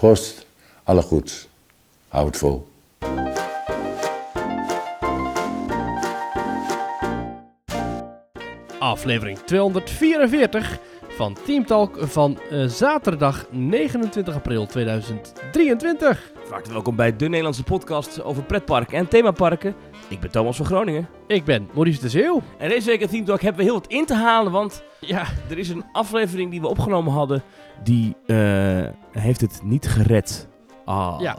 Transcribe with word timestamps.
Proost, 0.00 0.46
alle 0.84 1.02
goeds. 1.02 1.48
Hou 2.08 2.26
het 2.26 2.36
vol. 2.36 2.68
Aflevering 8.78 9.38
244 9.38 10.78
van 11.08 11.36
Team 11.44 11.66
Talk 11.66 11.96
van 12.00 12.38
eh, 12.50 12.64
zaterdag 12.64 13.46
29 13.50 14.34
april 14.34 14.66
2023. 14.66 16.32
Hartelijk 16.50 16.72
welkom 16.72 16.96
bij 16.96 17.16
de 17.16 17.28
Nederlandse 17.28 17.62
podcast 17.62 18.22
over 18.22 18.42
pretparken 18.42 18.98
en 18.98 19.08
themaparken. 19.08 19.74
Ik 20.08 20.20
ben 20.20 20.30
Thomas 20.30 20.56
van 20.56 20.66
Groningen. 20.66 21.08
Ik 21.26 21.44
ben 21.44 21.68
Maurice 21.74 22.00
de 22.00 22.08
Zeeuw. 22.08 22.42
En 22.58 22.68
deze 22.68 22.86
week 22.86 23.00
in 23.00 23.08
Team 23.08 23.24
Talk 23.24 23.40
hebben 23.40 23.58
we 23.60 23.64
heel 23.70 23.74
wat 23.80 23.86
in 23.86 24.06
te 24.06 24.14
halen, 24.14 24.52
want 24.52 24.82
Ja, 25.00 25.24
er 25.50 25.58
is 25.58 25.68
een 25.68 25.84
aflevering 25.92 26.50
die 26.50 26.60
we 26.60 26.68
opgenomen 26.68 27.12
hadden, 27.12 27.42
die 27.82 28.16
eh, 28.26 28.86
heeft 29.12 29.40
het 29.40 29.60
niet 29.64 29.88
gered. 29.88 30.48
Ah, 30.84 31.16
Ja. 31.20 31.38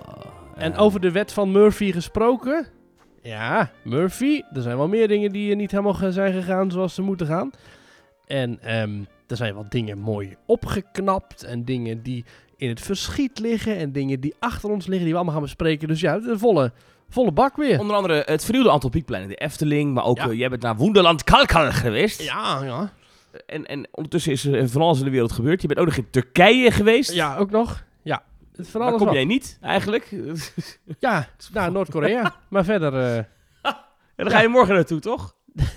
en 0.56 0.76
over 0.76 1.00
de 1.00 1.12
wet 1.12 1.34
van 1.34 1.52
Murphy 1.52 1.92
gesproken. 1.92 2.68
Ja, 3.22 3.72
Murphy. 3.84 4.42
Er 4.54 4.62
zijn 4.62 4.78
wel 4.78 4.88
meer 4.88 5.08
dingen 5.08 5.32
die 5.32 5.52
eh, 5.52 5.58
niet 5.58 5.72
helemaal 5.72 6.12
zijn 6.12 6.34
gegaan 6.34 6.72
zoals 6.72 6.94
ze 6.96 7.02
moeten 7.02 7.28
gaan. 7.28 7.52
En 8.28 8.60
ehm, 8.62 9.04
er 9.28 9.36
zijn 9.36 9.54
wat 9.56 9.72
dingen 9.72 9.98
mooi 9.98 10.36
opgeknapt. 10.46 11.44
En 11.44 11.66
dingen 11.66 12.02
die 12.04 12.26
in 12.62 12.70
het 12.70 12.82
verschiet 12.82 13.40
liggen. 13.40 13.78
En 13.78 13.92
dingen 13.92 14.20
die 14.20 14.36
achter 14.40 14.70
ons 14.70 14.86
liggen 14.86 15.04
die 15.04 15.10
we 15.12 15.16
allemaal 15.16 15.34
gaan 15.34 15.44
bespreken. 15.44 15.88
Dus 15.88 16.00
ja, 16.00 16.20
de 16.20 16.38
volle, 16.38 16.72
volle 17.10 17.32
bak 17.32 17.56
weer. 17.56 17.80
Onder 17.80 17.96
andere 17.96 18.24
het 18.26 18.44
vernieuwde 18.44 18.72
aantal 18.72 18.90
piekpleinen, 18.90 19.30
de 19.30 19.36
Efteling, 19.36 19.94
maar 19.94 20.04
ook 20.04 20.18
Ja. 20.18 20.30
eh, 20.30 20.38
jij 20.38 20.50
bent 20.50 20.62
naar 20.62 20.76
Wonderland 20.76 21.24
Kalkal 21.24 21.72
geweest. 21.72 22.22
Ja, 22.22 22.64
ja. 22.64 22.92
En, 23.46 23.66
en 23.66 23.88
ondertussen 23.92 24.32
is 24.32 24.46
er 24.46 24.70
van 24.70 24.82
alles 24.82 25.00
in 25.00 25.06
de 25.06 25.12
wereld 25.12 25.32
gebeurd. 25.32 25.62
Je 25.62 25.68
bent 25.68 25.80
ook 25.80 25.86
nog 25.86 25.96
in 25.96 26.10
Turkije 26.10 26.72
geweest. 26.72 27.12
Ja, 27.14 27.38
ook 27.38 27.52
nog. 27.52 27.84
Ja, 28.02 28.24
van 28.54 28.82
alles 28.82 29.02
kom 29.02 29.14
jij 29.14 29.26
niet, 29.26 29.58
eigenlijk? 29.62 30.16
Ja, 31.00 31.28
naar 31.54 31.72
Noord-Korea. 31.72 32.36
maar 32.50 32.64
verder... 32.66 32.94
eh, 32.94 33.18
En 34.16 34.28
dan 34.28 34.30
ga 34.32 34.42
je 34.42 34.48
morgen 34.48 34.74
naartoe, 34.76 35.00
toch? 35.00 35.36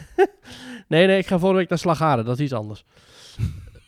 Nee, 0.88 1.06
nee, 1.06 1.18
ik 1.18 1.26
ga 1.26 1.34
volgende 1.38 1.58
week 1.60 1.68
naar 1.68 1.78
Slagharen. 1.78 2.24
Dat 2.24 2.34
is 2.38 2.44
iets 2.44 2.52
anders. 2.52 2.84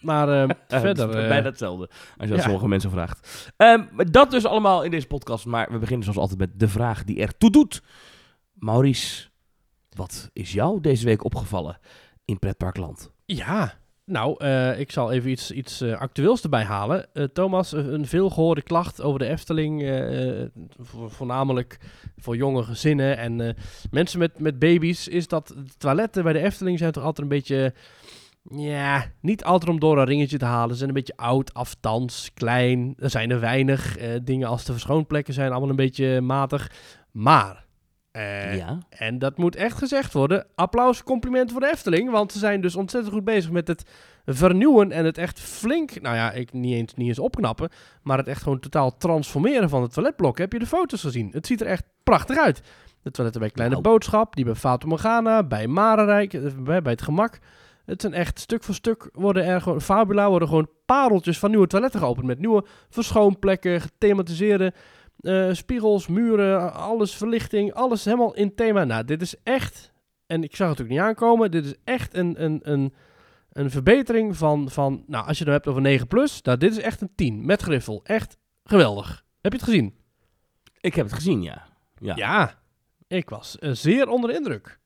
Maar 0.06 0.28
Eh, 0.68 0.80
verder... 0.80 1.08
het 1.08 1.16
eh, 1.16 1.28
Bijna 1.28 1.44
hetzelfde, 1.48 1.88
als 1.88 1.98
je 2.18 2.26
dat 2.26 2.36
ja. 2.36 2.42
sommige 2.42 2.68
mensen 2.68 2.90
vraagt. 2.90 3.52
Ehm, 3.56 3.82
dat 4.10 4.30
dus 4.30 4.44
allemaal 4.44 4.82
in 4.84 4.90
deze 4.90 5.06
podcast. 5.06 5.46
Maar 5.46 5.68
we 5.72 5.78
beginnen 5.78 6.04
zoals 6.04 6.18
altijd 6.18 6.38
met 6.38 6.60
de 6.60 6.68
vraag 6.68 7.04
die 7.04 7.20
ertoe 7.20 7.50
doet. 7.50 7.82
Maurice, 8.52 9.28
wat 9.90 10.30
is 10.32 10.52
jou 10.52 10.80
deze 10.80 11.04
week 11.04 11.24
opgevallen 11.24 11.78
in 12.24 12.38
Pretparkland? 12.38 13.10
Ja, 13.24 13.74
nou, 14.04 14.34
eh, 14.44 14.78
ik 14.80 14.90
zal 14.90 15.12
even 15.12 15.30
iets, 15.30 15.50
iets 15.50 15.80
eh, 15.80 16.00
actueels 16.00 16.42
erbij 16.42 16.64
halen. 16.64 17.08
Thomas, 17.32 17.72
een 17.72 18.06
veelgehoorde 18.06 18.62
klacht 18.62 19.02
over 19.02 19.18
de 19.18 19.26
Efteling, 19.26 19.82
vo- 20.78 21.08
voornamelijk 21.08 21.78
voor 22.16 22.36
jonge 22.36 22.62
gezinnen 22.62 23.18
en 23.18 23.56
mensen 23.90 24.18
met, 24.18 24.38
met 24.38 24.58
baby's, 24.58 25.08
is 25.08 25.28
dat 25.28 25.46
de 25.48 25.76
toiletten 25.78 26.22
bij 26.22 26.32
de 26.32 26.40
Efteling 26.42 26.78
zijn 26.78 26.92
toch 26.92 27.04
altijd 27.04 27.22
een 27.22 27.36
beetje, 27.36 27.74
ja, 28.50 29.04
niet 29.20 29.44
altijd 29.44 29.70
om 29.70 29.80
door 29.80 29.98
een 29.98 30.04
ringetje 30.04 30.38
te 30.38 30.44
halen. 30.44 30.70
Ze 30.70 30.76
zijn 30.76 30.88
een 30.88 30.94
beetje 30.94 31.16
oud, 31.16 31.54
aftans, 31.54 32.30
klein, 32.34 32.94
er 32.98 33.10
zijn 33.10 33.30
er 33.30 33.40
weinig. 33.40 33.96
eh, 33.96 34.08
dingen 34.22 34.48
als 34.48 34.64
de 34.64 34.72
verschoonplekken 34.72 35.34
zijn 35.34 35.50
allemaal 35.50 35.70
een 35.70 35.76
beetje 35.76 36.20
matig. 36.20 36.70
Maar... 37.12 37.64
eh, 38.12 38.56
ja. 38.56 38.78
en 38.88 39.18
dat 39.18 39.36
moet 39.36 39.56
echt 39.56 39.78
gezegd 39.78 40.12
worden. 40.12 40.46
Applaus, 40.54 41.02
compliment 41.02 41.52
voor 41.52 41.60
de 41.60 41.70
Efteling. 41.72 42.10
Want 42.10 42.32
ze 42.32 42.38
zijn 42.38 42.60
dus 42.60 42.76
ontzettend 42.76 43.14
goed 43.14 43.24
bezig 43.24 43.50
met 43.50 43.68
het 43.68 43.90
vernieuwen 44.24 44.92
en 44.92 45.04
het 45.04 45.18
echt 45.18 45.40
flink, 45.40 46.00
nou 46.00 46.16
ja, 46.16 46.32
ik 46.32 46.52
niet 46.52 46.74
eens, 46.74 46.94
niet 46.94 47.08
eens 47.08 47.18
opknappen, 47.18 47.68
maar 48.02 48.18
het 48.18 48.26
echt 48.28 48.42
gewoon 48.42 48.60
totaal 48.60 48.96
transformeren 48.96 49.68
van 49.68 49.82
het 49.82 49.92
toiletblok. 49.92 50.38
Heb 50.38 50.52
je 50.52 50.58
de 50.58 50.66
foto's 50.66 51.00
gezien? 51.00 51.28
Het 51.32 51.46
ziet 51.46 51.60
er 51.60 51.66
echt 51.66 51.84
prachtig 52.02 52.38
uit. 52.38 52.62
De 53.02 53.10
toiletten 53.10 53.42
bij 53.42 53.50
Kleine. 53.50 53.80
Boodschap, 53.80 54.36
die 54.36 54.44
bij 54.44 54.54
Fata 54.54 54.86
Morgana, 54.86 55.42
bij 55.42 55.66
Marenrijk, 55.66 56.34
eh, 56.34 56.42
bij, 56.58 56.82
bij 56.82 56.92
het 56.92 57.02
gemak. 57.02 57.38
Het 57.86 58.00
zijn 58.00 58.14
echt 58.14 58.38
stuk 58.38 58.62
voor 58.62 58.74
stuk 58.74 59.08
worden 59.12 59.44
er 59.44 59.60
gewoon, 59.60 59.80
Fabula 59.80 60.28
worden 60.28 60.48
gewoon 60.48 60.70
pareltjes 60.86 61.38
van 61.38 61.50
nieuwe 61.50 61.66
toiletten 61.66 62.00
geopend. 62.00 62.26
Met 62.26 62.38
nieuwe 62.38 62.64
verschoonplekken, 62.88 63.80
gethematiseerde 63.80 64.72
eh, 65.20 65.52
spiegels, 65.52 66.06
muren, 66.06 66.74
alles, 66.74 67.14
verlichting, 67.14 67.72
alles 67.72 68.04
helemaal 68.04 68.34
in 68.34 68.54
thema. 68.54 68.84
Nou, 68.84 69.04
dit 69.04 69.22
is 69.22 69.34
echt, 69.42 69.92
en 70.26 70.42
ik 70.42 70.56
zag 70.56 70.68
het 70.68 70.80
ook 70.80 70.88
niet 70.88 70.98
aankomen, 70.98 71.50
dit 71.50 71.64
is 71.64 71.74
echt 71.84 72.14
een, 72.14 72.44
een, 72.44 72.60
een, 72.62 72.94
een 73.52 73.70
verbetering 73.70 74.36
van, 74.36 74.70
van, 74.70 75.04
nou, 75.06 75.26
als 75.26 75.38
je 75.38 75.44
het 75.44 75.52
hebt 75.52 75.66
over 75.66 75.82
9 75.82 76.06
plus, 76.06 76.42
nou, 76.42 76.58
dit 76.58 76.70
is 76.72 76.78
echt 76.78 77.00
een 77.00 77.12
10 77.14 77.46
met 77.46 77.62
griffel. 77.62 78.00
Echt 78.04 78.36
geweldig. 78.64 79.24
Heb 79.40 79.52
je 79.52 79.58
het 79.58 79.68
gezien? 79.68 79.94
Ik 80.80 80.94
heb 80.94 81.06
het 81.06 81.14
gezien, 81.14 81.42
ja. 81.42 81.66
Ja, 81.98 82.14
Ja. 82.16 82.58
Ik 83.08 83.30
was 83.30 83.58
eh, 83.58 83.70
zeer 83.72 84.08
onder 84.08 84.30
de 84.30 84.36
indruk 84.36 84.78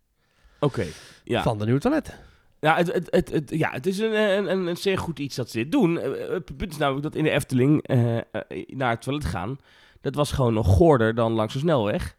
oké. 0.60 0.86
Ja. 1.24 1.42
van 1.42 1.58
de 1.58 1.64
nieuwe 1.64 1.80
toiletten. 1.80 2.14
Ja, 2.60 2.76
het, 2.76 2.92
het, 2.92 3.06
het, 3.10 3.30
het- 3.30 3.50
ja, 3.50 3.70
het 3.70 3.86
is 3.86 3.98
een, 3.98 4.14
een, 4.50 4.66
een, 4.66 4.76
zeer 4.76 4.98
goed 4.98 5.18
iets 5.18 5.36
dat 5.36 5.50
ze 5.50 5.58
dit 5.58 5.72
doen. 5.72 5.98
Eh, 5.98 6.10
Het 6.28 6.56
punt 6.56 6.70
is 6.72 6.76
namelijk 6.76 7.02
dat 7.02 7.14
in 7.14 7.24
de 7.24 7.30
Efteling 7.30 7.82
eh, 7.82 8.16
eh, 8.16 8.22
naar 8.66 8.90
het 8.90 9.02
toilet 9.02 9.24
gaan, 9.24 9.58
dat 10.00 10.14
was 10.14 10.32
gewoon 10.32 10.54
nog 10.54 10.66
goorder 10.66 11.14
dan 11.14 11.32
langs 11.32 11.52
de 11.52 11.58
snelweg. 11.58 12.16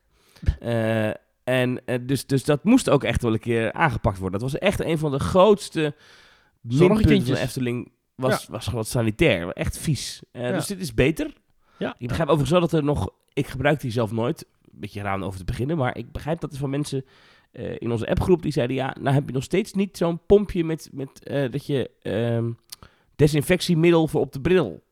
En 1.44 1.82
dus, 2.02 2.26
dus 2.26 2.44
dat 2.44 2.64
moest 2.64 2.90
ook 2.90 3.04
echt 3.04 3.22
wel 3.22 3.34
een 3.34 3.40
keer 3.40 3.74
aangepakt 3.74 4.18
worden. 4.20 4.40
Dat 4.40 4.52
was 4.52 4.60
echt 4.62 4.80
een 4.80 4.98
van 4.98 5.12
de 5.12 5.20
grootste 5.20 5.96
minpunten 6.62 7.26
van 7.26 7.34
de. 7.34 7.40
Efteling. 7.40 7.92
Was, 8.16 8.48
was 8.48 8.68
gewoon 8.68 8.86
sanitair. 8.86 9.48
Echt 9.50 9.78
vies. 9.78 10.22
Ja. 10.32 10.52
Dus 10.52 10.66
dit 10.68 10.80
is 10.82 10.94
beter. 10.94 11.34
Ja. 11.78 11.96
Ik 11.98 12.08
begrijp 12.08 12.30
overigens 12.30 12.52
wel 12.60 12.70
dat 12.70 12.74
er 12.74 12.84
nog... 12.84 13.10
Ik 13.34 13.48
gebruik 13.48 13.80
die 13.82 13.92
zelf 13.92 14.12
nooit. 14.12 14.46
Een 14.74 14.80
beetje 14.80 15.02
raar 15.02 15.16
om 15.16 15.24
over 15.24 15.40
te 15.40 15.46
beginnen. 15.46 15.78
Maar 15.78 15.98
ik 15.98 16.12
begrijp 16.12 16.40
dat 16.40 16.52
er 16.52 16.58
van 16.60 16.70
mensen 16.70 17.06
eh, 17.52 17.76
in 17.80 17.92
onze 17.92 18.08
appgroep 18.10 18.42
die 18.42 18.52
zeiden... 18.52 18.76
Ja, 18.76 18.96
nou 19.00 19.16
heb 19.16 19.28
je 19.28 19.34
nog 19.34 19.44
steeds 19.44 19.74
niet 19.74 19.98
zo'n 19.98 20.20
pompje 20.26 20.64
met, 20.64 20.90
met 20.92 21.24
eh, 21.24 21.52
dat 21.52 21.66
je 21.66 21.90
ehm, 22.02 22.52
desinfectiemiddel 23.16 24.08
voor 24.08 24.22
op 24.22 24.32
de 24.34 24.42
bril. 24.42 24.84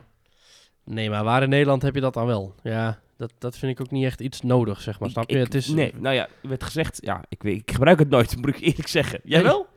Nee, 0.84 1.10
maar 1.10 1.24
waar 1.24 1.44
in 1.44 1.50
Nederland 1.50 1.82
heb 1.82 1.96
je 1.96 2.02
dat 2.02 2.14
dan 2.14 2.26
wel? 2.26 2.56
Ja, 2.64 3.00
dat, 3.18 3.34
dat 3.38 3.58
vind 3.58 3.72
ik 3.72 3.82
ook 3.82 3.92
niet 3.92 4.06
echt 4.06 4.22
iets 4.22 4.42
nodig, 4.42 4.82
zeg 4.82 5.00
maar. 5.00 5.08
Ik- 5.08 5.14
Snap 5.14 5.30
je? 5.30 5.36
ik- 5.38 5.44
het 5.44 5.54
is, 5.56 5.68
Nee, 5.68 5.94
nou 5.98 6.16
ja, 6.16 6.28
er 6.42 6.50
werd 6.50 6.64
gezegd... 6.64 7.00
Ja, 7.02 7.24
ik, 7.30 7.44
weet, 7.44 7.60
ik 7.62 7.72
gebruik 7.72 8.00
het 8.00 8.10
nooit, 8.10 8.36
moet 8.42 8.48
ik 8.50 8.60
eerlijk 8.60 8.88
zeggen. 8.88 9.20
Jij 9.24 9.38
Nee. 9.42 9.48
wel? 9.48 9.68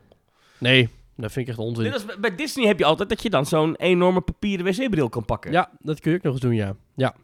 Nee, 0.57 0.89
dat 1.15 1.31
vind 1.31 1.45
ik 1.47 1.51
echt 1.51 1.61
onzin. 1.61 1.83
Net 1.83 1.93
als 1.93 2.05
bij- 2.19 2.35
Disney 2.35 2.67
heb 2.67 2.79
je 2.79 2.85
altijd 2.85 3.09
dat 3.09 3.23
je 3.23 3.29
dan 3.29 3.45
zo'n 3.45 3.75
enorme 3.75 4.21
papieren 4.21 4.65
wc-bril 4.65 5.09
kan 5.09 5.25
pakken. 5.25 5.51
Ja, 5.51 5.71
dat 5.79 5.99
kun 5.99 6.11
je 6.11 6.17
ook 6.17 6.23
nog 6.23 6.33
eens 6.33 6.41
doen, 6.41 6.55
ja. 6.55 6.75
Ja, 6.95 7.15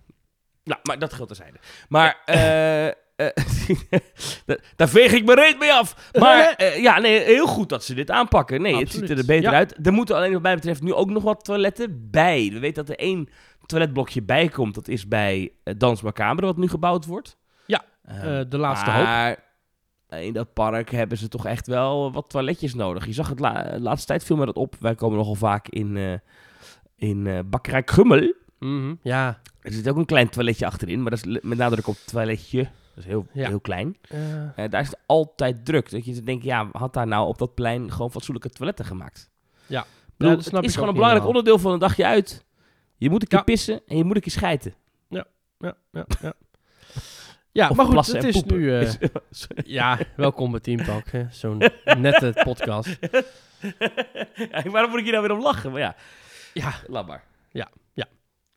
Nou, 0.63 0.79
maar 0.83 0.99
dat 0.99 1.13
geldt 1.13 1.27
terzijde. 1.35 1.57
Maar, 1.89 2.21
eh 2.25 2.87
eh, 2.87 2.93
daar 4.75 4.90
veeg 4.90 5.12
ik 5.13 5.25
me 5.25 5.34
reet 5.35 5.59
mee 5.59 5.74
af. 5.74 6.09
Maar 6.19 6.53
eh, 6.57 6.81
ja, 6.81 7.00
nee, 7.00 7.19
heel 7.19 7.47
goed 7.47 7.69
dat 7.69 7.84
ze 7.84 7.94
dit 7.94 8.12
aanpakken. 8.12 8.62
Nee, 8.62 8.75
het 8.78 8.91
ziet 8.91 9.09
er 9.09 9.16
beter 9.25 9.52
Ja. 9.52 9.57
uit. 9.57 9.85
Er 9.88 9.94
moeten 9.94 10.16
alleen 10.16 10.34
wat 10.34 10.41
mij 10.41 10.56
betreft 10.56 10.81
nu 10.81 10.94
ook 10.94 11.09
nog 11.09 11.24
wat 11.24 11.44
toiletten 11.44 12.09
bij. 12.12 12.50
We 12.53 12.59
weten 12.59 12.85
dat 12.85 12.96
er 12.96 13.03
één 13.03 13.30
toiletblokje 13.66 14.22
bij 14.22 14.47
komt. 14.47 14.75
Dat 14.75 14.88
is 14.88 15.07
bij 15.07 15.52
uh, 15.63 15.74
Dans 15.78 16.02
Macabre, 16.02 16.46
wat 16.46 16.57
nu 16.57 16.68
gebouwd 16.68 17.06
wordt. 17.06 17.38
Ja, 17.66 17.84
Eh, 18.03 18.40
eh, 18.40 18.46
de 18.50 18.57
laatste 18.57 18.91
hoop. 18.91 19.03
maar 19.03 19.47
in 20.09 20.34
dat 20.34 20.53
park 20.53 20.90
hebben 20.91 21.18
ze 21.18 21.28
toch 21.28 21.46
echt 21.46 21.68
wel 21.68 22.12
wat 22.12 22.30
toiletjes 22.30 22.74
nodig. 22.74 23.06
Je 23.06 23.13
zag 23.13 23.30
het 23.30 23.40
la- 23.40 23.75
laatste 23.80 24.07
tijd 24.07 24.24
veel 24.24 24.36
meer 24.36 24.46
dat 24.46 24.56
op. 24.56 24.75
Wij 24.80 24.96
komen 24.96 25.18
nogal 25.18 25.36
vaak 25.36 25.68
in, 25.68 25.97
eh 25.97 26.13
in 26.96 27.28
eh 27.28 27.40
Bakkerij 27.46 27.84
Krummel. 27.84 28.34
Mhm, 28.59 28.94
Ja, 29.01 29.40
Er 29.62 29.72
zit 29.72 29.90
ook 29.90 29.97
een 29.97 30.06
klein 30.06 30.30
toiletje 30.30 30.66
achterin, 30.66 31.01
maar 31.01 31.12
dat 31.12 31.25
is 31.25 31.38
met 31.41 31.57
nadruk 31.57 31.88
op 31.88 31.96
toiletje. 32.06 32.68
Is 32.99 33.05
heel, 33.05 33.25
Ja. 33.33 33.47
heel 33.47 33.59
klein. 33.59 33.97
eh, 34.09 34.63
Eh, 34.63 34.71
daar 34.71 34.81
is 34.81 34.87
het 34.87 34.99
altijd 35.05 35.65
druk. 35.65 35.91
Dat 35.91 36.05
je 36.05 36.21
denkt, 36.23 36.43
ja, 36.43 36.69
had 36.71 36.93
daar 36.93 37.07
nou 37.07 37.27
op 37.27 37.37
dat 37.37 37.53
plein 37.55 37.91
gewoon 37.91 38.11
fatsoenlijke 38.11 38.49
toiletten 38.49 38.85
gemaakt? 38.85 39.29
Ja. 39.67 39.85
Bedoel, 40.17 40.29
Ja, 40.31 40.35
dat 40.35 40.45
snap 40.45 40.55
het 40.61 40.69
is 40.69 40.73
gewoon 40.73 40.89
een 40.89 40.95
belangrijk 40.95 41.25
onderdeel 41.27 41.59
van 41.59 41.71
een 41.71 41.79
dagje 41.79 42.05
uit. 42.05 42.45
Je 42.97 43.09
moet 43.09 43.21
een 43.21 43.27
keer 43.27 43.38
Ja. 43.38 43.43
pissen 43.43 43.81
en 43.88 43.97
je 43.97 44.03
moet 44.03 44.15
een 44.15 44.21
keer 44.21 44.31
schijten. 44.31 44.73
ja, 45.09 45.25
ja, 45.59 45.75
ja. 45.91 46.06
Ja, 47.51 47.68
Of 47.69 47.75
maar 47.77 47.85
goed, 47.85 48.07
het 48.07 48.24
is 48.24 48.44
nu... 48.44 48.69
Sorry. 49.31 49.63
ja, 49.65 49.97
welkom 50.15 50.51
bij 50.51 50.59
Team 50.59 50.83
Talk, 50.83 51.06
zo'n 51.29 51.57
nette 51.97 52.41
podcast. 52.44 52.97
ja, 54.51 54.69
waarom 54.69 54.89
moet 54.89 55.00
ik 55.00 55.03
hier 55.06 55.13
nou 55.13 55.27
weer 55.27 55.38
om 55.38 55.41
lachen? 55.44 55.71
Maar 55.71 55.79
ja, 55.81 55.95
Ja, 56.53 56.74
laat 56.88 57.07
maar. 57.07 57.24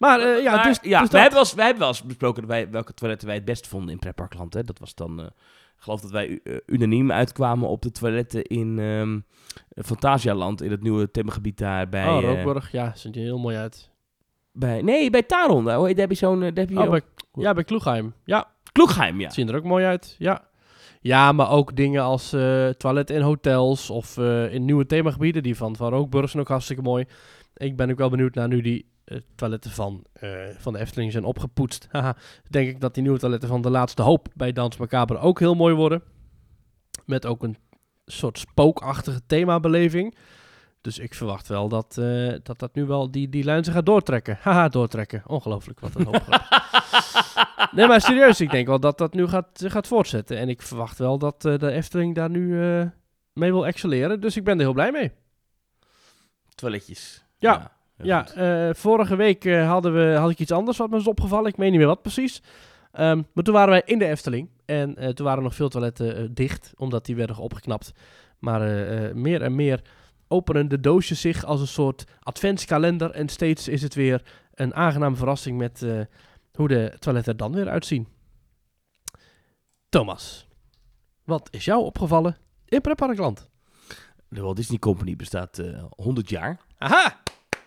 Maar 0.03 0.21
eh, 0.21 0.43
ja, 0.43 0.55
Maar, 0.55 0.65
dus, 0.65 0.79
ja 0.83 1.01
dus 1.01 1.11
wij, 1.11 1.21
hebben 1.21 1.39
wel 1.39 1.47
eens, 1.49 1.55
wij 1.55 1.65
hebben 1.65 1.83
wel 1.83 1.93
eens 1.93 2.03
besproken 2.03 2.47
wij, 2.47 2.71
welke 2.71 2.95
toiletten 2.95 3.27
wij 3.27 3.37
het 3.37 3.45
best 3.45 3.67
vonden 3.67 3.91
in 3.91 3.99
Pretparkland. 3.99 4.55
Hè. 4.55 4.63
Dat 4.63 4.79
was 4.79 4.95
dan, 4.95 5.21
eh, 5.21 5.27
ik 5.77 5.83
geloof 5.83 6.01
dat 6.01 6.11
wij 6.11 6.41
eh, 6.45 6.57
unaniem 6.67 7.13
uitkwamen 7.13 7.69
op 7.69 7.83
de 7.83 7.91
toiletten 7.91 8.43
in 8.43 8.79
ehm 8.79 9.19
Fantasialand, 9.85 10.63
in 10.63 10.71
het 10.71 10.83
nieuwe 10.83 11.11
themagebied 11.11 11.59
daar 11.59 11.89
bij... 11.89 12.09
oh, 12.09 12.57
ja, 12.71 12.93
ziet 12.95 13.17
er 13.17 13.23
heel 13.23 13.39
mooi 13.39 13.57
uit. 13.57 13.91
bij 14.53 14.83
nee, 14.83 15.11
bij 15.11 15.23
Taron. 15.23 15.65
Daar, 15.65 15.81
je, 15.81 15.87
daar 15.87 15.97
heb 15.97 16.11
je 16.11 16.17
zo'n... 16.17 16.41
Daar 16.41 16.53
heb 16.55 16.71
je 16.71 16.79
Oh, 16.79 16.91
bij, 16.91 17.01
ja, 17.35 17.55
bij 17.55 17.65
Kloegheim. 17.65 18.15
Ja, 18.25 18.51
Kloegheim, 18.73 19.21
ja. 19.21 19.31
zien 19.31 19.49
er 19.49 19.57
ook 19.57 19.65
mooi 19.65 19.85
uit, 19.85 20.17
ja. 20.19 20.45
Ja, 21.01 21.33
maar 21.33 21.51
ook 21.51 21.77
dingen 21.77 22.03
als 22.03 22.29
toiletten 22.79 23.17
in 23.17 23.23
hotels 23.23 23.91
of 23.91 24.19
in 24.51 24.65
nieuwe 24.65 24.87
themagebieden. 24.87 25.43
Die 25.43 25.57
van, 25.57 25.77
van 25.77 25.91
Rookburg 25.91 26.31
zijn 26.31 26.43
ook 26.43 26.49
hartstikke 26.49 26.83
mooi. 26.83 27.05
Ik 27.57 27.77
ben 27.77 27.91
ook 27.91 27.99
wel 27.99 28.11
benieuwd 28.11 28.35
naar 28.35 28.49
nu 28.49 28.61
die 28.61 28.92
toiletten 29.35 29.71
van, 29.71 30.05
eh, 30.13 30.31
van 30.59 30.73
de 30.73 30.79
Efteling 30.79 31.13
zijn 31.13 31.25
opgepoetst, 31.25 31.89
haha, 31.91 32.17
denk 32.49 32.69
ik 32.69 32.81
dat 32.81 32.95
die 32.95 33.03
nieuwe 33.03 33.19
toiletten 33.19 33.49
van 33.49 33.63
de 33.63 33.71
Laatste 33.71 34.03
Hoop 34.03 34.29
bij 34.35 34.53
Dans 34.53 34.77
Macabre 34.77 35.19
ook 35.19 35.39
heel 35.39 35.55
mooi 35.55 35.75
worden. 35.75 36.03
Met 37.05 37.27
ook 37.27 37.43
een 37.43 37.57
soort 38.07 38.39
spookachtige 38.39 39.21
themabeleving. 39.27 40.17
Dus 40.81 40.99
ik 40.99 41.15
verwacht 41.15 41.49
wel 41.49 41.69
dat 41.69 41.99
eh, 41.99 42.35
dat, 42.43 42.59
dat 42.59 42.75
nu 42.75 42.85
wel 42.85 43.11
die, 43.11 43.29
die 43.29 43.45
lijn 43.45 43.65
zich 43.65 43.75
gaat 43.75 43.87
doortrekken. 43.87 44.39
Haha, 44.41 44.69
doortrekken. 44.69 45.23
Ongelooflijk, 45.27 45.81
wat 45.81 45.95
een 45.95 46.05
hoop. 46.05 46.25
Nee, 47.73 47.87
maar 47.87 48.01
serieus, 48.01 48.41
ik 48.41 48.51
denk 48.51 48.67
wel 48.67 48.81
dat 48.81 48.99
dat 48.99 49.15
nu 49.15 49.29
gaat, 49.29 49.63
gaat 49.65 49.87
voortzetten. 49.87 50.39
En 50.39 50.49
ik 50.49 50.63
verwacht 50.63 50.99
wel 50.99 51.19
dat 51.19 51.45
eh, 51.45 51.59
de 51.59 51.71
Efteling 51.71 52.15
daar 52.15 52.31
nu 52.31 52.63
eh, 52.63 52.87
mee 53.33 53.53
wil 53.53 53.67
excelleren. 53.67 54.21
Dus 54.21 54.37
ik 54.37 54.45
ben 54.45 54.55
er 54.55 54.65
heel 54.65 54.73
blij 54.73 54.91
mee. 54.91 55.13
Toiletjes. 56.55 57.25
Ja, 57.39 57.73
Ja, 58.03 58.29
eh, 58.35 58.75
vorige 58.75 59.17
week 59.17 59.45
eh, 59.45 59.69
hadden 59.69 59.95
we, 59.95 60.17
had 60.17 60.31
ik 60.31 60.39
iets 60.39 60.51
anders 60.53 60.79
wat 60.79 60.91
me 60.91 60.97
is 60.97 61.07
opgevallen. 61.07 61.51
Ik 61.51 61.57
weet 61.57 61.71
niet 61.71 61.79
meer 61.79 61.89
wat 61.89 62.03
precies. 62.03 62.43
Ehm, 62.93 63.23
maar 63.33 63.45
toen 63.45 63.55
waren 63.55 63.71
wij 63.71 63.83
in 63.85 63.99
de 63.99 64.07
Efteling. 64.07 64.49
En 64.65 64.97
eh, 64.97 65.09
toen 65.09 65.27
waren 65.27 65.43
nog 65.43 65.55
veel 65.55 65.69
toiletten 65.69 66.35
dicht, 66.35 66.73
omdat 66.77 67.07
die 67.07 67.17
werden 67.17 67.37
opgeknapt. 67.37 67.93
Maar 68.39 68.61
meer 69.17 69.43
en 69.43 69.55
meer 69.55 69.83
openen 70.29 70.69
de 70.69 70.81
doosjes 70.81 71.21
zich 71.21 71.45
als 71.45 71.61
een 71.61 71.67
soort 71.67 72.05
adventskalender. 72.21 73.11
En 73.11 73.29
steeds 73.29 73.69
is 73.69 73.83
het 73.83 73.95
weer 73.95 74.23
een 74.55 74.75
aangename 74.75 75.17
verrassing 75.17 75.59
met 75.59 75.87
hoe 76.53 76.69
de 76.69 76.93
toiletten 76.99 77.33
er 77.33 77.39
dan 77.39 77.53
weer 77.53 77.69
uitzien. 77.69 78.09
Thomas, 79.89 80.49
wat 81.25 81.49
is 81.51 81.65
jou 81.65 81.85
opgevallen 81.85 82.37
in 82.65 82.81
Pretparkland? 82.81 83.49
De 84.29 84.41
Walt 84.41 84.57
Disney 84.57 84.79
Company 84.79 85.17
bestaat 85.17 85.59
eh 85.59 85.85
100 85.97 86.29
jaar. 86.29 86.61
Aha, 86.79 87.21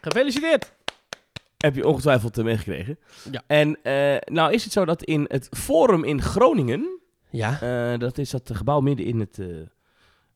gefeliciteerd! 0.05 0.73
Heb 1.57 1.75
je 1.75 1.87
ongetwijfeld 1.87 2.37
eh, 2.37 2.43
meegekregen. 2.43 2.99
Ja. 3.31 3.43
En 3.47 3.77
eh, 3.83 4.17
nou 4.25 4.53
is 4.53 4.63
het 4.63 4.73
zo 4.73 4.85
dat 4.85 5.03
in 5.03 5.25
het 5.27 5.47
Forum 5.51 6.03
in 6.03 6.21
Groningen... 6.21 6.99
Ja, 7.29 7.61
eh, 7.61 7.99
dat 7.99 8.17
is 8.17 8.29
dat 8.29 8.49
gebouw 8.53 8.79
midden 8.79 9.05
in 9.05 9.19
het... 9.19 9.39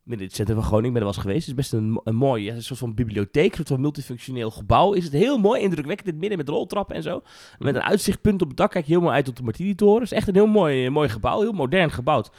midden 0.09 0.27
in 0.27 0.33
het 0.33 0.35
centrum 0.35 0.57
van 0.57 0.65
Groningen, 0.67 0.93
ben 0.93 1.01
er 1.01 1.07
wel 1.07 1.15
eens 1.15 1.23
geweest. 1.25 1.47
Het 1.47 1.57
is 1.57 1.69
best 1.69 1.73
een, 1.73 2.01
een 2.03 2.15
mooi, 2.15 2.43
ja, 2.43 2.53
een 2.53 2.63
soort 2.63 2.79
van 2.79 2.93
bibliotheek, 2.93 3.49
een 3.49 3.55
soort 3.55 3.67
van 3.67 3.81
multifunctioneel 3.81 4.51
gebouw. 4.51 4.93
Is 4.93 5.03
het 5.03 5.13
heel 5.13 5.37
mooi, 5.37 5.61
indrukwekkend 5.61 6.07
in 6.07 6.13
het 6.13 6.21
midden 6.21 6.37
met 6.37 6.49
roltrappen 6.49 6.95
en 6.95 7.03
zo. 7.03 7.21
Met 7.59 7.75
een 7.75 7.81
uitzichtpunt 7.83 8.41
op 8.41 8.47
het 8.47 8.57
dak, 8.57 8.71
kijk 8.71 8.85
je 8.85 8.91
heel 8.91 9.01
mooi 9.01 9.13
uit 9.13 9.27
op 9.27 9.35
de 9.35 9.43
Martini-toren. 9.43 10.01
Het 10.01 10.11
is 10.11 10.17
echt 10.17 10.27
een 10.27 10.33
heel 10.35 10.47
mooi, 10.47 10.89
mooi 10.89 11.09
gebouw, 11.09 11.39
heel 11.41 11.51
modern 11.51 11.91
gebouwd. 11.91 12.29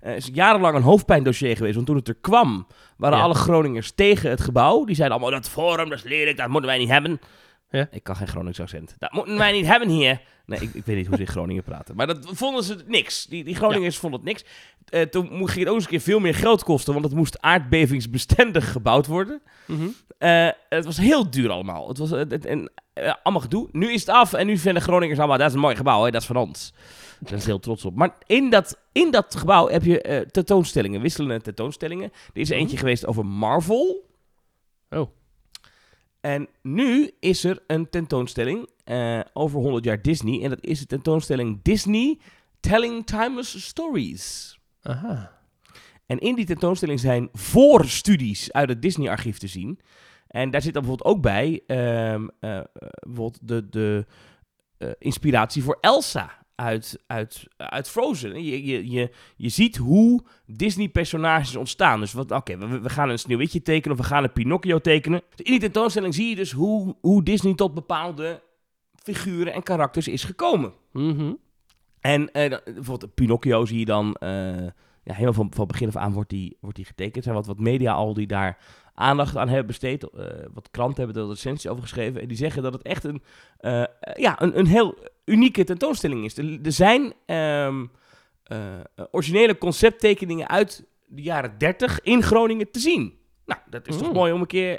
Eh 0.00 0.16
is 0.16 0.30
jarenlang 0.32 0.76
een 0.76 0.82
hoofdpijndossier 0.82 1.56
geweest, 1.56 1.74
want 1.74 1.86
toen 1.86 1.96
het 1.96 2.08
er 2.08 2.16
kwam, 2.20 2.66
waren 2.96 3.18
Ja. 3.18 3.24
alle 3.24 3.34
Groningers 3.34 3.90
tegen 3.92 4.30
het 4.30 4.40
gebouw. 4.40 4.84
Die 4.84 4.94
zeiden 4.94 5.18
allemaal, 5.18 5.40
dat 5.40 5.48
forum, 5.50 5.88
dat 5.88 5.98
is 5.98 6.04
lelijk, 6.04 6.36
dat 6.36 6.48
moeten 6.48 6.70
wij 6.70 6.78
niet 6.78 6.88
hebben. 6.88 7.20
Ja. 7.70 7.88
Ik 7.90 8.02
kan 8.02 8.16
geen 8.16 8.28
Gronings 8.28 8.60
accent. 8.60 8.94
Dat 8.98 9.12
moeten 9.12 9.38
wij 9.38 9.52
niet 9.52 9.66
hebben 9.66 9.88
hier. 9.88 10.20
Nee, 10.46 10.60
ik, 10.60 10.74
ik 10.74 10.84
weet 10.84 10.96
niet 10.96 11.06
hoe 11.06 11.16
ze 11.16 11.22
in 11.22 11.28
Groningen 11.28 11.62
praten. 11.62 11.96
Maar 11.96 12.06
dat 12.06 12.26
vonden 12.32 12.64
ze 12.64 12.76
niks. 12.86 13.26
Die, 13.26 13.44
die 13.44 13.54
Groningers 13.54 13.96
vonden 13.96 14.20
het 14.20 14.28
niks. 14.28 14.44
Eh, 14.88 15.02
toen 15.02 15.26
ging 15.26 15.58
het 15.58 15.68
ook 15.68 15.74
eens 15.74 15.84
een 15.84 15.90
keer 15.90 16.00
veel 16.00 16.20
meer 16.20 16.34
geld 16.34 16.64
kosten, 16.64 16.92
want 16.92 17.04
het 17.04 17.14
moest 17.14 17.40
aardbevingsbestendig 17.40 18.72
gebouwd 18.72 19.06
worden. 19.06 19.42
Mhm. 19.66 19.88
Eh, 20.18 20.48
het 20.68 20.84
was 20.84 20.96
heel 20.96 21.30
duur 21.30 21.50
allemaal. 21.50 21.88
Het 21.88 21.98
was 21.98 22.10
het, 22.10 22.46
en, 22.46 22.70
eh, 22.92 23.14
allemaal 23.22 23.42
gedoe. 23.42 23.68
Nu 23.72 23.92
is 23.92 24.00
het 24.00 24.10
af 24.10 24.32
en 24.32 24.46
nu 24.46 24.56
vinden 24.58 24.82
Groningers 24.82 25.18
allemaal, 25.18 25.38
dat 25.38 25.48
is 25.48 25.54
een 25.54 25.60
mooi 25.60 25.76
gebouw, 25.76 26.04
hè, 26.04 26.10
dat 26.10 26.20
is 26.20 26.26
van 26.26 26.36
ons. 26.36 26.72
Daar 27.18 27.38
is 27.38 27.46
heel 27.46 27.60
trots 27.60 27.84
op. 27.84 27.94
Maar 27.94 28.14
in 28.26 28.50
dat, 28.50 28.78
in 28.92 29.10
dat 29.10 29.34
gebouw 29.36 29.68
heb 29.68 29.84
je 29.84 30.26
tentoonstellingen, 30.30 31.00
wisselende 31.00 31.40
tentoonstellingen. 31.40 32.12
Er 32.34 32.40
is 32.40 32.50
er 32.50 32.56
eentje 32.56 32.76
geweest 32.76 33.06
over 33.06 33.26
Marvel. 33.26 34.08
Oh. 34.90 35.08
En 36.20 36.48
nu 36.62 37.10
is 37.20 37.44
er 37.44 37.62
een 37.66 37.90
tentoonstelling 37.90 38.68
eh, 38.84 39.20
over 39.32 39.60
100 39.60 39.84
jaar 39.84 40.02
Disney. 40.02 40.42
En 40.42 40.50
dat 40.50 40.64
is 40.64 40.78
de 40.78 40.86
tentoonstelling 40.86 41.62
Disney 41.62 42.18
Telling 42.60 43.06
Timeless 43.06 43.66
Stories. 43.66 44.58
Aha. 44.82 45.38
En 46.06 46.18
in 46.18 46.34
die 46.34 46.46
tentoonstelling 46.46 47.00
zijn 47.00 47.28
voorstudies 47.32 48.52
uit 48.52 48.68
het 48.68 48.82
Disney-archief 48.82 49.38
te 49.38 49.46
zien. 49.46 49.80
En 50.26 50.50
daar 50.50 50.62
zit 50.62 50.74
dan 50.74 50.82
bijvoorbeeld 50.82 51.16
ook 51.16 51.22
bij 51.22 51.62
ehm, 51.66 52.28
eh, 52.40 52.58
eh, 52.58 52.64
bijvoorbeeld 53.00 53.38
de, 53.42 53.68
de 53.68 54.06
inspiratie 54.98 55.62
voor 55.62 55.78
Elsa 55.80 56.46
uit, 56.60 57.02
uit, 57.06 57.46
uit 57.56 57.88
Frozen. 57.88 58.44
Je, 58.44 58.64
je, 58.66 58.90
je, 58.90 59.10
je 59.36 59.48
ziet 59.48 59.76
hoe 59.76 60.22
Disney-personages 60.46 61.56
ontstaan. 61.56 62.00
Dus 62.00 62.12
wat, 62.12 62.30
oké, 62.30 62.58
we, 62.58 62.80
we 62.80 62.88
gaan 62.88 63.08
een 63.08 63.18
Sneeuwwitje 63.18 63.62
tekenen 63.62 63.98
of 63.98 64.02
we 64.02 64.08
gaan 64.08 64.22
een 64.22 64.32
Pinocchio 64.32 64.78
tekenen. 64.78 65.22
In 65.36 65.50
die 65.50 65.60
tentoonstelling 65.60 66.14
zie 66.14 66.28
je 66.28 66.36
dus 66.36 66.52
hoe, 66.52 66.96
hoe 67.00 67.22
Disney 67.22 67.54
tot 67.54 67.74
bepaalde 67.74 68.42
figuren 69.02 69.52
en 69.52 69.62
karakters 69.62 70.08
is 70.08 70.24
gekomen. 70.24 70.72
Mhm. 70.92 71.32
En 72.00 72.32
eh, 72.32 72.56
bijvoorbeeld 72.64 73.14
Pinocchio 73.14 73.64
zie 73.64 73.78
je 73.78 73.84
dan... 73.84 74.14
eh, 74.14 74.66
ja, 75.02 75.12
helemaal 75.12 75.32
van, 75.32 75.50
van 75.54 75.66
begin 75.66 75.88
af 75.88 75.96
aan 75.96 76.12
wordt 76.12 76.30
die, 76.30 76.56
wordt 76.60 76.76
die 76.76 76.84
getekend. 76.84 77.16
Er 77.16 77.22
zijn 77.22 77.34
wat, 77.34 77.46
wat 77.46 77.58
media 77.58 77.92
al 77.92 78.14
die 78.14 78.26
daar 78.26 78.58
aandacht 79.00 79.36
aan 79.36 79.48
hebben 79.48 79.66
besteed. 79.66 80.02
eh, 80.10 80.26
wat 80.52 80.68
kranten 80.70 81.04
hebben 81.04 81.22
er 81.22 81.28
recensie 81.28 81.70
over 81.70 81.82
geschreven. 81.82 82.20
En 82.20 82.28
die 82.28 82.36
zeggen 82.36 82.62
dat 82.62 82.72
het 82.72 82.82
echt 82.82 83.04
een, 83.04 83.22
eh, 83.58 83.84
ja, 84.14 84.42
een, 84.42 84.58
een 84.58 84.66
heel 84.66 84.98
unieke 85.24 85.64
tentoonstelling 85.64 86.24
is. 86.24 86.38
Er, 86.38 86.58
er 86.62 86.72
zijn 86.72 87.12
ehm, 87.26 87.86
eh, 88.42 88.58
originele 89.10 89.58
concepttekeningen 89.58 90.48
uit 90.48 90.84
de 91.06 91.22
jaren 91.22 91.58
30 91.58 92.00
in 92.00 92.22
Groningen 92.22 92.70
te 92.70 92.78
zien. 92.78 93.18
Nou, 93.46 93.60
dat 93.70 93.88
is 93.88 93.96
toch 93.96 94.08
Mm. 94.08 94.14
mooi 94.14 94.32
om 94.32 94.40
een 94.40 94.46
keer 94.46 94.78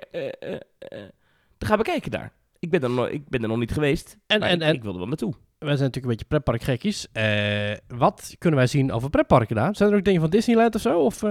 te 1.58 1.66
gaan 1.66 1.78
bekijken 1.78 2.12
daar. 2.12 2.32
Ik 2.60 2.70
ben 2.70 2.84
er, 2.84 2.90
nog, 2.90 3.08
ik 3.08 3.30
ben 3.30 3.42
er 3.42 3.48
nog 3.48 3.58
niet 3.58 3.72
geweest. 3.72 4.18
En- 4.28 4.42
en- 4.42 4.56
ik, 4.56 4.62
en- 4.62 4.74
ik 4.76 4.84
wil 4.84 4.92
er 4.92 4.98
wel 4.98 5.08
naartoe. 5.08 5.34
Wij 5.34 5.76
zijn 5.78 5.92
natuurlijk 5.92 5.96
een 6.06 6.10
beetje 6.10 6.26
pretparkgekkies. 6.26 7.08
Eh 7.12 7.72
wat 7.88 8.36
kunnen 8.38 8.60
wij 8.60 8.68
zien 8.68 8.92
over 8.92 9.10
pretparken 9.10 9.56
daar? 9.56 9.76
Zijn 9.76 9.92
er 9.92 9.98
ook 9.98 10.04
dingen 10.04 10.22
van 10.22 10.30
Disneyland 10.30 10.76
of 10.76 10.82
zo? 10.82 11.00
Of? 11.00 11.24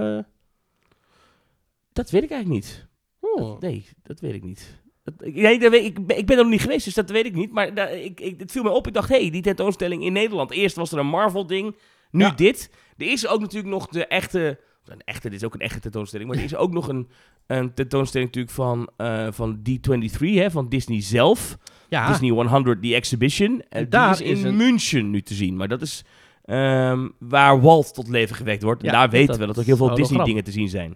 Dat 1.93 2.09
weet 2.09 2.23
ik 2.23 2.31
eigenlijk 2.31 2.63
niet. 2.65 2.87
oh. 3.19 3.59
Nee, 3.59 3.85
dat 4.03 4.19
weet 4.19 4.33
ik 4.33 4.43
niet. 4.43 4.79
Dat, 5.03 5.13
nee, 5.33 5.59
dat 5.59 5.71
weet, 5.71 5.85
ik, 5.85 6.07
ben- 6.07 6.17
ik 6.17 6.25
ben 6.25 6.37
er 6.37 6.41
nog 6.43 6.51
niet 6.51 6.61
geweest, 6.61 6.85
dus 6.85 6.93
dat 6.93 7.09
weet 7.09 7.25
ik 7.25 7.33
niet. 7.35 7.51
Maar 7.51 7.77
ik, 7.91 8.19
ik, 8.19 8.39
het 8.39 8.51
viel 8.51 8.63
me 8.63 8.69
op. 8.69 8.87
Ik 8.87 8.93
dacht, 8.93 9.09
hé, 9.09 9.19
hey, 9.21 9.29
die 9.29 9.41
tentoonstelling 9.41 10.03
in 10.03 10.13
Nederland. 10.13 10.51
Eerst 10.51 10.75
was 10.75 10.91
er 10.91 10.97
een 10.99 11.07
Marvel-ding, 11.07 11.75
nu 12.11 12.23
Ja. 12.23 12.31
dit. 12.31 12.69
Er 12.97 13.11
is 13.11 13.27
ook 13.27 13.39
natuurlijk 13.39 13.73
nog 13.73 13.87
de 13.87 14.05
echte... 14.07 14.59
Een 14.85 15.01
echte, 15.05 15.29
dit 15.29 15.39
is 15.39 15.45
ook 15.45 15.53
een 15.53 15.59
echte 15.59 15.79
tentoonstelling. 15.79 16.29
Maar 16.29 16.37
er 16.37 16.43
is 16.45 16.55
ook 16.55 16.71
nog 16.73 16.87
een, 16.87 17.09
een 17.47 17.73
tentoonstelling 17.73 18.29
natuurlijk 18.29 18.55
van, 18.55 18.89
eh, 18.97 19.27
van 19.31 19.59
D23, 19.69 20.17
hè, 20.19 20.51
van 20.51 20.69
Disney 20.69 21.01
zelf. 21.01 21.57
Ja, 21.89 22.07
Disney 22.07 22.29
100, 22.29 22.81
The 22.81 22.95
Exhibition. 22.95 23.61
Eh, 23.69 23.81
En 23.81 23.89
daar 23.89 24.17
die 24.17 24.23
is 24.25 24.31
in 24.31 24.37
is 24.37 24.43
een- 24.43 24.55
München 24.55 25.09
nu 25.09 25.21
te 25.21 25.33
zien. 25.33 25.55
Maar 25.55 25.67
dat 25.67 25.81
is 25.81 26.03
ehm, 26.45 27.07
waar 27.19 27.61
Walt 27.61 27.93
tot 27.93 28.07
leven 28.07 28.35
gewekt 28.35 28.63
wordt. 28.63 28.81
En 28.81 28.87
Ja, 28.87 28.91
daar 28.93 29.09
weten 29.09 29.27
dat 29.27 29.37
we 29.37 29.45
dat 29.45 29.57
er 29.57 29.63
heel 29.63 29.77
veel. 29.77 29.95
Disney-dingen 29.95 30.43
te 30.43 30.51
zien 30.51 30.69
zijn. 30.69 30.95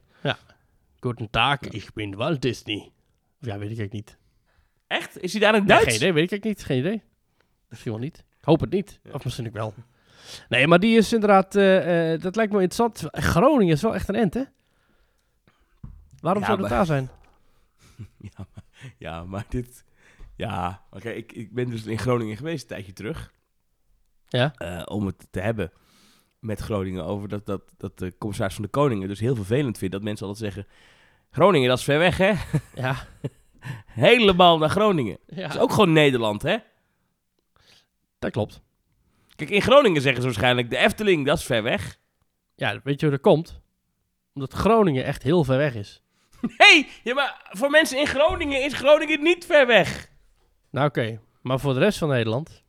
Guten 1.05 1.29
Tag, 1.29 1.59
ik 1.59 1.89
ben 1.93 2.15
Walt 2.15 2.41
Disney. 2.41 2.91
Of 3.41 3.47
ja, 3.47 3.57
weet 3.57 3.71
ik 3.71 3.77
eigenlijk 3.77 3.93
niet. 3.93 4.17
Echt? 4.87 5.21
Is 5.21 5.31
hij 5.31 5.41
daar 5.41 5.53
in 5.55 5.59
Nee, 5.59 5.67
Duits? 5.67 5.85
geen 5.85 5.95
idee, 5.95 6.13
weet 6.13 6.23
ik 6.23 6.31
eigenlijk 6.31 6.57
niet. 6.57 6.65
Geen 6.67 6.77
idee. 6.79 7.01
Misschien 7.69 7.91
wel 7.91 8.01
niet. 8.01 8.17
Ik 8.17 8.45
hoop 8.45 8.59
het 8.59 8.69
niet. 8.69 8.99
Of 9.11 9.23
misschien 9.23 9.47
ook 9.47 9.53
wel. 9.53 9.73
Nee, 10.49 10.67
maar 10.67 10.79
die 10.79 10.97
is 10.97 11.13
inderdaad, 11.13 11.55
eh, 11.55 12.13
eh, 12.13 12.21
dat 12.21 12.35
lijkt 12.35 12.51
me 12.53 12.61
interessant. 12.61 13.03
Groningen 13.11 13.73
is 13.73 13.81
wel 13.81 13.93
echt 13.95 14.07
een 14.09 14.15
end, 14.15 14.33
hè? 14.33 14.43
Waarom 16.19 16.41
Ja, 16.41 16.47
zou 16.47 16.59
dat 16.61 16.69
maar- 16.69 16.77
daar 16.77 16.85
zijn? 16.85 17.09
Ja, 18.29 18.31
maar, 18.37 18.63
ja, 18.97 19.23
maar 19.25 19.45
dit... 19.49 19.85
Ja, 20.35 20.83
oké, 20.91 21.09
ik, 21.09 21.31
ik 21.31 21.53
ben 21.53 21.69
dus 21.69 21.85
in 21.85 21.97
Groningen 21.99 22.37
geweest 22.37 22.61
een 22.61 22.67
tijdje 22.67 22.93
terug. 22.93 23.33
Ja. 24.27 24.53
eh, 24.55 24.81
om 24.85 25.05
het 25.05 25.27
te 25.31 25.39
hebben 25.39 25.71
met 26.39 26.59
Groningen 26.59 27.05
over 27.05 27.27
dat, 27.29 27.45
dat, 27.45 27.61
dat 27.77 27.97
de 27.97 28.17
commissaris 28.17 28.53
van 28.53 28.63
de 28.63 28.69
Koningen 28.69 29.07
dus 29.07 29.19
heel 29.19 29.35
vervelend 29.35 29.77
vindt 29.77 29.93
dat 29.93 30.03
mensen 30.03 30.27
altijd 30.27 30.53
zeggen... 30.53 30.73
Groningen, 31.35 31.69
dat 31.69 31.77
is 31.77 31.83
ver 31.83 31.99
weg, 31.99 32.17
hè? 32.17 32.33
Ja. 32.75 33.07
Helemaal 34.07 34.57
naar 34.57 34.69
Groningen. 34.69 35.17
ja. 35.27 35.41
Dat 35.41 35.55
is 35.55 35.61
ook 35.61 35.71
gewoon 35.71 35.93
Nederland, 35.93 36.41
hè? 36.41 36.57
Dat 38.19 38.31
klopt. 38.31 38.61
Kijk, 39.35 39.49
in 39.49 39.61
Groningen 39.61 40.01
zeggen 40.01 40.21
ze 40.21 40.27
waarschijnlijk 40.27 40.69
de 40.69 40.77
Efteling, 40.77 41.25
dat 41.25 41.37
is 41.37 41.45
ver 41.45 41.63
weg. 41.63 41.97
Ja, 42.55 42.79
weet 42.83 42.99
je 42.99 43.05
hoe 43.05 43.15
dat 43.15 43.25
komt? 43.25 43.61
Omdat 44.33 44.53
Groningen 44.53 45.03
echt 45.03 45.23
heel 45.23 45.43
ver 45.43 45.57
weg 45.57 45.75
is. 45.75 46.01
hey, 46.57 46.87
ja, 47.03 47.13
maar 47.13 47.49
voor 47.49 47.69
mensen 47.69 47.99
in 47.99 48.07
Groningen 48.07 48.63
is 48.63 48.73
Groningen 48.73 49.23
niet 49.23 49.45
ver 49.45 49.67
weg. 49.67 50.09
Nou, 50.69 50.87
oké. 50.87 51.21
Maar 51.41 51.59
voor 51.59 51.73
de 51.73 51.79
rest 51.79 51.97
van 51.97 52.09
Nederland... 52.09 52.63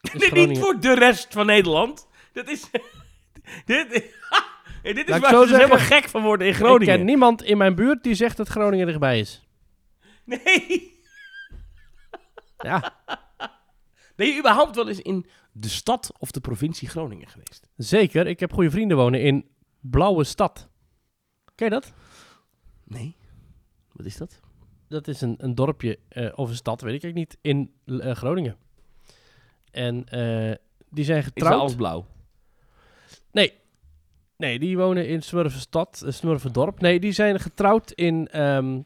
Nee, 0.30 0.46
niet 0.46 0.58
voor 0.58 0.80
de 0.80 0.94
rest 0.94 1.26
van 1.32 1.46
Nederland. 1.46 2.08
Dat 2.32 2.48
is... 2.48 2.70
dit, 3.64 4.14
Dit 4.94 5.04
is 5.04 5.08
Laat 5.08 5.16
ik 5.16 5.22
waar 5.22 5.32
ze 5.42 5.48
dus 5.48 5.56
helemaal 5.56 5.78
gek 5.86 6.08
van 6.08 6.22
worden 6.22 6.46
in 6.46 6.52
Ik 6.52 6.58
Groningen. 6.58 6.96
ken 6.96 7.04
niemand 7.06 7.42
in 7.42 7.56
mijn 7.58 7.74
buurt 7.74 8.02
die 8.02 8.14
zegt 8.14 8.36
dat 8.36 8.48
Groningen 8.48 8.86
dichtbij 8.86 9.18
is. 9.18 9.46
Nee. 10.24 10.94
Ja, 12.58 12.94
Ben 14.16 14.26
je 14.26 14.38
überhaupt 14.38 14.76
wel 14.76 14.88
eens 14.88 15.00
in 15.00 15.26
de 15.52 15.68
stad 15.68 16.12
of 16.18 16.30
de 16.30 16.40
provincie 16.40 16.88
Groningen 16.88 17.28
geweest? 17.28 17.68
zeker. 17.76 18.26
Ik 18.26 18.40
heb 18.40 18.52
goede 18.52 18.70
vrienden 18.70 18.96
wonen 18.96 19.20
in 19.22 19.48
Blauwe 19.80 20.24
Stad. 20.24 20.68
Ken 21.54 21.66
je 21.66 21.72
dat? 21.72 21.92
Nee. 22.84 23.16
Wat 23.92 24.06
is 24.06 24.16
dat? 24.16 24.40
dat 24.88 25.08
is 25.08 25.20
een, 25.20 25.34
een 25.38 25.54
dorpje 25.54 25.98
eh, 26.08 26.32
of 26.34 26.48
een 26.48 26.54
stad, 26.56 26.80
weet 26.80 26.94
ik 26.94 27.02
eigenlijk 27.02 27.32
niet, 27.44 27.70
in 27.86 28.00
eh, 28.00 28.14
Groningen. 28.14 28.56
En 29.70 30.04
eh, 30.08 30.54
die 30.90 31.04
zijn 31.04 31.18
Is 31.18 31.24
getrouwd. 31.24 31.60
alles 31.60 31.74
blauw? 31.74 32.06
Nee, 33.32 33.52
die 34.36 34.76
wonen 34.76 35.08
in 35.08 35.22
Smurfenstad, 35.22 36.02
uh, 36.04 36.12
Smurfendorp. 36.12 36.80
Nee, 36.80 37.00
die 37.00 37.12
zijn 37.12 37.40
getrouwd 37.40 37.90
in 37.90 38.28
ehm, 38.28 38.80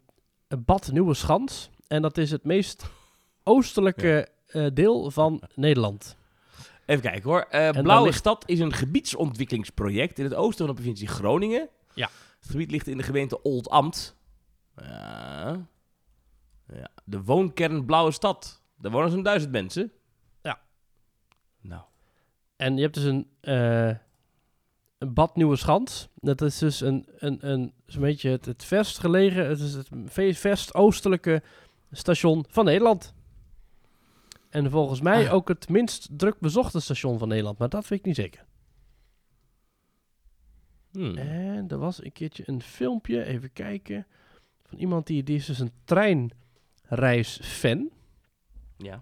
Bad 0.59 0.92
Nieuweschans. 0.92 1.71
En 1.87 2.02
dat 2.02 2.19
is 2.19 2.30
het 2.30 2.45
meest 2.45 2.85
oostelijke 3.42 4.28
eh, 4.47 4.66
deel 4.75 5.11
van 5.11 5.42
Nederland. 5.54 6.16
Even 6.87 7.02
kijken 7.02 7.23
hoor. 7.30 7.40
Eh, 7.40 7.71
Blauwe 7.71 8.07
ligt- 8.07 8.19
Stad 8.19 8.42
is 8.47 8.59
een 8.59 8.73
gebiedsontwikkelingsproject 8.73 10.19
in 10.19 10.25
het 10.25 10.35
oosten 10.35 10.66
van 10.66 10.75
de 10.75 10.80
provincie 10.80 11.09
Groningen. 11.09 11.69
Ja. 11.95 12.09
Het 12.40 12.50
gebied 12.50 12.71
ligt 12.71 12.87
in 12.87 12.97
de 12.97 13.02
gemeente 13.02 13.42
Oldambt. 13.42 14.16
Ja. 14.76 15.66
ja. 16.66 16.88
De 17.04 17.23
woonkern 17.23 17.85
Blauwe 17.85 18.11
Stad. 18.12 18.62
Daar 18.78 18.92
wonen 18.92 19.11
zo'n 19.11 19.23
duizend 19.23 19.52
mensen. 19.52 19.92
Ja. 20.42 20.61
Nou. 21.61 21.83
En 22.57 22.76
je 22.76 22.83
hebt 22.83 22.95
dus 22.95 23.04
een, 23.04 23.30
eh, 23.40 23.90
een 25.00 25.14
Bad 25.14 25.37
Nieuweschans. 25.37 26.09
Dat 26.14 26.42
is 26.42 26.59
dus 26.59 26.80
een, 26.80 27.07
een, 27.19 27.49
een, 27.50 27.73
zo'n 27.87 28.02
beetje 28.02 28.30
het, 28.30 28.45
het 28.47 28.64
verst 28.64 28.99
gelegen, 28.99 29.49
het 29.49 29.61
is 29.61 29.75
het 29.75 29.88
ve- 30.04 30.35
verst 30.35 30.75
oostelijke 30.75 31.42
station 31.90 32.45
van 32.49 32.64
Nederland. 32.64 33.14
En 34.49 34.71
volgens 34.71 35.00
mij 35.00 35.26
Ah. 35.28 35.35
ook 35.35 35.49
het 35.49 35.69
minst 35.69 36.09
druk 36.11 36.40
bezochte 36.40 36.80
station 36.80 37.19
van 37.19 37.28
Nederland, 37.28 37.59
maar 37.59 37.69
dat 37.69 37.88
weet 37.88 37.99
ik 37.99 38.04
niet 38.04 38.16
zeker. 38.16 38.45
Hmm. 40.92 41.16
En 41.16 41.69
er 41.69 41.78
was 41.78 42.04
een 42.04 42.12
keertje 42.12 42.42
een 42.47 42.62
filmpje, 42.62 43.25
even 43.25 43.52
kijken, 43.52 44.07
van 44.64 44.78
iemand 44.78 45.07
die, 45.07 45.23
die 45.23 45.37
is 45.37 45.47
dus 45.47 45.59
een 45.59 45.73
treinreisfan. 45.85 47.90
Ja. 48.76 48.99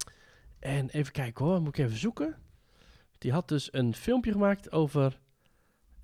En 0.58 0.88
even 0.88 1.12
kijken 1.12 1.44
hoor, 1.44 1.60
moet 1.60 1.78
ik 1.78 1.84
even 1.84 1.98
zoeken. 1.98 2.36
Die 3.18 3.32
had 3.32 3.48
dus 3.48 3.72
een 3.72 3.94
filmpje 3.94 4.32
gemaakt 4.32 4.72
over 4.72 5.18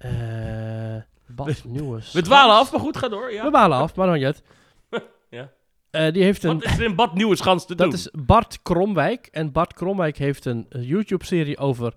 eh 0.05 1.03
Bad 1.27 1.65
Nieuwe 1.65 2.01
We 2.13 2.23
dwalen 2.23 2.55
af, 2.57 2.73
maar 2.73 2.81
goed, 2.81 2.97
ga 2.97 3.09
door. 3.09 3.27
We 3.27 3.33
Ja. 3.33 3.49
dwalen 3.49 3.79
af, 3.79 3.95
maar 3.95 4.07
dan 4.07 4.15
niet 4.15 4.25
uit. 4.25 4.43
Ja. 5.31 5.53
Eh, 5.91 6.13
die 6.13 6.23
heeft 6.23 6.43
een, 6.45 6.55
Wat 6.55 6.65
is 6.65 6.79
er 6.79 6.85
in 6.85 6.95
Bad 6.95 7.15
Nieuwe 7.15 7.37
Schans 7.37 7.67
te 7.67 7.75
dat 7.75 7.87
doen? 7.87 7.95
is 7.99 8.11
Bart 8.13 8.63
Kromwijk. 8.63 9.27
En 9.27 9.53
Bart 9.53 9.73
Kromwijk 9.73 10.17
heeft 10.19 10.45
een 10.45 10.67
eh, 10.69 10.89
YouTube-serie 10.89 11.59
over 11.59 11.95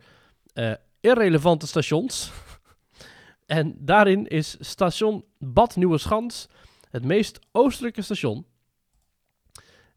irrelevante 1.02 1.68
stations. 1.68 2.32
en 3.46 3.76
daarin 3.80 4.28
is 4.28 4.56
station 4.60 5.26
Bad 5.40 5.76
Nieuweschans 5.76 6.48
het 6.90 7.04
meest 7.06 7.40
oostelijke 7.52 8.02
station. 8.02 8.46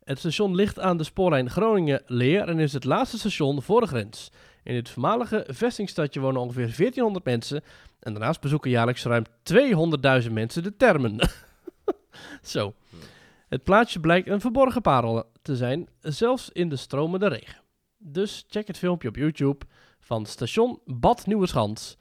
Het 0.04 0.18
station 0.18 0.54
ligt 0.54 0.78
aan 0.80 0.96
de 0.96 1.04
spoorlijn 1.04 1.50
Groningen-Leer 1.50 2.48
en 2.48 2.58
is 2.58 2.72
het 2.72 2.84
laatste 2.84 3.18
station 3.18 3.62
voor 3.62 3.80
de 3.80 3.86
grens. 3.86 4.30
In 4.70 4.76
dit 4.76 4.88
voormalige 4.88 5.46
vestingstadje 5.48 6.20
wonen 6.20 6.40
ongeveer 6.40 6.66
1400 6.76 7.24
mensen 7.24 7.62
en 8.00 8.12
daarnaast 8.12 8.40
bezoeken 8.40 8.70
jaarlijks 8.70 9.04
ruim 9.04 9.24
200.000 10.24 10.32
mensen 10.32 10.62
de 10.62 10.76
termen. 10.76 11.18
Zo. 12.42 12.74
Het 13.48 13.64
plaatsje 13.64 14.00
blijkt 14.00 14.28
een 14.28 14.40
verborgen 14.40 14.82
parel 14.82 15.30
te 15.42 15.56
zijn, 15.56 15.88
zelfs 16.00 16.50
in 16.52 16.68
de 16.68 16.76
stromende 16.76 17.28
regen. 17.28 17.62
Dus 17.98 18.44
check 18.48 18.66
het 18.66 18.78
filmpje 18.78 19.08
op 19.08 19.16
YouTube 19.16 19.66
van 20.00 20.26
station 20.26 20.80
Bad 20.84 21.26
Nieuweschans 21.26 21.96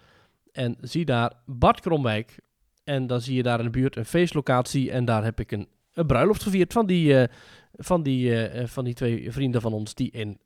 en 0.51 0.77
zie 0.81 1.05
daar 1.05 1.33
Bart 1.45 1.79
Kromwijk. 1.79 2.39
En 2.83 3.07
dan 3.07 3.21
zie 3.21 3.35
je 3.35 3.43
daar 3.43 3.59
in 3.59 3.65
de 3.65 3.71
buurt 3.71 3.95
een 3.95 4.05
feestlocatie 4.05 4.91
en 4.91 5.05
daar 5.05 5.23
heb 5.23 5.39
ik 5.39 5.51
een, 5.51 5.67
een 5.93 6.05
bruiloft 6.05 6.43
gevierd 6.43 6.73
van 6.73 6.85
die, 6.85 7.17
eh, 7.17 7.35
van, 7.73 8.03
die, 8.03 8.31
eh, 8.31 8.61
eh, 8.61 8.67
van 8.67 8.83
die 8.83 8.93
twee 8.93 9.31
vrienden 9.31 9.61
van 9.61 9.73
ons 9.73 9.93
die 9.93 10.11
in 10.11 10.39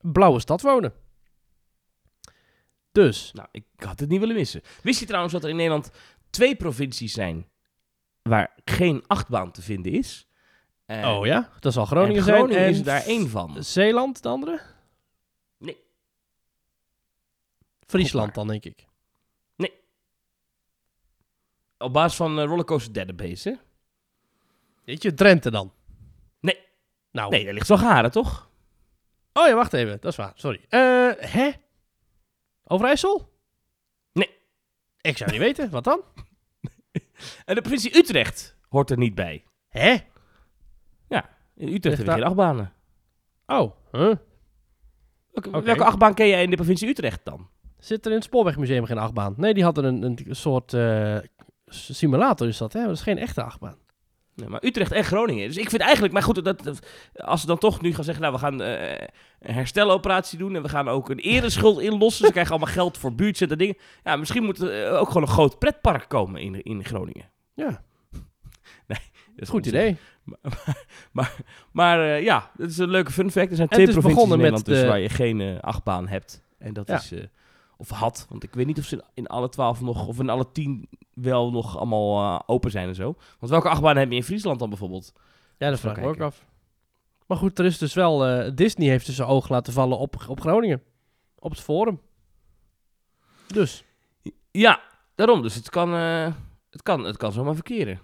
Blauwe 0.00 0.40
Stad 0.40 0.62
wonen. 0.62 1.03
Dus, 2.94 3.30
Nou, 3.32 3.48
ik 3.50 3.64
had 3.76 4.00
het 4.00 4.08
niet 4.08 4.20
willen 4.20 4.34
missen. 4.34 4.62
Wist 4.82 5.00
je 5.00 5.06
trouwens 5.06 5.32
dat 5.32 5.42
er 5.44 5.48
in 5.48 5.56
Nederland 5.56 5.90
twee 6.30 6.56
provincies 6.56 7.12
zijn 7.12 7.48
waar 8.22 8.54
geen 8.64 9.04
achtbaan 9.06 9.50
te 9.52 9.62
vinden 9.62 9.92
is? 9.92 10.26
Oh 10.86 11.26
ja, 11.26 11.50
dat 11.60 11.72
zal 11.72 11.84
Groningen, 11.84 12.16
en 12.16 12.22
Groningen 12.22 12.54
zijn. 12.54 12.64
En 12.64 12.70
is 12.72 12.82
daar 12.82 13.04
één 13.04 13.28
van. 13.28 13.64
Zeeland, 13.64 14.22
de 14.22 14.28
andere? 14.28 14.60
Nee. 15.58 15.76
Friesland 17.86 18.34
dan, 18.34 18.46
denk 18.46 18.64
ik. 18.64 18.86
Op 21.78 21.92
basis 21.92 22.16
van 22.16 22.38
eh, 22.38 22.44
Rollercoaster 22.44 22.92
Database, 22.92 23.48
hè? 23.48 23.54
Weet 24.84 25.02
je, 25.02 25.14
Drenthe 25.14 25.50
dan? 25.50 25.72
Nee. 26.40 26.58
Nou, 27.10 27.30
Nee, 27.30 27.44
daar 27.44 27.54
ligt 27.54 27.66
Zwaggaren, 27.66 28.10
toch? 28.10 28.50
Oh 29.32 29.46
ja, 29.46 29.54
wacht 29.54 29.72
even. 29.72 30.00
Dat 30.00 30.10
is 30.10 30.16
waar. 30.16 30.32
Sorry. 30.34 30.60
Eh, 30.68 31.10
hè? 31.16 31.50
Overijssel? 32.64 33.32
Nee. 34.12 34.30
Ik 35.00 35.16
zou 35.16 35.30
niet 35.30 35.40
weten. 35.48 35.70
Wat 35.70 35.84
dan? 35.84 36.02
En 37.44 37.54
de 37.54 37.60
provincie 37.60 37.96
Utrecht 37.96 38.56
hoort 38.68 38.90
er 38.90 38.98
niet 38.98 39.14
bij. 39.14 39.44
Hè? 39.68 39.96
In 41.56 41.68
Utrecht 41.68 41.96
hebben 41.96 42.14
we 42.14 42.20
geen 42.20 42.28
achtbanen. 42.28 42.72
Oh, 43.46 43.72
huh? 43.92 44.14
Welke 45.64 45.84
achtbaan 45.84 46.14
ken 46.14 46.28
jij 46.28 46.42
in 46.42 46.50
de 46.50 46.56
provincie 46.56 46.88
Utrecht 46.88 47.20
dan? 47.24 47.48
Zit 47.78 48.04
er 48.04 48.10
in 48.10 48.16
het 48.16 48.26
Spoorwegmuseum 48.26 48.84
geen 48.84 48.98
achtbaan? 48.98 49.34
Nee, 49.36 49.54
die 49.54 49.64
hadden 49.64 49.84
een, 49.84 50.02
een 50.02 50.36
soort 50.36 50.72
eh, 50.72 51.18
simulator 51.66 52.48
is 52.48 52.58
dat, 52.58 52.72
hè? 52.72 52.82
Dat 52.82 52.90
is 52.90 53.02
geen 53.02 53.18
echte 53.18 53.42
achtbaan. 53.42 53.78
Nee, 54.36 54.48
maar 54.48 54.64
Utrecht 54.64 54.92
en 54.92 55.04
Groningen. 55.04 55.46
Dus 55.48 55.56
ik 55.56 55.70
vind 55.70 55.82
eigenlijk, 55.82 56.12
maar 56.12 56.22
goed, 56.22 56.44
dat, 56.44 56.62
dat- 56.62 56.86
als 57.14 57.40
ze 57.40 57.46
dan 57.46 57.58
toch 57.58 57.80
nu 57.80 57.94
gaan 57.94 58.04
zeggen, 58.04 58.22
nou, 58.22 58.34
we 58.34 58.40
gaan 58.40 58.62
eh, 58.62 59.06
een 59.40 59.54
hersteloperatie 59.54 60.38
doen 60.38 60.56
en 60.56 60.62
we 60.62 60.68
gaan 60.68 60.88
ook 60.88 61.08
een 61.10 61.18
ereschuld 61.18 61.80
inlossen. 61.80 62.26
Ze 62.26 62.32
krijgen 62.32 62.52
allemaal 62.54 62.72
geld 62.74 62.98
voor 62.98 63.14
buurtcent 63.14 63.50
en 63.50 63.58
dingen. 63.58 63.76
Ja, 64.04 64.16
misschien 64.16 64.44
moet 64.44 64.60
er 64.60 64.84
eh, 64.86 65.00
ook 65.00 65.06
gewoon 65.06 65.22
een 65.22 65.28
groot 65.28 65.58
pretpark 65.58 66.08
komen 66.08 66.40
in, 66.40 66.62
in 66.62 66.84
Groningen. 66.84 67.30
Ja, 67.54 67.68
Dat 68.86 69.42
is 69.42 69.48
goed 69.48 69.66
idee. 69.66 69.96
Maar 71.72 72.00
eh, 72.00 72.22
ja, 72.22 72.50
dat 72.56 72.70
is 72.70 72.78
een 72.78 72.90
leuke 72.90 73.10
fun 73.12 73.30
fact. 73.30 73.50
Er 73.50 73.56
zijn 73.56 73.68
En 73.68 73.74
twee 73.74 73.90
provincies 73.90 74.22
in 74.22 74.28
Nederland 74.28 74.66
met 74.66 74.76
dus 74.76 74.84
waar 74.84 74.98
je 75.00 75.08
geen 75.08 75.60
achtbaan 75.60 76.08
hebt. 76.08 76.42
En 76.58 76.72
dat 76.72 76.88
Ja. 76.88 76.94
is, 76.96 77.12
of 77.76 77.88
had, 77.90 78.26
want 78.28 78.42
ik 78.42 78.54
weet 78.54 78.66
niet 78.66 78.78
of 78.78 78.84
ze 78.84 79.04
in, 79.14 79.26
alle 79.26 79.48
twaalf 79.48 79.80
nog, 79.80 80.06
of 80.06 80.18
in 80.18 80.28
alle 80.30 80.52
tien 80.52 80.88
wel 81.12 81.50
nog 81.50 81.76
allemaal 81.76 82.34
eh, 82.34 82.40
open 82.46 82.70
zijn 82.70 82.88
en 82.88 82.94
zo. 82.94 83.14
Want 83.38 83.52
welke 83.52 83.68
achtbaan 83.68 83.96
heb 83.96 84.10
je 84.10 84.16
in 84.16 84.24
Friesland 84.24 84.58
dan 84.58 84.68
bijvoorbeeld? 84.68 85.12
Ja, 85.58 85.70
dat 85.70 85.80
vraag 85.80 85.96
ik 85.96 86.02
me 86.02 86.08
ook 86.08 86.20
af. 86.20 86.44
Maar 87.26 87.36
goed, 87.36 87.58
er 87.58 87.64
is 87.64 87.78
dus 87.78 87.94
wel... 87.94 88.26
eh, 88.26 88.50
Disney 88.54 88.88
heeft 88.88 89.06
dus 89.06 89.14
zijn 89.16 89.28
oog 89.28 89.48
laten 89.48 89.72
vallen 89.72 89.98
op, 89.98 90.24
op 90.28 90.40
Groningen. 90.40 90.82
Op 91.38 91.50
het 91.50 91.60
forum. 91.60 92.00
Dus, 93.46 93.84
Ja, 94.50 94.80
daarom. 95.14 95.42
Dus 95.42 95.54
het 95.54 95.70
kan, 95.70 95.94
eh, 95.94 96.32
het 96.70 96.82
kan, 96.82 97.04
het 97.04 97.16
kan 97.16 97.32
zomaar 97.32 97.54
verkeren. 97.54 98.00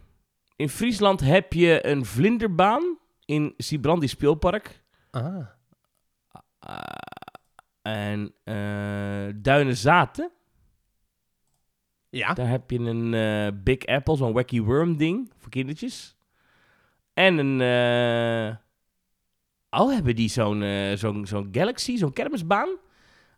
In 0.57 0.69
Friesland 0.69 1.21
heb 1.21 1.53
je 1.53 1.87
een 1.87 2.05
vlinderbaan 2.05 2.99
in 3.25 3.55
Sibrandi 3.57 4.09
Speelpark. 4.09 4.83
ah. 5.11 5.47
Ah, 6.59 6.81
en 7.95 8.35
eh 8.45 9.35
Duinen 9.37 9.77
Zaten. 9.77 10.31
Ja. 12.11 12.33
Daar 12.33 12.49
heb 12.49 12.71
je 12.71 12.79
een 12.79 13.15
eh, 13.15 13.63
Big 13.63 13.87
Apple, 13.87 14.17
zo'n 14.17 14.33
wacky 14.33 14.61
worm 14.61 14.97
ding 14.97 15.33
voor 15.39 15.51
kindertjes. 15.51 16.17
En 17.15 17.39
een... 17.39 17.61
eh 17.61 18.57
oh, 19.81 19.93
hebben 19.93 20.15
die 20.17 20.29
zo'n 20.29 20.65
zo'n 20.97 21.27
zo'n 21.27 21.49
Galaxy, 21.53 21.97
zo'n 21.97 22.13
kermisbaan? 22.13 22.69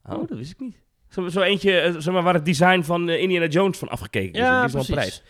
Oh, 0.04 0.12
Oh. 0.18 0.28
dat 0.28 0.38
wist 0.38 0.50
ik 0.50 0.61
niet. 0.61 0.76
Zo, 1.09 1.28
zo 1.28 1.40
eentje, 1.40 1.94
zeg 1.99 2.14
maar, 2.14 2.23
waar 2.23 2.35
het 2.35 2.44
design 2.44 2.82
van 2.82 3.09
Indiana 3.09 3.47
Jones 3.47 3.78
van 3.78 3.88
afgekeken 3.88 4.32
is. 4.32 4.38
Ja, 4.38 4.56
Die 4.66 4.66
is 4.66 4.73
wel 4.88 4.97
prijs. 4.97 5.23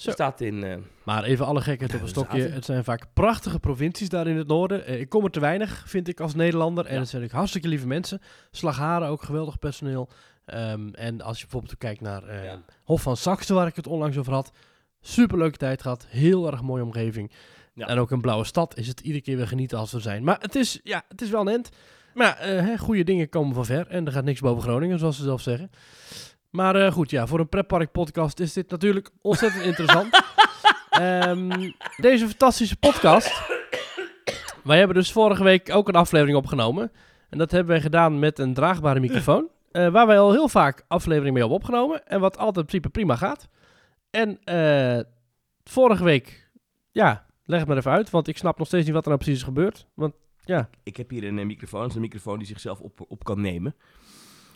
Zo. 0.00 0.10
Staat 0.10 0.40
in... 0.40 0.64
eh, 0.64 0.76
Maar 1.04 1.24
even 1.24 1.46
alle 1.46 1.60
gekheid 1.60 1.94
op 1.94 2.00
een 2.00 2.08
stokje. 2.08 2.42
Het 2.48 2.64
zijn 2.64 2.84
vaak 2.84 3.06
prachtige 3.12 3.58
provincies 3.60 4.08
daar 4.08 4.26
in 4.26 4.36
het 4.36 4.46
noorden. 4.46 4.86
Eh, 4.86 5.00
ik 5.00 5.08
kom 5.08 5.24
er 5.24 5.30
te 5.30 5.40
weinig, 5.40 5.82
vind 5.86 6.08
ik, 6.08 6.20
als 6.20 6.34
Nederlander. 6.34 6.86
En 6.86 6.94
Ja. 6.94 7.00
het 7.00 7.08
zijn 7.08 7.22
ook 7.24 7.30
hartstikke 7.30 7.68
lieve 7.68 7.86
mensen. 7.86 8.20
Slagharen 8.50 9.08
ook 9.08 9.22
geweldig 9.22 9.58
personeel. 9.58 10.08
Ehm, 10.44 10.88
en 10.92 11.20
als 11.20 11.36
je 11.38 11.42
bijvoorbeeld 11.42 11.78
kijkt 11.78 12.00
naar 12.00 12.22
eh, 12.24 12.44
Ja. 12.44 12.62
Hof 12.84 13.02
van 13.02 13.16
Saxe, 13.16 13.54
waar 13.54 13.66
ik 13.66 13.76
het 13.76 13.86
onlangs 13.86 14.16
over 14.18 14.32
had. 14.32 14.52
Superleuke 15.00 15.56
tijd 15.56 15.82
gehad. 15.82 16.06
Heel 16.08 16.46
erg 16.50 16.62
mooie 16.62 16.82
omgeving. 16.84 17.32
Ja. 17.74 17.86
En 17.86 17.98
ook 17.98 18.10
een 18.10 18.20
blauwe 18.20 18.44
stad 18.44 18.76
is 18.76 18.86
het 18.88 19.00
iedere 19.00 19.22
keer 19.24 19.36
weer 19.36 19.48
genieten 19.48 19.78
als 19.78 19.92
we 19.92 20.00
zijn. 20.00 20.24
Maar 20.24 20.36
het 20.40 20.54
is, 20.54 20.80
ja, 20.82 21.02
het 21.08 21.22
is 21.22 21.30
wel 21.30 21.40
een 21.40 21.48
end. 21.48 21.68
Maar 22.14 22.26
ja, 22.26 22.36
eh, 22.36 22.64
hè, 22.64 22.78
goede 22.78 23.04
dingen 23.04 23.28
komen 23.28 23.54
van 23.54 23.64
ver. 23.64 23.86
En 23.86 24.06
er 24.06 24.12
gaat 24.12 24.24
niks 24.24 24.40
boven 24.40 24.62
Groningen, 24.62 24.98
zoals 24.98 25.16
ze 25.16 25.22
zelf 25.22 25.40
zeggen. 25.40 25.70
Maar 26.50 26.76
eh, 26.76 26.92
goed, 26.92 27.10
ja, 27.10 27.26
voor 27.26 27.40
een 27.40 27.48
pretpark 27.48 27.92
podcast 27.92 28.40
is 28.40 28.52
dit 28.52 28.70
natuurlijk 28.70 29.10
ontzettend 29.22 29.64
interessant. 29.64 30.22
Ehm, 30.90 31.70
deze 31.96 32.26
fantastische 32.28 32.76
podcast. 32.76 33.42
Wij 34.64 34.78
hebben 34.78 34.96
dus 34.96 35.12
vorige 35.12 35.44
week 35.44 35.74
ook 35.74 35.88
een 35.88 35.94
aflevering 35.94 36.36
opgenomen. 36.36 36.92
En 37.28 37.38
dat 37.38 37.50
hebben 37.50 37.70
wij 37.70 37.80
gedaan 37.80 38.18
met 38.18 38.38
een 38.38 38.54
draagbare 38.54 39.00
microfoon. 39.00 39.48
eh, 39.72 39.88
waar 39.88 40.06
wij 40.06 40.18
al 40.18 40.32
heel 40.32 40.48
vaak 40.48 40.84
afleveringen 40.88 41.32
mee 41.32 41.42
hebben 41.42 41.60
opgenomen. 41.60 42.06
En 42.06 42.20
wat 42.20 42.36
altijd 42.38 42.56
in 42.56 42.64
principe 42.64 42.88
prima 42.88 43.16
gaat. 43.16 43.48
En 44.10 44.38
eh, 44.44 45.00
vorige 45.64 46.04
week, 46.04 46.50
ja, 46.90 47.26
Leg 47.50 47.58
het 47.58 47.68
maar 47.68 47.76
even 47.76 47.90
uit, 47.90 48.10
want 48.10 48.28
ik 48.28 48.36
snap 48.36 48.58
nog 48.58 48.66
steeds 48.66 48.84
niet 48.84 48.94
wat 48.94 49.02
er 49.02 49.08
nou 49.08 49.20
precies 49.22 49.40
is 49.40 49.46
gebeurd. 49.46 49.86
Want 49.94 50.14
Ik 50.82 50.96
heb 50.96 51.10
hier 51.10 51.24
een 51.24 51.46
microfoon. 51.46 51.80
Dat 51.80 51.88
is 51.88 51.94
een 51.94 52.00
microfoon 52.00 52.38
die 52.38 52.46
zichzelf 52.46 52.80
op, 52.80 53.04
op 53.08 53.24
kan 53.24 53.40
nemen. 53.40 53.74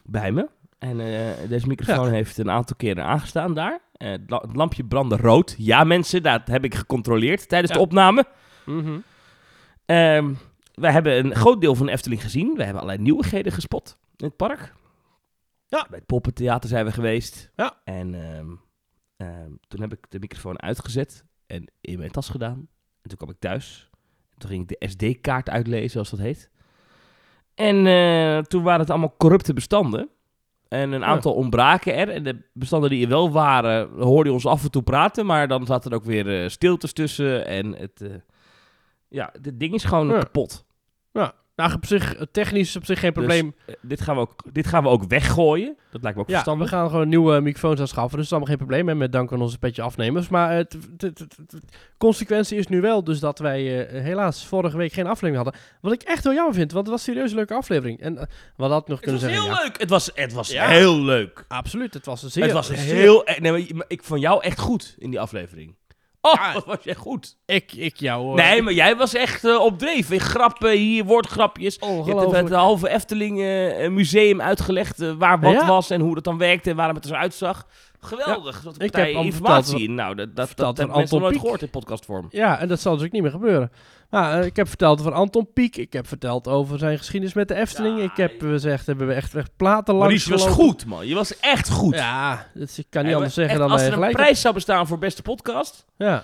Bij 0.04 0.32
me. 0.32 0.48
En 0.78 1.00
eh, 1.00 1.48
deze 1.48 1.66
microfoon 1.66 2.10
heeft 2.12 2.38
een 2.38 2.50
aantal 2.50 2.76
keren 2.76 3.04
aangestaan 3.04 3.54
daar. 3.54 3.80
Eh, 3.92 4.10
het 4.10 4.30
la- 4.30 4.40
het 4.46 4.56
lampje 4.56 4.84
brandde 4.84 5.16
rood. 5.16 5.54
Ja, 5.58 5.84
mensen, 5.84 6.22
dat 6.22 6.46
heb 6.46 6.64
ik 6.64 6.74
gecontroleerd 6.74 7.48
tijdens 7.48 7.72
Ja. 7.72 7.78
de 7.78 7.84
opname. 7.84 8.26
Ehm 9.86 10.34
wij 10.74 10.92
hebben 10.92 11.24
een 11.24 11.34
groot 11.34 11.60
deel 11.60 11.74
van 11.74 11.86
de 11.86 11.92
Efteling 11.92 12.22
gezien. 12.22 12.54
We 12.56 12.62
hebben 12.62 12.82
allerlei 12.82 13.02
nieuwigheden 13.04 13.52
gespot 13.52 13.98
in 14.16 14.24
het 14.26 14.36
park. 14.36 14.72
Ja. 15.66 15.86
Bij 15.88 15.98
het 15.98 16.06
Poppentheater 16.06 16.68
zijn 16.68 16.84
we 16.84 16.92
geweest. 16.92 17.50
Ja. 17.56 17.80
En 17.84 18.14
ehm, 18.14 18.46
ehm, 19.16 19.50
toen 19.68 19.80
heb 19.80 19.92
ik 19.92 20.06
de 20.08 20.18
microfoon 20.18 20.62
uitgezet 20.62 21.24
en 21.46 21.70
in 21.80 21.98
mijn 21.98 22.10
tas 22.10 22.28
gedaan. 22.28 22.58
En 23.02 23.08
toen 23.08 23.16
kwam 23.16 23.30
ik 23.30 23.36
thuis. 23.38 23.88
En 24.30 24.38
toen 24.38 24.50
ging 24.50 24.70
ik 24.70 24.80
de 24.80 24.88
SD-kaart 24.88 25.50
uitlezen, 25.50 25.90
zoals 25.90 26.10
dat 26.10 26.18
heet. 26.20 26.50
En 27.54 27.86
eh, 27.86 28.38
toen 28.38 28.62
waren 28.62 28.80
het 28.80 28.90
allemaal 28.90 29.14
corrupte 29.18 29.52
bestanden. 29.52 30.08
En 30.74 30.92
een 30.92 31.00
Ja. 31.00 31.06
aantal 31.06 31.32
ontbraken 31.34 31.94
er. 31.94 32.08
En 32.08 32.22
de 32.22 32.42
bestanden 32.52 32.90
die 32.90 33.02
er 33.02 33.08
wel 33.08 33.30
waren, 33.32 33.88
hoorde 33.98 34.28
je 34.28 34.34
ons 34.34 34.46
af 34.46 34.64
en 34.64 34.70
toe 34.70 34.82
praten. 34.82 35.26
Maar 35.26 35.48
dan 35.48 35.66
zaten 35.66 35.90
er 35.90 35.96
ook 35.96 36.04
weer 36.04 36.42
eh, 36.42 36.48
stiltes 36.48 36.92
tussen. 36.92 37.46
En 37.46 37.72
het, 37.76 38.00
eh, 38.02 38.10
ja, 39.08 39.32
dit 39.40 39.60
ding 39.60 39.74
is 39.74 39.84
gewoon 39.84 40.08
Ja. 40.08 40.18
kapot. 40.18 40.64
Nou, 41.56 41.72
op 41.74 41.86
zich, 41.86 42.14
eh, 42.14 42.22
technisch 42.32 42.76
op 42.76 42.84
zich 42.84 42.98
geen 43.00 43.12
Dus, 43.12 43.24
probleem. 43.24 43.54
eh, 43.66 43.74
dit, 43.82 44.00
gaan 44.00 44.14
we 44.14 44.20
ook, 44.20 44.34
dit 44.52 44.66
gaan 44.66 44.82
we 44.82 44.88
ook 44.88 45.04
weggooien. 45.08 45.76
Dat 45.90 46.02
lijkt 46.02 46.16
me 46.16 46.22
ook 46.22 46.28
ja, 46.28 46.36
we 46.38 46.42
verstandig. 46.42 46.68
gaan 46.68 46.90
gewoon 46.90 47.08
nieuwe 47.08 47.40
microfoons 47.40 47.80
aanschaffen. 47.80 48.18
Dus 48.18 48.18
dat 48.18 48.24
is 48.24 48.30
allemaal 48.30 48.48
geen 48.48 48.66
probleem. 48.66 48.88
En 48.88 48.96
met 48.96 49.12
dank 49.12 49.32
aan 49.32 49.40
onze 49.42 49.58
petje 49.58 49.82
afnemers. 49.82 50.28
Maar 50.28 50.50
eh, 50.50 50.56
het 50.56 50.76
het- 50.96 51.26
consequentie 51.98 52.58
is 52.58 52.66
nu 52.66 52.80
wel 52.80 53.04
dus 53.04 53.20
dat 53.20 53.38
wij 53.38 53.86
eh, 53.88 54.02
helaas 54.02 54.46
vorige 54.46 54.76
week 54.76 54.92
geen 54.92 55.06
aflevering 55.06 55.36
hadden. 55.44 55.60
Wat 55.80 55.92
ik 55.92 56.02
echt 56.02 56.24
wel 56.24 56.32
jammer 56.34 56.54
vind, 56.54 56.72
want 56.72 56.86
het 56.86 56.96
was 56.96 57.06
een 57.06 57.12
serieus 57.14 57.32
leuke 57.32 57.54
aflevering. 57.54 58.00
En 58.00 58.18
eh, 58.18 58.22
we 58.56 58.62
hadden 58.62 58.78
nog 58.78 58.86
Het 58.88 59.00
kunnen 59.00 59.20
zeggen... 59.20 59.42
heel 59.42 59.50
ja, 59.52 59.62
leuk. 59.62 59.78
Het 59.80 59.90
was, 59.90 60.10
het 60.14 60.32
was 60.32 60.50
Ja. 60.50 60.66
heel 60.68 61.00
leuk. 61.00 61.44
Absoluut, 61.48 61.94
het 61.94 62.06
was 62.06 62.22
een 62.22 62.30
zeer... 62.30 62.42
het 62.44 62.52
was 62.52 62.66
zeer- 62.66 62.76
heel... 62.78 63.24
eh, 63.24 63.38
Nee, 63.40 63.74
maar 63.74 63.84
ik 63.88 64.02
vond 64.02 64.20
jou 64.20 64.42
echt 64.42 64.58
goed 64.58 64.94
in 64.98 65.10
die 65.10 65.20
aflevering. 65.20 65.74
Oh, 66.24 66.32
Ja. 66.34 66.52
wat 66.52 66.64
was 66.64 66.76
jij 66.82 66.94
goed. 66.94 67.36
Ik, 67.46 67.72
ik 67.72 67.96
jou... 67.96 68.22
hoor. 68.22 68.34
nee, 68.36 68.62
maar 68.62 68.72
jij 68.72 68.96
was 68.96 69.14
echt 69.14 69.44
eh, 69.44 69.60
op 69.60 69.78
dreef. 69.78 70.10
In 70.10 70.20
grappen, 70.20 70.70
hier, 70.70 71.04
woordgrapjes. 71.04 71.76
Je 71.80 72.02
hebt 72.04 72.20
het, 72.20 72.32
het 72.32 72.50
halve 72.52 72.88
Efteling 72.88 73.40
eh, 73.42 73.88
museum 73.90 74.40
uitgelegd 74.40 75.00
eh, 75.00 75.12
waar 75.18 75.40
wat 75.40 75.52
Ja. 75.52 75.66
was 75.66 75.90
en 75.90 76.00
hoe 76.00 76.14
dat 76.14 76.24
dan 76.24 76.38
werkte 76.38 76.70
en 76.70 76.76
waarom 76.76 76.94
het 76.94 77.04
er 77.04 77.10
zo 77.10 77.16
uitzag. 77.16 77.66
Geweldig. 78.00 78.62
Dat 78.62 78.74
Ik 78.74 78.82
ik 78.82 78.94
heb 78.96 79.06
informatie 79.08 79.82
in. 79.82 79.94
Nou, 79.94 80.14
dat, 80.14 80.28
dat, 80.34 80.52
dat 80.56 80.88
Anton 80.88 81.20
nooit 81.20 81.38
gehoord 81.38 81.62
in 81.62 81.70
podcastvorm. 81.70 82.26
Ja, 82.30 82.58
en 82.60 82.68
dat 82.68 82.80
zal 82.80 82.96
dus 82.96 83.06
ook 83.06 83.12
niet 83.12 83.22
meer 83.22 83.30
gebeuren. 83.30 83.70
Maar 84.10 84.40
eh, 84.40 84.46
ik 84.46 84.56
heb 84.56 84.68
verteld 84.68 85.00
over 85.00 85.12
Anton 85.12 85.52
Pieck. 85.52 85.76
Ik 85.76 85.92
heb 85.92 86.06
verteld 86.08 86.48
over 86.48 86.78
zijn 86.78 86.98
geschiedenis 86.98 87.34
met 87.34 87.48
de 87.48 87.54
Efteling. 87.54 87.98
Ja, 87.98 88.04
ik 88.04 88.16
heb 88.16 88.40
gezegd, 88.40 88.86
hebben 88.86 89.06
we 89.06 89.12
echt, 89.14 89.34
echt 89.34 89.56
platen 89.56 89.96
Maar 89.96 90.08
langs 90.08 90.24
je 90.24 90.30
was 90.30 90.46
goed, 90.46 90.86
man. 90.86 91.06
Je 91.06 91.14
was 91.14 91.40
echt 91.40 91.70
goed. 91.70 91.94
Ja, 91.94 92.46
dus 92.54 92.78
ik 92.78 92.86
kan 92.90 93.02
niet 93.02 93.10
Ja, 93.10 93.16
anders 93.16 93.36
maar 93.36 93.46
zeggen 93.46 93.48
echt, 93.48 93.58
dan 93.58 93.70
Als 93.70 93.80
eh, 93.80 93.96
er 93.96 94.02
een 94.02 94.12
prijs 94.12 94.40
zou 94.40 94.54
bestaan 94.54 94.86
voor 94.86 94.98
beste 94.98 95.22
podcast... 95.22 95.84
Ja. 95.96 96.22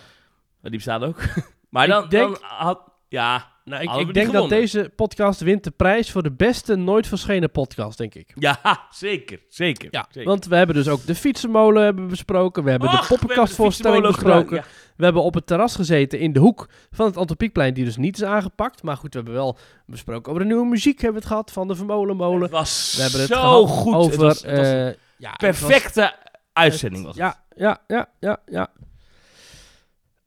Maar 0.61 0.71
die 0.71 0.81
bestaat 0.81 1.03
ook. 1.03 1.23
maar 1.71 1.85
Ik 1.85 1.91
dan, 1.91 2.09
denk- 2.09 2.41
dan 2.41 2.49
had... 2.49 2.81
Ja, 3.09 3.47
Nou, 3.71 3.83
ik, 3.83 3.89
Hadden 3.89 4.13
denk 4.15 4.33
dat 4.33 4.49
deze 4.49 4.93
podcast 4.97 5.41
wint 5.41 5.65
de 5.65 5.71
prijs 5.71 6.11
voor 6.11 6.23
de 6.23 6.33
beste 6.33 6.75
nooit 6.77 7.07
verschenen 7.07 7.51
podcast, 7.51 7.99
denk 7.99 8.15
ik. 8.15 8.33
ja, 8.35 8.59
zeker. 8.91 9.41
Zeker. 9.49 9.89
Ja, 9.91 10.07
zeker. 10.11 10.29
want 10.29 10.47
we 10.47 10.57
hebben 10.57 10.77
dus 10.77 10.89
ook 10.89 11.07
de 11.07 11.15
fietsenmolen 11.15 11.83
hebben 11.83 12.09
besproken. 12.09 12.65
We 12.65 12.71
hebben 12.71 12.89
Och, 12.89 13.01
de 13.01 13.07
poppenkastvoorstelling 13.17 14.07
besproken. 14.07 14.65
We 14.97 15.05
hebben 15.05 15.23
op 15.23 15.35
het 15.35 15.47
terras 15.47 15.75
gezeten 15.75 16.19
in 16.19 16.33
de 16.33 16.41
hoek 16.41 16.69
van 16.91 17.07
het 17.07 17.17
Antropiekplein, 17.17 17.75
die 17.75 17.85
dus 17.85 17.97
niet 17.97 18.17
is 18.17 18.25
aangepakt. 18.25 18.83
Maar 18.83 18.97
goed, 18.97 19.13
we 19.13 19.17
hebben 19.19 19.35
wel 19.37 19.59
besproken 19.87 20.31
over 20.33 20.43
de 20.43 20.49
nieuwe 20.49 20.67
muziek 20.69 21.01
hebben 21.01 21.13
we 21.13 21.19
het 21.19 21.29
gehad 21.29 21.53
van 21.53 21.69
de. 21.69 21.75
Vermolenmolen. 21.75 22.43
Het 22.43 22.51
was 22.51 22.95
We 22.97 23.03
hebben 23.03 23.21
het 23.21 23.29
zo 23.29 23.67
goed. 23.67 23.95
over... 23.95 24.11
het 24.11 24.21
was, 24.21 24.43
het 24.43 24.57
was 24.57 24.69
een 24.69 24.87
eh, 24.87 24.95
ja, 25.17 25.31
het 25.31 25.43
was- 25.43 25.59
perfecte 25.59 26.15
uitzending. 26.53 27.05
Was 27.05 27.17
het. 27.17 27.25
Ja, 27.25 27.45
ja, 27.57 27.79
ja, 27.87 28.09
ja, 28.21 28.39
ja. 28.47 28.69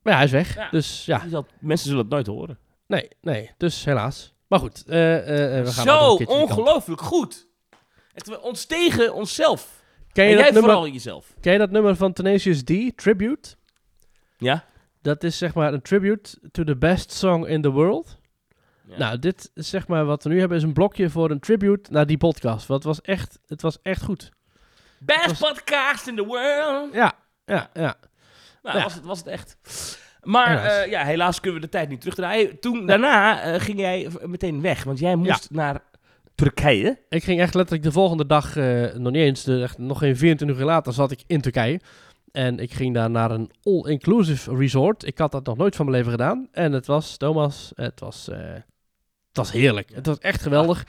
Maar 0.02 0.14
ja, 0.14 0.16
hij 0.16 0.24
is 0.24 0.32
weg. 0.32 0.56
Ja. 0.56 0.70
Dus 0.72 1.06
ja, 1.06 1.22
mensen 1.60 1.88
zullen 1.88 2.02
het 2.02 2.10
nooit 2.12 2.28
horen. 2.28 2.58
Nee, 2.94 3.08
nee. 3.22 3.52
Dus 3.58 3.86
helaas. 3.86 4.34
Maar 4.48 4.60
goed, 4.60 4.84
eh, 4.88 5.16
eh, 5.18 5.58
eh, 5.60 5.66
we 5.66 5.72
gaan 5.72 5.86
Zo 5.86 6.14
ongelooflijk 6.14 7.02
goed. 7.02 7.48
Het, 8.14 8.28
we 8.28 8.42
ontstegen 8.42 9.14
onszelf. 9.14 9.82
Ken 10.12 10.24
En 10.24 10.30
je, 10.30 10.36
jij 10.36 10.44
dat 10.46 10.54
nummer, 10.54 10.72
vooral 10.72 10.92
jezelf. 10.92 11.34
ken 11.42 11.52
je 11.54 11.58
dat 11.60 11.72
nummer 11.72 11.96
van 11.96 12.14
Tenacious 12.14 12.64
D, 12.64 12.72
Tribute? 12.96 13.56
Ja? 14.38 14.66
Dat 15.02 15.24
is 15.24 15.38
zeg 15.38 15.54
maar 15.54 15.74
een 15.74 15.82
tribute 15.82 16.40
to 16.52 16.64
the 16.64 16.78
best 16.78 17.12
song 17.12 17.46
in 17.46 17.62
the 17.62 17.70
world. 17.70 18.18
Ja. 18.88 18.98
Nou, 18.98 19.20
dit 19.20 19.52
is 19.54 19.70
zeg 19.70 19.88
maar 19.88 20.06
wat 20.06 20.24
we 20.24 20.30
nu 20.30 20.40
hebben, 20.40 20.58
is 20.58 20.64
een 20.64 20.74
blokje 20.74 21.10
voor 21.10 21.32
een 21.32 21.40
tribute 21.40 21.92
naar 21.92 22.06
die 22.06 22.18
podcast. 22.18 22.68
Want 22.68 22.84
het 22.84 22.96
was 22.96 23.02
echt, 23.02 23.40
het 23.48 23.62
was 23.62 23.82
echt 23.82 24.04
goed. 24.04 24.32
Best 25.00 25.40
podcast 25.40 26.08
in 26.08 26.16
the 26.16 26.26
world. 26.26 26.94
Ja, 26.94 27.14
ja, 27.46 27.70
ja. 27.74 27.96
Nou, 28.62 28.78
Ja. 28.78 28.84
was, 28.84 28.94
het, 28.94 29.04
was 29.06 29.18
het 29.18 29.28
echt. 29.28 29.58
Maar 30.24 30.48
Helaas. 30.62 30.84
eh, 30.84 30.92
ja, 30.92 31.04
helaas 31.04 31.40
kunnen 31.40 31.60
we 31.62 31.66
de 31.66 31.72
tijd 31.72 31.90
niet 31.90 32.00
terugdraaien. 32.00 32.60
Toen, 32.60 32.86
daarna 32.86 33.42
eh, 33.42 33.60
ging 33.62 33.80
jij 33.80 34.08
meteen 34.26 34.62
weg, 34.62 34.84
want 34.84 35.00
jij 35.00 35.16
moest 35.16 35.48
naar 35.52 35.82
Turkije. 36.36 37.00
Ik 37.10 37.24
ging 37.24 37.40
echt 37.40 37.54
letterlijk 37.54 37.84
de 37.86 37.92
volgende 37.92 38.26
dag, 38.26 38.56
eh, 38.56 38.82
nog 38.94 39.12
niet 39.12 39.22
eens, 39.22 39.44
de, 39.44 39.62
echt, 39.62 39.78
nog 39.78 39.98
geen 40.00 40.18
24 40.18 40.58
uur 40.60 40.66
later 40.66 40.94
zat 40.94 41.12
ik 41.12 41.24
in 41.28 41.42
Turkije. 41.42 41.80
En 42.32 42.60
ik 42.60 42.74
ging 42.74 42.94
daar 42.94 43.10
naar 43.10 43.32
een 43.32 43.52
all-inclusive 43.64 44.56
resort. 44.56 45.06
Ik 45.06 45.18
had 45.18 45.32
dat 45.32 45.46
nog 45.46 45.58
nooit 45.58 45.76
van 45.76 45.86
mijn 45.86 45.98
leven 45.98 46.12
gedaan. 46.12 46.48
En 46.52 46.72
het 46.72 46.86
was, 46.88 47.18
Thomas, 47.18 47.72
het 47.76 48.00
was, 48.00 48.26
het 49.28 49.38
was 49.38 49.52
heerlijk. 49.52 49.90
Het 49.94 50.06
was 50.06 50.18
echt 50.20 50.42
geweldig. 50.42 50.86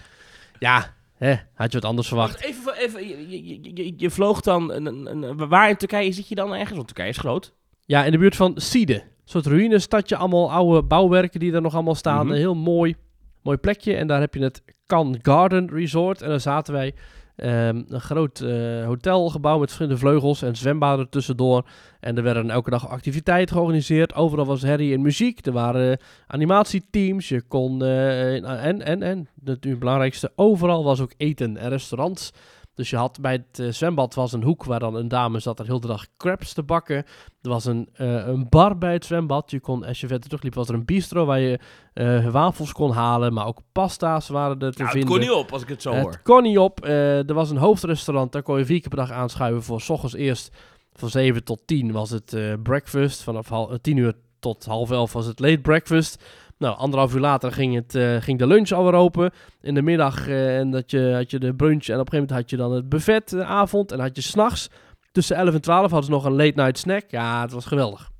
Ja, 0.59 0.95
hè, 1.17 1.35
had 1.55 1.73
je 1.73 1.79
wat 1.81 1.89
anders 1.91 2.09
verwacht. 2.09 2.41
Even, 2.45 2.75
even 2.77 3.09
je, 3.09 3.29
je, 3.29 3.45
je, 3.63 3.71
je- 3.85 3.95
je 3.97 4.11
vloog 4.11 4.41
dan, 4.41 4.73
een, 4.73 4.87
een, 4.87 5.07
een- 5.23 5.49
waar 5.49 5.69
in 5.69 5.77
Turkije 5.77 6.13
zit 6.13 6.29
je 6.29 6.35
dan 6.35 6.55
ergens? 6.55 6.77
Want 6.77 6.87
Turkije 6.87 7.09
is 7.09 7.19
groot. 7.19 7.53
Ja, 7.87 8.05
in 8.05 8.13
de 8.13 8.19
buurt 8.19 8.37
van 8.37 8.53
Side. 8.57 9.03
Een 9.25 9.31
soort 9.31 9.47
ruïnestadje, 9.47 10.17
allemaal 10.17 10.53
oude 10.53 10.83
bouwwerken 10.83 11.41
die 11.41 11.53
er 11.53 11.63
nog 11.63 11.75
allemaal 11.75 11.95
staan. 11.95 12.25
Mhm. 12.25 12.31
Een 12.35 12.41
heel 12.41 12.55
mooi, 12.55 12.95
mooi 13.43 13.57
plekje. 13.57 13.95
En 13.97 14.07
daar 14.07 14.21
heb 14.21 14.35
je 14.35 14.43
het 14.43 14.63
Can 14.87 15.19
Garden 15.23 15.69
Resort. 15.71 16.23
En 16.23 16.29
daar 16.29 16.41
zaten 16.41 16.73
wij. 16.73 16.95
ehm, 17.37 17.83
een 17.89 18.01
groot 18.01 18.41
eh, 18.41 18.85
hotelgebouw 18.85 19.59
met 19.59 19.65
verschillende 19.67 19.99
vleugels 19.99 20.43
en 20.43 20.57
zwembaden 20.57 21.09
tussendoor. 21.09 21.65
En 22.01 22.17
er 22.17 22.23
werden 22.23 22.51
elke 22.51 22.71
dag 22.71 22.89
activiteiten 22.89 23.55
georganiseerd. 23.55 24.15
Overal 24.15 24.45
was 24.47 24.63
herrie 24.63 24.95
en 24.95 25.03
muziek. 25.03 25.47
Er 25.47 25.53
waren 25.53 25.99
animatieteams. 26.27 27.29
Je 27.29 27.43
kon. 27.43 27.83
eh, 27.83 28.35
en, 28.35 28.81
en, 28.83 29.03
en, 29.03 29.29
het 29.45 29.79
belangrijkste, 29.79 30.33
overal 30.37 30.85
was 30.85 31.01
ook 31.01 31.13
eten 31.17 31.57
en 31.57 31.69
restaurants. 31.69 32.31
Dus 32.75 32.91
je 32.91 32.97
had 32.97 33.19
bij 33.21 33.33
het 33.33 33.59
eh, 33.59 33.69
zwembad 33.73 34.15
was 34.15 34.33
een 34.33 34.43
hoek 34.43 34.65
waar 34.65 34.79
dan 34.81 34.95
een 34.95 35.09
dame 35.09 35.39
zat 35.39 35.59
er 35.59 35.65
heel 35.67 35.81
de 35.81 35.87
dag 35.87 36.07
crepes 36.17 36.53
te 36.53 36.63
bakken. 36.63 36.97
Er 37.43 37.51
was 37.51 37.65
een, 37.65 37.89
eh, 37.93 38.27
een 38.27 38.47
bar 38.49 38.79
bij 38.79 38.93
het 38.93 39.05
zwembad. 39.05 39.51
Je 39.51 39.61
kon, 39.61 39.85
als 39.85 40.01
je 40.01 40.07
verder 40.07 40.29
terugliep, 40.29 40.55
was 40.55 40.69
er 40.69 40.75
een 40.75 40.85
bistro 40.85 41.25
waar 41.25 41.41
je 41.41 41.59
eh, 41.95 42.27
wafels 42.31 42.73
kon 42.73 42.91
halen. 42.91 43.33
Maar 43.33 43.47
ook 43.47 43.59
pasta's 43.73 44.29
waren 44.29 44.59
er 44.61 44.73
te 44.73 44.83
Nou, 44.83 44.83
het 44.83 44.91
vinden. 44.91 45.11
kon 45.11 45.21
niet 45.21 45.31
op 45.31 45.53
als 45.53 45.63
ik 45.63 45.69
het 45.69 45.83
zo 45.83 45.93
hoor. 45.95 46.11
Het 46.11 46.23
kon 46.23 46.43
niet 46.43 46.59
op. 46.59 46.85
Er 46.85 47.35
was 47.35 47.51
een 47.51 47.57
hoofdrestaurant, 47.57 48.33
daar 48.33 48.43
kon 48.43 48.59
je 48.59 48.65
vier 48.65 48.81
keer 48.81 48.89
per 48.89 48.99
dag 48.99 49.11
aanschuiven. 49.11 49.63
Voor 49.63 49.81
s 49.81 49.91
ochtends 49.91 50.15
eerst 50.15 50.57
van 50.93 51.09
7 51.09 51.45
tot 51.45 51.61
10 51.67 51.93
was 51.93 52.11
het 52.11 52.37
breakfast. 52.63 53.23
Vanaf 53.23 53.49
hal- 53.49 53.71
eh, 53.73 53.79
10 53.81 53.97
uur 53.97 54.15
tot 54.39 54.65
half 54.65 54.91
11 54.91 55.13
was 55.13 55.27
het 55.27 55.39
late 55.41 55.61
breakfast. 55.61 56.25
Nou, 56.59 56.77
anderhalf 56.77 57.15
uur 57.15 57.21
later 57.21 57.53
ging, 57.53 57.75
het, 57.75 57.95
eh, 57.95 58.17
ging 58.17 58.39
de 58.39 58.47
lunch 58.47 58.71
alweer 58.71 58.95
open. 58.95 59.33
In 59.61 59.75
de 59.75 59.83
middag 59.83 60.29
eh, 60.29 60.59
en 60.59 60.71
dat 60.71 60.91
je, 60.91 61.13
had 61.15 61.31
je 61.31 61.39
de 61.39 61.55
brunch. 61.55 61.87
En 61.89 62.01
op 62.01 62.07
een 62.07 62.13
gegeven 62.13 62.19
moment 62.19 62.31
had 62.31 62.51
je 62.51 62.57
dan 62.57 62.73
het 62.73 62.89
buffet 62.89 63.29
de 63.29 63.45
avond. 63.45 63.93
En 63.93 64.01
had 64.01 64.17
je 64.17 64.23
s'nachts 64.23 64.69
tussen 65.13 65.37
11 65.37 65.55
en 65.55 65.61
12 65.61 65.81
hadden 65.81 66.05
ze 66.05 66.11
nog 66.11 66.25
een 66.25 66.33
late 66.37 66.53
night 66.63 66.79
snack. 66.79 67.05
Ja, 67.09 67.41
het 67.43 67.53
was 67.53 67.65
geweldig. 67.67 68.11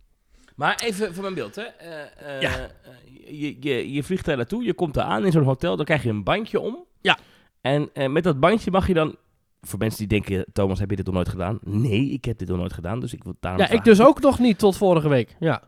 Maar 0.57 0.81
even 0.85 1.15
voor 1.15 1.23
mijn 1.23 1.35
beeld, 1.35 1.55
hè. 1.55 1.63
Eh, 1.63 2.35
eh, 2.37 2.41
Ja. 2.41 2.51
eh, 2.51 3.41
je, 3.41 3.57
je, 3.61 3.93
je 3.93 4.03
vliegt 4.03 4.25
daar 4.25 4.37
naartoe, 4.37 4.65
je 4.65 4.75
komt 4.75 4.95
daar 4.95 5.05
aan 5.05 5.25
in 5.25 5.33
zo'n 5.33 5.43
hotel, 5.43 5.77
dan 5.77 5.85
krijg 5.85 6.03
je 6.03 6.09
een 6.09 6.25
bandje 6.25 6.61
om. 6.61 6.85
Ja. 7.01 7.19
En 7.61 7.91
eh, 7.93 8.09
met 8.09 8.25
dat 8.25 8.41
bandje 8.41 8.71
mag 8.71 8.87
je 8.87 8.95
dan... 8.95 9.17
Voor 9.61 9.79
mensen 9.79 9.99
die 9.99 10.21
denken, 10.21 10.45
Thomas, 10.53 10.79
heb 10.79 10.91
je 10.91 10.97
dit 10.97 11.05
nog 11.07 11.15
nooit 11.15 11.29
gedaan? 11.29 11.59
Nee, 11.63 12.11
ik 12.11 12.25
heb 12.25 12.39
dit 12.39 12.49
nog 12.49 12.59
nooit 12.59 12.73
gedaan, 12.73 13.01
dus 13.01 13.13
ik 13.15 13.25
wil 13.25 13.35
daarom 13.41 13.61
Ja, 13.63 13.71
ik 13.71 13.85
dus 13.85 14.01
ook 14.01 14.21
nog 14.21 14.39
niet 14.39 14.59
tot 14.59 14.77
vorige 14.77 15.09
week. 15.09 15.37
Ja, 15.41 15.63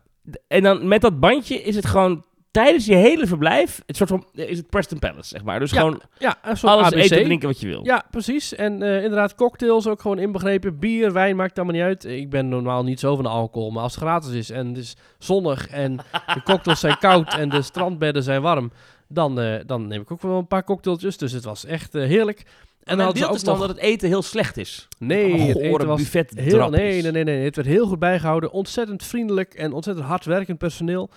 En 0.47 0.63
dan 0.63 0.87
met 0.87 1.01
dat 1.01 1.19
bandje 1.19 1.61
is 1.61 1.75
het 1.75 1.85
gewoon 1.85 2.25
tijdens 2.63 2.85
je 2.85 2.95
hele 2.95 3.27
verblijf, 3.27 3.81
het 3.85 3.95
soort 3.95 4.09
van, 4.09 4.25
is 4.33 4.57
het 4.57 4.69
Preston 4.69 4.99
Palace, 4.99 5.27
zeg 5.27 5.43
maar. 5.43 5.59
Dus 5.59 5.71
Ja, 5.71 5.79
gewoon 5.79 6.01
ja 6.17 6.37
een 6.43 6.57
soort 6.57 6.73
alles 6.73 6.85
ABC. 6.85 6.95
eten 6.99 7.17
en 7.17 7.23
drinken 7.23 7.47
wat 7.47 7.59
je 7.59 7.67
wil. 7.67 7.85
Ja, 7.85 8.05
precies. 8.11 8.55
En 8.55 8.81
eh, 8.81 9.03
inderdaad, 9.03 9.35
cocktails 9.35 9.87
ook 9.87 10.01
gewoon 10.01 10.19
inbegrepen. 10.19 10.79
Bier, 10.79 11.13
wijn, 11.13 11.35
maakt 11.35 11.57
allemaal 11.57 11.75
niet 11.75 11.83
uit. 11.83 12.05
Ik 12.05 12.29
ben 12.29 12.49
normaal 12.49 12.83
niet 12.83 12.99
zo 12.99 13.15
van 13.15 13.23
de 13.23 13.29
alcohol. 13.29 13.71
Maar 13.71 13.83
als 13.83 13.95
het 13.95 14.03
gratis 14.03 14.33
is 14.33 14.49
en 14.49 14.67
het 14.67 14.77
is 14.77 14.95
zonnig 15.17 15.67
en 15.67 15.97
de 16.33 16.43
cocktails 16.43 16.79
zijn 16.79 16.97
koud 16.97 17.33
en 17.33 17.49
de 17.49 17.61
strandbedden 17.61 18.23
zijn 18.23 18.41
warm, 18.41 18.71
dan, 19.07 19.39
eh, 19.39 19.59
dan 19.65 19.87
neem 19.87 20.01
ik 20.01 20.11
ook 20.11 20.21
wel 20.21 20.37
een 20.37 20.47
paar 20.47 20.63
cocktailtjes. 20.63 21.17
Dus 21.17 21.31
het 21.31 21.43
was 21.43 21.65
echt 21.65 21.95
eh, 21.95 22.03
heerlijk. 22.03 22.39
En 22.39 22.45
En 22.45 22.47
dan 22.83 22.97
dan 22.97 23.05
hadden 23.05 23.23
ze 23.23 23.29
is 23.29 23.39
ook 23.39 23.45
dan 23.45 23.57
nog... 23.57 23.67
dat 23.67 23.75
het 23.75 23.85
eten 23.85 24.07
heel 24.07 24.21
slecht 24.21 24.57
is. 24.57 24.87
Nee, 24.99 25.39
het 25.39 25.57
eten 25.57 25.87
was 25.87 25.99
buffet 25.99 26.31
heel... 26.35 26.69
Nee, 26.69 27.01
nee, 27.01 27.11
nee, 27.11 27.23
nee. 27.23 27.43
Het 27.43 27.55
werd 27.55 27.67
heel 27.67 27.87
goed 27.87 27.99
bijgehouden. 27.99 28.51
Ontzettend 28.51 29.03
vriendelijk 29.03 29.53
en 29.53 29.73
ontzettend 29.73 30.07
hardwerkend 30.07 30.57
personeel. 30.57 31.09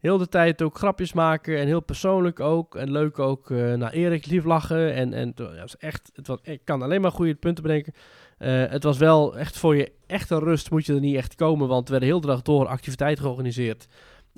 Heel 0.00 0.18
de 0.18 0.28
tijd 0.28 0.62
ook 0.62 0.78
grapjes 0.78 1.12
maken 1.12 1.58
en 1.58 1.66
heel 1.66 1.80
persoonlijk 1.80 2.40
ook. 2.40 2.74
En 2.74 2.90
leuk 2.90 3.18
ook 3.18 3.50
eh, 3.50 3.74
naar 3.74 3.92
Erik 3.92 4.26
lief 4.26 4.44
lachen. 4.44 4.94
En, 4.94 5.12
en 5.12 5.28
het 5.28 5.60
was 5.60 5.76
echt, 5.76 6.10
het 6.14 6.26
was, 6.26 6.38
ik 6.42 6.60
kan 6.64 6.82
alleen 6.82 7.00
maar 7.00 7.12
goede 7.12 7.34
punten 7.34 7.62
bedenken. 7.62 7.92
Eh, 8.38 8.64
het 8.68 8.82
was 8.82 8.98
wel 8.98 9.38
echt 9.38 9.58
voor 9.58 9.76
je 9.76 9.92
echte 10.06 10.38
rust 10.38 10.70
moet 10.70 10.86
je 10.86 10.94
er 10.94 11.00
niet 11.00 11.16
echt 11.16 11.34
komen, 11.34 11.68
want 11.68 11.84
er 11.84 11.90
werden 11.90 12.08
heel 12.08 12.20
de 12.20 12.26
dag 12.26 12.42
door 12.42 12.66
activiteiten 12.66 13.24
georganiseerd. 13.24 13.86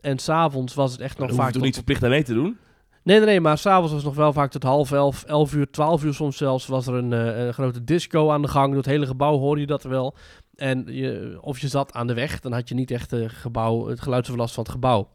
En 0.01 0.18
s'avonds 0.18 0.75
was 0.75 0.92
het 0.92 1.01
echt 1.01 1.18
nog 1.18 1.29
vaak... 1.29 1.38
vaak 1.38 1.53
toch 1.53 1.62
niet 1.62 1.75
verplicht 1.75 2.05
aan 2.05 2.11
mee 2.11 2.23
te 2.23 2.35
doen? 2.35 2.59
Nee, 3.03 3.16
nee, 3.16 3.27
nee, 3.27 3.40
maar 3.40 3.59
s'avonds 3.59 3.92
was 3.92 4.03
het 4.03 4.11
nog 4.11 4.18
wel 4.20 4.33
vaak 4.33 4.51
tot 4.51 4.62
half 4.62 4.92
elf, 4.92 5.25
elf 5.25 5.55
uur, 5.55 5.70
twaalf 5.70 6.05
uur 6.05 6.14
soms 6.14 6.37
zelfs, 6.37 6.66
was 6.66 6.87
er 6.87 6.94
een, 6.94 7.12
eh, 7.12 7.46
een 7.46 7.55
grote 7.55 7.85
disco 7.85 8.31
aan 8.31 8.42
de 8.42 8.49
gang. 8.49 8.66
Door 8.66 8.77
het 8.77 8.87
hele 8.87 9.07
gebouw 9.07 9.38
hoorde 9.38 9.61
je 9.61 9.66
dat 9.66 9.83
wel. 9.83 10.16
En 10.55 10.85
je, 10.87 11.38
of 11.40 11.59
je 11.59 11.68
zat 11.68 11.92
aan 11.92 12.07
de 12.07 12.14
weg, 12.14 12.40
dan 12.40 12.53
had 12.53 12.68
je 12.68 12.75
niet 12.75 12.90
echt 12.90 13.12
eh, 13.12 13.25
gebouw, 13.27 13.87
het 13.87 14.01
geluidsoverlast 14.01 14.55
van 14.55 14.62
het 14.62 14.73
gebouw. 14.73 15.09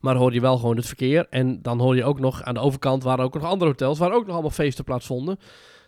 Maar 0.00 0.16
hoorde 0.16 0.34
je 0.34 0.40
wel 0.40 0.58
gewoon 0.58 0.76
het 0.76 0.86
verkeer. 0.86 1.26
En 1.30 1.62
dan 1.62 1.80
hoor 1.80 1.96
je 1.96 2.04
ook 2.04 2.20
nog, 2.20 2.42
aan 2.42 2.54
de 2.54 2.60
overkant 2.60 3.02
waren 3.02 3.24
ook 3.24 3.34
nog 3.34 3.44
andere 3.44 3.70
hotels, 3.70 3.98
waar 3.98 4.12
ook 4.12 4.22
nog 4.24 4.32
allemaal 4.32 4.50
feesten 4.50 4.84
plaatsvonden. 4.84 5.38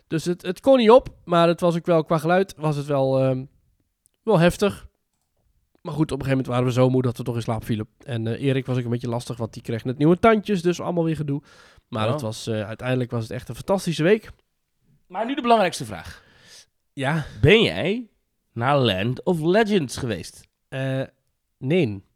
Dus 0.06 0.24
het, 0.24 0.42
het 0.42 0.60
kon 0.60 0.78
niet 0.78 0.90
op, 0.90 1.08
maar 1.24 1.48
het 1.48 1.60
was 1.60 1.76
ook 1.76 1.86
wel, 1.86 2.04
qua 2.04 2.18
geluid 2.18 2.54
was 2.56 2.76
het 2.76 2.86
wel, 2.86 3.18
ehm, 3.20 3.44
wel 4.22 4.38
heftig. 4.38 4.88
Maar 5.82 5.94
goed, 5.94 6.12
op 6.12 6.18
een 6.18 6.24
gegeven 6.24 6.44
moment 6.44 6.46
waren 6.46 6.64
we 6.64 6.72
zo 6.72 6.90
moe 6.90 7.02
dat 7.02 7.16
we 7.16 7.22
toch 7.22 7.34
in 7.34 7.42
slaap 7.42 7.64
vielen. 7.64 7.88
En 7.98 8.26
eh, 8.26 8.42
Erik 8.42 8.66
was 8.66 8.78
ook 8.78 8.84
een 8.84 8.90
beetje 8.90 9.08
lastig, 9.08 9.36
want 9.36 9.52
die 9.52 9.62
kreeg 9.62 9.84
net 9.84 9.98
nieuwe 9.98 10.18
tandjes, 10.18 10.62
dus 10.62 10.80
allemaal 10.80 11.04
weer 11.04 11.16
gedoe. 11.16 11.42
Maar 11.88 12.08
het 12.08 12.20
was, 12.20 12.46
eh, 12.46 12.66
uiteindelijk 12.66 13.10
was 13.10 13.22
het 13.22 13.30
echt 13.32 13.48
een 13.48 13.54
fantastische 13.54 14.02
week. 14.02 14.30
Maar 15.06 15.26
nu 15.26 15.34
de 15.34 15.42
belangrijkste 15.42 15.84
vraag. 15.84 16.24
Ja, 16.92 17.24
Ben 17.40 17.62
jij 17.62 18.08
naar 18.52 18.78
Land 18.78 19.22
of 19.22 19.40
Legends 19.40 19.96
geweest? 19.96 20.48
eh, 20.68 21.02
nee. 21.58 22.08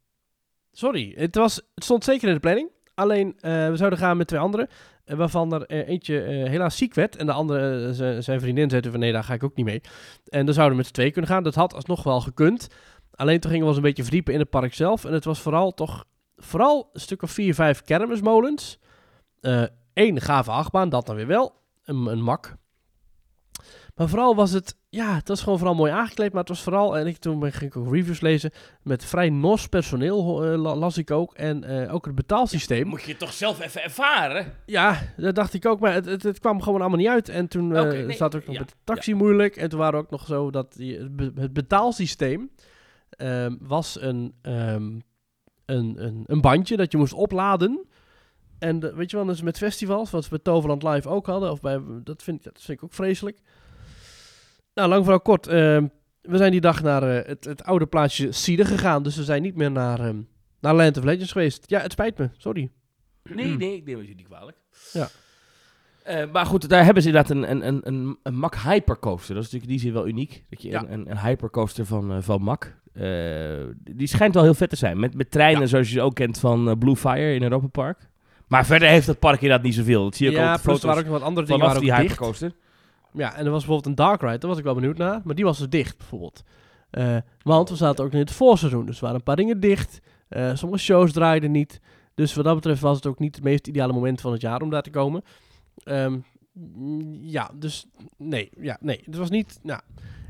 Sorry, 0.77 1.13
het, 1.17 1.35
was, 1.35 1.55
het 1.75 1.85
stond 1.85 2.05
zeker 2.05 2.29
in 2.29 2.35
de 2.35 2.41
planning. 2.41 2.71
Alleen, 2.95 3.35
eh, 3.41 3.69
we 3.69 3.77
zouden 3.77 3.99
gaan 3.99 4.17
met 4.17 4.27
twee 4.27 4.41
anderen. 4.41 4.69
eh, 5.05 5.17
waarvan 5.17 5.55
er 5.55 5.67
eh, 5.67 5.89
eentje 5.89 6.15
helaas 6.49 6.77
ziek 6.77 6.95
werd. 6.95 7.17
En 7.17 7.27
de 7.27 7.33
andere, 7.33 7.93
zijn 8.23 8.41
vriendin, 8.41 8.71
zei 8.71 8.91
van 8.91 9.01
nee, 9.01 9.13
daar 9.13 9.25
ga 9.25 9.35
ik 9.35 9.45
ook 9.45 9.57
niet 9.57 9.67
mee. 9.67 9.81
En 10.29 10.45
dan 10.45 10.55
zouden 10.55 10.77
we 10.77 10.77
met 10.77 10.87
z'n 10.87 10.93
twee 10.93 11.11
kunnen 11.11 11.31
gaan. 11.31 11.43
Dat 11.43 11.55
had 11.55 11.75
alsnog 11.75 12.03
wel 12.03 12.21
gekund. 12.21 12.69
Alleen 13.11 13.41
toen 13.41 13.51
gingen 13.51 13.65
we 13.65 13.69
ons 13.69 13.77
een 13.77 13.89
beetje 13.89 14.03
verdiepen 14.03 14.33
in 14.33 14.41
het 14.41 14.51
park 14.51 14.75
zelf. 14.75 15.05
En 15.05 15.13
het 15.13 15.25
was 15.25 15.41
vooral 15.41 15.75
toch, 15.75 16.05
vooral 16.37 16.91
een 16.93 17.01
stuk 17.01 17.23
of 17.23 17.31
vier, 17.31 17.55
vijf 17.55 17.83
kermismolens. 17.83 18.79
Eén 19.95 20.21
gave 20.21 20.51
achtbaan, 20.51 20.89
dat 20.89 21.07
dan 21.07 21.17
weer 21.17 21.27
wel. 21.27 21.55
Een, 21.85 22.07
een 22.07 22.23
mak. 22.23 22.57
Maar 23.95 24.09
vooral 24.09 24.35
was 24.35 24.51
het, 24.51 24.77
ja, 24.89 25.15
het 25.15 25.29
was 25.29 25.43
gewoon 25.43 25.59
vooral 25.59 25.77
mooi 25.77 25.93
aangekleed. 25.93 26.31
Maar 26.33 26.41
het 26.41 26.49
was 26.49 26.63
vooral, 26.63 26.99
en 26.99 27.07
ik, 27.07 27.17
toen 27.17 27.43
ging 27.53 27.71
ik 27.75 27.77
ook 27.77 27.93
reviews 27.93 28.21
lezen. 28.21 28.51
Met 28.83 29.05
vrij 29.05 29.31
Nors 29.31 29.67
personeel 29.67 30.45
eh, 30.45 30.59
la- 30.59 30.75
las 30.77 30.99
ik 30.99 31.11
ook. 31.11 31.35
En 31.35 31.65
eh, 31.65 31.95
ook 31.95 32.05
het 32.07 32.15
betaalsysteem. 32.15 32.87
Moet 32.87 33.03
je 33.03 33.17
toch 33.17 33.33
zelf 33.33 33.61
even 33.61 33.83
ervaren? 33.83 34.53
Ja, 34.67 34.99
dat 35.17 35.35
dacht 35.35 35.55
ik 35.55 35.67
ook, 35.67 35.81
maar 35.81 35.93
het, 35.93 36.05
het, 36.07 36.23
het 36.23 36.39
kwam 36.39 36.63
gewoon 36.63 36.81
allemaal 36.81 36.99
niet 36.99 37.09
uit. 37.09 37.29
En 37.29 37.49
toen 37.49 37.75
eh 37.77 37.83
Oké, 37.83 37.95
nee, 38.03 38.17
zat 38.17 38.35
ook 38.35 38.45
nog 38.47 38.55
ja, 38.55 38.61
met 38.61 38.69
de 38.69 38.77
taxi 38.85 39.15
moeilijk. 39.15 39.57
En 39.57 39.69
toen 39.69 39.79
waren 39.79 39.99
ook 39.99 40.11
nog 40.11 40.27
zo 40.27 40.51
dat 40.51 40.73
die, 40.73 40.99
het 40.99 41.17
be- 41.17 41.33
het 41.35 41.53
betaalsysteem 41.53 42.51
ehm, 43.11 43.57
was 43.61 44.01
een, 44.01 44.35
ehm, 44.43 44.83
een, 45.65 45.95
een, 46.05 46.23
een 46.27 46.41
bandje 46.41 46.77
dat 46.77 46.93
je 46.93 46.99
moest 46.99 47.13
opladen. 47.13 47.87
En 48.59 48.97
weet 48.97 49.11
je 49.11 49.17
wel, 49.17 49.27
dus 49.27 49.43
met 49.43 49.59
festivals, 49.59 50.11
wat 50.11 50.23
we 50.23 50.29
bij 50.31 50.39
Toverland 50.39 50.83
Live 50.83 51.09
ook 51.09 51.27
hadden, 51.27 51.51
of 51.51 51.61
bij, 51.61 51.81
dat, 52.05 52.23
vind, 52.23 52.43
dat 52.45 52.61
vind 52.63 52.79
ik 52.79 52.85
ook 52.85 52.93
vreselijk. 52.93 53.39
Nou, 54.75 54.89
lang 54.89 55.01
vooral 55.03 55.21
kort. 55.21 55.47
ehm, 55.47 55.87
we 56.23 56.37
zijn 56.37 56.51
die 56.51 56.61
dag 56.61 56.83
naar 56.83 57.03
eh, 57.03 57.29
het, 57.29 57.45
het 57.45 57.65
oude 57.65 57.87
plaatsje 57.87 58.33
Siede 58.33 58.65
gegaan. 58.65 59.03
Dus 59.03 59.17
we 59.17 59.25
zijn 59.25 59.43
niet 59.43 59.57
meer 59.57 59.71
naar, 59.71 60.01
ehm, 60.01 60.17
naar 60.61 60.75
Land 60.75 60.97
of 60.99 61.05
Legends 61.05 61.33
geweest. 61.33 61.65
Ja, 61.71 61.81
het 61.81 61.93
spijt 61.93 62.19
me, 62.19 62.31
sorry. 62.37 62.71
Nee, 63.35 63.57
nee, 63.57 63.77
ik 63.77 63.85
neem 63.85 63.99
het 63.99 64.09
je 64.09 64.15
niet 64.15 64.27
kwalijk. 64.27 64.57
Ja. 64.93 65.09
Eh, 66.03 66.31
maar 66.33 66.47
goed, 66.47 66.69
daar 66.69 66.85
hebben 66.85 67.03
ze 67.03 67.09
inderdaad 67.09 67.31
een, 67.37 67.51
een, 67.51 67.67
een, 67.67 67.81
een, 67.85 68.19
een 68.23 68.35
Mack 68.39 68.55
Hypercoaster. 68.57 69.35
Dat 69.35 69.45
is 69.45 69.51
natuurlijk 69.53 69.65
in 69.73 69.77
die 69.79 69.87
zin 69.87 69.93
wel 69.93 70.09
uniek. 70.09 70.45
Dat 70.51 70.63
je 70.63 70.69
Ja. 70.69 70.81
een, 70.83 70.93
een, 70.93 71.11
een 71.11 71.19
Hypercoaster 71.19 71.87
van, 71.87 72.13
eh, 72.13 72.17
van 72.21 72.43
Mack. 72.43 72.75
eh, 72.93 73.05
die 73.79 74.07
schijnt 74.07 74.35
wel 74.35 74.43
heel 74.43 74.55
vet 74.55 74.71
te 74.71 74.77
zijn. 74.77 74.99
Met, 75.01 75.15
met 75.15 75.31
treinen 75.31 75.61
Ja. 75.63 75.67
zoals 75.67 75.87
je 75.87 75.93
ze 75.95 76.01
ook 76.01 76.15
kent 76.15 76.39
van 76.39 76.79
Blue 76.79 76.97
Fire 76.97 77.35
in 77.35 77.43
Europa 77.43 77.67
Park. 77.67 78.09
Maar 78.49 78.67
verder 78.67 78.89
heeft 78.89 79.07
dat 79.07 79.19
park 79.19 79.41
inderdaad 79.41 79.63
niet 79.65 79.75
zoveel. 79.75 80.05
Dat 80.05 80.15
zie 80.17 80.27
je 80.31 80.33
ook 80.37 80.39
ja, 80.43 80.51
op 80.51 80.57
de 80.57 80.63
plus 80.63 80.75
er 80.75 80.81
foto's 80.81 80.95
waren 80.95 81.05
ook 81.07 81.11
nog 81.11 81.19
wat 81.21 81.29
andere 81.29 81.47
dingen 81.47 81.67
waren 81.67 81.81
die 81.81 81.91
ook 81.93 81.97
dicht. 81.99 82.11
Hypercoaster. 82.11 82.53
Ja, 83.15 83.35
en 83.35 83.45
er 83.45 83.51
was 83.51 83.65
bijvoorbeeld 83.65 83.87
een 83.87 84.05
dark 84.05 84.21
ride, 84.21 84.39
daar 84.39 84.49
was 84.49 84.59
ik 84.59 84.65
wel 84.65 84.75
benieuwd 84.75 84.97
naar. 84.97 85.21
Maar 85.25 85.35
die 85.35 85.45
was 85.45 85.59
dus 85.59 85.69
dicht, 85.69 85.99
bijvoorbeeld. 85.99 86.43
Eh, 86.91 87.17
want 87.43 87.69
we 87.69 87.77
zaten 87.77 88.05
ook 88.05 88.13
in 88.13 88.19
het 88.19 88.33
voorseizoen, 88.33 88.87
dus 88.87 88.97
er 88.97 89.03
waren 89.03 89.17
een 89.17 89.23
paar 89.23 89.37
dingen 89.37 89.61
dicht. 89.61 90.01
Eh, 90.29 90.51
sommige 90.55 90.83
shows 90.83 91.13
draaiden 91.13 91.51
niet. 91.51 91.81
Dus 92.15 92.35
wat 92.35 92.45
dat 92.45 92.55
betreft 92.55 92.81
was 92.81 92.97
het 92.97 93.07
ook 93.07 93.19
niet 93.19 93.35
het 93.35 93.45
meest 93.45 93.67
ideale 93.67 93.93
moment 93.93 94.21
van 94.21 94.33
het 94.33 94.41
jaar 94.41 94.63
om 94.63 94.71
daar 94.71 94.83
te 94.83 94.91
komen. 94.91 95.25
Ehm, 95.85 96.19
ja, 97.21 97.51
dus 97.55 97.87
nee, 98.17 98.51
ja, 98.61 98.77
nee. 98.81 99.01
Het 99.05 99.17
was 99.17 99.31
niet, 99.31 99.59
nou... 99.63 99.81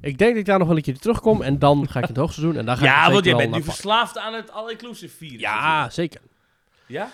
Ik 0.01 0.19
denk 0.19 0.31
dat 0.31 0.41
ik 0.41 0.47
daar 0.47 0.59
nog 0.59 0.69
wel 0.69 0.77
een 0.77 0.83
keer 0.83 0.99
terugkom 0.99 1.43
en 1.43 1.59
dan 1.59 1.89
ga 1.89 1.99
ik 1.99 2.09
in 2.09 2.15
het 2.15 2.23
hoogseizoen 2.25 2.57
en 2.57 2.67
dan 2.67 2.77
ga 2.77 2.85
ik 2.85 2.91
Ja, 2.91 3.11
want 3.13 3.25
jij 3.25 3.35
wel 3.35 3.43
bent 3.43 3.55
nu 3.55 3.63
verslaafd 3.63 4.19
aan 4.19 4.35
het 4.35 4.51
all-inclusive 4.51 5.17
vieren. 5.17 5.39
Ja, 5.39 5.91
zeker. 5.91 6.21
Ja? 6.87 7.11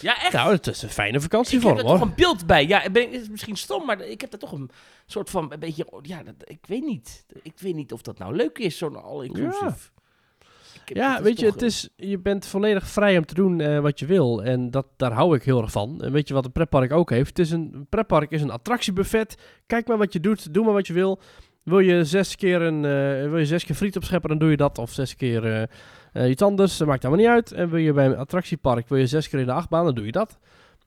Ja, 0.00 0.22
echt. 0.22 0.32
Nou, 0.32 0.52
het 0.52 0.66
is 0.66 0.82
een 0.82 0.88
fijne 0.88 1.16
ik 1.16 1.22
vakantievorm, 1.22 1.76
heb 1.76 1.84
er 1.84 1.90
hoor. 1.90 1.98
toch 1.98 2.08
een 2.08 2.14
beeld 2.14 2.46
bij. 2.46 2.66
Ja, 2.66 2.82
ik 2.82 2.92
ben, 2.92 3.02
het 3.10 3.20
is 3.20 3.28
misschien 3.28 3.56
stom, 3.56 3.86
maar 3.86 4.00
ik 4.00 4.20
heb 4.20 4.32
er 4.32 4.38
toch 4.38 4.52
een 4.52 4.70
soort 5.06 5.30
van 5.30 5.52
een 5.52 5.58
beetje... 5.60 5.86
Ja, 6.02 6.22
dat, 6.22 6.34
ik 6.44 6.58
weet 6.66 6.84
niet. 6.84 7.26
Ik 7.42 7.52
weet 7.58 7.74
niet 7.74 7.92
of 7.92 8.02
dat 8.02 8.18
nou 8.18 8.36
leuk 8.36 8.58
is, 8.58 8.78
zo'n 8.78 9.02
all-inclusive. 9.02 9.74
Ik 10.74 10.88
heb- 10.88 10.96
Ja, 10.96 11.14
dat 11.14 11.22
weet 11.22 11.40
je, 11.40 11.46
het 11.46 11.62
is, 11.62 11.88
je 11.96 12.18
bent 12.18 12.46
volledig 12.46 12.86
vrij 12.88 13.18
om 13.18 13.26
te 13.26 13.34
doen 13.34 13.60
eh, 13.60 13.78
wat 13.80 13.98
je 13.98 14.06
wil. 14.06 14.42
En 14.42 14.70
dat, 14.70 14.86
daar 14.96 15.12
hou 15.12 15.36
ik 15.36 15.42
heel 15.42 15.60
erg 15.62 15.70
van. 15.70 16.02
En 16.02 16.12
weet 16.12 16.28
je 16.28 16.34
wat 16.34 16.44
een 16.44 16.52
pretpark 16.52 16.92
ook 16.92 17.10
heeft? 17.10 17.28
Het 17.28 17.38
is 17.38 17.50
een, 17.50 17.70
een 17.74 17.86
pretpark 17.88 18.30
is 18.30 18.42
een 18.42 18.50
attractiebuffet. 18.50 19.36
Kijk 19.66 19.88
maar 19.88 19.98
wat 19.98 20.12
je 20.12 20.20
doet, 20.20 20.54
doe 20.54 20.64
maar 20.64 20.72
wat 20.74 20.86
je 20.86 20.92
wil. 20.92 21.20
Wil 21.62 21.78
je 21.78 22.04
zes 22.04 22.36
keer, 22.36 22.62
een, 22.62 22.84
eh, 22.84 23.28
wil 23.30 23.38
je 23.38 23.46
zes 23.46 23.64
keer 23.64 23.74
friet 23.76 23.96
opscheppen, 23.96 24.28
dan 24.28 24.38
doe 24.38 24.50
je 24.50 24.56
dat. 24.56 24.78
Of 24.78 24.92
zes 24.92 25.16
keer 25.16 25.54
eh, 25.60 25.62
eh, 26.12 26.30
iets 26.30 26.42
anders, 26.42 26.76
dat 26.76 26.88
maakt 26.88 27.04
allemaal 27.04 27.24
niet 27.24 27.34
uit. 27.34 27.52
En 27.52 27.70
wil 27.70 27.78
je 27.78 27.92
bij 27.92 28.06
een 28.06 28.16
attractiepark, 28.16 28.88
wil 28.88 28.98
je 28.98 29.06
zes 29.06 29.28
keer 29.28 29.40
in 29.40 29.46
de 29.46 29.52
achtbaan, 29.52 29.84
dan 29.84 29.94
doe 29.94 30.06
je 30.06 30.12
dat. 30.12 30.38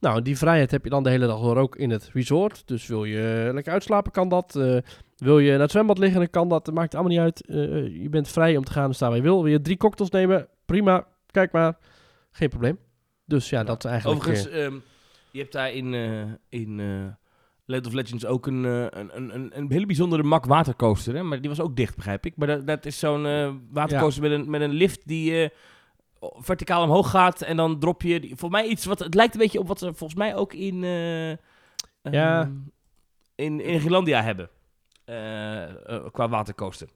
Nou, 0.01 0.21
die 0.21 0.37
vrijheid 0.37 0.71
heb 0.71 0.83
je 0.83 0.89
dan 0.89 1.03
de 1.03 1.09
hele 1.09 1.27
dag 1.27 1.39
door 1.39 1.57
ook 1.57 1.75
in 1.75 1.89
het 1.89 2.09
resort. 2.13 2.67
Dus 2.67 2.87
wil 2.87 3.03
je 3.03 3.49
lekker 3.53 3.73
uitslapen, 3.73 4.11
kan 4.11 4.29
dat. 4.29 4.55
Eh, 4.55 4.77
wil 5.17 5.39
je 5.39 5.51
naar 5.51 5.59
het 5.59 5.71
zwembad 5.71 5.97
liggen, 5.97 6.19
dan 6.19 6.29
kan 6.29 6.49
dat. 6.49 6.65
Dat 6.65 6.73
maakt 6.73 6.93
allemaal 6.93 7.11
niet 7.11 7.21
uit. 7.21 7.45
Eh, 7.45 8.01
je 8.01 8.09
bent 8.09 8.27
vrij 8.27 8.57
om 8.57 8.63
te 8.63 8.71
gaan 8.71 8.87
en 8.87 8.95
staan 8.95 9.07
waar 9.07 9.17
je 9.17 9.23
wil. 9.23 9.43
Wil 9.43 9.51
je 9.51 9.61
drie 9.61 9.77
cocktails 9.77 10.11
nemen? 10.11 10.47
Prima. 10.65 11.07
Kijk 11.25 11.51
maar. 11.51 11.77
Geen 12.31 12.49
probleem. 12.49 12.79
Dus 13.25 13.49
ja, 13.49 13.63
dat 13.63 13.83
is 13.83 13.91
eigenlijk... 13.91 14.21
Overigens, 14.21 14.49
eh, 14.53 14.65
ehm, 14.65 14.75
je 15.31 15.39
hebt 15.39 15.51
daar 15.51 15.71
in, 15.71 15.93
in 16.49 16.79
Land 17.71 17.87
of 17.87 17.93
Legends 17.93 18.25
ook 18.25 18.47
een, 18.47 18.65
eh, 18.65 18.81
een, 18.89 19.09
een, 19.17 19.35
een, 19.35 19.51
een 19.57 19.71
hele 19.71 19.85
bijzondere 19.85 20.23
mak 20.23 20.45
watercoaster. 20.45 21.15
Hè? 21.15 21.23
Maar 21.23 21.39
die 21.41 21.49
was 21.49 21.59
ook 21.59 21.75
dicht, 21.75 21.95
begrijp 21.95 22.25
ik. 22.25 22.37
Maar 22.37 22.47
dat, 22.47 22.67
dat 22.67 22.85
is 22.85 22.99
zo'n 22.99 23.23
watercoaster 23.71 24.21
met, 24.23 24.31
een, 24.31 24.49
met 24.49 24.61
een 24.61 24.71
lift 24.71 25.07
die 25.07 25.43
eh, 25.43 25.49
verticaal 26.37 26.83
omhoog 26.83 27.09
gaat. 27.09 27.41
En 27.41 27.57
dan 27.57 27.79
drop 27.79 28.01
je... 28.01 28.19
die- 28.19 28.35
voor 28.35 28.49
mij 28.49 28.65
iets 28.67 28.85
wat... 28.85 28.99
Het 28.99 29.13
lijkt 29.13 29.33
een 29.33 29.39
beetje 29.39 29.59
op 29.59 29.67
wat 29.67 29.79
ze 29.79 29.85
volgens 29.85 30.19
mij 30.19 30.35
ook 30.35 30.53
in... 30.53 30.83
eh, 30.83 31.29
Ja. 32.13 32.51
in, 33.35 33.61
in 33.61 33.79
Grielandia 33.79 34.21
hebben. 34.21 34.49
Qua 36.11 36.29
watercoaster. 36.29 36.87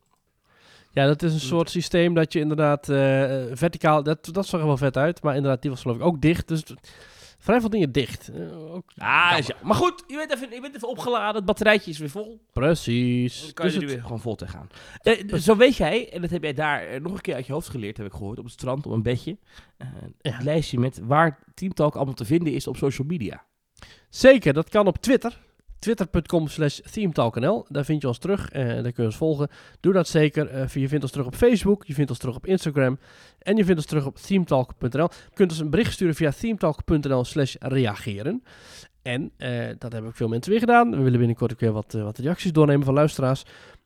ja, 0.91 1.05
dat 1.07 1.23
is 1.23 1.33
een 1.33 1.39
soort 1.39 1.69
systeem 1.69 2.13
dat 2.13 2.33
je 2.33 2.39
inderdaad 2.39 2.85
verticaal... 3.57 4.03
Dat, 4.03 4.29
dat 4.31 4.45
zag 4.45 4.59
er 4.61 4.65
wel 4.67 4.77
vet 4.77 4.97
uit. 4.97 5.23
Maar 5.23 5.35
inderdaad, 5.35 5.61
die 5.61 5.71
was 5.71 5.81
geloof 5.81 5.97
ik 5.97 6.03
ook 6.03 6.21
dicht. 6.21 6.47
Dus 6.47 6.63
vrij 7.45 7.59
veel 7.59 7.69
dingen 7.69 7.91
dicht. 7.91 8.29
Eh, 8.29 8.73
ook 8.73 8.91
Ah, 8.97 9.37
ja. 9.47 9.55
Maar 9.63 9.75
goed, 9.75 10.03
je 10.07 10.15
bent, 10.15 10.33
even, 10.33 10.53
je 10.55 10.61
bent 10.61 10.75
even 10.75 10.87
opgeladen. 10.87 11.35
Het 11.35 11.45
batterijtje 11.45 11.91
is 11.91 11.97
weer 11.97 12.09
vol. 12.09 12.41
Precies. 12.53 13.41
Dan 13.41 13.53
kan 13.53 13.65
je 13.65 13.71
Dus 13.71 13.81
er 13.81 13.85
het- 13.87 13.93
weer 13.95 14.03
gewoon 14.03 14.19
vol 14.19 14.35
tegenaan. 14.35 14.67
Eh, 15.01 15.33
zo 15.33 15.55
weet 15.55 15.75
jij, 15.75 16.09
en 16.13 16.21
dat 16.21 16.29
heb 16.29 16.43
jij 16.43 16.53
daar 16.53 16.81
eh, 16.87 17.01
nog 17.01 17.11
een 17.13 17.21
keer 17.21 17.35
uit 17.35 17.45
je 17.45 17.53
hoofd 17.53 17.69
geleerd, 17.69 17.97
heb 17.97 18.05
ik 18.05 18.11
gehoord, 18.13 18.37
op 18.37 18.43
het 18.43 18.53
strand, 18.53 18.85
op 18.85 18.91
een 18.91 19.03
bedje. 19.03 19.37
eh, 19.77 19.87
Ja. 20.21 20.37
Lijstje 20.43 20.79
met 20.79 20.99
waar 21.03 21.39
Teamtalk 21.53 21.95
allemaal 21.95 22.13
te 22.13 22.25
vinden 22.25 22.53
is 22.53 22.67
op 22.67 22.77
social 22.77 23.07
media. 23.07 23.43
Zeker, 24.09 24.53
dat 24.53 24.69
kan 24.69 24.87
op 24.87 24.97
Twitter. 24.97 25.43
Twitter.com 25.85 26.47
slash 26.47 26.79
themetalknl. 26.79 27.65
Daar 27.69 27.85
vind 27.85 28.01
je 28.01 28.07
ons 28.07 28.17
terug 28.17 28.49
en 28.49 28.83
daar 28.83 28.91
kun 28.91 29.03
je 29.03 29.09
ons 29.09 29.15
volgen. 29.15 29.49
Doe 29.79 29.93
dat 29.93 30.07
zeker. 30.07 30.47
Eh, 30.47 30.67
je 30.67 30.87
vindt 30.87 31.03
ons 31.03 31.11
terug 31.11 31.27
op 31.27 31.35
Facebook, 31.35 31.85
je 31.85 31.93
vindt 31.93 32.09
ons 32.09 32.19
terug 32.19 32.35
op 32.35 32.45
Instagram 32.45 32.99
en 33.39 33.57
je 33.57 33.63
vindt 33.63 33.79
ons 33.79 33.89
terug 33.89 34.05
op 34.05 34.17
themetalk.nl. 34.17 35.09
Je 35.29 35.33
kunt 35.33 35.51
ons 35.51 35.59
een 35.59 35.69
bericht 35.69 35.93
sturen 35.93 36.15
via 36.15 36.31
themetalk.nl 36.31 37.23
slash 37.23 37.55
reageren. 37.59 38.43
En 39.01 39.31
eh, 39.37 39.67
dat 39.77 39.91
hebben 39.91 40.09
ook 40.09 40.15
veel 40.15 40.27
mensen 40.27 40.51
weer 40.51 40.59
gedaan. 40.59 40.91
We 40.91 41.01
willen 41.01 41.19
binnenkort 41.19 41.51
ook 41.51 41.59
weer 41.59 41.71
wat, 41.71 41.93
eh, 41.93 42.03
wat 42.03 42.17
reacties 42.17 42.51
doornemen 42.51 42.85
van 42.85 42.93
luisteraars. 42.93 43.43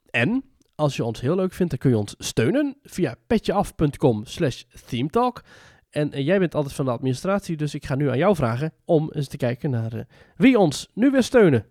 En 0.09 0.43
als 0.75 0.95
je 0.95 1.03
ons 1.03 1.21
heel 1.21 1.35
leuk 1.35 1.53
vindt, 1.53 1.71
dan 1.71 1.79
kun 1.79 1.89
je 1.89 1.97
ons 1.97 2.15
steunen 2.17 2.75
via 2.83 3.15
petjeaf.com 3.27 4.25
slash 4.25 4.63
themetalk. 4.85 5.43
En 5.89 6.23
jij 6.23 6.39
bent 6.39 6.55
altijd 6.55 6.73
van 6.73 6.85
de 6.85 6.91
administratie, 6.91 7.57
dus 7.57 7.73
ik 7.73 7.85
ga 7.85 7.95
nu 7.95 8.09
aan 8.09 8.17
jou 8.17 8.35
vragen 8.35 8.73
om 8.85 9.11
eens 9.11 9.27
te 9.27 9.37
kijken 9.37 9.69
naar 9.69 10.07
wie 10.35 10.59
ons 10.59 10.89
nu 10.93 11.11
weer 11.11 11.23
steunen. 11.23 11.65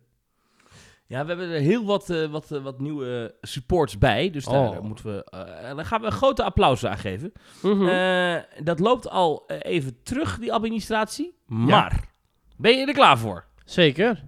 Ja, 1.09 1.23
we 1.23 1.29
hebben 1.29 1.51
er 1.51 1.61
heel 1.61 1.85
wat, 1.85 2.11
eh, 2.11 2.27
wat, 2.27 2.51
eh, 2.51 2.63
wat 2.63 2.81
nieuwe 2.81 3.35
supports 3.41 3.99
bij. 3.99 4.31
Dus 4.31 4.45
daar 4.45 4.69
Oh. 4.69 4.81
moeten 4.81 5.05
we, 5.05 5.25
eh, 5.25 5.77
daar 5.77 5.85
gaan 5.85 6.01
we 6.01 6.07
een 6.07 6.13
grote 6.13 6.43
applaus 6.43 6.87
aan 6.87 6.99
geven. 6.99 7.33
Mhm. 7.63 8.41
Dat 8.65 8.79
loopt 8.81 9.09
al 9.11 9.45
even 9.47 10.03
terug, 10.03 10.39
die 10.39 10.53
administratie. 10.53 11.39
Maar, 11.47 12.05
ben 12.57 12.79
je 12.79 12.87
er 12.87 12.93
klaar 12.95 13.19
voor? 13.19 13.45
Zeker. 13.65 14.25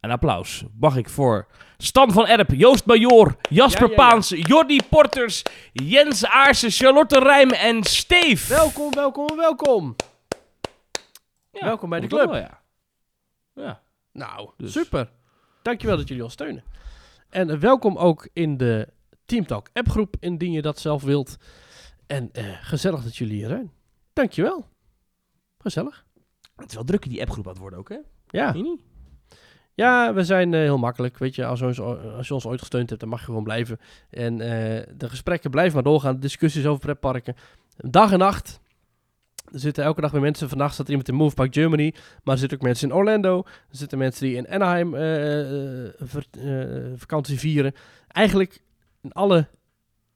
Een 0.00 0.10
applaus 0.10 0.64
mag 0.80 0.96
ik 0.96 1.08
voor 1.08 1.46
Stan 1.76 2.12
van 2.12 2.26
Erp, 2.26 2.50
Joost 2.50 2.86
Major, 2.86 3.36
Jasper 3.50 3.90
Ja, 3.90 3.94
ja, 3.96 4.02
ja. 4.02 4.08
Paans, 4.08 4.28
Jordi 4.36 4.80
Porters, 4.88 5.42
Jens 5.72 6.26
Aarsen, 6.26 6.70
Charlotte 6.70 7.18
Rijm 7.18 7.50
en 7.50 7.82
Steef. 7.82 8.48
Welkom, 8.48 8.90
welkom, 8.90 9.36
welkom. 9.36 9.96
Ja, 11.52 11.64
welkom 11.64 11.90
bij 11.90 12.00
de 12.00 12.06
club. 12.06 12.30
wel, 12.30 12.48
ja. 13.54 13.80
Nou, 14.12 14.50
Dus. 14.56 14.72
super. 14.72 15.10
Dankjewel 15.68 15.96
dat 15.96 16.08
jullie 16.08 16.22
ons 16.22 16.32
steunen. 16.32 16.62
En 17.28 17.50
eh, 17.50 17.58
welkom 17.58 17.96
ook 17.96 18.28
in 18.32 18.56
de 18.56 18.88
Teamtalk 19.24 19.68
appgroep, 19.72 20.16
indien 20.20 20.52
je 20.52 20.62
dat 20.62 20.78
zelf 20.78 21.02
wilt. 21.02 21.36
En 22.06 22.28
eh, 22.32 22.44
gezellig 22.60 23.02
dat 23.02 23.16
jullie 23.16 23.36
hier 23.36 23.48
zijn. 23.48 23.72
Dankjewel. 24.12 24.66
Gezellig. 25.58 26.04
Het 26.56 26.68
is 26.68 26.74
wel 26.74 26.84
druk 26.84 27.04
in 27.04 27.10
die 27.10 27.20
appgroep 27.20 27.44
aan 27.44 27.52
het 27.52 27.60
worden 27.60 27.78
ook, 27.78 27.88
hè? 27.88 27.98
Ja, 28.28 28.52
niet? 28.52 28.80
ja 29.74 30.14
we 30.14 30.24
zijn 30.24 30.54
eh, 30.54 30.60
heel 30.60 30.78
makkelijk. 30.78 31.18
Weet 31.18 31.34
je, 31.34 31.44
als, 31.46 31.58
je 31.58 31.66
ons, 31.66 31.80
als 31.80 32.28
je 32.28 32.34
ons 32.34 32.46
ooit 32.46 32.60
gesteund 32.60 32.88
hebt, 32.88 33.00
dan 33.00 33.10
mag 33.10 33.18
je 33.20 33.24
gewoon 33.24 33.44
blijven. 33.44 33.78
En 34.10 34.38
de 34.96 35.08
gesprekken 35.08 35.50
blijven 35.50 35.74
maar 35.74 35.82
doorgaan. 35.82 36.14
De 36.14 36.20
discussies 36.20 36.66
over 36.66 36.80
pretparken. 36.80 37.36
Dag 37.76 38.12
en 38.12 38.18
nacht. 38.18 38.60
Er 39.52 39.58
zitten 39.60 39.84
elke 39.84 40.00
dag 40.00 40.10
weer 40.10 40.20
mensen. 40.20 40.48
Vandaag 40.48 40.72
staat 40.72 40.84
er 40.84 40.90
iemand 40.90 41.08
in 41.08 41.14
Movepark 41.14 41.54
Germany. 41.54 41.94
Maar 42.24 42.34
er 42.34 42.40
zitten 42.40 42.58
ook 42.58 42.64
mensen 42.64 42.88
in 42.88 42.94
Orlando. 42.94 43.42
Er 43.46 43.76
zitten 43.76 43.98
mensen 43.98 44.26
die 44.26 44.36
in 44.36 44.48
Anaheim 44.48 44.94
eh, 44.94 45.84
eh, 45.86 45.92
ver- 45.98 46.26
eh, 46.38 46.92
vakantie 46.96 47.38
vieren. 47.38 47.74
Eigenlijk 48.08 48.60
in 49.02 49.12
alle 49.12 49.46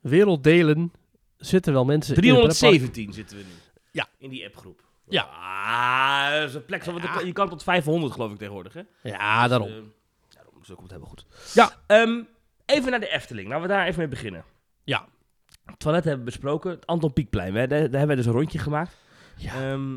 werelddelen 0.01 0.93
zitten 1.37 1.73
wel 1.73 1.85
mensen 1.85 2.17
in 2.17 2.23
het 2.23 2.31
pretpark. 2.33 2.59
317 2.59 3.13
zitten 3.13 3.37
we 3.37 3.43
nu. 3.43 3.51
Ja. 3.91 4.09
In 4.19 4.31
die 4.31 4.45
appgroep. 4.47 4.81
Ja. 5.09 5.23
Ah, 5.23 6.41
dat 6.41 6.49
is 6.49 6.55
een 6.55 6.65
plek. 6.65 6.85
Ja. 6.85 7.21
Je 7.25 7.33
kan 7.33 7.49
tot 7.49 7.63
500 7.63 8.13
geloof 8.13 8.33
ik 8.33 8.39
tegenwoordig, 8.39 8.73
hè? 8.73 8.81
Ja, 9.03 9.49
daarom. 9.49 9.67
Dus, 9.69 9.77
eh, 9.77 9.83
daarom. 10.35 10.65
Zo 10.65 10.75
komt 10.75 10.91
het 10.91 11.01
helemaal 11.01 11.11
goed. 11.11 11.27
Ja. 11.55 11.73
Ehm, 11.87 12.23
even 12.67 12.91
naar 12.91 13.01
de 13.01 13.09
Efteling. 13.09 13.49
Laten 13.49 13.63
we 13.63 13.69
daar 13.69 13.87
even 13.87 13.99
mee 13.99 14.09
beginnen. 14.09 14.45
Ja. 14.85 15.07
Het 15.65 15.79
toilet 15.79 16.05
hebben 16.05 16.25
we 16.25 16.31
besproken. 16.31 16.71
Het 16.71 16.87
Anton 16.87 17.13
Pieckplein. 17.13 17.55
Hè? 17.55 17.67
Daar, 17.67 17.81
daar 17.81 17.99
hebben 17.99 18.09
we 18.09 18.17
dus 18.17 18.27
een 18.27 18.33
rondje 18.33 18.59
gemaakt. 18.59 18.97
Ja. 19.37 19.55
Ehm, 19.73 19.93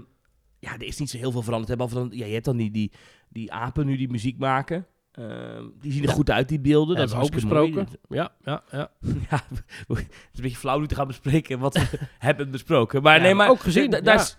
ja, 0.60 0.74
er 0.74 0.84
is 0.84 0.98
niet 1.00 1.10
zo 1.10 1.18
heel 1.18 1.32
veel 1.32 1.42
veranderd. 1.42 1.80
hè, 1.80 1.88
dan, 1.88 2.10
ja, 2.14 2.26
je 2.26 2.34
hebt 2.34 2.46
dan 2.46 2.58
die, 2.58 2.72
die, 2.72 2.92
die 3.30 3.52
apen 3.54 3.86
nu 3.86 3.98
die 3.98 4.10
muziek 4.12 4.38
maken. 4.38 4.86
Ehm, 5.12 5.64
die 5.80 5.92
zien 5.92 6.02
er 6.04 6.08
Ja. 6.10 6.14
goed 6.16 6.30
uit, 6.30 6.50
die 6.50 6.60
beelden. 6.60 6.96
Dat 6.96 7.08
is 7.08 7.14
we 7.16 7.20
ook 7.22 7.32
besproken. 7.32 7.88
Ja, 8.10 8.32
ja, 8.44 8.64
ja. 8.72 8.92
Ja, 9.30 9.44
het 9.88 10.06
is 10.32 10.38
een 10.38 10.42
beetje 10.42 10.58
flauw 10.58 10.80
nu 10.80 10.88
te 10.88 10.96
gaan 10.96 11.08
bespreken 11.08 11.60
wat 11.60 11.74
we 11.74 12.00
hebben 12.20 12.52
besproken. 12.52 13.02
Maar 13.02 13.22
nee, 13.22 13.34
maar 13.36 13.50
ook 13.50 13.60
gezien, 13.60 13.90
da- 13.90 14.02
daar 14.02 14.16
ja. 14.16 14.22
is, 14.22 14.38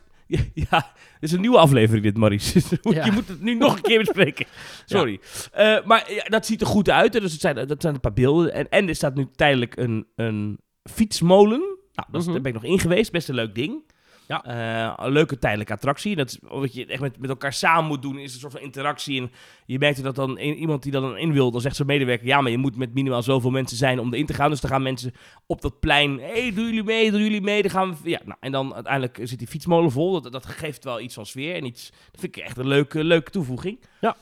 ja, 0.71 0.93
is 1.21 1.33
een 1.33 1.41
nieuwe 1.41 1.59
aflevering 1.59 2.05
dit, 2.05 2.17
Maurice. 2.17 2.79
Ja. 2.83 3.05
Je 3.05 3.13
moet 3.13 3.29
het 3.29 3.41
nu 3.41 3.55
nog 3.55 3.77
een 3.77 3.83
keer 3.83 3.99
bespreken. 3.99 4.47
Sorry. 4.85 5.21
Eh, 5.53 5.85
maar 5.85 6.13
ja, 6.13 6.25
dat 6.25 6.47
ziet 6.47 6.61
er 6.61 6.67
goed 6.67 6.91
uit. 6.91 7.13
Dus 7.13 7.33
het 7.33 7.41
zijn, 7.41 7.67
dat 7.67 7.83
zijn 7.83 7.95
een 7.95 8.01
paar 8.01 8.13
beelden. 8.13 8.53
En, 8.53 8.69
en 8.69 8.89
er 8.89 8.95
staat 8.95 9.15
nu 9.15 9.29
tijdelijk 9.35 9.77
een, 9.77 10.07
een 10.17 10.59
fietsmolen. 10.91 11.59
Nou, 11.93 12.09
dat 12.11 12.21
is, 12.21 12.23
Mhm. 12.27 12.33
daar 12.33 12.43
ben 12.43 12.55
ik 12.55 12.61
nog 12.63 12.71
in 12.71 12.79
geweest. 12.79 13.13
Best 13.13 13.29
een 13.29 13.35
leuk 13.35 13.55
ding. 13.55 13.91
Ja. 14.29 14.45
Eh, 14.45 15.05
een 15.07 15.12
leuke 15.12 15.39
tijdelijke 15.39 15.73
attractie. 15.73 16.17
Dat 16.17 16.29
is 16.29 16.39
wat 16.43 16.75
je 16.75 16.87
echt 16.87 17.01
met, 17.01 17.19
met 17.19 17.31
elkaar 17.31 17.53
samen 17.53 17.85
moet 17.85 18.03
doen. 18.03 18.19
Is 18.19 18.35
een 18.35 18.41
soort 18.41 18.53
van 18.53 18.61
interactie. 18.61 19.21
En 19.21 19.31
je 19.67 19.79
merkt 19.79 20.03
dat 20.03 20.15
dan 20.15 20.31
een- 20.31 20.57
iemand 20.57 20.83
die 20.83 20.93
dan 20.93 21.17
in 21.17 21.33
wil, 21.33 21.51
dan 21.51 21.61
zegt 21.61 21.77
zijn 21.77 21.89
medewerker: 21.89 22.27
Ja, 22.27 22.41
maar 22.41 22.51
je 22.51 22.59
moet 22.59 22.77
met 22.77 22.95
minimaal 22.95 23.23
zoveel 23.23 23.51
mensen 23.51 23.77
zijn 23.77 23.99
om 23.99 24.12
erin 24.12 24.27
te 24.27 24.35
gaan. 24.35 24.51
Dus 24.51 24.61
dan 24.61 24.71
gaan 24.71 24.83
mensen 24.83 25.12
op 25.47 25.61
dat 25.61 25.81
plein: 25.81 26.19
hey, 26.21 26.53
doen 26.55 26.65
jullie 26.65 26.85
mee? 26.85 27.11
Doen 27.11 27.23
jullie 27.23 27.41
mee? 27.41 27.62
Dan 27.62 27.71
gaan 27.71 27.97
we. 28.03 28.09
Ja, 28.11 28.21
nou, 28.25 28.37
en 28.41 28.53
dan 28.53 28.75
uiteindelijk 28.75 29.19
zit 29.23 29.39
die 29.39 29.49
fietsmolen 29.49 29.91
vol. 29.91 30.21
Dat, 30.21 30.33
dat 30.33 30.47
geeft 30.47 30.85
wel 30.85 31.01
iets 31.01 31.15
van 31.15 31.27
sfeer. 31.27 31.55
En 31.55 31.65
iets, 31.65 31.91
dat 32.11 32.21
vind 32.21 32.37
ik 32.37 32.43
echt 32.43 32.57
een 32.57 32.69
leuke, 32.69 33.05
leuke 33.05 33.31
toevoeging. 33.31 33.81
Ja. 34.01 34.17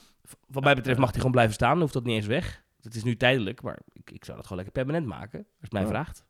Wat 0.48 0.62
mij 0.64 0.74
betreft 0.74 0.98
mag 0.98 1.08
hij 1.08 1.16
gewoon 1.16 1.32
blijven 1.32 1.54
staan. 1.54 1.70
Dan 1.72 1.80
hoeft 1.80 1.92
dat 1.92 2.04
niet 2.04 2.16
eens 2.16 2.26
weg. 2.26 2.62
Het 2.82 2.94
is 2.94 3.04
nu 3.04 3.16
tijdelijk, 3.16 3.62
maar 3.62 3.78
ik, 3.92 4.10
ik 4.10 4.24
zou 4.24 4.36
dat 4.36 4.46
gewoon 4.46 4.62
lekker 4.64 4.82
permanent 4.84 5.06
maken. 5.10 5.38
Als 5.38 5.46
het 5.60 5.72
mij 5.72 5.82
Ja. 5.82 5.88
vraagt. 5.88 6.24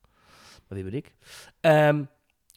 Maar 0.69 0.79
wie 0.79 0.85
ben 0.91 0.95
ik? 0.95 1.15
Ehm, 1.61 2.03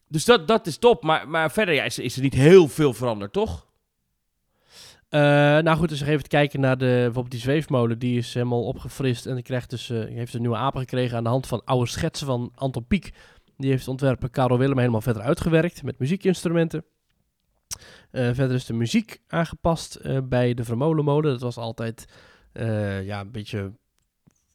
dus 0.07 0.25
dat, 0.25 0.47
dat 0.47 0.67
is 0.67 0.77
top. 0.77 1.03
Maar, 1.03 1.29
maar 1.29 1.51
verder 1.51 1.73
ja, 1.73 1.83
is, 1.83 1.99
is 1.99 2.15
er 2.15 2.21
niet 2.21 2.33
heel 2.33 2.67
veel 2.67 2.93
veranderd, 2.93 3.33
toch? 3.33 3.67
Eh, 5.09 5.19
nou 5.57 5.77
goed, 5.77 5.89
dus 5.89 6.01
even 6.01 6.23
te 6.23 6.29
kijken 6.29 6.59
naar 6.59 6.77
de, 6.77 6.85
bijvoorbeeld 6.85 7.31
die 7.31 7.39
zweefmolen. 7.39 7.99
Die 7.99 8.17
is 8.17 8.33
helemaal 8.33 8.63
opgefrist 8.63 9.25
en 9.25 9.35
die 9.35 9.43
krijgt 9.43 9.69
dus, 9.69 9.89
eh, 9.89 10.05
heeft 10.05 10.33
een 10.33 10.41
nieuwe 10.41 10.55
apen 10.55 10.79
gekregen 10.79 11.17
aan 11.17 11.23
de 11.23 11.29
hand 11.29 11.47
van 11.47 11.61
oude 11.65 11.89
schetsen 11.89 12.27
van 12.27 12.51
Anton 12.55 12.85
Pieck. 12.85 13.13
Die 13.57 13.69
heeft 13.69 13.87
ontwerper 13.87 14.29
Karel 14.29 14.57
Willem 14.57 14.77
helemaal 14.77 15.01
verder 15.01 15.21
uitgewerkt 15.21 15.83
met 15.83 15.99
muziekinstrumenten. 15.99 16.85
Eh, 18.11 18.29
verder 18.33 18.55
is 18.55 18.65
de 18.65 18.73
muziek 18.73 19.21
aangepast 19.27 19.99
bij 20.29 20.53
de 20.53 20.63
Vermolenmolen. 20.63 21.31
Dat 21.31 21.41
was 21.41 21.57
altijd 21.57 22.05
ja, 23.03 23.19
een 23.19 23.31
beetje, 23.31 23.71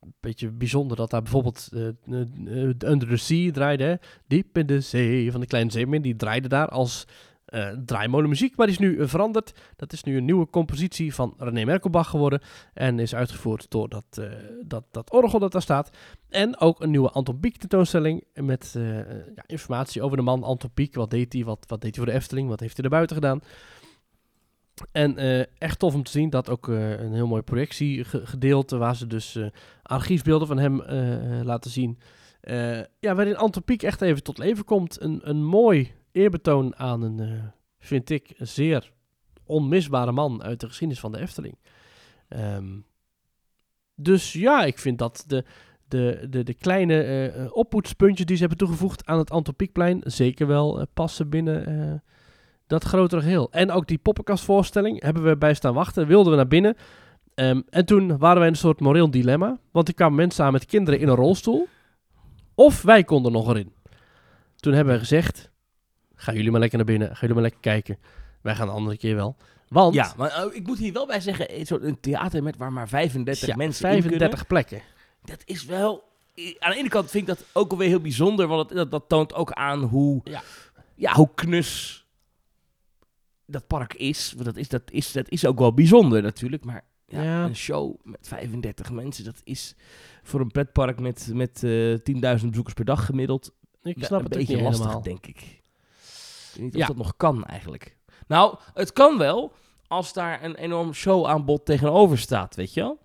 een 0.02 0.14
beetje 0.20 0.50
bijzonder 0.50 0.96
dat 0.96 1.10
daar 1.10 1.22
bijvoorbeeld 1.22 1.68
eh, 1.72 2.90
Under 2.90 3.08
the 3.08 3.16
Sea 3.16 3.50
draaide. 3.50 4.00
Diep 4.26 4.58
in 4.58 4.66
de 4.66 4.80
zee 4.80 5.30
van 5.30 5.40
de 5.40 5.46
kleine 5.46 5.70
zeemeer. 5.70 6.02
Die 6.02 6.16
draaide 6.16 6.48
daar 6.48 6.68
als 6.68 7.06
eh 7.44 7.68
draaimolenmuziek. 7.84 8.56
Maar 8.56 8.66
die 8.66 8.74
is 8.74 8.80
nu 8.80 9.08
veranderd. 9.08 9.52
Dat 9.76 9.92
is 9.92 10.02
nu 10.02 10.16
een 10.16 10.24
nieuwe 10.24 10.50
compositie 10.50 11.14
van 11.14 11.34
René 11.38 11.64
Merkelbach 11.64 12.08
geworden. 12.08 12.40
En 12.74 12.98
is 12.98 13.14
uitgevoerd 13.14 13.70
door 13.70 13.88
dat, 13.88 14.04
eh, 14.10 14.24
dat, 14.66 14.84
dat 14.90 15.10
orgel 15.10 15.38
dat 15.38 15.52
daar 15.52 15.62
staat. 15.62 15.90
En 16.28 16.58
ook 16.58 16.80
een 16.80 16.90
nieuwe 16.90 17.10
Anton 17.10 17.40
Pieck 17.40 17.56
tentoonstelling. 17.56 18.24
Met 18.34 18.70
ja, 19.34 19.44
informatie 19.46 20.02
over 20.02 20.16
de 20.16 20.22
man 20.22 20.42
Anton 20.42 20.70
Pieck. 20.74 20.94
Wat 20.94 21.10
deed 21.10 21.32
hij? 21.32 21.44
Wat, 21.44 21.64
wat 21.68 21.80
deed 21.80 21.96
hij 21.96 22.04
voor 22.04 22.12
de 22.12 22.18
Efteling? 22.18 22.48
Wat 22.48 22.60
heeft 22.60 22.76
hij 22.76 22.84
er 22.84 22.90
buiten 22.90 23.16
gedaan? 23.16 23.40
En 24.92 25.18
eh, 25.18 25.45
echt 25.59 25.79
tof 25.79 25.95
om 25.95 26.03
te 26.03 26.11
zien 26.11 26.31
dat 26.31 26.51
ook 26.51 26.68
eh, 26.68 27.01
een 27.01 27.12
heel 27.12 27.27
mooi 27.27 27.42
projectiegedeelte. 27.42 28.77
Waar 28.77 28.97
ze 28.97 29.07
dus 29.07 29.37
eh, 29.37 29.47
archiefbeelden 29.83 30.49
van 30.49 30.59
hem 30.59 30.83
laten 31.45 31.71
zien. 31.71 31.99
Ja, 33.01 33.14
waarin 33.14 33.37
Anton 33.37 33.64
Pieck 33.64 33.83
echt 33.83 34.01
even 34.01 34.23
tot 34.23 34.38
leven 34.38 34.64
komt. 34.64 35.01
Een, 35.01 35.21
een 35.23 35.45
mooi 35.45 35.92
eerbetoon 36.12 36.77
aan 36.77 37.03
een, 37.03 37.51
vind 37.79 38.11
ik, 38.11 38.35
zeer 38.38 38.92
onmisbare 39.47 40.12
man 40.12 40.42
uit 40.42 40.61
de 40.61 40.66
geschiedenis 40.66 41.01
van 41.01 41.12
de 41.12 41.18
Efteling. 41.18 41.59
Ehm, 42.29 42.79
dus 43.95 44.33
ja, 44.33 44.64
ik 44.64 44.79
vind 44.79 44.99
dat 44.99 45.25
de, 45.27 45.45
de, 45.88 46.27
de, 46.31 46.42
de 46.42 46.55
kleine 46.55 47.03
eh, 47.03 47.57
oppoetspuntjes 47.57 48.27
die 48.27 48.37
ze 48.37 48.40
hebben 48.40 48.59
toegevoegd 48.59 49.07
aan 49.07 49.18
het 49.18 49.31
Anton 49.31 49.57
Pieckplein 49.57 50.01
zeker 50.05 50.47
wel 50.47 50.87
passen 50.95 51.29
binnen 51.29 52.03
dat 52.72 52.85
grotere 52.85 53.20
geheel. 53.22 53.48
En 53.50 53.70
ook 53.70 53.87
die 53.87 53.98
poppenkastvoorstelling 53.98 55.02
hebben 55.02 55.22
we 55.22 55.37
bij 55.37 55.54
staan 55.54 55.74
wachten, 55.74 56.06
wilden 56.06 56.30
we 56.30 56.37
naar 56.37 56.46
binnen. 56.48 56.76
Ehm, 57.35 57.61
en 57.70 57.85
toen 57.87 58.18
waren 58.18 58.37
wij 58.38 58.46
in 58.46 58.52
een 58.52 58.58
soort 58.58 58.80
moreel 58.80 59.11
dilemma, 59.11 59.58
want 59.70 59.88
er 59.88 59.94
kwamen 59.94 60.16
mensen 60.16 60.44
aan 60.44 60.52
met 60.52 60.66
kinderen 60.66 61.00
in 61.00 61.08
een 61.08 61.14
rolstoel. 61.14 61.68
Of 62.54 62.82
wij 62.82 63.04
konden 63.04 63.32
nog 63.32 63.48
erin. 63.48 63.72
Toen 64.56 64.72
hebben 64.72 64.92
we 64.94 64.98
gezegd, 65.00 65.50
gaan 66.14 66.35
jullie 66.35 66.50
maar 66.50 66.61
lekker 66.61 66.78
naar 66.78 66.87
binnen, 66.87 67.08
gaan 67.08 67.18
jullie 67.20 67.35
maar 67.35 67.42
lekker 67.42 67.61
kijken. 67.61 67.98
Wij 68.42 68.54
gaan 68.54 68.66
de 68.66 68.72
andere 68.72 68.96
keer 68.96 69.14
wel. 69.14 69.37
Want 69.68 69.94
Ja, 69.94 70.12
maar 70.16 70.30
eh, 70.30 70.44
ik 70.56 70.66
moet 70.66 70.78
hier 70.78 70.92
wel 70.92 71.06
bij 71.06 71.20
zeggen: 71.20 71.58
een 71.58 71.66
soort 71.66 71.82
een 71.82 72.00
theater 72.00 72.42
met 72.42 72.56
waar 72.56 72.72
maar 72.72 72.88
35 72.88 73.48
ja, 73.48 73.56
mensen 73.56 73.90
in 73.90 74.02
35 74.02 74.46
plekken. 74.46 74.82
Dat 75.24 75.42
is 75.44 75.64
wel. 75.64 76.04
eh, 76.35 76.54
Aan 76.58 76.70
de 76.70 76.76
ene 76.76 76.88
kant 76.88 77.11
vind 77.11 77.28
ik 77.28 77.37
dat 77.37 77.46
ook 77.52 77.70
alweer 77.70 77.88
heel 77.88 78.00
bijzonder, 78.00 78.46
want 78.46 78.68
dat, 78.68 78.90
dat 78.90 79.04
toont 79.08 79.35
ook 79.35 79.52
aan 79.52 79.82
hoe, 79.82 80.20
Ja. 80.24 80.42
ja, 80.94 81.12
hoe 81.12 81.28
knus 81.35 82.01
dat 83.52 83.66
park 83.66 83.94
is. 83.94 84.34
Dat 84.36 84.56
is, 84.56 84.68
dat, 84.68 84.82
is, 84.90 85.12
dat 85.12 85.28
is 85.30 85.46
ook 85.46 85.58
wel 85.58 85.74
bijzonder 85.74 86.22
natuurlijk, 86.22 86.64
maar 86.64 86.84
ja, 87.06 87.22
Ja. 87.22 87.44
een 87.44 87.56
show 87.56 87.94
met 88.02 88.28
35 88.28 88.90
mensen, 88.90 89.24
dat 89.24 89.40
is 89.44 89.74
voor 90.22 90.40
een 90.40 90.50
pretpark 90.50 91.00
met, 91.00 91.30
met 91.32 91.62
eh 91.64 91.94
10.000 92.40 92.46
bezoekers 92.48 92.74
per 92.74 92.84
dag 92.84 93.06
gemiddeld 93.06 93.52
Ik 93.82 94.04
snap 94.04 94.18
een 94.18 94.24
het 94.26 94.34
beetje 94.36 94.54
niet 94.54 94.64
lastig, 94.64 94.80
helemaal. 94.84 95.02
denk 95.02 95.26
ik. 95.26 95.40
Ik 95.40 95.60
weet 96.54 96.64
niet 96.64 96.74
Ja. 96.74 96.80
of 96.80 96.86
dat 96.86 96.96
nog 96.96 97.16
kan 97.16 97.44
eigenlijk. 97.44 97.96
Nou, 98.26 98.58
het 98.74 98.92
kan 98.92 99.18
wel 99.18 99.52
als 99.86 100.12
daar 100.12 100.42
een 100.44 100.54
enorm 100.54 100.92
showaanbod 100.92 101.64
tegenover 101.64 102.18
staat, 102.18 102.54
weet 102.56 102.74
je 102.74 102.80
wel. 102.80 102.98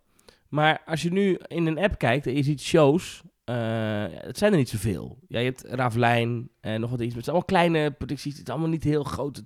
Maar 0.47 0.81
als 0.85 1.01
je 1.01 1.11
nu 1.11 1.39
in 1.47 1.65
een 1.67 1.77
app 1.77 1.97
kijkt 1.97 2.27
en 2.27 2.35
je 2.35 2.43
ziet 2.43 2.61
shows, 2.61 3.21
eh, 3.47 4.05
het 4.09 4.37
zijn 4.37 4.51
er 4.51 4.57
niet 4.57 4.69
zoveel. 4.69 5.17
Ja, 5.27 5.39
je 5.39 5.45
hebt 5.45 5.63
Ravelijn 5.67 6.49
en 6.59 6.79
nog 6.81 6.89
wat 6.89 6.99
iets. 7.01 7.15
Het 7.15 7.23
zijn 7.23 7.35
allemaal 7.35 7.67
kleine 7.69 7.91
producties, 7.91 8.37
het 8.37 8.47
is 8.47 8.53
allemaal 8.53 8.69
niet 8.71 8.83
heel 8.83 9.03
groot. 9.03 9.43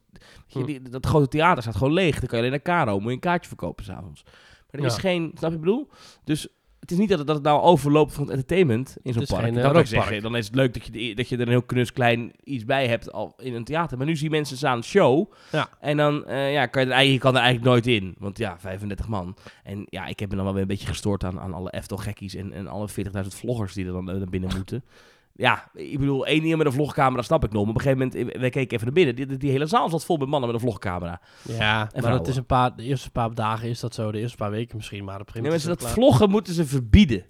Hm. 0.48 0.66
die- 0.66 0.82
dat 0.82 1.06
grote 1.06 1.28
theater 1.28 1.62
staat 1.64 1.76
gewoon 1.76 1.94
leeg. 1.94 2.20
Dan 2.20 2.28
kan 2.28 2.38
je 2.38 2.46
alleen 2.46 2.50
naar 2.66 2.76
Caro, 2.76 3.00
moet 3.00 3.08
je 3.08 3.14
een 3.14 3.20
kaartje 3.20 3.48
verkopen 3.48 3.84
s'avonds. 3.86 4.24
Maar 4.72 4.82
er 4.82 4.86
is 4.88 4.98
geen, 4.98 5.22
snap 5.22 5.34
je 5.34 5.42
wat 5.42 5.52
ik 5.52 5.60
bedoel? 5.60 5.90
Dus 6.24 6.48
het 6.82 6.92
is 6.92 6.98
niet 6.98 7.10
dat 7.10 7.18
het, 7.18 7.28
dat 7.28 7.36
het 7.36 7.46
nou 7.46 7.62
overloopt 7.62 8.14
van 8.14 8.24
het 8.24 8.32
entertainment 8.32 8.98
in 9.04 9.14
zo'n 9.14 9.26
park. 9.26 9.42
geen, 9.44 9.50
eh, 9.58 9.62
dat 9.62 9.66
ik 9.72 9.78
rookpark. 9.78 9.88
zeggen. 9.88 10.22
Dan 10.22 10.36
is 10.36 10.46
het 10.46 10.56
leuk 10.56 10.74
dat 10.74 10.86
je, 10.86 10.92
de- 10.92 11.14
dat 11.14 11.30
je 11.30 11.36
er 11.36 11.42
een 11.42 11.48
heel 11.48 11.62
knus 11.62 11.94
klein 11.94 12.32
iets 12.44 12.66
bij 12.66 12.88
hebt 12.88 13.12
al 13.12 13.34
in 13.38 13.54
een 13.56 13.64
theater. 13.64 13.98
Maar 13.98 14.08
nu 14.08 14.16
zie 14.16 14.24
je 14.30 14.36
mensen 14.36 14.58
staan 14.58 14.78
een 14.78 14.84
show. 14.84 15.32
Ja. 15.52 15.70
En 15.80 15.98
dan 15.98 16.26
eh, 16.26 16.54
ja, 16.54 16.66
kan 16.66 16.86
je, 16.88 16.94
er, 16.94 17.04
je 17.04 17.18
kan 17.18 17.36
er 17.36 17.42
eigenlijk 17.42 17.70
nooit 17.72 17.88
in. 17.88 18.16
Want 18.20 18.38
ja, 18.38 18.60
35 18.60 19.08
man. 19.08 19.36
En 19.64 19.86
ja, 19.90 20.06
ik 20.06 20.20
heb 20.20 20.30
me 20.30 20.36
dan 20.36 20.44
wel 20.44 20.54
weer 20.54 20.62
een 20.62 20.68
beetje 20.68 20.88
gestoord 20.88 21.24
aan, 21.24 21.40
aan 21.40 21.54
alle 21.54 21.72
Eftel-gekkies 21.72 22.36
en, 22.36 22.54
en 22.54 22.68
alle 22.68 22.88
40.000 22.90 23.28
vloggers 23.28 23.74
die 23.74 23.86
er 23.86 23.92
dan 23.92 24.10
eh, 24.10 24.16
naar 24.18 24.30
binnen 24.30 24.50
moeten. 24.58 24.84
Ja, 25.42 25.70
ik 25.74 26.00
bedoel, 26.00 26.26
één 26.26 26.42
iemand 26.42 26.58
met 26.58 26.66
een 26.66 26.74
vlogcamera 26.74 27.22
snap 27.22 27.44
ik 27.44 27.52
nog. 27.52 27.62
Maar 27.66 27.74
op 27.74 27.76
een 27.76 27.82
gegeven 27.82 28.12
moment, 28.14 28.34
eh, 28.34 28.40
wij 28.40 28.50
keken 28.50 28.74
even 28.74 28.86
naar 28.86 28.96
binnen. 28.96 29.16
Die, 29.16 29.38
die 29.38 29.52
hele 29.52 29.66
zaal 29.66 29.90
zat 29.90 30.06
vol 30.06 30.18
met 30.18 30.28
mannen 30.28 30.52
met 30.52 30.62
een 30.62 30.68
vlogcamera. 30.68 31.22
Ja, 31.48 31.78
maar 31.78 31.90
vrouwen. 31.92 32.18
dat 32.18 32.28
is 32.28 32.36
een 32.36 32.46
paar, 32.46 32.76
de 32.76 32.84
eerste 32.84 33.12
paar 33.12 33.34
dagen 33.34 33.70
is 33.70 33.80
dat 33.80 33.94
zo, 33.94 34.12
de 34.12 34.20
eerste 34.20 34.38
paar 34.38 34.52
weken 34.52 34.76
misschien, 34.76 35.04
maar 35.04 35.20
op 35.22 35.28
een 35.28 35.42
Nee, 35.42 35.52
gegeven 35.52 35.52
mensen, 35.52 35.70
moment 35.70 35.88
dat 35.88 35.90
is 35.90 35.96
het 35.96 36.04
vloggen 36.04 36.30
moeten 36.30 36.54
ze 36.54 36.66
verbieden. 36.66 37.26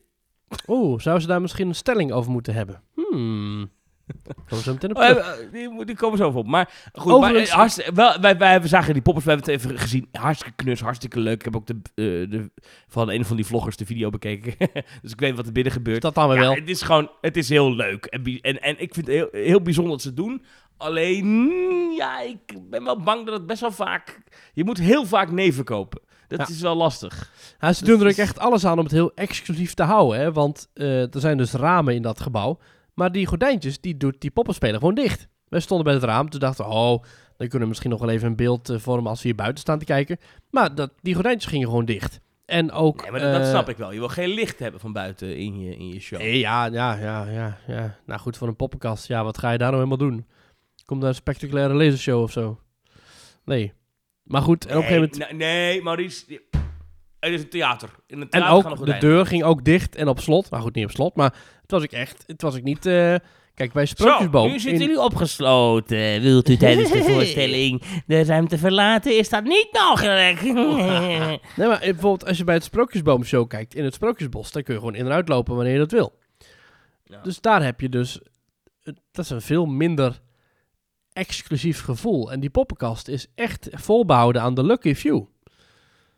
Oeh, 0.68 1.00
zou 1.00 1.20
ze 1.20 1.28
daar 1.28 1.42
misschien 1.42 1.68
een 1.68 1.76
stelling 1.76 2.12
over 2.12 2.32
moeten 2.32 2.54
hebben? 2.54 2.82
Hmm. 2.96 3.72
Komen 4.50 4.64
zo 4.64 4.74
meteen 4.74 4.90
op 4.90 4.98
Oh, 4.98 5.06
terug. 5.08 5.40
eh, 5.42 5.52
die, 5.52 5.86
die 5.86 5.96
komen 5.96 6.18
zo 6.18 6.30
op. 6.30 6.48
Maar 6.48 6.70
goed, 6.94 7.12
Overigens- 7.12 7.50
maar, 7.50 7.52
eh, 7.52 7.56
hartst- 7.60 7.92
wel, 7.94 8.20
wij, 8.22 8.38
wij 8.38 8.62
we 8.62 8.68
zagen 8.68 8.94
die 8.94 9.02
poppers, 9.02 9.26
we 9.26 9.32
hebben 9.32 9.54
het 9.54 9.64
even 9.64 9.80
gezien. 9.80 10.08
Hartstikke 10.12 10.56
knus, 10.64 10.80
hartstikke 10.82 11.20
leuk. 11.20 11.36
Ik 11.40 11.46
heb 11.46 11.56
ook 11.56 11.68
de, 11.68 11.74
eh, 11.84 12.04
de, 12.32 12.52
van 12.88 13.10
een 13.10 13.26
van 13.26 13.36
die 13.36 13.46
vloggers 13.46 13.78
de 13.78 13.86
video 13.86 14.10
bekeken. 14.10 14.54
dus 15.02 15.12
ik 15.12 15.20
weet 15.20 15.36
wat 15.36 15.46
er 15.46 15.52
binnen 15.52 15.74
gebeurt. 15.74 16.02
Dat 16.02 16.16
dan 16.16 16.34
Ja, 16.34 16.40
wel. 16.40 16.54
het 16.56 16.70
is 16.70 16.82
gewoon, 16.82 17.10
het 17.22 17.38
is 17.38 17.50
heel 17.50 17.76
leuk. 17.76 18.06
En, 18.06 18.24
en, 18.42 18.62
en 18.62 18.82
ik 18.82 18.94
vind 18.94 19.08
het 19.08 19.16
heel, 19.16 19.30
heel 19.32 19.62
bijzonder 19.62 19.92
dat 19.92 20.02
ze 20.02 20.08
het 20.08 20.18
doen. 20.18 20.44
Alleen, 20.78 21.50
ja, 21.98 22.22
ik 22.22 22.70
ben 22.70 22.84
wel 22.84 23.00
bang 23.02 23.26
dat 23.26 23.34
het 23.34 23.46
best 23.46 23.62
wel 23.62 23.72
vaak... 23.72 24.20
Je 24.54 24.64
moet 24.64 24.78
heel 24.78 25.06
vaak 25.06 25.32
nee 25.32 25.54
verkopen. 25.54 26.02
Dat 26.28 26.40
Ja. 26.40 26.48
is 26.54 26.62
wel 26.62 26.76
lastig. 26.76 27.32
Ja, 27.60 27.74
ze 27.74 27.86
doen 27.86 28.02
er 28.02 28.08
ook 28.08 28.14
echt 28.16 28.40
alles 28.40 28.66
aan 28.66 28.78
om 28.78 28.84
het 28.84 28.94
heel 28.94 29.12
exclusief 29.16 29.74
te 29.74 29.84
houden. 29.84 30.20
Hè? 30.20 30.32
Want 30.32 30.70
er 30.74 31.10
zijn 31.12 31.38
dus 31.38 31.52
ramen 31.54 31.94
in 31.96 32.02
dat 32.02 32.20
gebouw. 32.22 32.60
Maar 32.94 33.12
die 33.12 33.26
gordijntjes, 33.26 33.82
die 33.82 33.98
doet 33.98 34.22
die 34.22 34.32
poppenspeler 34.32 34.80
gewoon 34.80 34.96
dicht. 34.96 35.28
Wij 35.48 35.60
stonden 35.60 35.86
bij 35.86 35.94
het 35.94 36.04
raam, 36.04 36.30
toen 36.30 36.40
dachten 36.40 36.66
we, 36.66 36.72
oh, 36.72 37.04
dan 37.38 37.48
kunnen 37.48 37.60
we 37.60 37.68
misschien 37.68 37.90
nog 37.90 38.00
wel 38.00 38.10
even 38.10 38.28
een 38.28 38.36
beeld 38.36 38.70
eh, 38.70 38.78
vormen 38.78 39.10
als 39.10 39.22
we 39.22 39.28
hier 39.28 39.38
buiten 39.38 39.60
staan 39.60 39.80
te 39.80 39.86
kijken. 39.86 40.18
Maar 40.50 40.76
dat, 40.76 40.92
die 41.02 41.14
gordijntjes 41.14 41.52
gingen 41.52 41.68
gewoon 41.68 41.86
dicht. 41.86 42.20
En 42.46 42.72
ook... 42.72 43.02
Nee, 43.02 43.12
maar 43.12 43.20
dat, 43.20 43.34
dat 43.34 43.42
eh, 43.42 43.50
snap 43.50 43.70
ik 43.70 43.78
wel. 43.78 43.92
Je 43.92 44.00
wil 44.00 44.10
geen 44.10 44.30
licht 44.30 44.60
hebben 44.60 44.80
van 44.80 44.94
buiten 44.94 45.38
in 45.38 45.60
je, 45.60 45.76
in 45.76 45.88
je 45.88 46.00
show. 46.00 46.20
Nee, 46.20 46.40
ja, 46.40 46.66
ja, 46.66 46.96
ja, 46.96 47.26
ja, 47.30 47.58
ja. 47.68 48.00
Nou 48.06 48.20
goed, 48.20 48.38
voor 48.38 48.48
een 48.48 48.56
poppenkast. 48.56 49.08
Ja, 49.08 49.24
wat 49.24 49.38
ga 49.38 49.52
je 49.52 49.58
daar 49.58 49.72
nou 49.72 49.84
helemaal 49.84 50.08
doen? 50.08 50.26
Komt 50.86 51.02
daar 51.02 51.10
een 51.10 51.16
spectaculaire 51.16 51.74
lasershow 51.74 52.22
of 52.22 52.32
zo? 52.32 52.60
Nee. 53.46 53.74
Maar 54.24 54.42
goed, 54.42 54.66
en 54.66 54.78
op 54.78 54.84
een 54.84 54.88
gegeven 54.88 55.10
moment... 55.20 55.38
Nee, 55.38 55.50
nee, 55.50 55.82
Maurice. 55.82 56.42
Het 57.22 57.34
is 57.34 57.42
een 57.42 57.50
theater. 57.50 57.90
In 58.08 58.16
een 58.18 58.22
En 58.24 58.30
theater 58.30 58.62
gaan 58.62 58.72
ook 58.80 58.86
de 58.86 58.98
deur 58.98 59.26
ging 59.26 59.44
ook 59.44 59.64
dicht 59.64 59.96
en 59.96 60.08
op 60.08 60.20
slot. 60.20 60.50
Maar 60.50 60.62
goed, 60.62 60.76
niet 60.76 60.86
op 60.86 60.92
slot. 60.92 61.16
Maar 61.16 61.34
het 61.62 61.72
was 61.72 61.84
ik 61.84 61.92
echt... 61.92 62.24
Het 62.28 62.42
was 62.42 62.56
ik 62.56 62.64
niet... 62.64 62.86
eh, 62.86 63.16
kijk, 63.54 63.74
bij 63.74 63.86
Sprookjesboom... 63.86 64.46
Zo, 64.48 64.52
nu 64.52 64.60
zitten 64.60 64.82
in- 64.82 64.88
jullie 64.88 65.04
opgesloten. 65.04 66.22
Wilt 66.22 66.50
u 66.50 66.58
tijdens 66.58 66.92
de 66.92 67.04
voorstelling 67.04 67.82
de 68.06 68.24
ruimte 68.24 68.58
verlaten? 68.58 69.18
Is 69.18 69.30
dat 69.30 69.44
niet 69.44 69.68
mogelijk? 69.72 70.42
Nee, 71.58 71.68
maar 71.68 71.80
bijvoorbeeld 71.80 72.26
als 72.26 72.38
je 72.38 72.44
bij 72.44 72.56
het 72.56 72.64
Sprookjesboomshow 72.64 73.48
kijkt 73.48 73.76
in 73.76 73.84
het 73.84 73.94
Sprookjesbos, 73.94 74.52
dan 74.52 74.64
kun 74.64 74.74
je 74.74 74.80
gewoon 74.80 74.96
in 74.96 75.06
en 75.06 75.12
uitlopen 75.12 75.56
wanneer 75.56 75.74
je 75.74 75.80
dat 75.80 75.92
wil. 75.92 76.20
Ja. 77.04 77.22
Dus 77.22 77.42
daar 77.42 77.64
heb 77.64 77.82
je 77.82 77.90
dus, 77.90 78.20
dat 79.12 79.26
is 79.26 79.30
een 79.30 79.42
veel 79.42 79.66
minder 79.66 80.22
exclusief 81.14 81.82
gevoel. 81.82 82.32
En 82.32 82.40
die 82.40 82.50
poppenkast 82.50 83.08
is 83.08 83.28
echt 83.36 83.68
volbehouden 83.72 84.42
aan 84.42 84.54
de 84.54 84.64
lucky 84.64 84.94
few. 84.96 85.24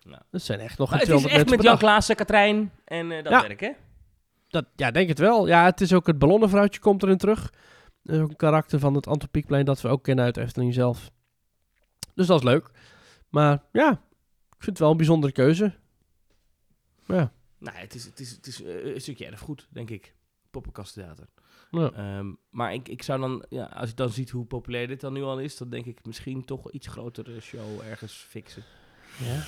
Ja. 0.10 0.22
Dat 0.32 0.42
zijn 0.42 0.60
echt 0.60 0.78
nog 0.78 0.90
Maar 0.90 1.00
het 1.00 1.08
is 1.08 1.14
200 1.16 1.42
echt 1.50 1.58
met 1.58 1.66
Jan. 1.68 1.78
Klaassen, 1.78 2.16
Katrijn 2.16 2.72
en 2.86 3.12
eh, 3.12 3.24
dat 3.24 3.32
Ja. 3.32 3.42
werk, 3.42 3.60
hè? 3.60 3.72
Dat, 4.48 4.66
ja, 4.76 4.92
denk 4.92 5.08
het 5.10 5.20
wel. 5.20 5.48
Ja, 5.48 5.66
het 5.66 5.82
is 5.82 5.94
ook 5.94 6.08
het 6.08 6.20
ballonnenvrouwtje 6.20 6.80
komt 6.80 7.04
erin 7.04 7.18
terug. 7.18 7.50
Dat 8.04 8.16
is 8.16 8.22
ook 8.22 8.30
een 8.30 8.36
karakter 8.36 8.80
van 8.80 8.94
het 8.94 9.08
Antropiekplein 9.08 9.66
dat 9.66 9.82
we 9.82 9.88
ook 9.88 10.04
kennen 10.04 10.26
uit 10.26 10.38
Efteling 10.38 10.74
zelf. 10.74 11.12
Dus 12.14 12.28
dat 12.28 12.38
is 12.40 12.44
leuk. 12.46 12.70
Maar 13.30 13.64
ja, 13.72 13.92
ik 14.50 14.64
vind 14.64 14.66
het 14.66 14.80
wel 14.80 14.92
een 14.92 14.98
bijzondere 14.98 15.34
keuze. 15.34 15.74
Ja. 17.08 17.32
Nou, 17.58 17.78
het 17.78 17.96
is, 17.96 18.06
het 18.06 18.20
is, 18.20 18.32
het 18.32 18.48
is 18.48 18.64
eh, 18.64 18.94
een 18.94 19.02
stukje 19.02 19.26
erfgoed, 19.26 19.68
denk 19.70 19.90
ik. 19.90 20.16
Poppenkasttheater. 20.52 21.28
ja. 21.72 21.92
Ehm, 21.92 22.34
maar 22.50 22.74
ik, 22.74 22.88
ik 22.88 23.04
zou 23.04 23.20
dan, 23.20 23.46
ja, 23.50 23.64
als 23.66 23.90
je 23.90 23.96
dan 23.96 24.10
ziet 24.10 24.30
hoe 24.30 24.46
populair 24.46 24.88
dit 24.88 25.02
dan 25.02 25.14
nu 25.14 25.22
al 25.24 25.40
is, 25.40 25.58
dan 25.58 25.70
denk 25.70 25.86
ik 25.86 26.06
misschien 26.06 26.46
toch 26.46 26.72
iets 26.72 26.88
grotere 26.88 27.40
show 27.40 27.82
ergens 27.82 28.14
fixen. 28.30 28.64
ja. 29.18 29.44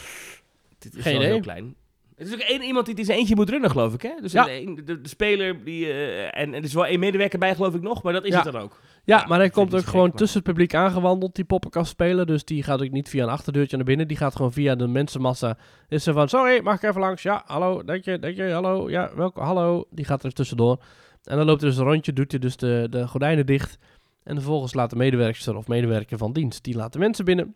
Dit 0.92 0.96
is 1.00 1.04
Geen 1.04 1.12
wel 1.14 1.22
idee. 1.22 1.34
heel 1.34 1.42
klein. 1.44 1.76
Het 2.16 2.28
is 2.28 2.34
ook 2.34 2.40
één 2.40 2.62
iemand 2.62 2.86
die 2.86 2.94
het 2.94 3.00
in 3.04 3.06
zijn 3.10 3.18
eentje 3.20 3.36
moet 3.36 3.50
runnen, 3.50 3.70
geloof 3.70 3.94
ik, 3.94 4.02
hè? 4.02 4.10
Dus 4.22 4.32
Ja. 4.32 4.44
de, 4.46 4.82
de, 4.86 5.02
de 5.02 5.10
speler, 5.10 5.64
die, 5.64 5.86
eh, 5.88 6.24
en, 6.24 6.32
en 6.34 6.54
er 6.54 6.64
is 6.64 6.74
wel 6.74 6.86
één 6.86 7.00
medewerker 7.00 7.40
bij, 7.40 7.56
geloof 7.56 7.76
ik 7.76 7.82
nog, 7.82 8.04
maar 8.04 8.14
dat 8.14 8.24
is 8.26 8.30
Ja. 8.34 8.44
het 8.44 8.52
dan 8.54 8.62
ook. 8.62 8.80
Ja, 9.04 9.18
Ja, 9.20 9.26
maar 9.28 9.38
hij 9.40 9.50
komt 9.50 9.76
ook 9.76 9.86
gewoon 9.86 10.08
maar- 10.08 10.18
tussen 10.18 10.38
het 10.40 10.48
publiek 10.48 10.74
aangewandeld, 10.74 11.36
die 11.36 11.46
poppenkast 11.46 11.92
spelen. 11.92 12.28
Dus 12.28 12.46
die 12.46 12.64
gaat 12.64 12.82
ook 12.84 12.92
niet 12.92 13.10
via 13.10 13.24
een 13.24 13.30
achterdeurtje 13.30 13.76
naar 13.76 13.86
binnen. 13.86 14.08
Die 14.08 14.18
gaat 14.18 14.36
gewoon 14.36 14.54
via 14.54 14.76
de 14.76 14.88
mensenmassa. 14.88 15.58
Is 15.88 16.04
ze 16.04 16.14
van, 16.14 16.30
sorry, 16.30 16.62
mag 16.64 16.76
ik 16.76 16.90
even 16.90 17.02
langs? 17.02 17.24
Ja, 17.24 17.44
hallo, 17.46 17.84
denk 17.84 18.04
je, 18.06 18.20
denk 18.20 18.36
je, 18.36 18.50
hallo, 18.52 18.90
ja, 18.90 19.12
welkom, 19.16 19.44
hallo. 19.44 19.86
Die 19.92 20.06
gaat 20.06 20.24
er 20.24 20.32
tussendoor. 20.34 20.84
En 21.24 21.38
dan 21.38 21.46
loopt 21.46 21.62
hij 21.62 21.70
dus 21.70 21.80
een 21.80 21.86
rondje, 21.86 22.14
doet 22.14 22.32
hij 22.32 22.40
dus 22.40 22.58
de, 22.58 22.88
de 22.90 23.08
gordijnen 23.08 23.46
dicht. 23.46 23.78
En 24.24 24.36
vervolgens 24.36 24.74
laat 24.74 24.90
de 24.90 24.96
medewerkster 24.96 25.56
of 25.56 25.68
medewerker 25.68 26.18
van 26.18 26.34
dienst, 26.34 26.64
die 26.64 26.76
laat 26.76 26.94
de 26.94 27.00
mensen 27.00 27.26
binnen. 27.26 27.56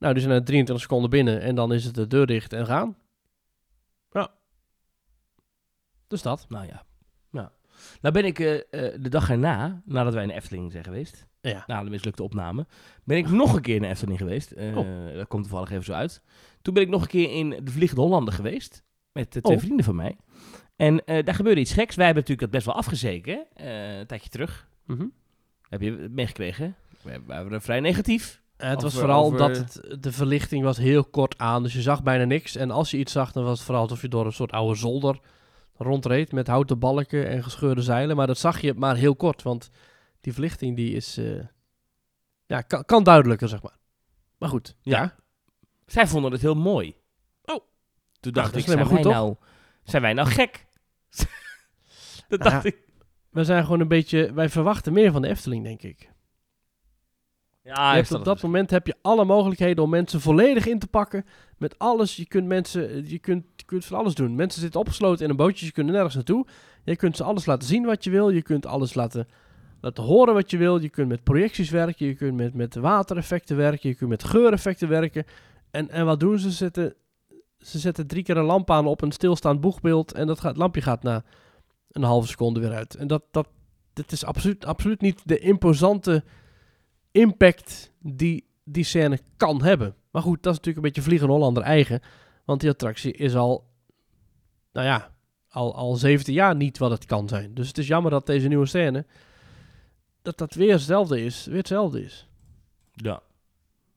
Nou, 0.00 0.12
die 0.14 0.22
zijn 0.22 0.34
na 0.34 0.42
23 0.42 0.80
seconden 0.84 1.10
binnen 1.10 1.40
en 1.40 1.54
dan 1.54 1.72
is 1.72 1.84
het 1.84 1.94
de 1.94 2.06
deur 2.06 2.26
dicht 2.26 2.52
en 2.52 2.66
gaan. 2.66 2.96
Ja. 4.10 4.30
Dus 6.06 6.22
dat. 6.22 6.46
Nou 6.48 6.66
ja. 6.66 6.84
ja. 7.30 7.52
Nou 8.00 8.14
ben 8.14 8.24
ik 8.24 8.38
eh, 8.38 8.54
eh, 8.54 8.62
de 9.02 9.08
dag 9.08 9.30
erna, 9.30 9.82
nadat 9.84 10.12
wij 10.12 10.22
in 10.22 10.28
de 10.28 10.34
Efteling 10.34 10.72
zijn 10.72 10.84
geweest, 10.84 11.26
Ja. 11.40 11.64
na 11.66 11.84
de 11.84 11.90
mislukte 11.90 12.22
opname, 12.22 12.66
ben 13.04 13.16
ik 13.16 13.30
nog 13.30 13.54
een 13.54 13.62
keer 13.62 13.74
in 13.76 13.82
de 13.82 13.88
Efteling 13.88 14.18
geweest. 14.18 14.50
Eh, 14.50 14.76
Oh. 14.76 15.14
Dat 15.14 15.28
komt 15.28 15.42
toevallig 15.42 15.70
even 15.70 15.84
zo 15.84 15.92
uit. 15.92 16.22
Toen 16.62 16.74
ben 16.74 16.82
ik 16.82 16.88
nog 16.88 17.02
een 17.02 17.08
keer 17.08 17.30
in 17.30 17.50
de 17.64 17.70
Vliegende 17.70 18.02
Hollander 18.02 18.34
geweest, 18.34 18.84
met 19.12 19.36
eh, 19.36 19.42
twee 19.42 19.56
Oh. 19.56 19.62
vrienden 19.62 19.84
van 19.84 19.94
mij. 19.96 20.16
En 20.76 20.96
daar 21.06 21.34
gebeurde 21.34 21.60
iets 21.60 21.72
geks. 21.72 21.94
Wij 21.96 22.04
hebben 22.04 22.22
natuurlijk 22.22 22.52
dat 22.52 22.62
best 22.62 22.66
wel 22.74 22.82
afgezeken, 22.82 23.46
een 23.54 24.06
tijdje 24.06 24.28
terug. 24.28 24.68
Mhm. 24.86 25.06
Heb 25.68 25.80
je 25.80 25.96
het 25.96 26.12
meegekregen? 26.12 26.74
We 27.02 27.20
waren 27.26 27.62
vrij 27.62 27.80
negatief. 27.80 28.39
Eh, 28.60 28.68
het 28.70 28.82
was 28.82 28.94
vooral 28.94 29.24
over- 29.24 29.38
dat 29.38 29.56
het, 29.56 30.02
de 30.02 30.12
verlichting 30.12 30.64
was 30.64 30.76
heel 30.76 31.04
kort 31.04 31.38
aan, 31.38 31.62
dus 31.62 31.72
je 31.72 31.82
zag 31.82 32.02
bijna 32.02 32.24
niks. 32.24 32.56
En 32.56 32.70
als 32.70 32.90
je 32.90 32.96
iets 32.96 33.12
zag, 33.12 33.32
dan 33.32 33.44
was 33.44 33.56
het 33.56 33.66
vooral 33.66 33.82
alsof 33.82 34.00
je 34.00 34.08
door 34.08 34.26
een 34.26 34.32
soort 34.32 34.52
oude 34.52 34.74
zolder 34.78 35.18
rondreed 35.76 36.32
met 36.32 36.46
houten 36.46 36.78
balken 36.78 37.28
en 37.28 37.42
gescheurde 37.42 37.82
zeilen. 37.82 38.16
Maar 38.16 38.26
dat 38.26 38.38
zag 38.38 38.60
je 38.60 38.74
maar 38.74 38.96
heel 38.96 39.16
kort, 39.16 39.42
want 39.42 39.70
die 40.20 40.32
verlichting 40.32 40.76
die 40.76 40.94
is, 40.94 41.16
eh, 41.16 41.44
ja, 42.46 42.60
kan, 42.60 42.84
kan 42.84 43.04
duidelijker, 43.04 43.48
zeg 43.48 43.62
maar. 43.62 43.76
Maar 44.38 44.48
goed, 44.48 44.76
ja. 44.82 45.00
Ja. 45.02 45.14
Zij 45.86 46.06
vonden 46.06 46.32
het 46.32 46.40
heel 46.40 46.54
mooi. 46.54 46.94
Oh. 47.44 47.64
Toen 48.20 48.32
dacht 48.32 48.56
ik, 48.56 48.64
zijn 48.64 48.78
maar 48.78 48.88
wij, 48.88 49.02
nou, 49.02 49.34
zijn 49.84 50.02
wij 50.02 50.12
nou 50.12 50.28
gek? 50.38 50.66
dat 52.28 52.38
Nou 52.38 52.50
dacht 52.50 52.64
ik. 52.64 52.76
We 53.30 53.44
zijn 53.44 53.64
gewoon 53.64 53.80
een 53.80 53.88
beetje, 53.88 54.32
wij 54.32 54.48
verwachten 54.48 54.92
meer 54.92 55.12
van 55.12 55.22
de 55.22 55.28
Efteling, 55.28 55.64
denk 55.64 55.82
ik. 55.82 56.10
Ja, 57.74 57.90
je 57.90 57.96
hebt 57.96 58.12
op 58.12 58.24
dat 58.24 58.42
moment 58.42 58.70
heb 58.70 58.86
je 58.86 58.96
alle 59.02 59.24
mogelijkheden 59.24 59.84
om 59.84 59.90
mensen 59.90 60.20
volledig 60.20 60.66
in 60.66 60.78
te 60.78 60.86
pakken. 60.86 61.24
Met 61.58 61.78
alles. 61.78 62.16
Je 62.16 62.26
kunt 62.26 62.46
mensen, 62.46 63.08
je 63.08 63.18
kunt, 63.18 63.44
je 63.56 63.64
kunt 63.64 63.84
van 63.84 63.98
alles 63.98 64.14
doen. 64.14 64.34
Mensen 64.34 64.60
zitten 64.60 64.80
opgesloten 64.80 65.24
in 65.24 65.30
een 65.30 65.36
bootje. 65.36 65.66
Ze 65.66 65.72
kunnen 65.72 65.92
nergens 65.92 66.14
naartoe. 66.14 66.46
Je 66.84 66.96
kunt 66.96 67.16
ze 67.16 67.24
alles 67.24 67.46
laten 67.46 67.68
zien 67.68 67.84
wat 67.84 68.04
je 68.04 68.10
wil. 68.10 68.30
Je 68.30 68.42
kunt 68.42 68.66
alles 68.66 68.94
laten, 68.94 69.28
laten 69.80 70.04
horen 70.04 70.34
wat 70.34 70.50
je 70.50 70.56
wil. 70.56 70.80
Je 70.80 70.88
kunt 70.88 71.08
met 71.08 71.24
projecties 71.24 71.70
werken. 71.70 72.06
Je 72.06 72.14
kunt 72.14 72.36
met, 72.36 72.54
met 72.54 72.74
watereffecten 72.74 73.56
werken. 73.56 73.88
Je 73.88 73.94
kunt 73.94 74.10
met 74.10 74.24
geureffecten 74.24 74.88
werken. 74.88 75.24
En, 75.70 75.90
en 75.90 76.06
wat 76.06 76.20
doen 76.20 76.38
ze? 76.38 76.50
Ze 76.50 76.56
zetten, 76.56 76.94
ze 77.58 77.78
zetten 77.78 78.06
drie 78.06 78.22
keer 78.22 78.36
een 78.36 78.44
lamp 78.44 78.70
aan 78.70 78.86
op 78.86 79.02
een 79.02 79.12
stilstaand 79.12 79.60
boegbeeld. 79.60 80.12
En 80.12 80.26
dat 80.26 80.40
gaat, 80.40 80.50
het 80.50 80.60
lampje 80.60 80.82
gaat 80.82 81.02
na 81.02 81.24
een 81.90 82.02
halve 82.02 82.28
seconde 82.28 82.60
weer 82.60 82.72
uit. 82.72 82.94
En 82.94 83.06
dat, 83.06 83.22
dat, 83.30 83.48
dit 83.92 84.12
is 84.12 84.24
absoluut, 84.24 84.64
absoluut 84.64 85.00
niet 85.00 85.20
de 85.24 85.38
imposante 85.38 86.24
impact 87.12 87.92
die 87.98 88.48
die 88.64 88.84
scène 88.84 89.18
kan 89.36 89.62
hebben. 89.62 89.94
Maar 90.10 90.22
goed, 90.22 90.42
dat 90.42 90.52
is 90.52 90.58
natuurlijk 90.58 90.76
een 90.76 90.92
beetje 90.92 91.08
Vliegen 91.08 91.28
Hollander 91.28 91.62
eigen. 91.62 92.00
Want 92.44 92.60
die 92.60 92.70
attractie 92.70 93.12
is 93.12 93.34
al, 93.34 93.70
nou 94.72 94.86
ja, 94.86 95.10
al, 95.48 95.74
al 95.74 95.96
17 95.96 96.34
jaar 96.34 96.56
niet 96.56 96.78
wat 96.78 96.90
het 96.90 97.04
kan 97.04 97.28
zijn. 97.28 97.54
Dus 97.54 97.68
het 97.68 97.78
is 97.78 97.86
jammer 97.86 98.10
dat 98.10 98.26
deze 98.26 98.48
nieuwe 98.48 98.66
scène, 98.66 99.06
dat 100.22 100.38
dat 100.38 100.54
weer 100.54 100.72
hetzelfde 100.72 101.24
is. 101.24 101.44
Weer 101.44 101.56
hetzelfde 101.56 102.04
is. 102.04 102.28
Ja. 102.92 103.22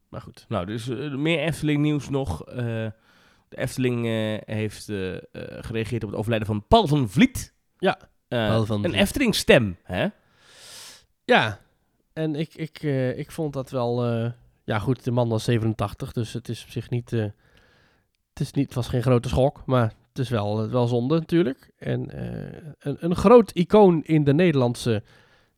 Maar 0.09 0.22
goed. 0.22 0.45
Nou, 0.47 0.66
dus 0.66 0.89
eh, 0.89 1.16
meer 1.16 1.39
Efteling 1.39 1.82
nieuws 1.82 2.09
nog. 2.09 2.45
Eh, 2.45 2.55
de 3.49 3.57
Efteling 3.57 4.05
eh, 4.05 4.55
heeft 4.55 4.86
gereageerd 5.66 6.03
op 6.03 6.09
het 6.09 6.20
overlijden 6.20 6.47
van 6.47 6.68
Paul 6.68 6.88
van 6.88 7.09
Vliet. 7.09 7.53
Ja, 7.78 7.97
Paul 8.28 8.66
van 8.66 8.86
een. 8.86 8.93
Efteling 8.93 9.36
stem, 9.36 9.78
hè? 9.84 10.07
Ja, 11.26 11.59
en 12.14 12.36
ik, 12.36 12.53
ik, 12.53 12.78
eh, 12.84 13.18
ik 13.18 13.32
vond 13.32 13.53
dat 13.53 13.70
wel... 13.70 14.05
eh, 14.05 14.32
ja 14.64 14.80
goed, 14.80 15.03
de 15.03 15.11
man 15.11 15.30
was 15.30 15.43
87, 15.43 16.11
dus 16.11 16.34
het 16.34 16.49
is 16.49 16.64
op 16.64 16.70
zich 16.70 16.89
niet... 16.89 17.14
eh, 17.14 17.22
het, 18.30 18.39
is 18.39 18.51
niet 18.51 18.66
het 18.66 18.76
was 18.76 18.88
geen 18.88 19.01
grote 19.01 19.30
schok, 19.30 19.66
maar 19.66 19.93
het 20.09 20.20
is 20.20 20.30
wel, 20.30 20.70
wel 20.70 20.88
zonde 20.88 21.20
natuurlijk. 21.20 21.72
En 21.78 22.20
een, 22.80 22.97
een 22.99 23.16
groot 23.16 23.51
icoon 23.51 24.03
in 24.03 24.24
de 24.24 24.34
Nederlandse 24.34 25.03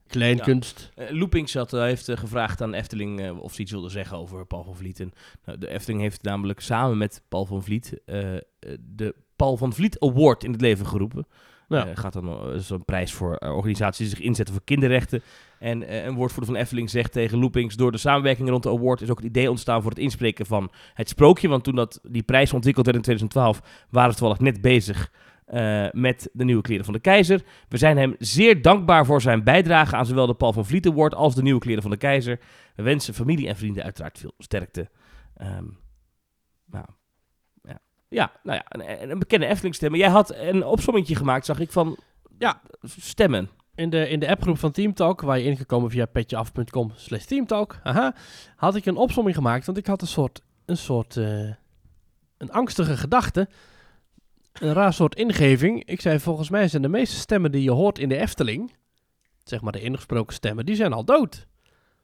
kleinkunst. 0.08 0.92
Loopings 1.10 1.54
had, 1.54 1.74
eh, 1.74 1.82
heeft 1.82 2.10
gevraagd 2.14 2.62
aan 2.62 2.74
Efteling 2.74 3.32
of 3.32 3.54
ze 3.54 3.62
iets 3.62 3.72
wilde 3.72 3.90
zeggen 3.90 4.18
over 4.18 4.46
Paul 4.46 4.64
van 4.64 4.76
Vliet. 4.76 5.00
En, 5.00 5.12
nou, 5.46 5.58
de 5.58 5.68
Efteling 5.68 6.02
heeft 6.02 6.24
namelijk 6.24 6.60
samen 6.60 6.98
met 6.98 7.22
Paul 7.30 7.46
van 7.46 7.64
Vliet 7.64 8.02
de 8.80 9.16
Paul 9.36 9.58
van 9.58 9.74
Vliet 9.74 10.00
Award 10.00 10.44
in 10.44 10.52
het 10.52 10.62
leven 10.62 10.86
geroepen. 10.86 11.28
Ja. 11.68 11.96
Gaat 11.96 12.14
dan 12.14 12.54
uh, 12.54 12.60
zo'n 12.60 12.86
prijs 12.86 13.14
voor 13.14 13.38
organisaties 13.38 14.08
die 14.08 14.16
zich 14.16 14.26
inzetten 14.26 14.54
voor 14.56 14.64
kinderrechten. 14.64 15.22
En 15.66 15.88
eh, 15.88 16.06
een 16.06 16.16
woordvoerder 16.16 16.54
van 16.54 16.62
Efteling 16.62 16.90
zegt 16.90 17.12
tegen 17.12 17.40
Loopings... 17.40 17.76
door 17.76 17.92
de 17.92 17.98
samenwerking 17.98 18.50
rond 18.50 18.64
de 18.64 18.70
award 18.70 19.02
is 19.02 19.10
ook 19.10 19.18
het 19.18 19.26
idee 19.26 19.50
ontstaan 19.50 19.82
voor 19.82 19.90
het 19.90 20.00
inspreken 20.00 20.46
van 20.46 20.72
het 20.94 21.10
sprookje. 21.10 21.48
Want 21.48 21.64
toen 21.64 21.76
dat, 21.76 22.00
die 22.04 22.24
prijs 22.24 22.54
ontwikkeld 22.54 22.86
werd 22.86 22.98
in 22.98 23.04
2012... 23.04 23.86
waren 23.90 24.12
ze 24.12 24.18
toevallig 24.18 24.42
net 24.42 24.62
bezig 24.62 25.12
eh, 25.46 25.88
met 25.92 26.30
de 26.34 26.44
nieuwe 26.44 26.62
kleren 26.62 26.86
van 26.86 26.94
de 26.94 27.00
keizer. 27.00 27.42
We 27.70 27.78
zijn 27.78 27.98
hem 27.98 28.16
zeer 28.20 28.62
dankbaar 28.62 29.06
voor 29.06 29.22
zijn 29.22 29.44
bijdrage 29.44 29.96
aan 29.96 30.06
zowel 30.06 30.28
de 30.28 30.34
Paul 30.34 30.54
van 30.54 30.66
Vliet 30.66 30.88
Award... 30.88 31.16
als 31.16 31.36
de 31.36 31.42
nieuwe 31.42 31.60
kleren 31.60 31.82
van 31.82 31.92
de 31.92 31.98
keizer. 31.98 32.40
We 32.76 32.84
wensen 32.84 33.14
familie 33.14 33.48
en 33.48 33.56
vrienden 33.56 33.84
uiteraard 33.84 34.20
veel 34.20 34.34
sterkte. 34.38 34.90
Ehm, 35.36 35.66
nou, 36.66 36.86
ja. 37.62 37.80
ja, 38.08 38.32
nou 38.44 38.58
ja, 38.58 38.66
een, 38.68 39.12
een 39.12 39.20
bekende 39.20 39.46
Efteling 39.46 39.76
stemmen. 39.76 40.00
Jij 40.00 40.10
had 40.10 40.36
een 40.36 40.66
opsommetje 40.66 41.16
gemaakt, 41.16 41.46
zag 41.46 41.60
ik, 41.60 41.72
van 41.72 41.98
Ja. 42.38 42.62
stemmen. 42.82 43.50
In 43.76 43.90
de, 43.90 44.10
in 44.10 44.20
de 44.20 44.30
appgroep 44.30 44.58
van 44.58 44.72
Teamtalk, 44.72 45.22
waar 45.22 45.40
je 45.40 45.44
ingekomen 45.44 45.90
via 45.90 46.06
petjeaf.com 46.06 46.92
slash 46.96 47.24
teamtalk, 47.24 47.80
haha, 47.84 48.16
had 48.56 48.76
ik 48.76 48.86
een 48.86 48.96
opsomming 48.96 49.36
gemaakt. 49.36 49.66
Want 49.66 49.78
ik 49.78 49.88
had 49.88 50.02
een 50.02 50.08
soort, 50.08 50.42
een 50.66 50.78
soort, 50.78 51.18
eh, 51.18 51.50
een 52.38 52.52
angstige 52.52 52.98
gedachte. 52.98 53.50
Een 54.54 54.74
raar 54.74 54.94
soort 54.94 55.16
ingeving. 55.16 55.84
Ik 55.86 56.02
zei, 56.02 56.20
volgens 56.20 56.50
mij 56.50 56.68
zijn 56.68 56.82
de 56.82 56.88
meeste 56.88 57.16
stemmen 57.16 57.52
die 57.52 57.64
je 57.64 57.72
hoort 57.72 58.00
in 58.00 58.10
de 58.10 58.18
Efteling, 58.18 58.76
zeg 59.44 59.62
maar 59.62 59.72
de 59.72 59.82
ingesproken 59.82 60.34
stemmen, 60.34 60.66
die 60.66 60.76
zijn 60.76 60.94
al 60.94 61.06
dood. 61.06 61.48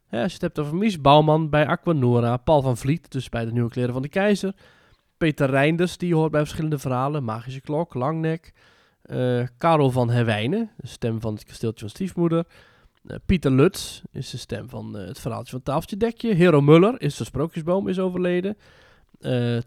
Ja, 0.10 0.22
als 0.22 0.28
je 0.28 0.34
het 0.34 0.42
hebt 0.42 0.60
over 0.60 0.76
Mies 0.76 1.02
Bouwman 1.02 1.50
bij 1.50 1.68
Aquanura, 1.68 2.38
Paul 2.38 2.62
van 2.62 2.78
Vliet, 2.78 3.12
dus 3.12 3.30
bij 3.30 3.46
de 3.46 3.52
Nieuwe 3.52 3.70
Kleren 3.70 3.94
van 3.94 4.02
de 4.02 4.10
Keizer, 4.10 4.54
Peter 5.18 5.50
Reinders, 5.50 5.98
die 5.98 6.08
je 6.08 6.16
hoort 6.16 6.32
bij 6.32 6.42
verschillende 6.42 6.80
verhalen, 6.80 7.24
Magische 7.24 7.62
Klok, 7.62 7.94
Langnek, 7.94 8.54
eh 9.02 9.47
Karel 9.58 9.91
van 9.91 10.10
Herwijnen, 10.10 10.72
de 10.78 10.88
stem 10.88 11.22
van 11.22 11.34
het 11.34 11.43
kasteeltje 11.43 11.80
van 11.80 11.89
stiefmoeder. 11.89 12.45
Eh, 13.08 13.16
Pieter 13.26 13.52
Lutz 13.52 14.02
is 14.12 14.30
de 14.30 14.38
stem 14.38 14.70
van 14.70 14.97
eh, 14.97 15.08
het 15.08 15.20
verhaaltje 15.20 15.52
van 15.52 15.64
Tafeltje 15.64 15.97
Dekje. 15.97 16.34
Hero 16.34 16.62
Muller 16.62 17.02
is 17.02 17.18
de 17.18 17.24
sprookjesboom, 17.24 17.88
is 17.88 17.99
overleden. 17.99 18.58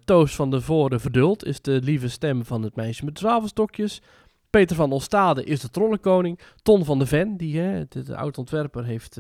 Toos 0.04 0.34
van 0.34 0.50
de 0.50 0.60
Voorde 0.60 0.98
Verduld 0.98 1.44
is 1.44 1.60
de 1.60 1.80
lieve 1.82 2.08
stem 2.08 2.44
van 2.44 2.62
het 2.62 2.76
meisje 2.76 3.04
met 3.04 3.18
zwavelstokjes. 3.18 4.02
Peter 4.50 4.76
van 4.76 4.92
Ostade 4.92 5.44
is 5.44 5.60
de 5.60 5.70
trollenkoning. 5.70 6.38
Ton 6.62 6.84
van 6.84 6.98
de 6.98 7.06
Ven, 7.06 7.36
die, 7.36 7.58
hè, 7.58 7.84
de, 7.88 8.02
de 8.02 8.16
oud-ontwerper, 8.16 8.84
heeft 8.84 9.18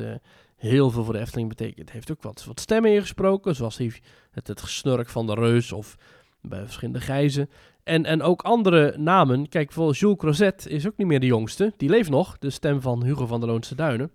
heel 0.56 0.90
veel 0.90 1.04
voor 1.04 1.12
de 1.12 1.20
Efteling 1.20 1.48
betekend. 1.48 1.90
Heeft 1.90 2.10
ook 2.10 2.22
wat, 2.22 2.44
wat 2.44 2.60
stemmen 2.60 2.92
ingesproken, 2.92 3.54
zoals 3.54 3.76
die, 3.76 4.02
het, 4.30 4.46
het 4.46 4.60
gesnurk 4.60 5.08
van 5.08 5.26
de 5.26 5.34
reus 5.34 5.72
of 5.72 5.96
bij 6.40 6.62
verschillende 6.64 7.00
gijzen. 7.00 7.50
En, 7.84 8.04
en 8.04 8.22
ook 8.22 8.42
andere 8.42 8.94
namen. 8.98 9.48
Kijk, 9.48 9.66
bijvoorbeeld 9.66 9.98
Jules 9.98 10.16
Crozet 10.18 10.66
is 10.66 10.86
ook 10.86 10.96
niet 10.96 11.06
meer 11.06 11.20
de 11.20 11.26
jongste. 11.26 11.72
Die 11.76 11.88
leeft 11.88 12.10
nog, 12.10 12.38
de 12.38 12.50
stem 12.50 12.80
van 12.80 13.04
Hugo 13.04 13.26
van 13.26 13.40
der 13.40 13.48
Loonse 13.48 13.74
Duinen. 13.74 14.10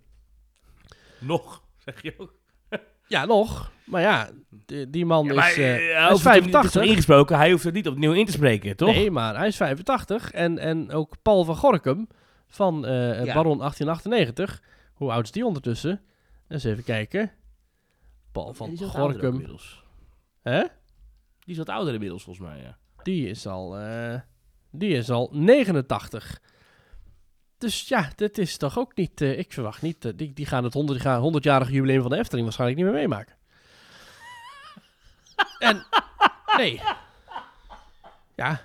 Nog, 1.20 1.64
zeg 1.78 2.02
je 2.02 2.14
ook. 2.18 2.34
Ja, 3.08 3.26
nog. 3.26 3.72
Maar 3.86 4.02
ja, 4.02 4.30
die, 4.66 4.90
die 4.90 5.06
man 5.06 5.26
Ja, 5.26 5.34
maar, 5.34 5.50
is, 5.50 5.58
eh, 5.58 5.74
eh, 5.76 5.78
hij 5.80 5.86
is 5.86 5.94
niet- 5.94 6.08
het 6.10 6.18
is 6.18 6.22
85. 6.22 6.82
al 6.82 6.88
ingesproken, 6.88 7.38
hij 7.38 7.52
hoeft 7.52 7.64
het 7.64 7.74
niet 7.74 7.88
opnieuw 7.88 8.14
in 8.14 8.26
te 8.26 8.32
spreken, 8.32 8.76
toch? 8.76 8.96
Nee, 8.96 9.12
maar 9.12 9.38
hij 9.38 9.48
is 9.48 9.56
85. 9.56 10.32
En, 10.32 10.58
en 10.58 10.92
ook 10.92 11.16
Paul 11.22 11.44
van 11.44 11.56
Gorkum 11.56 12.08
van 12.48 12.86
eh, 12.86 12.92
Ja. 13.26 13.34
Baron 13.34 13.58
1898. 13.58 14.62
Hoe 14.94 15.12
oud 15.12 15.24
is 15.24 15.32
die 15.32 15.46
ondertussen? 15.46 16.02
Eens 16.48 16.64
even 16.64 16.84
kijken. 16.84 17.32
Paul 18.32 18.54
van 18.54 18.78
Gorkum. 18.78 19.46
Hè? 20.42 20.60
Die 20.60 20.68
is 21.46 21.58
wat 21.58 21.70
ouder 21.70 21.94
inmiddels, 21.94 22.24
volgens 22.24 22.48
mij, 22.48 22.62
ja. 22.62 22.78
Die 23.04 23.30
is 23.30 23.48
al, 23.48 23.78
eh, 23.78 24.20
die 24.72 24.94
is 24.94 25.10
al 25.10 25.30
89. 25.32 26.42
Dus 27.58 27.88
ja, 27.88 28.10
dit 28.16 28.38
is 28.38 28.58
toch 28.58 28.78
ook 28.78 28.96
niet... 28.96 29.22
eh, 29.22 29.38
ik 29.38 29.54
verwacht 29.54 29.82
niet... 29.82 30.06
eh, 30.06 30.12
die, 30.16 30.34
die 30.34 30.46
gaan 30.46 30.64
het 30.64 30.74
100, 30.74 31.02
gaan 31.02 31.34
100-jarige 31.34 31.72
jubileum 31.72 32.02
van 32.02 32.12
de 32.12 32.18
Efteling 32.18 32.44
waarschijnlijk 32.44 32.82
niet 32.82 32.92
meer 32.92 33.00
meemaken. 33.00 33.36
en... 35.70 35.86
Nee. 36.58 36.82
Ja. 38.36 38.62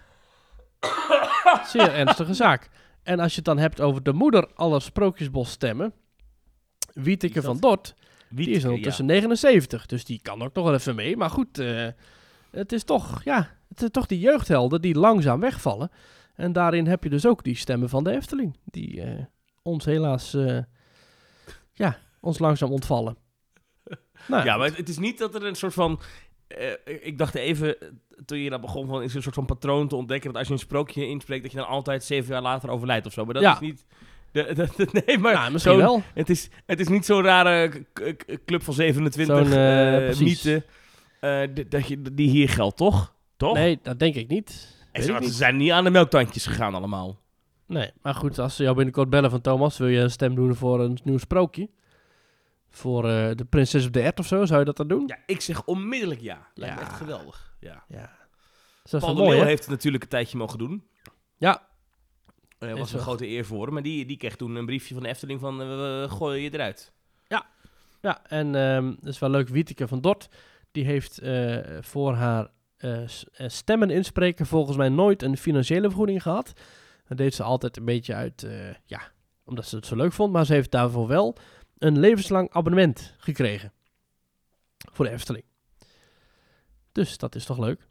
Zeer 1.67 1.95
ernstige 1.95 2.35
zaak. 2.35 2.71
En 3.03 3.21
als 3.21 3.31
je 3.31 3.37
het 3.37 3.45
dan 3.45 3.59
hebt 3.59 3.81
over 3.81 4.03
de 4.03 4.13
moeder 4.13 4.51
aller 4.55 4.83
sprookjesbos 4.83 5.51
stemmen... 5.51 5.93
Wieteke 6.93 7.43
van 7.43 7.59
Dort... 7.59 7.95
Die 8.29 8.51
is 8.51 8.65
ondertussen 8.65 9.07
79, 9.07 9.87
dus 9.87 10.05
die 10.05 10.21
kan 10.23 10.43
ook 10.43 10.55
nog 10.55 10.65
wel 10.65 10.75
even 10.75 10.95
mee. 10.95 11.17
Maar 11.17 11.31
goed, 11.31 11.63
het 12.55 12.73
is 12.73 12.85
toch, 12.85 13.23
ja, 13.25 13.39
het 13.69 13.79
zijn 13.79 13.91
toch 13.91 14.07
die 14.07 14.19
jeugdhelden 14.21 14.81
die 14.81 14.95
langzaam 14.99 15.41
wegvallen. 15.41 15.91
En 16.35 16.53
daarin 16.53 16.87
heb 16.87 17.03
je 17.05 17.11
dus 17.11 17.27
ook 17.27 17.45
die 17.45 17.57
stemmen 17.57 17.89
van 17.89 18.05
de 18.05 18.11
Efteling, 18.11 18.57
die 18.65 19.03
eh, 19.03 19.25
ons 19.63 19.85
helaas, 19.85 20.35
eh, 20.35 20.59
ja, 21.73 21.99
ons 22.21 22.39
langzaam 22.39 22.71
ontvallen. 22.73 23.17
Nou, 24.29 24.45
Ja, 24.45 24.57
maar 24.57 24.67
het, 24.67 24.77
het 24.77 24.89
is 24.89 24.99
niet 24.99 25.19
dat 25.19 25.35
er 25.35 25.45
een 25.45 25.55
soort 25.55 25.73
van... 25.75 26.01
eh, 26.47 26.71
ik 27.01 27.19
dacht 27.19 27.35
even, 27.35 27.77
toen 28.27 28.39
je 28.39 28.51
dat 28.51 28.61
begon, 28.61 28.87
van, 28.87 29.03
is 29.03 29.11
er 29.11 29.17
een 29.17 29.23
soort 29.23 29.35
van 29.35 29.45
patroon 29.47 29.89
te 29.89 29.97
ontdekken... 29.97 30.29
dat 30.31 30.39
als 30.39 30.47
je 30.47 30.53
een 30.53 30.59
sprookje 30.59 31.07
inspreekt, 31.09 31.43
dat 31.43 31.53
je 31.53 31.59
dan 31.59 31.67
altijd 31.67 32.05
zeven 32.05 32.33
jaar 32.33 32.43
later 32.43 32.71
overlijdt 32.71 33.07
of 33.07 33.13
zo. 33.13 33.25
Maar 33.25 33.35
dat 33.35 33.43
Ja. 33.43 33.53
is 33.55 33.61
niet... 33.61 33.85
De, 34.33 34.43
de- 34.77 34.85
de- 34.93 35.03
nee, 35.07 35.19
maar 35.19 35.35
nou, 35.35 35.53
misschien 35.53 35.77
wel. 35.77 36.03
Het 36.15 36.31
is, 36.31 36.49
het 36.67 36.81
is 36.81 36.89
niet 36.89 37.05
zo'n 37.05 37.23
rare 37.23 37.85
club 38.45 38.63
van 38.63 38.75
27 38.75 39.37
Zo'n, 39.37 39.53
eh, 39.53 39.97
eh, 39.97 40.05
precies. 40.05 40.43
mythe 40.45 40.65
eh, 41.25 41.65
dat 41.69 41.87
je, 41.89 42.03
die 42.15 42.29
hier 42.31 42.49
geldt, 42.49 42.77
toch? 42.77 43.15
Toch? 43.37 43.55
Nee, 43.55 43.79
dat 43.83 43.99
denk 43.99 44.15
ik 44.15 44.29
niet. 44.29 44.77
En 44.93 45.03
ze, 45.03 45.11
ik 45.11 45.17
ze 45.17 45.23
niet. 45.23 45.33
zijn 45.33 45.57
niet 45.57 45.71
aan 45.71 45.85
de 45.85 45.91
melktandjes 45.91 46.47
gegaan 46.47 46.75
allemaal. 46.75 47.21
Nee, 47.67 47.91
maar 48.03 48.15
goed, 48.15 48.39
als 48.39 48.57
ze 48.57 48.63
jou 48.63 48.75
binnenkort 48.77 49.11
bellen 49.11 49.31
van 49.31 49.41
Thomas, 49.41 49.79
wil 49.79 49.89
je 49.89 49.99
een 50.01 50.11
stem 50.11 50.35
doen 50.35 50.55
voor 50.55 50.81
een 50.81 50.99
nieuw 51.05 51.19
sprookje? 51.19 51.71
Voor 52.71 53.09
eh, 53.09 53.31
de 53.35 53.45
prinses 53.45 53.87
op 53.87 53.93
de 53.93 54.01
ert 54.01 54.19
of 54.19 54.27
zo, 54.27 54.45
zou 54.45 54.59
je 54.59 54.65
dat 54.65 54.77
dan 54.77 54.89
doen? 54.89 55.05
Ja, 55.07 55.19
ik 55.27 55.41
zeg 55.41 55.65
onmiddellijk 55.65 56.21
ja. 56.21 56.47
Lijkt 56.55 56.75
me 56.75 56.81
Ja. 56.81 56.87
echt 56.87 56.97
geweldig. 56.97 57.57
Ja. 57.61 57.85
Ja. 57.89 58.17
Dat 58.83 58.93
is 58.93 59.01
Paul 59.01 59.15
mooi, 59.15 59.39
heeft 59.43 59.61
het 59.63 59.71
natuurlijk 59.71 60.03
een 60.03 60.09
tijdje 60.09 60.37
mogen 60.39 60.59
doen. 60.59 60.87
Ja, 61.37 61.67
Dat 62.59 62.69
Is 62.71 62.79
was 62.79 62.93
een 62.93 62.99
grote 62.99 63.27
eer 63.29 63.45
voor 63.45 63.65
hem. 63.65 63.73
Maar 63.75 63.83
die, 63.83 64.07
die 64.07 64.17
kreeg 64.17 64.37
toen 64.37 64.55
een 64.55 64.67
briefje 64.67 64.95
van 64.95 65.03
de 65.03 65.09
Efteling 65.09 65.41
van... 65.41 65.61
eh, 65.61 65.67
we 65.69 66.07
gooien 66.09 66.43
je 66.43 66.53
eruit. 66.53 66.93
Ja, 68.01 68.25
en 68.27 68.55
ehm 68.55 68.87
dat 69.01 69.13
is 69.13 69.19
wel 69.19 69.31
leuk. 69.31 69.49
Wieteke 69.49 69.89
van 69.89 70.01
Dort, 70.01 70.29
die 70.75 70.85
heeft 70.85 71.19
eh, 71.19 71.59
voor 71.81 72.15
haar 72.15 72.49
eh, 72.77 72.99
stemmen 73.47 73.91
inspreken 73.91 74.47
volgens 74.47 74.77
mij 74.77 74.89
nooit 74.89 75.23
een 75.23 75.37
financiële 75.37 75.89
vergoeding 75.89 76.23
gehad. 76.23 76.53
Dat 77.09 77.17
deed 77.19 77.35
ze 77.35 77.43
altijd 77.43 77.77
een 77.77 77.85
beetje 77.85 78.15
uit, 78.15 78.47
ja, 78.85 79.01
omdat 79.45 79.67
ze 79.67 79.77
het 79.77 79.87
zo 79.87 79.97
leuk 79.97 80.13
vond. 80.13 80.33
Maar 80.33 80.47
ze 80.47 80.53
heeft 80.53 80.71
daarvoor 80.71 81.07
wel 81.07 81.37
een 81.79 81.99
levenslang 81.99 82.51
abonnement 82.53 83.15
gekregen. 83.19 83.73
Voor 84.93 85.05
de 85.05 85.11
Efteling. 85.11 85.45
Dus 86.93 87.19
dat 87.19 87.35
is 87.35 87.45
toch 87.45 87.59
leuk? 87.59 87.89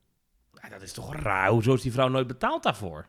Ja, 0.61 0.69
dat 0.69 0.81
is 0.81 0.93
toch 0.93 1.15
raar. 1.15 1.49
Hoezo 1.49 1.73
is 1.73 1.81
die 1.81 1.91
vrouw 1.91 2.07
nooit 2.07 2.27
betaald 2.27 2.63
daarvoor? 2.63 3.07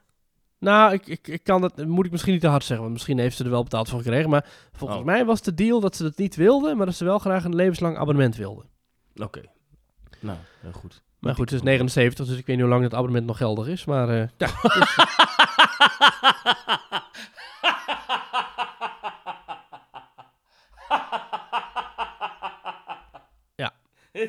Nou, 0.58 0.92
ik, 0.92 1.06
ik, 1.06 1.28
ik 1.28 1.44
kan 1.44 1.60
dat, 1.60 1.86
moet 1.86 2.04
ik 2.06 2.10
misschien 2.10 2.32
niet 2.32 2.42
te 2.42 2.48
hard 2.48 2.62
zeggen, 2.64 2.80
want 2.80 2.92
misschien 2.92 3.18
heeft 3.18 3.36
ze 3.36 3.44
er 3.44 3.50
wel 3.50 3.62
betaald 3.62 3.88
voor 3.88 3.98
gekregen. 4.02 4.30
Maar 4.30 4.46
volgens 4.72 5.00
Oh. 5.00 5.06
mij 5.06 5.24
was 5.24 5.42
de 5.42 5.54
deal 5.54 5.80
dat 5.80 5.96
ze 5.96 6.02
dat 6.02 6.16
niet 6.18 6.36
wilde, 6.36 6.74
maar 6.74 6.86
dat 6.86 6.94
ze 6.94 7.04
wel 7.04 7.18
graag 7.18 7.44
een 7.44 7.54
levenslang 7.54 7.96
abonnement 7.96 8.36
wilde. 8.36 8.64
Oké. 9.16 9.40
Nou, 10.24 10.38
heel 10.60 10.72
goed. 10.72 11.02
Maar 11.18 11.34
goed, 11.34 11.50
het 11.50 11.58
is 11.58 11.64
79, 11.64 12.26
dus 12.26 12.38
ik 12.38 12.46
weet 12.46 12.56
niet 12.56 12.64
hoe 12.64 12.74
lang 12.74 12.82
dat 12.82 12.94
abonnement 12.94 13.26
nog 13.26 13.36
geldig 13.36 13.66
is. 13.66 13.84
Maar 13.84 14.08
eh, 14.08 14.28
ja, 14.36 14.48
Ja. 23.56 23.74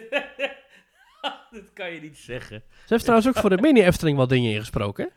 dat 1.51 1.73
kan 1.73 1.91
je 1.91 2.01
niet 2.01 2.17
zeggen. 2.17 2.63
ze 2.69 2.83
heeft 2.85 3.03
trouwens 3.03 3.29
ook 3.29 3.37
voor 3.37 3.49
de 3.49 3.61
mini-Efteling 3.61 4.17
wat 4.17 4.29
dingen 4.29 4.51
ingesproken. 4.51 5.11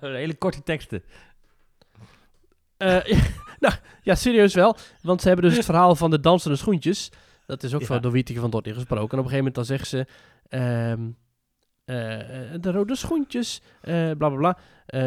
Hele 0.00 0.34
korte 0.34 0.62
teksten. 0.62 1.02
Ja, 2.78 3.68
nou, 3.68 3.74
ja, 4.02 4.14
serieus 4.14 4.54
wel. 4.54 4.76
Want 5.02 5.20
ze 5.20 5.28
hebben 5.28 5.46
dus 5.46 5.56
het 5.56 5.64
verhaal 5.64 5.94
van 5.94 6.10
de 6.10 6.20
dansende 6.20 6.56
schoentjes. 6.56 7.10
Dat 7.50 7.62
is 7.62 7.74
ook 7.74 7.80
Ja. 7.80 7.86
van 7.86 8.00
door 8.00 8.12
Wieteke 8.12 8.40
van 8.40 8.50
Dort 8.50 8.66
ingesproken. 8.66 9.12
En 9.12 9.18
op 9.18 9.24
een 9.24 9.30
gegeven 9.30 9.38
moment 9.38 9.54
dan 9.54 9.64
zegt 9.64 9.88
ze... 9.88 10.06
ehm, 10.48 11.10
eh, 11.84 12.54
eh, 12.54 12.60
de 12.60 12.70
rode 12.70 12.94
schoentjes, 12.96 13.60
eh 13.80 14.10
bla 14.10 14.28
bla 14.28 14.36
bla. 14.36 14.58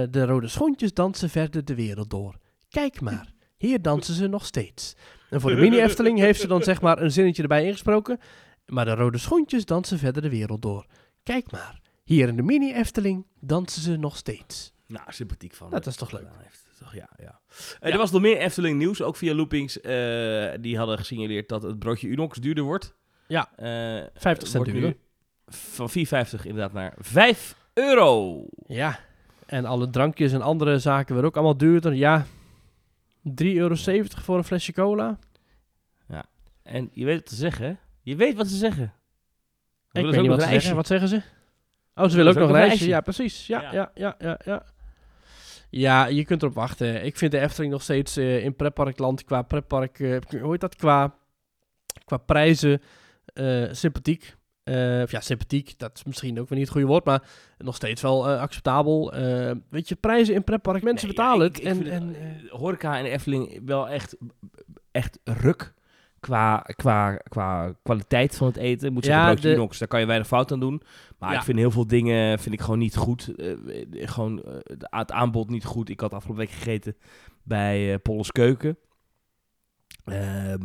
De 0.09 0.25
rode 0.25 0.47
schoentjes 0.47 0.93
dansen 0.93 1.29
verder 1.29 1.65
de 1.65 1.75
wereld 1.75 2.09
door. 2.09 2.35
Kijk 2.69 3.01
maar, 3.01 3.31
hier 3.57 3.81
dansen 3.81 4.13
ze 4.13 4.27
nog 4.27 4.45
steeds. 4.45 4.95
En 5.29 5.41
voor 5.41 5.49
de 5.49 5.61
mini-Efteling 5.61 6.19
heeft 6.25 6.41
ze 6.41 6.47
dan 6.47 6.63
zeg 6.63 6.81
maar 6.81 7.01
een 7.01 7.11
zinnetje 7.11 7.41
erbij 7.41 7.65
ingesproken. 7.65 8.19
Maar 8.65 8.85
de 8.85 8.95
rode 8.95 9.17
schoentjes 9.17 9.65
dansen 9.65 9.99
verder 9.99 10.21
de 10.21 10.29
wereld 10.29 10.61
door. 10.61 10.85
Kijk 11.23 11.51
maar, 11.51 11.81
Hier 12.03 12.27
in 12.27 12.35
de 12.35 12.41
mini-Efteling 12.43 13.25
dansen 13.39 13.81
ze 13.81 13.95
nog 13.97 14.17
steeds. 14.17 14.73
Nou, 14.87 15.05
sympathiek 15.07 15.53
van. 15.53 15.69
Dat 15.69 15.85
is 15.85 15.95
toch 15.95 16.11
leuk. 16.11 16.27
Ja, 16.93 17.09
ja. 17.17 17.39
Eh, 17.79 17.91
Er 17.91 17.97
was 17.97 18.11
nog 18.11 18.21
meer 18.21 18.37
Efteling 18.37 18.77
nieuws, 18.77 19.01
ook 19.01 19.15
via 19.15 19.33
Loopings. 19.33 19.81
eh, 19.81 20.51
die 20.59 20.77
hadden 20.77 20.97
gesignaleerd 20.97 21.49
dat 21.49 21.63
het 21.63 21.79
broodje 21.79 22.07
Unox 22.07 22.37
duurder 22.37 22.63
wordt. 22.63 22.95
Ja, 23.27 23.49
Eh, 23.55 23.65
50 24.13 24.47
cent 24.47 24.53
wordt 24.65 24.71
nu 24.73 24.79
duurder. 24.79 24.99
Van 25.47 25.89
4,50 25.89 26.45
inderdaad 26.45 26.73
naar 26.73 26.93
5 26.97 27.55
euro. 27.73 28.43
Ja, 28.67 28.99
en 29.45 29.65
alle 29.65 29.89
drankjes 29.89 30.31
en 30.31 30.41
andere 30.41 30.79
zaken 30.79 31.13
werden 31.13 31.29
ook 31.31 31.35
allemaal 31.37 31.57
duurder. 31.57 31.93
Ja, 31.93 32.25
3,70 33.21 33.55
euro 33.57 33.75
voor 34.23 34.37
een 34.37 34.43
flesje 34.43 34.73
cola. 34.73 35.17
En 36.63 36.89
je 36.93 37.05
weet 37.05 37.19
wat 37.19 37.29
ze 37.29 37.35
zeggen, 37.35 37.65
hè? 37.65 37.73
Je 38.01 38.15
weet 38.15 38.35
wat 38.35 38.47
ze 38.47 38.55
zeggen. 38.57 38.93
Ik 39.91 40.03
weet 40.05 40.21
niet 40.21 40.29
wat 40.29 40.41
ze 40.41 40.47
zeggen. 40.49 40.75
Wat 40.75 40.87
zeggen 40.87 41.07
ze? 41.07 41.21
Oh, 41.95 42.07
ze 42.09 42.15
willen 42.15 42.31
ook 42.31 42.39
nog 42.49 42.57
een. 42.57 42.87
Ja, 42.87 43.01
precies. 43.01 43.47
Ja, 43.47 43.61
Ja. 43.61 43.91
ja, 43.95 44.15
ja, 44.19 44.39
ja, 44.45 44.63
ja. 45.79 46.05
Je 46.05 46.25
kunt 46.25 46.41
erop 46.41 46.53
wachten. 46.55 47.05
Ik 47.05 47.17
vind 47.17 47.31
de 47.31 47.39
Efteling 47.39 47.71
nog 47.71 47.81
steeds 47.81 48.17
eh, 48.17 48.43
in 48.43 48.55
pretparkland 48.55 49.23
qua 49.23 49.41
pretpark, 49.41 49.99
eh, 49.99 50.17
hoe 50.41 50.51
heet 50.51 50.61
dat, 50.61 50.75
qua, 50.75 51.15
qua 52.05 52.17
prijzen 52.17 52.81
eh, 53.33 53.63
sympathiek. 53.71 54.35
Of 55.03 55.11
ja, 55.11 55.19
sympathiek, 55.21 55.73
dat 55.79 55.91
is 55.95 56.03
misschien 56.03 56.39
ook 56.39 56.49
weer 56.49 56.57
niet 56.57 56.67
het 56.67 56.77
goede 56.77 56.91
woord, 56.91 57.05
maar 57.05 57.23
nog 57.57 57.75
steeds 57.75 58.01
wel 58.01 58.27
acceptabel. 58.29 59.13
Weet 59.69 59.87
je, 59.89 59.95
prijzen 59.95 60.35
in 60.35 60.43
pretpark, 60.43 60.83
mensen 60.83 61.07
Nee, 61.07 61.15
betalen 61.15 61.45
ja, 61.45 61.51
het. 61.51 61.57
ik- 61.59 61.65
en, 61.91 61.91
en, 61.91 62.15
horeca 62.49 62.97
en 62.97 63.05
Efteling 63.05 63.61
wel 63.65 63.89
echt, 63.89 64.15
echt 64.91 65.19
ruk 65.23 65.73
qua, 66.23 66.57
qua, 66.75 67.15
qua 67.29 67.73
kwaliteit 67.83 68.35
van 68.37 68.47
het 68.47 68.57
eten. 68.57 68.93
Moet 68.93 69.05
Ja, 69.05 69.09
zeggen, 69.11 69.31
broodje 69.31 69.49
de- 69.49 69.55
Unox, 69.55 69.77
daar 69.77 69.87
kan 69.87 69.99
je 69.99 70.05
weinig 70.05 70.27
fout 70.27 70.51
aan 70.51 70.59
doen. 70.59 70.81
Maar 71.19 71.31
Ja. 71.31 71.37
ik 71.37 71.43
vind 71.43 71.57
heel 71.57 71.71
veel 71.71 71.87
dingen 71.87 72.39
vind 72.39 72.55
ik 72.55 72.61
gewoon 72.61 72.79
niet 72.79 72.95
goed. 72.95 73.35
Eh, 73.35 73.51
gewoon 73.91 74.43
eh, 74.43 74.53
het 74.81 75.11
aanbod 75.11 75.49
niet 75.49 75.65
goed. 75.65 75.89
Ik 75.89 75.99
had 75.99 76.13
afgelopen 76.13 76.45
week 76.45 76.53
gegeten 76.53 76.95
bij 77.43 77.99
Polles 77.99 78.31
Keuken. 78.31 78.77
Ehm, 80.05 80.61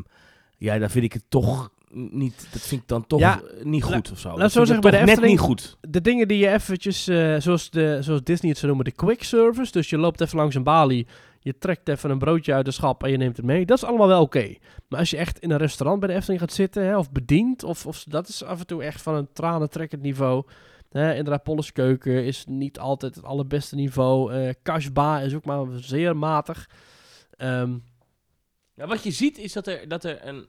ja, 0.59 0.79
daar 0.79 0.91
vind 0.91 1.05
ik 1.05 1.13
het 1.13 1.25
toch 1.29 1.71
niet. 1.91 2.49
Dat 2.53 2.61
vind 2.63 2.83
ik 2.83 2.89
dan 2.89 3.07
toch 3.07 3.21
Ja, 3.21 3.41
niet 3.63 3.83
goed 3.85 4.11
of 4.13 4.19
zo. 4.19 4.29
laat 4.29 4.39
Dat 4.39 4.53
zo 4.53 4.65
zeggen, 4.65 4.91
bij 4.91 5.01
de 5.01 5.07
net 5.07 5.21
niet 5.21 5.39
goed. 5.39 5.77
de 5.81 6.01
dingen 6.01 6.29
die 6.29 6.39
je 6.39 6.49
eventjes, 6.49 7.05
zoals, 7.39 7.71
de, 7.71 7.99
zoals 8.01 8.23
Disney 8.23 8.51
het 8.51 8.59
zou 8.59 8.73
noemen, 8.73 8.91
de 8.91 8.97
quick 8.97 9.23
service. 9.23 9.73
Dus 9.73 9.91
je 9.91 9.99
loopt 9.99 10.21
even 10.21 10.37
langs 10.39 10.55
een 10.55 10.63
balie, 10.63 11.07
je 11.41 11.59
trekt 11.59 11.89
even 11.89 12.11
een 12.11 12.19
broodje 12.19 12.55
uit 12.55 12.65
de 12.65 12.71
schap 12.71 13.03
en 13.05 13.11
je 13.11 13.17
neemt 13.17 13.37
het 13.37 13.47
mee. 13.47 13.67
Dat 13.67 13.77
is 13.77 13.85
allemaal 13.85 14.09
wel 14.09 14.23
oké. 14.23 14.55
Maar 14.89 14.99
als 14.99 15.11
je 15.11 15.17
echt 15.17 15.39
in 15.39 15.51
een 15.51 15.59
restaurant 15.59 16.01
bij 16.01 16.09
de 16.09 16.15
Efteling 16.15 16.41
gaat 16.41 16.53
zitten, 16.53 16.85
hè, 16.85 16.97
of 16.99 17.13
bedient, 17.13 17.63
of, 17.65 17.87
of 17.87 18.05
dat 18.05 18.29
is 18.29 18.45
af 18.45 18.61
en 18.61 18.67
toe 18.67 18.83
echt 18.83 19.03
van 19.03 19.15
een 19.15 19.33
tranentrekkend 19.33 20.03
niveau. 20.03 20.45
Hè, 20.91 21.15
inderdaad, 21.15 21.43
Polles 21.43 21.73
Keuken 21.73 22.25
is 22.25 22.45
niet 22.47 22.79
altijd 22.79 23.15
het 23.15 23.25
allerbeste 23.25 23.75
niveau. 23.75 24.33
Eh 24.33 24.55
Kashba 24.63 25.21
is 25.21 25.35
ook 25.35 25.45
maar 25.45 25.67
zeer 25.71 26.17
matig. 26.17 26.69
Ehm, 27.31 27.77
Ja, 28.75 28.87
wat 28.87 29.03
je 29.03 29.11
ziet 29.11 29.39
is 29.39 29.53
dat 29.53 29.67
er, 29.67 29.89
dat 29.89 30.05
er 30.05 30.27
een. 30.27 30.47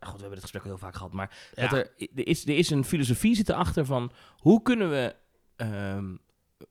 God, 0.00 0.14
we 0.14 0.20
hebben 0.20 0.30
het 0.30 0.40
gesprek 0.40 0.62
al 0.62 0.68
heel 0.68 0.78
vaak 0.78 0.94
gehad, 0.94 1.12
maar 1.12 1.50
dat 1.54 1.72
er, 1.72 1.78
er, 1.96 2.26
is, 2.26 2.46
er 2.46 2.56
is 2.56 2.70
een 2.70 2.84
filosofie 2.84 3.34
zitten 3.34 3.54
achter 3.54 3.84
van 3.84 4.12
hoe 4.36 4.62
kunnen 4.62 4.90
we 4.90 5.14
ehm, 5.56 5.70
eh, 6.12 6.20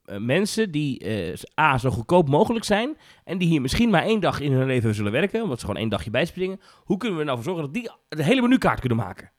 mensen 0.06 0.72
die 0.72 1.00
eh, 1.00 1.34
A, 1.60 1.78
zo 1.78 1.90
goedkoop 1.90 2.30
mogelijk 2.30 2.66
zijn 2.66 2.98
en 3.24 3.38
die 3.38 3.48
hier 3.48 3.62
misschien 3.62 3.90
maar 3.90 4.04
één 4.04 4.20
dag 4.20 4.40
in 4.40 4.52
hun 4.52 4.66
leven 4.68 4.96
zullen 4.96 5.12
werken, 5.12 5.42
omdat 5.44 5.60
ze 5.60 5.66
gewoon 5.66 5.82
één 5.82 5.90
dagje 5.90 6.10
bijspringen, 6.10 6.62
hoe 6.84 6.98
kunnen 6.98 7.18
we 7.18 7.24
er 7.24 7.30
nou 7.30 7.44
voor 7.44 7.54
zorgen 7.54 7.74
dat 7.74 7.82
die 7.82 7.92
de 8.18 8.24
hele 8.24 8.42
menukaart 8.42 8.80
kunnen 8.80 8.98
maken? 8.98 9.32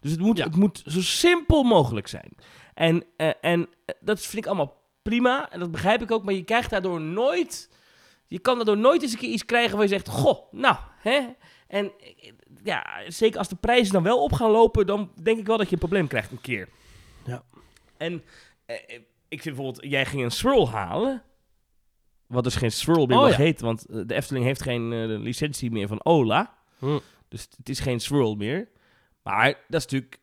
Dus 0.00 0.10
het 0.10 0.20
moet, 0.20 0.38
Ja. 0.38 0.44
het 0.44 0.56
moet 0.56 0.82
zo 0.86 1.00
simpel 1.00 1.62
mogelijk 1.62 2.06
zijn. 2.06 2.32
En, 2.74 3.04
eh, 3.16 3.30
en 3.40 3.68
eh, 3.86 3.94
dat 4.00 4.20
vind 4.20 4.36
ik 4.44 4.46
allemaal 4.46 4.82
prima 5.02 5.50
en 5.50 5.60
dat 5.60 5.70
begrijp 5.70 6.02
ik 6.02 6.10
ook, 6.10 6.24
maar 6.24 6.34
je 6.34 6.44
krijgt 6.44 6.70
daardoor 6.70 7.00
nooit 7.00 7.68
je 8.26 8.38
kan 8.38 8.56
daardoor 8.56 8.78
nooit 8.78 9.02
eens 9.02 9.12
een 9.12 9.18
keer 9.18 9.30
iets 9.30 9.44
krijgen 9.44 9.72
waar 9.72 9.82
je 9.82 9.88
zegt, 9.92 10.08
goh, 10.08 10.52
nou, 10.52 10.76
hè. 10.98 11.20
En 11.66 11.92
eh, 12.00 12.32
ja, 12.62 12.86
zeker 13.08 13.38
als 13.38 13.48
de 13.48 13.56
prijzen 13.56 13.92
dan 13.92 14.02
wel 14.02 14.22
op 14.22 14.32
gaan 14.32 14.50
lopen, 14.50 14.86
dan 14.86 15.10
denk 15.22 15.38
ik 15.38 15.46
wel 15.46 15.56
dat 15.56 15.66
je 15.66 15.72
een 15.72 15.78
probleem 15.78 16.06
krijgt 16.06 16.30
een 16.30 16.40
keer. 16.40 16.68
Ja. 17.24 17.42
En 17.96 18.24
eh, 18.66 18.76
eh, 18.86 19.00
ik 19.28 19.42
vind 19.42 19.54
bijvoorbeeld, 19.56 19.90
jij 19.90 20.06
ging 20.06 20.22
een 20.22 20.30
swirl 20.30 20.70
halen. 20.70 21.22
Wat 22.26 22.44
dus 22.44 22.56
geen 22.56 22.72
swirl 22.72 23.06
meer 23.06 23.16
Oh, 23.16 23.22
mag 23.22 23.30
ja. 23.30 23.36
heet, 23.36 23.60
want 23.60 23.86
eh, 23.86 24.00
de 24.06 24.14
Efteling 24.14 24.44
heeft 24.44 24.62
geen 24.62 24.92
eh, 24.92 25.18
licentie 25.18 25.70
meer 25.70 25.88
van 25.88 26.04
Ola. 26.04 26.54
Hm. 26.78 26.98
Dus 27.28 27.48
het 27.56 27.68
is 27.68 27.80
geen 27.80 28.00
swirl 28.00 28.34
meer. 28.34 28.68
Maar 29.22 29.46
dat 29.46 29.80
is 29.80 29.86
natuurlijk 29.86 30.20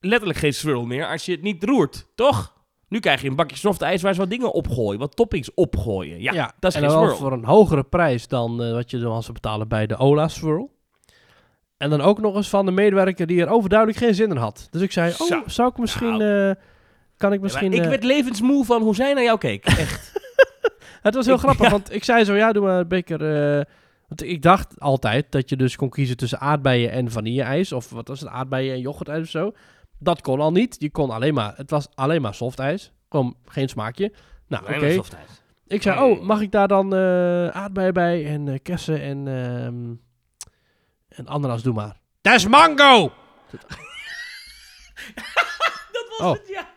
letterlijk 0.00 0.38
geen 0.38 0.54
swirl 0.54 0.86
meer 0.86 1.06
als 1.06 1.24
je 1.24 1.32
het 1.32 1.42
niet 1.42 1.64
roert, 1.64 2.06
toch? 2.14 2.56
Nu 2.88 3.00
krijg 3.00 3.22
je 3.22 3.28
een 3.28 3.36
bakje 3.36 3.56
soft 3.56 3.82
ijs 3.82 4.02
waar 4.02 4.14
ze 4.14 4.20
wat 4.20 4.30
dingen 4.30 4.52
opgooien, 4.52 4.98
wat 4.98 5.16
toppings 5.16 5.54
opgooien. 5.54 6.20
Ja, 6.20 6.54
dat 6.58 6.74
is 6.74 6.82
en 6.82 6.90
geen 6.90 6.98
swirl. 6.98 7.16
voor 7.16 7.32
een 7.32 7.44
hogere 7.44 7.84
prijs 7.84 8.28
dan 8.28 8.62
eh, 8.62 8.72
wat 8.72 8.90
je 8.90 8.98
dan 8.98 9.22
zou 9.22 9.32
betalen 9.32 9.68
bij 9.68 9.86
de 9.86 9.96
Ola 9.96 10.28
Swirl. 10.28 10.76
En 11.76 11.90
dan 11.90 12.00
ook 12.00 12.20
nog 12.20 12.34
eens 12.34 12.48
van 12.48 12.66
de 12.66 12.72
medewerker 12.72 13.26
die 13.26 13.40
er 13.40 13.48
overduidelijk 13.48 13.98
geen 13.98 14.14
zin 14.14 14.30
in 14.30 14.36
had. 14.36 14.68
Dus 14.70 14.82
ik 14.82 14.92
zei, 14.92 15.10
oh, 15.10 15.26
Zo. 15.26 15.42
zou 15.46 15.68
ik 15.68 15.78
misschien... 15.78 16.16
Nou. 16.16 16.54
Kan 17.18 17.32
ik 17.32 17.40
misschien... 17.40 17.72
ik 17.72 17.82
eh, 17.82 17.88
werd 17.88 18.04
levensmoe 18.04 18.64
van 18.64 18.82
hoe 18.82 18.94
zij 18.94 19.12
naar 19.14 19.22
jou 19.22 19.38
keek. 19.38 19.64
Echt. 19.84 20.12
Het 21.02 21.14
was 21.14 21.26
heel 21.26 21.34
ik- 21.34 21.40
grappig, 21.40 21.64
ja. 21.66 21.70
want 21.70 21.92
ik 21.92 22.04
zei 22.04 22.24
zo, 22.24 22.34
ja, 22.34 22.52
doe 22.52 22.62
maar 22.64 22.78
een 22.78 22.88
beker... 22.88 23.34
eh, 23.58 23.64
want 24.08 24.22
ik 24.22 24.42
dacht 24.42 24.80
altijd 24.80 25.26
dat 25.32 25.48
je 25.48 25.56
dus 25.56 25.76
kon 25.76 25.88
kiezen 25.90 26.16
tussen 26.16 26.40
aardbeien 26.40 26.90
en 26.90 27.10
vanille-ijs. 27.10 27.72
Of 27.72 27.90
wat 27.90 28.08
was 28.08 28.20
het, 28.20 28.28
aardbeien 28.28 28.74
en 28.74 28.80
yoghurtijs 28.80 29.22
of 29.22 29.28
zo. 29.28 29.52
Dat 29.98 30.20
kon 30.20 30.40
al 30.40 30.52
niet. 30.52 30.76
Je 30.78 30.90
kon 30.90 31.10
alleen 31.10 31.34
maar... 31.34 31.52
Het 31.56 31.70
was 31.70 31.88
alleen 31.94 32.22
maar 32.22 32.34
softijs. 32.34 32.92
Gewoon 33.08 33.36
geen 33.46 33.68
smaakje. 33.68 34.12
Nou, 34.48 34.62
oké. 34.74 35.00
Ik 35.66 35.82
zei, 35.82 36.00
oh, 36.10 36.22
mag 36.22 36.40
ik 36.40 36.50
daar 36.50 36.68
dan 36.68 36.94
eh 36.94 37.48
aardbeien 37.48 37.94
bij 37.94 38.26
en 38.26 38.48
eh, 38.48 38.58
kersen 38.62 39.00
en, 39.02 39.28
ehm 39.28 39.94
en 41.08 41.26
ananas, 41.28 41.62
doe 41.62 41.74
maar. 41.74 41.96
Dat 42.20 42.34
is 42.34 42.46
mango! 42.46 43.12
Dat 45.92 46.06
was 46.08 46.20
Oh. 46.20 46.32
het, 46.32 46.48
ja. 46.48 46.68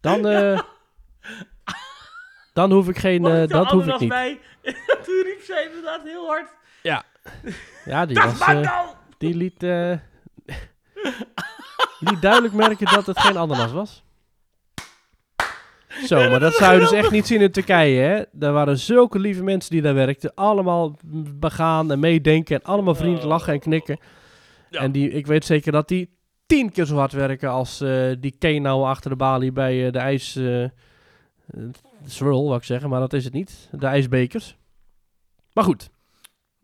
Dan, 0.00 0.26
eh, 0.26 0.60
dan 2.54 2.72
hoef 2.72 2.88
ik 2.88 2.98
geen, 2.98 3.26
eh, 3.26 3.42
ik 3.42 3.48
dat 3.48 3.70
hoef 3.70 3.86
ik 3.86 3.98
niet. 3.98 4.08
bij? 4.08 4.40
Toen 5.04 5.22
riep 5.24 5.42
zij 5.42 5.66
inderdaad 5.66 6.02
heel 6.02 6.26
hard. 6.26 6.48
Ja, 6.82 7.04
die, 8.06 8.14
Dat 8.14 8.38
was, 8.38 8.48
eh, 8.48 8.88
die 9.18 9.34
liet, 9.34 9.62
liet 12.00 12.20
duidelijk 12.20 12.54
merken 12.54 12.86
dat 12.94 13.06
het 13.06 13.20
geen 13.20 13.36
ananas 13.36 13.72
was. 13.72 14.04
Zo, 16.04 16.30
maar 16.30 16.40
dat 16.40 16.54
zou 16.54 16.74
je 16.74 16.80
dus 16.80 16.92
echt 16.92 17.10
niet 17.10 17.26
zien 17.26 17.40
in 17.40 17.50
Turkije, 17.50 18.00
hè. 18.00 18.46
Er 18.46 18.52
waren 18.52 18.78
zulke 18.78 19.18
lieve 19.18 19.42
mensen 19.42 19.70
die 19.70 19.82
daar 19.82 19.94
werkten. 19.94 20.34
Allemaal 20.34 20.96
begaan 21.34 21.92
en 21.92 21.98
meedenken 21.98 22.56
en 22.56 22.62
allemaal 22.62 22.94
vriendelijk 22.94 23.28
lachen 23.28 23.52
en 23.52 23.60
knikken. 23.60 23.98
Ja. 24.70 24.80
En 24.80 24.92
die, 24.92 25.10
ik 25.10 25.26
weet 25.26 25.44
zeker 25.44 25.72
dat 25.72 25.88
die 25.88 26.19
tien 26.50 26.72
keer 26.72 26.84
zo 26.84 26.96
hard 26.96 27.12
werken 27.12 27.50
als 27.50 27.80
eh, 27.80 28.10
die 28.18 28.34
Kenau 28.38 28.84
achter 28.84 29.10
de 29.10 29.16
balie 29.16 29.52
bij 29.52 29.86
eh, 29.86 29.92
de 29.92 29.98
ijs... 29.98 30.36
eh 30.36 30.64
swirl, 32.06 32.44
wou 32.44 32.56
ik 32.56 32.64
zeggen, 32.64 32.88
maar 32.88 33.00
dat 33.00 33.12
is 33.12 33.24
het 33.24 33.32
niet. 33.32 33.68
De 33.72 33.86
ijsbekers. 33.86 34.56
Maar 35.52 35.64
goed. 35.64 35.90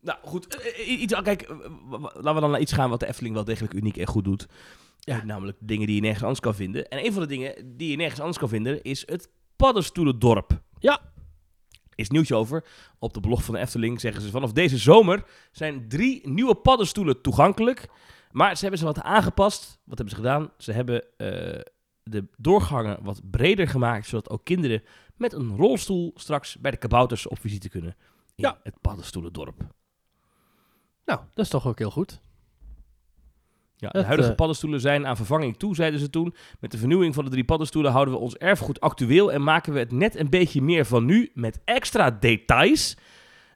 Nou, 0.00 0.18
goed. 0.22 0.72
Iets, 0.86 1.20
kijk, 1.22 1.46
w- 1.48 1.90
w- 1.90 2.02
laten 2.02 2.34
we 2.34 2.40
dan 2.40 2.50
naar 2.50 2.60
iets 2.60 2.72
gaan 2.72 2.90
wat 2.90 3.00
de 3.00 3.06
Efteling 3.06 3.34
wel 3.34 3.44
degelijk 3.44 3.74
uniek 3.74 3.96
en 3.96 4.06
goed 4.06 4.24
doet. 4.24 4.46
Ja. 5.00 5.24
Namelijk 5.24 5.56
dingen 5.60 5.86
die 5.86 5.94
je 5.94 6.00
nergens 6.00 6.22
anders 6.22 6.40
kan 6.40 6.54
vinden. 6.54 6.88
En 6.88 7.04
een 7.04 7.12
van 7.12 7.22
de 7.22 7.28
dingen 7.28 7.76
die 7.76 7.90
je 7.90 7.96
nergens 7.96 8.20
anders 8.20 8.38
kan 8.38 8.48
vinden 8.48 8.82
is 8.82 9.02
het 9.06 9.28
paddenstoelendorp. 9.56 10.60
Ja. 10.78 11.00
Is 11.94 12.10
nieuwtje 12.10 12.34
over. 12.34 12.64
Op 12.98 13.14
de 13.14 13.20
blog 13.20 13.44
van 13.44 13.54
de 13.54 13.60
Efteling 13.60 14.00
zeggen 14.00 14.22
ze 14.22 14.30
vanaf 14.30 14.52
deze 14.52 14.78
zomer 14.78 15.24
zijn 15.52 15.88
drie 15.88 16.28
nieuwe 16.28 16.54
paddenstoelen 16.54 17.20
toegankelijk. 17.20 17.88
Maar 18.36 18.54
ze 18.54 18.60
hebben 18.60 18.78
ze 18.78 18.84
wat 18.84 19.00
aangepast. 19.02 19.78
Wat 19.84 19.98
hebben 19.98 20.16
ze 20.16 20.22
gedaan? 20.22 20.50
Ze 20.58 20.72
hebben 20.72 21.02
eh, 21.16 21.60
de 22.02 22.24
doorgangen 22.36 22.98
wat 23.02 23.20
breder 23.30 23.68
gemaakt, 23.68 24.06
zodat 24.06 24.30
ook 24.30 24.44
kinderen 24.44 24.82
met 25.14 25.32
een 25.32 25.56
rolstoel 25.56 26.12
straks 26.14 26.56
bij 26.56 26.70
de 26.70 26.76
kabouters 26.76 27.26
op 27.26 27.40
visite 27.40 27.68
kunnen. 27.68 27.90
In 28.34 28.44
Ja. 28.44 28.58
het 28.62 28.80
paddenstoelendorp. 28.80 29.60
Nou, 31.04 31.20
dat 31.34 31.44
is 31.44 31.50
toch 31.50 31.66
ook 31.66 31.78
heel 31.78 31.90
goed. 31.90 32.20
Ja, 33.76 33.88
de 33.88 34.02
huidige 34.02 34.30
eh, 34.30 34.36
paddenstoelen 34.36 34.80
zijn 34.80 35.06
aan 35.06 35.16
vervanging 35.16 35.56
toe, 35.56 35.74
zeiden 35.74 36.00
ze 36.00 36.10
toen. 36.10 36.34
Met 36.60 36.70
de 36.70 36.78
vernieuwing 36.78 37.14
van 37.14 37.24
de 37.24 37.30
drie 37.30 37.44
paddenstoelen 37.44 37.92
houden 37.92 38.14
we 38.14 38.20
ons 38.20 38.36
erfgoed 38.36 38.80
actueel 38.80 39.32
en 39.32 39.42
maken 39.42 39.72
we 39.72 39.78
het 39.78 39.92
net 39.92 40.16
een 40.16 40.30
beetje 40.30 40.62
meer 40.62 40.84
van 40.86 41.04
nu 41.04 41.30
met 41.34 41.60
extra 41.64 42.10
details. 42.10 42.96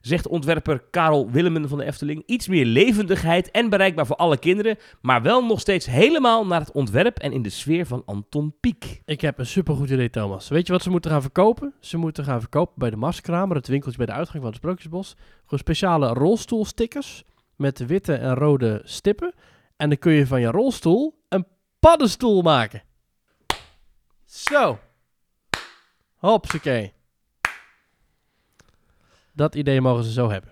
Zegt 0.01 0.27
ontwerper 0.27 0.83
Karel 0.91 1.31
Willemen 1.31 1.69
van 1.69 1.77
de 1.77 1.85
Efteling. 1.85 2.23
Iets 2.25 2.47
meer 2.47 2.65
levendigheid 2.65 3.51
en 3.51 3.69
bereikbaar 3.69 4.05
voor 4.05 4.15
alle 4.15 4.37
kinderen, 4.37 4.77
maar 5.01 5.21
wel 5.21 5.45
nog 5.45 5.59
steeds 5.59 5.85
helemaal 5.85 6.45
naar 6.45 6.59
het 6.59 6.71
ontwerp 6.71 7.19
en 7.19 7.31
in 7.31 7.41
de 7.41 7.49
sfeer 7.49 7.85
van 7.85 8.03
Anton 8.05 8.55
Pieck. 8.59 9.01
Ik 9.05 9.21
heb 9.21 9.39
een 9.39 9.45
supergoed 9.45 9.89
idee, 9.89 10.09
Thomas. 10.09 10.49
Weet 10.49 10.67
je 10.67 10.73
wat 10.73 10.81
ze 10.81 10.89
moeten 10.89 11.11
gaan 11.11 11.21
verkopen? 11.21 11.73
Ze 11.79 11.97
moeten 11.97 12.23
gaan 12.23 12.39
verkopen 12.39 12.73
bij 12.77 12.89
de 12.89 12.95
Maskramer, 12.95 13.55
het 13.55 13.67
winkeltje 13.67 13.97
bij 13.97 14.05
de 14.05 14.19
uitgang 14.19 14.43
van 14.43 14.51
het 14.51 14.59
Sprookjesbos. 14.59 15.15
Gewoon 15.43 15.59
speciale 15.59 16.07
rolstoelstickers 16.07 17.23
met 17.55 17.85
witte 17.85 18.13
en 18.13 18.33
rode 18.33 18.81
stippen. 18.83 19.33
En 19.77 19.89
dan 19.89 19.97
kun 19.97 20.11
je 20.11 20.27
van 20.27 20.41
je 20.41 20.51
rolstoel 20.51 21.23
een 21.29 21.45
paddenstoel 21.79 22.41
maken. 22.41 22.83
Zo. 24.25 24.79
Hopsakee. 26.15 26.93
Dat 29.33 29.55
idee 29.55 29.81
mogen 29.81 30.03
ze 30.03 30.11
zo 30.11 30.29
hebben. 30.29 30.51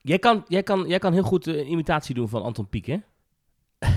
Jij 0.00 0.18
kan, 0.18 0.44
jij 0.48 0.62
kan, 0.62 0.88
jij 0.88 0.98
kan 0.98 1.12
heel 1.12 1.22
goed 1.22 1.46
een 1.46 1.70
imitatie 1.70 2.14
doen 2.14 2.28
van 2.28 2.42
Anton 2.42 2.68
Pieck, 2.68 2.86
hè? 2.86 2.96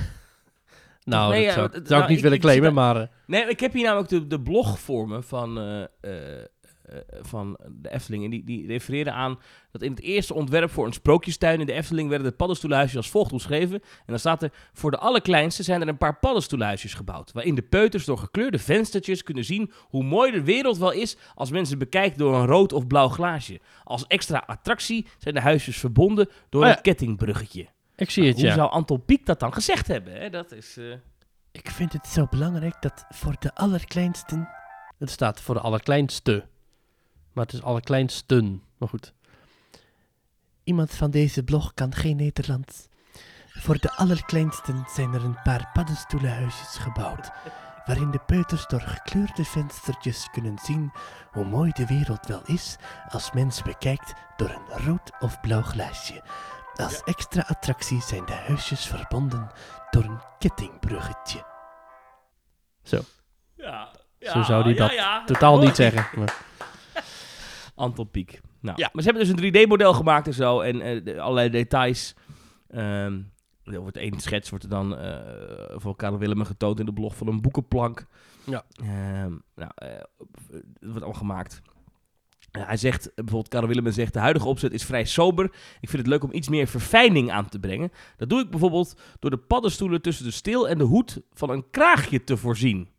Nou, 1.04 1.32
Nee, 1.32 1.46
dat 1.46 1.54
zou, 1.54 1.66
het- 1.66 1.74
zou 1.76 1.88
nou, 1.90 2.02
ik 2.04 2.08
niet 2.08 2.18
ik- 2.18 2.24
willen 2.24 2.40
claimen, 2.40 2.74
maar... 2.74 2.96
eh, 3.02 3.08
Nee, 3.26 3.46
ik 3.46 3.60
heb 3.60 3.74
hier 3.74 3.84
namelijk 3.84 4.10
de, 4.10 4.28
de 4.28 4.42
blog 4.42 4.80
voor 4.80 5.08
me 5.08 5.22
van, 5.24 5.58
eh, 5.60 5.82
eh, 6.02 6.40
eh, 6.40 6.46
van 7.22 7.58
de 7.72 7.90
Efteling. 7.92 8.24
En 8.24 8.30
die, 8.30 8.44
die 8.44 8.68
refereerde 8.68 9.12
aan 9.12 9.40
dat 9.72 9.82
in 9.82 9.92
het 9.92 10.02
eerste 10.02 10.34
ontwerp 10.34 10.72
voor 10.72 10.86
een 10.86 10.94
sprookjestuin 10.94 11.60
in 11.60 11.66
de 11.66 11.72
Efteling 11.74 12.10
werden 12.10 12.28
de 12.30 12.36
paddenstoelhuisjes 12.36 12.98
als 12.98 13.10
volgt 13.10 13.32
omschreven. 13.32 13.76
En 13.82 14.06
dan 14.06 14.20
staat 14.20 14.44
er, 14.44 14.52
voor 14.74 14.92
de 14.92 14.98
allerkleinste 14.98 15.64
zijn 15.64 15.82
er 15.82 15.88
een 15.88 15.98
paar 15.98 16.20
paddenstoelhuisjes 16.20 16.94
gebouwd. 16.94 17.32
Waarin 17.32 17.56
de 17.56 17.62
peuters 17.62 18.06
door 18.06 18.18
gekleurde 18.18 18.60
venstertjes 18.60 19.24
kunnen 19.24 19.46
zien 19.46 19.72
hoe 19.82 20.04
mooi 20.04 20.32
de 20.32 20.44
wereld 20.44 20.78
wel 20.78 20.92
is 20.92 21.18
als 21.36 21.50
men 21.52 21.66
ze 21.66 21.78
bekijkt 21.78 22.18
door 22.18 22.36
een 22.36 22.46
rood 22.46 22.74
of 22.74 22.88
blauw 22.88 23.08
glaasje. 23.10 23.60
Als 23.84 24.08
extra 24.08 24.44
attractie 24.48 25.08
zijn 25.18 25.34
de 25.34 25.42
huisjes 25.42 25.78
verbonden 25.78 26.30
door 26.50 26.62
Oh 26.62 26.68
ja. 26.68 26.76
een 26.76 26.82
kettingbruggetje. 26.82 27.68
ik 27.96 28.10
zie 28.10 28.28
het, 28.28 28.36
Hoe 28.36 28.46
ja. 28.46 28.54
zou 28.54 28.70
Anton 28.72 29.06
Pieck 29.06 29.26
dat 29.26 29.40
dan 29.40 29.54
gezegd 29.54 29.88
hebben? 29.88 30.14
Hè? 30.22 30.30
Dat 30.30 30.52
is... 30.52 30.78
eh, 30.78 30.86
Ik 31.52 31.70
vind 31.70 31.94
het 31.94 32.08
zo 32.08 32.28
belangrijk 32.30 32.76
dat 32.82 33.06
voor 33.10 33.36
de 33.40 33.56
allerkleinsten... 33.56 34.50
Het 34.98 35.10
staat 35.10 35.42
voor 35.42 35.56
de 35.56 35.62
allerkleinste. 35.62 36.46
Maar 37.38 37.46
het 37.46 37.56
is 37.56 37.64
allerkleinsten. 37.64 38.64
Maar 38.78 38.90
goed. 38.90 39.14
Iemand 40.64 40.94
van 40.94 41.12
deze 41.12 41.44
blog 41.44 41.74
kan 41.74 41.96
geen 41.96 42.16
Nederlands. 42.16 42.88
Voor 43.48 43.78
de 43.78 43.92
allerkleinsten 43.92 44.86
zijn 44.94 45.14
er 45.14 45.24
een 45.24 45.42
paar 45.44 45.70
paddenstoelenhuisjes 45.74 46.78
gebouwd. 46.78 47.30
Waarin 47.86 48.12
de 48.12 48.20
peuters 48.26 48.68
door 48.68 48.82
gekleurde 48.82 49.46
venstertjes 49.46 50.28
kunnen 50.32 50.58
zien 50.64 50.92
hoe 51.32 51.46
mooi 51.46 51.72
de 51.72 51.86
wereld 51.86 52.28
wel 52.28 52.42
is 52.46 52.76
als 53.10 53.32
men 53.32 53.52
ze 53.52 53.64
bekijkt 53.64 54.14
door 54.38 54.50
een 54.50 54.86
rood 54.86 55.12
of 55.20 55.40
blauw 55.42 55.62
glaasje. 55.62 56.24
Als 56.76 57.04
extra 57.04 57.44
attractie 57.48 58.02
zijn 58.02 58.26
de 58.26 58.34
huisjes 58.34 58.86
verbonden 58.86 59.52
door 59.90 60.04
een 60.04 60.22
kettingbruggetje. 60.40 61.46
Ja, 63.56 63.92
Zo 64.20 64.42
zou 64.44 64.64
die 64.64 64.76
dat 64.76 64.92
ja. 64.94 65.24
Totaal 65.26 65.60
niet 65.60 65.76
zeggen. 65.76 66.20
Maar- 66.20 66.46
Anton 67.78 68.10
Pieck. 68.12 68.42
Nou, 68.62 68.78
Ja. 68.80 68.90
Maar 68.94 69.04
ze 69.04 69.10
hebben 69.10 69.28
dus 69.28 69.52
een 69.54 69.66
3D-model 69.66 69.94
gemaakt 69.94 70.28
en 70.28 70.34
zo. 70.34 70.60
En 70.60 70.82
eh, 70.82 71.04
de- 71.04 71.20
allerlei 71.20 71.50
details. 71.50 72.16
Ehm 72.68 73.20
er 73.64 73.80
wordt 73.80 73.98
één 73.98 74.20
schets 74.20 74.50
wordt 74.50 74.64
er 74.64 74.70
dan 74.70 74.98
eh 74.98 75.20
voor 75.76 75.96
Karel 75.96 76.18
Willem 76.18 76.44
getoond 76.44 76.80
in 76.80 76.86
de 76.86 76.94
blog 76.94 77.16
van 77.16 77.28
een 77.28 77.42
boekenplank. 77.42 78.06
Ja. 78.46 78.64
Ehm, 78.82 79.32
nou, 79.56 79.72
het 79.76 80.64
wordt 80.80 80.96
allemaal 80.96 81.14
gemaakt. 81.14 81.62
Hij 82.52 82.78
zegt, 82.78 83.12
bijvoorbeeld 83.16 83.48
Karel 83.48 83.68
Willem 83.68 83.92
zegt, 83.92 84.14
de 84.14 84.20
huidige 84.20 84.48
opzet 84.48 84.74
is 84.74 84.84
vrij 84.86 85.06
sober. 85.06 85.46
Ik 85.80 85.90
vind 85.90 85.92
het 86.02 86.08
leuk 86.08 86.24
om 86.24 86.34
iets 86.34 86.50
meer 86.50 86.68
verfijning 86.68 87.32
aan 87.32 87.50
te 87.50 87.60
brengen. 87.60 87.92
Dat 88.18 88.30
doe 88.30 88.40
ik 88.42 88.50
bijvoorbeeld 88.50 89.00
door 89.20 89.30
de 89.32 89.38
paddenstoelen 89.38 90.02
tussen 90.02 90.26
de 90.26 90.32
steel 90.32 90.70
en 90.70 90.78
de 90.78 90.84
hoed 90.84 91.22
van 91.34 91.50
een 91.50 91.70
kraagje 91.72 92.24
te 92.24 92.38
voorzien. 92.38 92.90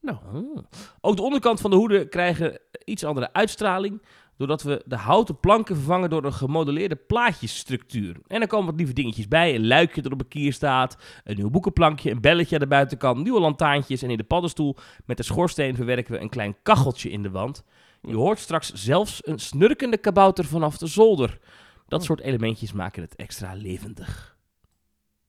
Nou. 0.00 0.16
Oh. 0.34 0.58
Ook 1.00 1.16
de 1.16 1.22
onderkant 1.22 1.60
van 1.60 1.70
de 1.70 1.76
hoeden 1.76 2.08
krijgen 2.08 2.60
iets 2.84 3.04
andere 3.04 3.32
uitstraling. 3.32 4.02
Doordat 4.36 4.62
we 4.62 4.82
de 4.86 4.96
houten 4.96 5.40
planken 5.40 5.74
vervangen 5.76 6.10
door 6.10 6.24
een 6.24 6.32
gemodelleerde 6.32 6.96
plaatjesstructuur. 6.96 8.16
En 8.26 8.40
er 8.40 8.46
komen 8.46 8.66
wat 8.66 8.76
lieve 8.76 8.92
dingetjes 8.92 9.28
bij. 9.28 9.54
Een 9.54 9.66
luikje 9.66 10.02
dat 10.02 10.12
op 10.12 10.20
een 10.20 10.28
kier 10.28 10.52
staat. 10.52 10.96
Een 11.24 11.36
nieuw 11.36 11.50
boekenplankje. 11.50 12.10
Een 12.10 12.20
belletje 12.20 12.54
aan 12.54 12.60
de 12.60 12.66
buitenkant. 12.66 13.22
Nieuwe 13.22 13.40
lantaarntjes. 13.40 14.02
En 14.02 14.10
in 14.10 14.16
de 14.16 14.24
paddenstoel 14.24 14.76
met 15.06 15.16
de 15.16 15.22
schoorsteen 15.22 15.74
verwerken 15.76 16.12
we 16.12 16.20
een 16.20 16.28
klein 16.28 16.56
kacheltje 16.62 17.10
in 17.10 17.22
de 17.22 17.30
wand. 17.30 17.64
Je 18.02 18.16
hoort 18.16 18.38
straks 18.38 18.72
zelfs 18.72 19.26
een 19.26 19.38
snurkende 19.38 19.96
kabouter 19.96 20.44
vanaf 20.44 20.78
de 20.78 20.86
zolder. 20.86 21.38
Dat 21.88 22.00
Oh. 22.00 22.06
soort 22.06 22.20
elementjes 22.20 22.72
maken 22.72 23.02
het 23.02 23.16
extra 23.16 23.54
levendig. 23.54 24.36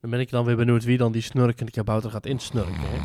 Dan 0.01 0.09
ben 0.09 0.19
ik 0.19 0.29
dan 0.29 0.45
weer 0.45 0.55
benieuwd 0.55 0.83
wie 0.83 0.97
dan 0.97 1.11
die 1.11 1.21
snurkende 1.21 1.71
kabouter 1.71 2.11
gaat 2.11 2.25
insnurken. 2.25 2.79
Hè? 2.79 2.97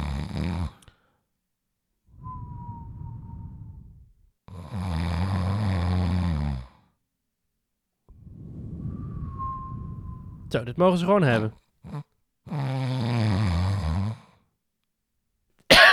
Zo, 10.49 10.65
dit 10.65 10.77
mogen 10.77 10.99
ze 10.99 11.05
gewoon 11.05 11.23
hebben. 11.23 11.55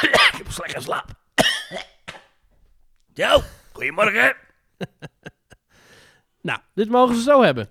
Ik 0.02 0.38
heb 0.38 0.52
slecht 0.52 0.74
geslapen. 0.74 1.16
Yo, 3.14 3.41
goedemorgen. 3.72 4.36
Nou, 6.41 6.60
dit 6.74 6.89
mogen 6.89 7.16
ze 7.16 7.22
zo 7.22 7.41
hebben. 7.41 7.70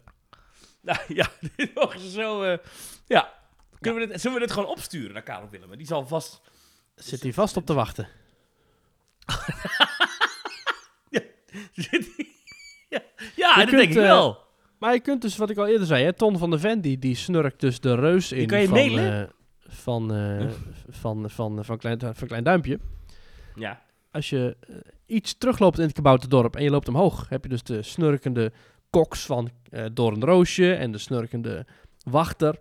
Nou 0.81 0.99
ja, 1.09 1.27
dit 1.57 1.75
mogen 1.75 2.01
ze 2.01 2.11
zo. 2.11 2.43
eh, 2.43 2.59
ja. 3.07 3.33
Kunnen 3.81 4.01
We 4.01 4.07
dit, 4.09 4.21
zullen 4.21 4.39
we 4.41 4.47
dit 4.47 4.53
gewoon 4.55 4.69
opsturen 4.69 5.13
naar 5.13 5.23
Karel 5.23 5.49
Willem? 5.49 5.77
Die 5.77 5.87
zal 5.87 6.07
vast. 6.07 6.41
Zit 6.95 7.23
hij 7.23 7.33
vast 7.33 7.57
op 7.57 7.67
te 7.67 7.75
wachten. 7.75 8.09
Ja, 12.89 13.03
ja 13.37 13.55
dat 13.55 13.65
kunt, 13.65 13.71
denk 13.71 13.91
ik 13.91 13.97
eh, 13.97 14.03
wel. 14.03 14.47
Maar 14.81 14.93
je 14.93 15.01
kunt 15.01 15.23
dus, 15.23 15.37
wat 15.37 15.51
ik 15.51 15.57
al 15.57 15.67
eerder 15.67 15.87
zei, 15.87 16.05
hè, 16.05 16.13
Ton 16.13 16.39
van 16.39 16.51
der 16.51 16.61
Ven, 16.61 16.81
die, 16.81 16.99
die 16.99 17.15
snurkt 17.15 17.61
dus 17.61 17.81
de 17.81 17.95
reus 17.95 18.33
in 18.33 18.47
kan 18.47 18.61
je 18.61 18.67
van, 18.69 18.99
eh, 18.99 19.23
van, 19.59 20.15
eh, 20.15 20.47
van, 20.89 21.31
van, 21.31 21.65
van, 21.65 21.79
klein, 21.79 21.99
van 22.01 22.29
Klein 22.29 22.45
Duimpje. 22.45 22.79
Ja. 23.55 23.83
Als 24.11 24.31
je 24.31 24.57
eh, 24.61 24.77
iets 25.07 25.39
terugloopt 25.39 25.79
in 25.79 25.85
het 25.85 25.93
kabouterdorp 25.93 26.57
en 26.57 26.63
je 26.63 26.71
loopt 26.71 26.89
omhoog, 26.89 27.29
heb 27.29 27.43
je 27.43 27.49
dus 27.49 27.63
de 27.63 27.83
snurkende 27.83 28.53
koks 28.91 29.27
van 29.27 29.51
eh 29.71 29.85
Doorn 29.93 30.25
Roosje 30.25 30.75
en 30.75 30.93
de 30.93 30.99
snurkende 30.99 31.67
wachter. 32.05 32.59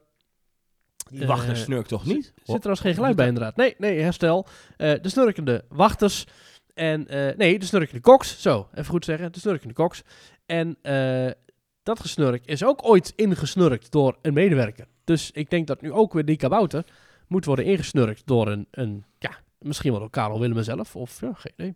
Die 1.09 1.27
wachter 1.27 1.57
snurkt 1.57 1.89
toch 1.89 2.05
niet? 2.05 2.33
Zit 2.35 2.55
trouwens 2.55 2.79
geen 2.79 2.93
geluid 2.93 3.15
bij 3.15 3.27
inderdaad. 3.27 3.55
Nee, 3.55 3.75
nee, 3.77 3.99
herstel. 3.99 4.47
De 4.77 4.99
snurkende 5.01 5.65
wachters. 5.69 6.25
En, 6.73 7.05
nee, 7.37 7.59
de 7.59 7.65
snurkende 7.65 8.01
koks. 8.01 8.41
Zo, 8.41 8.67
even 8.71 8.85
goed 8.85 9.05
zeggen. 9.05 9.31
De 9.31 9.39
snurkende 9.39 9.73
koks. 9.73 10.03
En 10.49 10.77
eh, 10.81 11.31
dat 11.83 11.99
gesnurk 11.99 12.45
is 12.45 12.63
ook 12.63 12.85
ooit 12.85 13.13
ingesnurkt 13.15 13.91
door 13.91 14.17
een 14.21 14.33
medewerker. 14.33 14.87
Dus 15.03 15.31
ik 15.31 15.49
denk 15.49 15.67
dat 15.67 15.81
nu 15.81 15.91
ook 15.91 16.13
weer 16.13 16.25
die 16.25 16.35
kabouter 16.35 16.85
moet 17.27 17.45
worden 17.45 17.65
ingesnurkt 17.65 18.21
door 18.25 18.47
een, 18.47 18.67
een 18.71 19.05
ja, 19.19 19.31
misschien 19.59 19.91
wel 19.91 19.99
door 19.99 20.09
Karel 20.09 20.39
Willem 20.39 20.63
zelf. 20.63 20.95
Of, 20.95 21.21
ja, 21.21 21.33
geen 21.33 21.53
idee. 21.55 21.75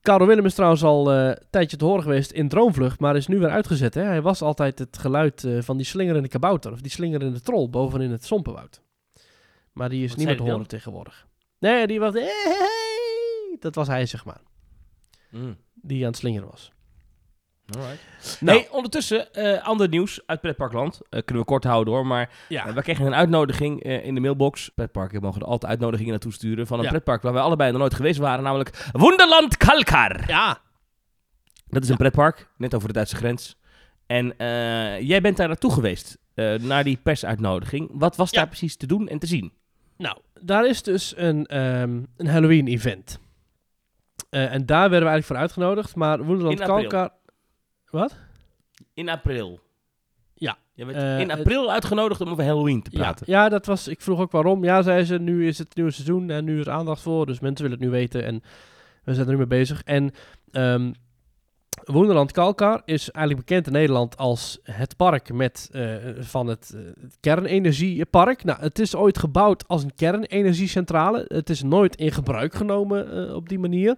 Karel 0.00 0.26
Willem 0.26 0.44
is 0.44 0.54
trouwens 0.54 0.82
al 0.82 1.12
eh, 1.12 1.26
een 1.26 1.36
tijdje 1.50 1.76
te 1.76 1.84
horen 1.84 2.02
geweest 2.02 2.30
in 2.30 2.48
Droomvlucht, 2.48 3.00
maar 3.00 3.16
is 3.16 3.26
nu 3.26 3.38
weer 3.38 3.50
uitgezet. 3.50 3.94
Hè? 3.94 4.02
Hij 4.02 4.22
was 4.22 4.42
altijd 4.42 4.78
het 4.78 4.98
geluid 4.98 5.44
eh, 5.44 5.62
van 5.62 5.76
die 5.76 5.86
slingerende 5.86 6.28
kabouter, 6.28 6.72
of 6.72 6.80
die 6.80 6.90
slingerende 6.90 7.40
troll 7.40 7.68
bovenin 7.68 8.10
het 8.10 8.24
Sompenwoud. 8.24 8.82
Maar 9.72 9.88
die 9.88 10.04
is 10.04 10.08
Wat 10.08 10.18
niet 10.18 10.26
meer 10.26 10.36
te 10.36 10.42
horen 10.42 10.66
tegenwoordig. 10.66 11.26
Nee, 11.58 11.86
die 11.86 12.00
was... 12.00 12.14
hey, 12.14 13.56
dat 13.60 13.74
was 13.74 13.86
hij, 13.86 14.06
zeg 14.06 14.24
maar. 14.24 14.40
Mm. 15.30 15.56
Die 15.74 16.02
aan 16.02 16.10
het 16.10 16.16
slingeren 16.16 16.48
was. 16.48 16.72
Alright. 17.74 17.98
Nou. 18.40 18.58
Nee, 18.58 18.72
ondertussen, 18.72 19.34
eh, 19.34 19.66
ander 19.66 19.88
nieuws 19.88 20.20
uit 20.26 20.40
Pretparkland. 20.40 21.00
Eh, 21.10 21.22
kunnen 21.24 21.42
we 21.42 21.48
kort 21.50 21.64
houden 21.64 21.94
hoor, 21.94 22.06
maar 22.06 22.30
Ja, 22.48 22.66
eh, 22.66 22.72
wij 22.74 22.82
kregen 22.82 23.06
een 23.06 23.14
uitnodiging 23.14 23.82
in 23.82 24.14
de 24.14 24.20
mailbox. 24.20 24.68
Pretparken 24.68 25.22
mogen 25.22 25.40
er 25.40 25.46
altijd 25.46 25.70
uitnodigingen 25.70 26.10
naartoe 26.10 26.32
sturen 26.32 26.66
van 26.66 26.78
een 26.78 26.84
Ja. 26.84 26.90
pretpark 26.90 27.22
waar 27.22 27.32
wij 27.32 27.42
allebei 27.42 27.70
nog 27.70 27.80
nooit 27.80 27.94
geweest 27.94 28.18
waren, 28.18 28.44
namelijk 28.44 28.88
Wonderland 28.92 29.56
Kalkar. 29.56 30.24
ja. 30.26 30.58
Dat 31.68 31.82
is 31.82 31.88
een 31.88 31.96
pretpark, 31.96 32.48
net 32.56 32.74
over 32.74 32.88
de 32.88 32.94
Duitse 32.94 33.16
grens. 33.16 33.56
En 34.06 34.34
jij 35.06 35.20
bent 35.20 35.36
daar 35.36 35.48
naartoe 35.48 35.72
geweest, 35.72 36.18
naar 36.60 36.84
die 36.84 36.98
persuitnodiging. 37.02 37.88
Wat 37.92 38.16
was 38.16 38.30
daar 38.30 38.46
precies 38.46 38.76
te 38.76 38.86
doen 38.86 39.08
en 39.08 39.18
te 39.18 39.26
zien? 39.26 39.52
Nou, 39.96 40.18
daar 40.40 40.66
is 40.66 40.82
dus 40.82 41.14
een, 41.16 41.46
ehm, 41.46 42.00
een 42.16 42.26
Halloween-event. 42.26 43.18
En 44.30 44.66
daar 44.66 44.90
werden 44.90 45.08
we 45.08 45.14
eigenlijk 45.14 45.24
voor 45.24 45.36
uitgenodigd, 45.36 45.94
maar 45.94 46.22
Wonderland. 46.24 46.60
Kalkar... 46.60 47.10
Wat? 47.96 48.16
In 48.94 49.08
april. 49.08 49.60
Ja. 50.34 50.56
Je 50.74 50.84
bent 50.84 50.96
Eh, 50.96 51.20
in 51.20 51.28
het- 51.30 51.38
april 51.38 51.70
uitgenodigd 51.72 52.20
om 52.20 52.28
over 52.28 52.44
Halloween 52.44 52.82
te 52.82 52.90
praten. 52.90 53.26
ja, 53.28 53.48
dat 53.48 53.66
was. 53.66 53.88
Ik 53.88 54.00
vroeg 54.00 54.20
ook 54.20 54.30
waarom. 54.32 54.64
Ja, 54.64 54.82
zei 54.82 55.04
ze. 55.04 55.18
Nu 55.18 55.46
is 55.46 55.58
het 55.58 55.74
nieuwe 55.76 55.90
seizoen 55.90 56.30
en 56.30 56.44
nu 56.44 56.60
is 56.60 56.66
er 56.66 56.72
aandacht 56.72 57.02
voor. 57.02 57.26
Dus 57.26 57.40
mensen 57.40 57.64
willen 57.64 57.78
het 57.80 57.88
nu 57.90 57.92
weten. 57.98 58.24
En 58.24 58.42
we 59.04 59.14
zijn 59.14 59.26
er 59.26 59.32
nu 59.32 59.38
mee 59.38 59.46
bezig. 59.46 59.82
En 59.82 60.10
ehm 60.50 60.92
Wonderland 61.84 62.32
Kalkar 62.32 62.82
is 62.84 63.10
eigenlijk 63.10 63.46
bekend 63.46 63.66
in 63.66 63.72
Nederland 63.72 64.16
als 64.16 64.58
het 64.62 64.96
park 64.96 65.32
met, 65.32 65.68
eh, 65.72 65.94
van 66.20 66.46
het, 66.46 66.72
eh, 66.74 66.80
het 67.02 67.16
kernenergiepark. 67.20 68.44
Nou, 68.44 68.60
het 68.60 68.78
is 68.78 68.94
ooit 68.94 69.18
gebouwd 69.18 69.68
als 69.68 69.82
een 69.82 69.94
kernenergiecentrale. 69.94 71.24
Het 71.28 71.50
is 71.50 71.62
nooit 71.62 71.96
in 71.96 72.12
gebruik 72.12 72.54
genomen 72.54 73.34
op 73.34 73.48
die 73.48 73.58
manier. 73.58 73.96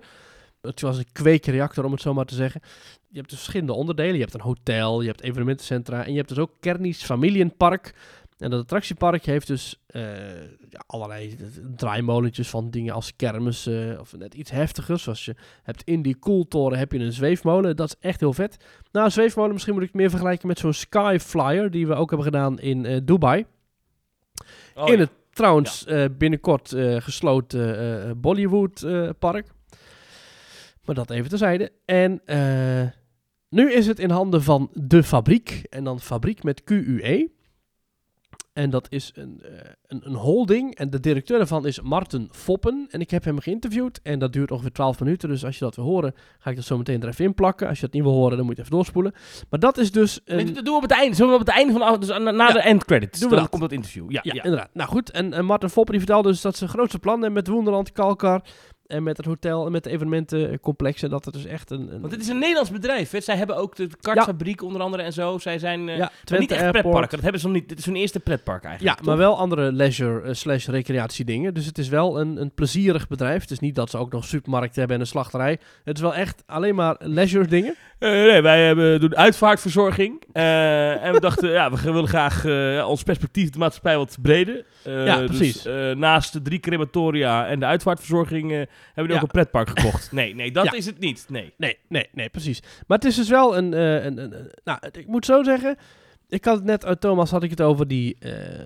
Het 0.68 0.80
was 0.80 0.98
een 0.98 1.12
kweekreactor, 1.12 1.84
om 1.84 1.92
het 1.92 2.00
zo 2.00 2.14
maar 2.14 2.24
te 2.24 2.34
zeggen. 2.34 2.60
Je 3.08 3.16
hebt 3.16 3.30
dus 3.30 3.38
verschillende 3.38 3.72
onderdelen. 3.72 4.14
Je 4.14 4.20
hebt 4.20 4.34
een 4.34 4.40
hotel, 4.40 5.00
je 5.00 5.06
hebt 5.06 5.22
evenementencentra 5.22 6.04
en 6.04 6.10
je 6.10 6.16
hebt 6.16 6.28
dus 6.28 6.38
ook 6.38 6.50
Kernies 6.60 7.02
Familienpark. 7.02 7.94
En 8.38 8.50
dat 8.50 8.60
attractiepark 8.60 9.24
heeft 9.24 9.46
dus 9.46 9.82
eh, 9.86 10.40
ja, 10.68 10.82
allerlei 10.86 11.36
draaimolentjes 11.76 12.48
van 12.48 12.70
dingen 12.70 12.94
als 12.94 13.16
kermis 13.16 13.66
of 14.00 14.16
net 14.16 14.34
iets 14.34 14.50
heftigers. 14.50 15.02
Zoals 15.02 15.24
je 15.24 15.34
hebt 15.62 15.82
in 15.82 16.02
die 16.02 16.16
koeltoren 16.16 16.78
heb 16.78 16.92
je 16.92 16.98
een 16.98 17.12
zweefmolen. 17.12 17.76
Dat 17.76 17.88
is 17.88 17.96
echt 18.00 18.20
heel 18.20 18.32
vet. 18.32 18.56
Nou, 18.92 19.04
een 19.06 19.12
zweefmolen 19.12 19.52
misschien 19.52 19.74
moet 19.74 19.82
ik 19.82 19.88
het 19.88 19.98
meer 19.98 20.10
vergelijken 20.10 20.48
met 20.48 20.58
zo'n 20.58 20.72
Skyflyer 20.72 21.70
die 21.70 21.86
we 21.86 21.94
ook 21.94 22.08
hebben 22.08 22.26
gedaan 22.26 22.58
in 22.58 22.86
eh, 22.86 23.00
Dubai. 23.04 23.46
Oh, 24.74 24.88
in 24.88 24.92
ja. 24.92 24.98
het 24.98 25.10
trouwens 25.30 25.84
eh, 25.84 26.04
binnenkort 26.18 26.74
gesloten 26.98 28.20
Bollywood 28.20 28.86
park. 29.18 29.46
Maar 30.88 30.96
dat 30.96 31.10
even 31.10 31.28
terzijde. 31.28 31.72
En 31.84 32.20
eh, 32.24 32.82
nu 33.48 33.72
is 33.72 33.86
het 33.86 33.98
in 33.98 34.10
handen 34.10 34.42
van 34.42 34.70
de 34.72 35.02
fabriek. 35.02 35.62
En 35.70 35.84
dan 35.84 36.00
fabriek 36.00 36.42
met 36.42 36.64
QUE. 36.64 37.30
En 38.52 38.70
dat 38.70 38.86
is 38.90 39.12
een, 39.14 39.42
eh, 39.42 39.70
een, 39.86 40.00
een 40.04 40.14
holding. 40.14 40.74
En 40.74 40.90
de 40.90 41.00
directeur 41.00 41.38
daarvan 41.38 41.66
is 41.66 41.80
Marten 41.80 42.28
Foppen. 42.30 42.86
En 42.90 43.00
ik 43.00 43.10
heb 43.10 43.24
hem 43.24 43.38
geïnterviewd. 43.40 44.00
En 44.02 44.18
dat 44.18 44.32
duurt 44.32 44.50
ongeveer 44.50 44.72
12 44.72 45.00
minuten. 45.00 45.28
Dus 45.28 45.44
als 45.44 45.58
je 45.58 45.64
dat 45.64 45.76
wil 45.76 45.84
horen, 45.84 46.14
ga 46.38 46.50
ik 46.50 46.56
dat 46.56 46.64
zo 46.64 46.76
meteen 46.76 47.02
er 47.02 47.08
even 47.08 47.24
in 47.24 47.34
plakken. 47.34 47.68
Als 47.68 47.76
je 47.80 47.84
dat 47.84 47.94
niet 47.94 48.02
wil 48.02 48.12
horen, 48.12 48.36
dan 48.36 48.46
moet 48.46 48.56
je 48.56 48.62
even 48.62 48.74
doorspoelen. 48.74 49.12
Maar 49.50 49.60
dat 49.60 49.78
is 49.78 49.92
dus 49.92 50.20
een... 50.24 50.54
dat 50.54 50.64
doen 50.64 50.64
we 50.64 50.82
op 50.82 50.82
het 50.82 50.90
einde. 50.90 51.16
Zullen 51.16 51.32
we 51.32 51.40
op 51.40 51.46
het 51.46 51.54
einde 51.56 51.72
van 51.78 51.92
de 51.92 51.98
dus 51.98 52.08
na, 52.08 52.18
na 52.30 52.46
Ja. 52.46 52.52
de 52.52 52.60
end 52.60 52.84
credits. 52.84 53.20
Doen 53.20 53.28
we 53.28 53.34
dan 53.34 53.42
dat. 53.44 53.50
komt 53.50 53.62
dat 53.62 53.72
interview. 53.72 54.10
Ja, 54.10 54.20
Ja, 54.22 54.34
ja. 54.34 54.42
inderdaad. 54.42 54.70
Nou 54.72 54.88
goed, 54.90 55.10
en, 55.10 55.32
en 55.32 55.44
Martin 55.44 55.68
Foppen 55.68 55.92
die 55.94 56.02
vertelde 56.04 56.28
dus 56.28 56.40
dat 56.40 56.56
ze 56.56 56.68
grootste 56.68 56.98
plan 56.98 57.14
hebben 57.14 57.32
met 57.32 57.48
Wonderland 57.48 57.92
Kalkar. 57.92 58.42
En 58.88 59.02
met 59.02 59.16
het 59.16 59.26
hotel 59.26 59.66
en 59.66 59.72
met 59.72 59.84
de 59.84 59.90
evenementencomplex. 59.90 61.02
En 61.02 61.10
dat 61.10 61.24
het 61.24 61.34
dus 61.34 61.44
echt 61.44 61.70
een... 61.70 61.80
een 61.92 62.00
Want 62.00 62.12
dit 62.12 62.20
is 62.20 62.28
een 62.28 62.38
Nederlands 62.38 62.70
bedrijf. 62.70 63.10
Hè? 63.10 63.20
Zij 63.20 63.36
hebben 63.36 63.56
ook 63.56 63.76
de 63.76 63.88
kartfabriek 64.00 64.62
onder 64.62 64.82
andere 64.82 65.02
en 65.02 65.12
zo. 65.12 65.38
Zij 65.38 65.58
zijn 65.58 65.88
eh, 65.88 65.96
ja, 65.96 66.10
Twente 66.24 66.36
niet 66.36 66.50
echt 66.50 66.62
Airport. 66.62 66.82
pretparken. 66.82 67.10
Dat 67.10 67.22
hebben 67.22 67.40
ze 67.40 67.46
nog 67.46 67.56
niet. 67.56 67.68
Dit 67.68 67.78
is 67.78 67.84
hun 67.84 67.96
eerste 67.96 68.20
pretpark 68.20 68.62
Ja, 68.62 68.68
eigenlijk. 68.68 69.02
maar 69.02 69.16
wel 69.16 69.38
andere 69.38 69.72
leisure 69.72 70.20
eh, 70.20 70.34
slash 70.34 70.66
recreatie 70.66 71.24
dingen. 71.24 71.54
Dus 71.54 71.66
het 71.66 71.78
is 71.78 71.88
wel 71.88 72.20
een, 72.20 72.40
een 72.40 72.54
plezierig 72.54 73.08
bedrijf. 73.08 73.40
Het 73.40 73.50
is 73.50 73.58
niet 73.58 73.74
dat 73.74 73.90
ze 73.90 73.98
ook 73.98 74.12
nog 74.12 74.24
supermarkt 74.24 74.76
hebben 74.76 74.94
en 74.96 75.00
een 75.02 75.08
slachterij. 75.08 75.58
Het 75.84 75.96
is 75.96 76.02
wel 76.02 76.14
echt 76.14 76.42
alleen 76.46 76.74
maar 76.74 76.96
leisure 76.98 77.46
dingen. 77.46 77.74
Eh, 77.98 78.10
nee, 78.10 78.42
wij 78.42 78.66
hebben, 78.66 79.00
doen 79.00 79.16
uitvaartverzorging. 79.16 80.22
En 80.32 81.12
we 81.12 81.20
dachten, 81.20 81.50
ja, 81.58 81.70
we 81.70 81.92
willen 81.92 82.08
graag 82.08 82.44
ons 82.86 83.02
perspectief 83.02 83.50
de 83.50 83.58
maatschappij 83.58 83.96
wat. 83.96 84.18
Eh, 84.22 85.06
Ja, 85.06 85.18
dus, 85.20 85.36
precies. 85.36 85.64
naast 85.96 86.32
de 86.32 86.42
drie 86.42 86.60
crematoria 86.60 87.46
en 87.46 87.60
de 87.60 87.66
uitvaartverzorging 87.66 88.66
hebben 88.94 89.12
Ja. 89.12 89.18
ook 89.18 89.22
een 89.22 89.32
pretpark 89.32 89.68
gekocht. 89.68 90.12
Nee, 90.18 90.34
nee, 90.34 90.50
dat 90.52 90.74
is 90.74 90.86
het 90.86 90.98
niet. 90.98 91.26
Nee. 91.28 91.54
Nee, 91.56 91.78
nee, 91.88 92.08
nee, 92.12 92.28
precies. 92.28 92.60
Maar 92.86 92.98
het 92.98 93.06
is 93.06 93.16
dus 93.16 93.28
wel 93.28 93.56
een... 93.56 93.74
eh, 93.74 94.04
een, 94.04 94.18
een, 94.18 94.38
een- 94.38 94.50
nou, 94.64 94.78
het- 94.80 94.96
ik 94.96 95.06
moet 95.06 95.24
zo 95.24 95.42
zeggen... 95.42 95.76
Ik 96.28 96.44
had 96.44 96.54
het 96.56 96.64
net 96.64 96.84
uit 96.84 97.00
Thomas 97.00 97.30
had 97.30 97.42
ik 97.42 97.50
het 97.50 97.60
over 97.60 97.88
die... 97.88 98.16
eh, 98.20 98.64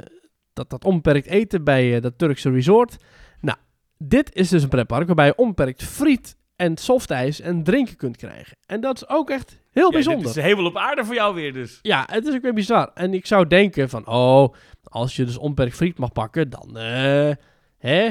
dat, 0.53 0.71
dat 0.71 0.85
onbeperkt 0.85 1.27
eten 1.27 1.65
bij 1.65 1.95
eh, 1.95 2.03
dat 2.03 2.19
Turkse 2.19 2.51
resort. 2.51 2.97
Nou, 3.41 3.59
dit 3.99 4.35
is 4.35 4.49
dus 4.49 4.63
een 4.63 4.69
pretpark 4.69 5.07
waarbij 5.07 5.27
je 5.27 5.37
onbeperkt 5.37 5.83
friet 5.85 6.37
en 6.57 6.77
softijs 6.77 7.41
en 7.41 7.63
drinken 7.63 7.97
kunt 7.97 8.17
krijgen. 8.17 8.57
En 8.67 8.81
dat 8.81 8.97
is 8.97 9.09
ook 9.09 9.31
echt 9.31 9.59
heel 9.71 9.85
Ja, 9.87 9.91
bijzonder. 9.91 10.27
dit 10.27 10.37
is 10.37 10.43
helemaal 10.43 10.67
op 10.67 10.77
aarde 10.77 11.05
voor 11.05 11.15
jou 11.15 11.35
weer 11.35 11.53
dus. 11.53 11.79
Ja, 11.83 12.07
het 12.11 12.27
is 12.27 12.35
ook 12.35 12.43
weer 12.43 12.55
bizar. 12.55 12.91
En 12.95 13.15
ik 13.15 13.27
zou 13.27 13.47
denken 13.47 13.89
van, 13.89 14.07
oh, 14.07 14.55
als 14.83 15.17
je 15.17 15.25
dus 15.25 15.37
onbeperkt 15.39 15.77
friet 15.77 15.99
mag 15.99 16.13
pakken, 16.13 16.51
dan, 16.51 16.77
eh, 16.79 17.31
hè? 17.79 18.11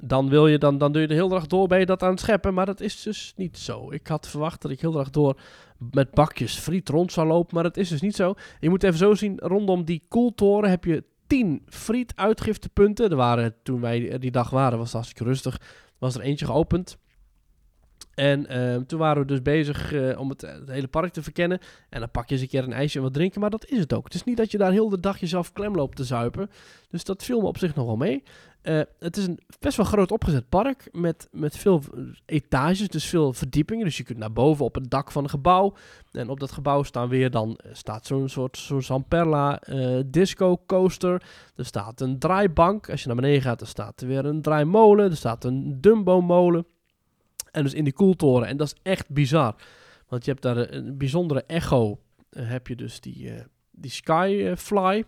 Dan 0.00 0.28
wil 0.28 0.46
je, 0.46 0.58
dan, 0.58 0.78
dan 0.78 0.92
doe 0.92 1.00
je 1.02 1.08
de 1.08 1.14
hele 1.14 1.28
dag 1.28 1.46
door, 1.46 1.66
ben 1.68 1.78
je 1.78 1.86
dat 1.86 2.02
aan 2.02 2.10
het 2.10 2.20
scheppen. 2.20 2.54
Maar 2.54 2.66
dat 2.66 2.80
is 2.80 3.02
dus 3.02 3.32
niet 3.36 3.58
zo. 3.58 3.92
Ik 3.92 4.06
had 4.06 4.28
verwacht 4.28 4.62
dat 4.62 4.70
ik 4.70 4.80
heel 4.80 4.92
dag 4.92 5.10
door 5.10 5.40
met 5.90 6.10
bakjes 6.10 6.54
friet 6.58 6.88
rond 6.88 7.12
zou 7.12 7.26
lopen, 7.26 7.54
maar 7.54 7.62
dat 7.62 7.76
is 7.76 7.88
dus 7.88 8.00
niet 8.00 8.16
zo. 8.16 8.34
Je 8.60 8.68
moet 8.68 8.82
even 8.82 8.98
zo 8.98 9.14
zien, 9.14 9.38
rondom 9.38 9.84
die 9.84 10.02
koeltoren 10.08 10.70
heb 10.70 10.84
je 10.84 11.04
10 11.26 11.62
friet-uitgiftepunten. 11.66 13.10
Er 13.10 13.16
waren, 13.16 13.54
toen 13.62 13.80
wij 13.80 14.18
die 14.18 14.30
dag 14.30 14.50
waren, 14.50 14.78
was 14.78 14.86
het 14.86 14.94
hartstikke 14.94 15.24
rustig, 15.24 15.60
was 15.98 16.14
er 16.14 16.20
eentje 16.20 16.46
geopend. 16.46 16.98
En 18.16 18.46
ehm, 18.46 18.84
toen 18.84 18.98
waren 18.98 19.22
we 19.22 19.28
dus 19.28 19.42
bezig 19.42 19.92
eh, 19.92 20.20
om 20.20 20.28
het, 20.28 20.40
het 20.40 20.68
hele 20.68 20.86
park 20.86 21.12
te 21.12 21.22
verkennen. 21.22 21.58
En 21.88 22.00
dan 22.00 22.10
pak 22.10 22.28
je 22.28 22.32
eens 22.32 22.42
een 22.42 22.48
keer 22.48 22.64
een 22.64 22.72
ijsje 22.72 22.98
en 22.98 23.04
wat 23.04 23.14
drinken, 23.14 23.40
maar 23.40 23.50
dat 23.50 23.66
is 23.66 23.78
het 23.78 23.92
ook. 23.92 24.04
Het 24.04 24.14
is 24.14 24.24
niet 24.24 24.36
dat 24.36 24.50
je 24.50 24.58
daar 24.58 24.72
heel 24.72 24.88
de 24.88 25.00
dag 25.00 25.20
jezelf 25.20 25.52
klem 25.52 25.74
loopt 25.74 25.96
te 25.96 26.04
zuipen. 26.04 26.50
Dus 26.90 27.04
dat 27.04 27.24
viel 27.24 27.40
me 27.40 27.46
op 27.46 27.58
zich 27.58 27.74
nog 27.74 27.86
wel 27.86 27.96
mee. 27.96 28.22
Eh, 28.62 28.80
het 28.98 29.16
is 29.16 29.26
een 29.26 29.38
best 29.60 29.76
wel 29.76 29.86
groot 29.86 30.12
opgezet 30.12 30.48
park 30.48 30.88
met, 30.92 31.28
met 31.30 31.56
veel 31.56 31.82
eh, 31.94 32.02
etages, 32.26 32.88
dus 32.88 33.04
veel 33.04 33.32
verdiepingen. 33.32 33.84
Dus 33.84 33.96
je 33.96 34.02
kunt 34.02 34.18
naar 34.18 34.32
boven 34.32 34.64
op 34.64 34.74
het 34.74 34.90
dak 34.90 35.12
van 35.12 35.22
een 35.22 35.30
gebouw. 35.30 35.74
En 36.12 36.28
op 36.28 36.40
dat 36.40 36.52
gebouw 36.52 36.82
staan 36.82 37.08
weer 37.08 37.30
dan, 37.30 37.56
eh, 37.56 37.70
staat 37.74 38.06
zo'n 38.06 38.28
soort 38.28 38.56
zo'n 38.56 38.82
Zamperla 38.82 39.60
eh, 39.60 40.00
disco 40.06 40.60
coaster. 40.66 41.22
Er 41.56 41.64
staat 41.64 42.00
een 42.00 42.18
draaibank. 42.18 42.90
Als 42.90 43.00
je 43.00 43.06
naar 43.06 43.16
beneden 43.16 43.42
gaat, 43.42 43.60
er 43.60 43.66
staat 43.66 44.00
er 44.00 44.06
weer 44.06 44.24
een 44.24 44.42
draaimolen. 44.42 45.10
Er 45.10 45.16
staat 45.16 45.44
een 45.44 45.80
Dumbo 45.80 46.20
molen. 46.20 46.66
En 47.56 47.62
dus 47.62 47.74
in 47.74 47.84
die 47.84 47.92
koeltoren. 47.92 48.48
En 48.48 48.56
dat 48.56 48.66
is 48.66 48.74
echt 48.82 49.08
bizar. 49.10 49.54
Want 50.08 50.24
je 50.24 50.30
hebt 50.30 50.42
daar 50.42 50.56
een, 50.56 50.98
bijzondere 50.98 51.44
echo. 51.46 51.98
eh, 52.30 52.48
heb 52.48 52.66
je 52.66 52.76
dus 52.76 53.00
die, 53.00 53.30
eh, 53.30 53.40
die 53.70 53.90
Skyfly. 53.90 55.04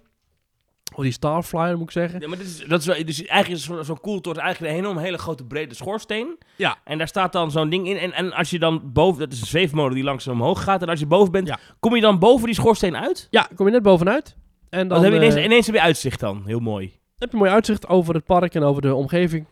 Of 0.95 1.03
die 1.03 1.13
Starflyer 1.13 1.75
moet 1.77 1.83
ik 1.87 1.91
zeggen. 1.91 2.21
Ja, 2.21 2.29
maar 2.29 2.39
dit 2.39 2.47
is, 2.47 2.65
dat 2.67 2.81
is 2.81 2.87
wel, 2.87 3.05
dus 3.05 3.25
eigenlijk 3.27 3.63
is 3.81 3.87
zo'n 3.87 4.01
koeltoren 4.01 4.43
eigenlijk 4.43 4.73
een 4.75 4.79
enorm 4.79 4.99
hele 4.99 5.19
grote 5.19 5.45
brede 5.45 5.75
schoorsteen. 5.75 6.39
Ja. 6.57 6.77
En 6.85 6.99
daar 6.99 7.09
staat 7.09 7.33
dan 7.33 7.51
zo'n 7.51 7.71
ding 7.71 7.89
in. 7.89 7.97
En, 7.97 8.13
en 8.13 8.33
als 8.33 8.51
je 8.51 8.59
dan 8.59 8.93
boven, 8.93 9.19
dat 9.21 9.33
is 9.33 9.41
een 9.41 9.47
zweefmolen 9.47 9.95
die 9.95 10.05
langzaam 10.05 10.41
omhoog 10.41 10.63
gaat. 10.63 10.83
En 10.83 10.89
als 10.89 11.01
je 11.01 11.07
boven 11.07 11.33
bent, 11.33 11.47
Ja. 11.49 11.59
kom 11.81 11.95
je 11.95 12.01
dan 12.01 12.19
boven 12.19 12.47
die 12.47 12.55
schoorsteen 12.55 12.97
uit? 12.97 13.27
Ja, 13.31 13.49
kom 13.55 13.67
je 13.67 13.73
net 13.73 13.83
bovenuit. 13.83 14.37
En 14.71 14.79
dan 14.79 14.89
Dan 14.89 15.03
heb 15.03 15.13
je 15.13 15.19
ineens, 15.19 15.35
eh, 15.35 15.45
ineens 15.45 15.67
heb 15.67 15.75
je 15.75 15.81
uitzicht 15.81 16.21
dan. 16.21 16.43
Heel 16.47 16.61
mooi. 16.61 16.87
heb 17.19 17.29
je 17.29 17.35
een 17.37 17.43
mooi 17.43 17.51
uitzicht 17.55 17.89
over 17.89 18.15
het 18.15 18.25
park 18.25 18.55
en 18.55 18.63
over 18.63 18.83
de 18.83 18.95
omgeving. 18.95 19.47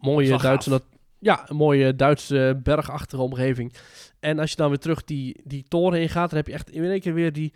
Mooie 0.00 0.38
Duitse, 0.38 0.70
nat- 0.70 0.84
ja, 1.20 1.50
een 1.50 1.56
mooie 1.56 1.96
Duitse 1.96 2.60
bergachtige 2.62 3.22
omgeving. 3.22 3.72
En 4.20 4.38
als 4.38 4.50
je 4.50 4.56
dan 4.56 4.68
weer 4.68 4.78
terug 4.78 5.04
die, 5.04 5.40
die 5.44 5.64
toren 5.68 6.00
in 6.00 6.08
gaat, 6.08 6.28
dan 6.28 6.38
heb 6.38 6.46
je 6.46 6.52
echt 6.52 6.70
in 6.70 6.84
één 6.84 7.00
keer 7.00 7.14
weer 7.14 7.32
die, 7.32 7.52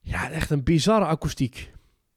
ja, 0.00 0.30
echt 0.30 0.50
een 0.50 0.64
bizarre 0.64 1.04
akoestiek. 1.04 1.72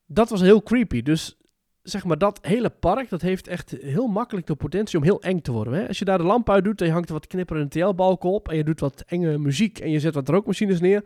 Dat 0.06 0.30
was 0.30 0.42
heel 0.42 0.64
creepy. 0.64 1.02
Dus 1.02 1.38
zeg 1.82 2.04
maar, 2.04 2.18
dat 2.18 2.40
hele 2.42 2.70
park, 2.70 3.10
dat 3.10 3.22
heeft 3.22 3.48
echt 3.48 3.72
heel 3.82 4.08
makkelijk 4.08 4.48
de 4.48 4.56
potentie 4.56 4.98
om 4.98 5.04
heel 5.04 5.22
eng 5.22 5.40
te 5.40 5.52
worden. 5.52 5.74
Hè? 5.74 5.88
Als 5.88 6.00
je 6.00 6.06
daar 6.06 6.18
de 6.18 6.24
lamp 6.24 6.50
uit 6.50 6.64
doet 6.64 6.82
en 6.82 6.88
je 6.88 6.94
hangt 6.94 7.08
er 7.08 7.14
wat 7.14 7.28
knipperende 7.28 7.70
TL-balken 7.70 8.30
op 8.30 8.50
en 8.50 8.56
je 8.56 8.64
doet 8.64 8.80
wat 8.80 9.04
enge 9.08 9.38
muziek 9.38 9.80
en 9.80 9.90
je 9.90 10.00
zet 10.00 10.14
wat 10.14 10.30
rookmachines 10.30 10.80
neer. 10.80 11.04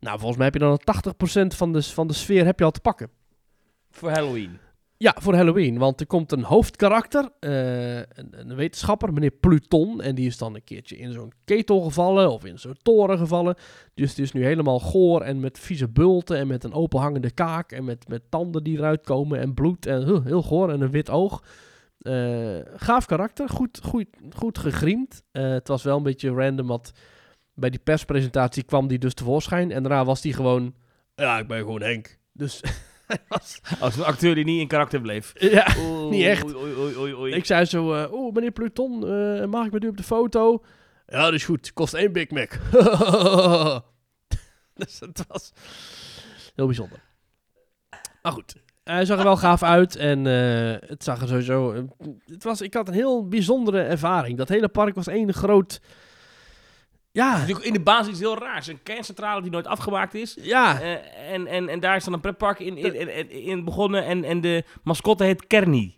Nou, 0.00 0.18
volgens 0.18 0.36
mij 0.36 0.46
heb 0.46 0.54
je 0.54 0.60
dan 0.60 0.70
al 0.70 1.44
80% 1.52 1.56
van 1.56 1.72
de, 1.72 1.82
van 1.82 2.06
de 2.06 2.12
sfeer 2.12 2.44
heb 2.44 2.58
je 2.58 2.64
al 2.64 2.70
te 2.70 2.80
pakken. 2.80 3.10
Voor 3.90 4.10
Halloween. 4.10 4.58
Ja, 5.00 5.14
voor 5.20 5.34
Halloween. 5.34 5.78
Want 5.78 6.00
er 6.00 6.06
komt 6.06 6.32
een 6.32 6.42
hoofdkarakter, 6.42 7.30
eh, 7.40 7.96
een, 7.96 8.28
een 8.30 8.54
wetenschapper, 8.54 9.12
meneer 9.12 9.30
Pluton. 9.30 10.00
En 10.00 10.14
die 10.14 10.26
is 10.26 10.38
dan 10.38 10.54
een 10.54 10.64
keertje 10.64 10.96
in 10.96 11.12
zo'n 11.12 11.32
ketel 11.44 11.80
gevallen 11.80 12.30
of 12.30 12.44
in 12.44 12.58
zo'n 12.58 12.76
toren 12.82 13.18
gevallen. 13.18 13.56
Dus 13.94 14.10
het 14.10 14.18
is 14.18 14.32
nu 14.32 14.44
helemaal 14.44 14.78
goor 14.78 15.20
en 15.20 15.40
met 15.40 15.58
vieze 15.58 15.88
bulten 15.88 16.36
en 16.36 16.46
met 16.46 16.64
een 16.64 16.72
openhangende 16.72 17.30
kaak. 17.30 17.72
En 17.72 17.84
met, 17.84 18.08
met 18.08 18.22
tanden 18.28 18.64
die 18.64 18.78
eruit 18.78 19.04
komen 19.04 19.40
en 19.40 19.54
bloed 19.54 19.86
en 19.86 20.22
heel 20.24 20.42
goor 20.42 20.70
en 20.70 20.80
een 20.80 20.90
wit 20.90 21.10
oog. 21.10 21.42
Eh, 21.98 22.58
gaaf 22.74 23.06
karakter, 23.06 23.48
goed, 23.48 23.80
goed, 23.82 24.06
goed 24.30 24.58
gegriemd. 24.58 25.22
Eh, 25.32 25.48
het 25.48 25.68
was 25.68 25.82
wel 25.82 25.96
een 25.96 26.02
beetje 26.02 26.30
random, 26.30 26.66
want 26.66 26.92
bij 27.54 27.70
die 27.70 27.80
perspresentatie 27.80 28.62
kwam 28.62 28.88
die 28.88 28.98
dus 28.98 29.14
tevoorschijn. 29.14 29.70
En 29.70 29.82
daarna 29.82 30.04
was 30.04 30.20
die 30.20 30.32
gewoon, 30.32 30.74
ja, 31.14 31.38
ik 31.38 31.46
ben 31.46 31.58
gewoon 31.58 31.82
Henk. 31.82 32.18
Dus 32.32 32.60
was... 33.28 33.60
Als 33.80 33.96
een 33.96 34.04
acteur 34.04 34.34
die 34.34 34.44
niet 34.44 34.60
in 34.60 34.66
karakter 34.66 35.00
bleef. 35.00 35.32
Ja, 35.34 35.66
Oei, 35.78 36.08
niet 36.16 36.24
echt. 36.24 36.54
Oei, 36.54 37.14
oei. 37.14 37.34
Ik 37.34 37.44
zei 37.44 37.64
zo, 37.64 38.06
oh 38.10 38.34
meneer 38.34 38.50
Pluton, 38.50 39.08
eh, 39.08 39.44
mag 39.44 39.66
ik 39.66 39.72
met 39.72 39.84
u 39.84 39.88
op 39.88 39.96
de 39.96 40.02
foto? 40.02 40.64
Ja, 41.06 41.22
dat 41.22 41.34
is 41.34 41.44
goed. 41.44 41.72
Kost 41.72 41.94
één 41.94 42.12
Big 42.12 42.30
Mac. 42.30 42.50
dus 44.74 45.00
het 45.00 45.24
was 45.28 45.52
heel 46.54 46.66
bijzonder. 46.66 46.98
Maar 48.22 48.32
goed, 48.32 48.54
hij 48.84 49.04
zag 49.04 49.18
er 49.18 49.24
wel 49.24 49.36
gaaf 49.36 49.62
uit 49.62 49.96
en 49.96 50.26
eh, 50.26 50.88
het 50.88 51.04
zag 51.04 51.20
er 51.20 51.28
sowieso... 51.28 51.88
het 52.26 52.44
was, 52.44 52.60
ik 52.60 52.74
had 52.74 52.88
een 52.88 52.94
heel 52.94 53.28
bijzondere 53.28 53.80
ervaring. 53.80 54.38
Dat 54.38 54.48
hele 54.48 54.68
park 54.68 54.94
was 54.94 55.06
één 55.06 55.34
groot... 55.34 55.80
Ja, 57.18 57.44
in 57.60 57.72
de 57.72 57.80
basis 57.80 58.08
iets 58.10 58.18
heel 58.20 58.38
raars. 58.38 58.66
Een 58.66 58.82
kerncentrale 58.82 59.42
die 59.42 59.50
nooit 59.50 59.66
afgemaakt 59.66 60.14
is. 60.14 60.36
ja, 60.40 60.80
Eh, 60.80 61.32
en, 61.32 61.46
en, 61.46 61.68
en 61.68 61.80
daar 61.80 61.96
is 61.96 62.04
dan 62.04 62.12
een 62.12 62.20
pretpark 62.20 62.58
in, 62.58 62.76
in, 62.76 62.94
in, 63.18 63.30
in 63.30 63.64
begonnen. 63.64 64.04
En, 64.04 64.24
en 64.24 64.40
de 64.40 64.64
mascotte 64.82 65.24
heet 65.24 65.46
Kerny. 65.46 65.96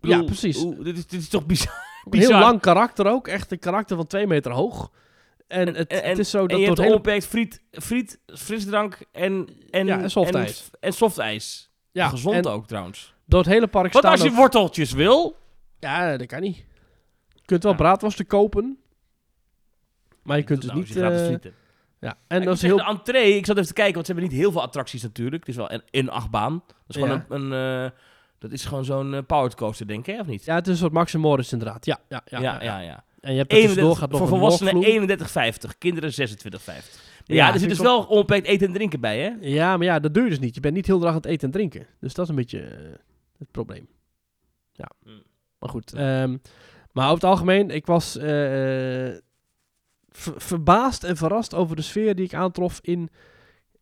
Bedoel, 0.00 0.16
Ja, 0.18 0.24
precies. 0.24 0.64
dit, 0.78 0.96
is, 0.96 1.06
dit 1.06 1.20
is 1.20 1.28
toch 1.28 1.46
bizar? 1.46 1.74
heel 2.10 2.30
lang 2.38 2.60
karakter 2.60 3.06
ook. 3.06 3.28
Echt 3.28 3.52
een 3.52 3.58
karakter 3.58 3.96
van 3.96 4.06
twee 4.06 4.26
meter 4.26 4.52
hoog. 4.52 4.90
En 5.48 5.74
het, 5.74 5.86
En, 5.88 6.08
het 6.08 6.18
is 6.18 6.30
zo 6.30 6.46
dat 6.46 6.58
je 6.60 6.66
hebt 6.66 6.78
onbeperkt 6.78 7.26
friet, 7.26 7.60
friet, 7.70 8.18
frisdrank 8.26 8.98
en, 9.12 9.48
en, 9.70 9.86
Ja, 9.86 10.00
en 10.00 10.10
softijs. 10.10 10.68
En, 10.72 10.78
en 10.80 10.92
softijs. 10.92 11.70
Ja, 11.92 12.08
Gezond 12.08 12.34
en 12.34 12.46
ook 12.46 12.66
trouwens. 12.66 13.14
door 13.26 13.40
het 13.40 13.48
hele 13.48 13.66
park 13.66 13.92
Wat 13.92 14.02
staan 14.02 14.12
als 14.12 14.22
je 14.22 14.28
ook- 14.30 14.36
worteltjes 14.36 14.92
wil? 14.92 15.36
Ja, 15.80 16.16
dat 16.16 16.26
kan 16.26 16.40
niet. 16.40 16.56
Je 17.34 17.42
kunt 17.44 17.62
wel 17.62 17.72
Ja. 17.72 17.78
braadworsten 17.78 18.26
kopen. 18.26 18.78
Maar 20.26 20.36
je 20.36 20.42
kunt 20.42 20.62
dus 20.62 20.72
niet... 20.72 20.96
eh. 20.96 21.34
Ja, 22.00 22.18
En 22.26 22.38
ik 22.40 22.46
dat 22.46 22.54
is 22.56 22.62
heel... 22.62 22.76
de 22.76 22.84
entree, 22.84 23.36
ik 23.36 23.46
zat 23.46 23.56
even 23.56 23.68
te 23.68 23.74
kijken, 23.74 23.94
want 23.94 24.06
ze 24.06 24.12
hebben 24.12 24.30
niet 24.30 24.40
heel 24.40 24.52
veel 24.52 24.62
attracties 24.62 25.02
natuurlijk. 25.02 25.46
Het 25.46 25.48
is 25.48 25.56
wel 25.56 25.72
een, 25.72 25.82
een 25.90 26.10
achtbaan. 26.10 26.62
Dat 26.66 26.96
is 26.96 27.02
gewoon 27.02 27.08
Ja. 27.10 27.24
een, 27.28 27.52
een 27.52 27.84
eh, 27.84 27.90
dat 28.38 28.50
is 28.52 28.64
gewoon 28.64 28.84
zo'n 28.84 29.14
eh, 29.14 29.20
powered 29.26 29.54
coaster, 29.54 29.86
denk 29.86 30.06
ik, 30.06 30.20
of 30.20 30.26
niet? 30.26 30.44
Ja, 30.44 30.54
het 30.54 30.66
is 30.66 30.72
een 30.72 30.78
soort 30.78 30.92
Max 30.92 31.14
Morris 31.14 31.52
inderdaad. 31.52 31.84
Ja, 31.86 31.98
ja, 32.08 32.22
ja. 32.24 32.40
ja, 32.40 32.62
ja, 32.62 32.78
ja. 32.78 33.04
En 33.20 33.32
je 33.32 33.38
hebt 33.38 33.50
tussendoor 33.50 33.76
31 33.78 33.98
gaat 33.98 34.10
nog 34.10 34.18
voor 34.18 34.28
volwassenen 34.28 34.74
walkthrough. 34.74 35.54
31,50, 35.72 35.78
kinderen 35.78 36.10
26,50. 36.10 36.66
Ja, 37.24 37.34
Ja, 37.34 37.52
er 37.52 37.58
zit 37.58 37.68
dus 37.68 37.78
wel 37.78 38.02
onbeperkt 38.04 38.46
eten 38.46 38.66
en 38.66 38.72
drinken 38.72 39.00
bij, 39.00 39.18
hè? 39.20 39.30
Ja, 39.40 39.76
maar 39.76 39.86
ja, 39.86 39.98
dat 39.98 40.14
doe 40.14 40.22
je 40.24 40.28
dus 40.30 40.38
niet. 40.38 40.54
Je 40.54 40.60
bent 40.60 40.74
niet 40.74 40.86
heel 40.86 40.96
de 40.98 41.04
dag 41.04 41.10
aan 41.10 41.16
het 41.20 41.26
eten 41.26 41.46
en 41.46 41.52
drinken. 41.54 41.86
Dus 42.00 42.14
dat 42.14 42.24
is 42.24 42.30
een 42.30 42.36
beetje 42.36 42.58
het 43.38 43.50
probleem. 43.50 43.88
Ja. 44.72 44.90
Hmm. 45.04 45.22
Maar 45.58 45.68
goed. 45.70 45.92
ehm, 45.92 46.36
maar 46.92 47.04
over 47.04 47.14
het 47.14 47.24
algemeen, 47.24 47.70
ik 47.70 47.86
was 47.86 48.16
verbaasd 50.16 51.04
en 51.04 51.16
verrast 51.16 51.54
over 51.54 51.76
de 51.76 51.82
sfeer 51.82 52.14
die 52.14 52.24
ik 52.24 52.34
aantrof 52.34 52.78
in 52.82 53.10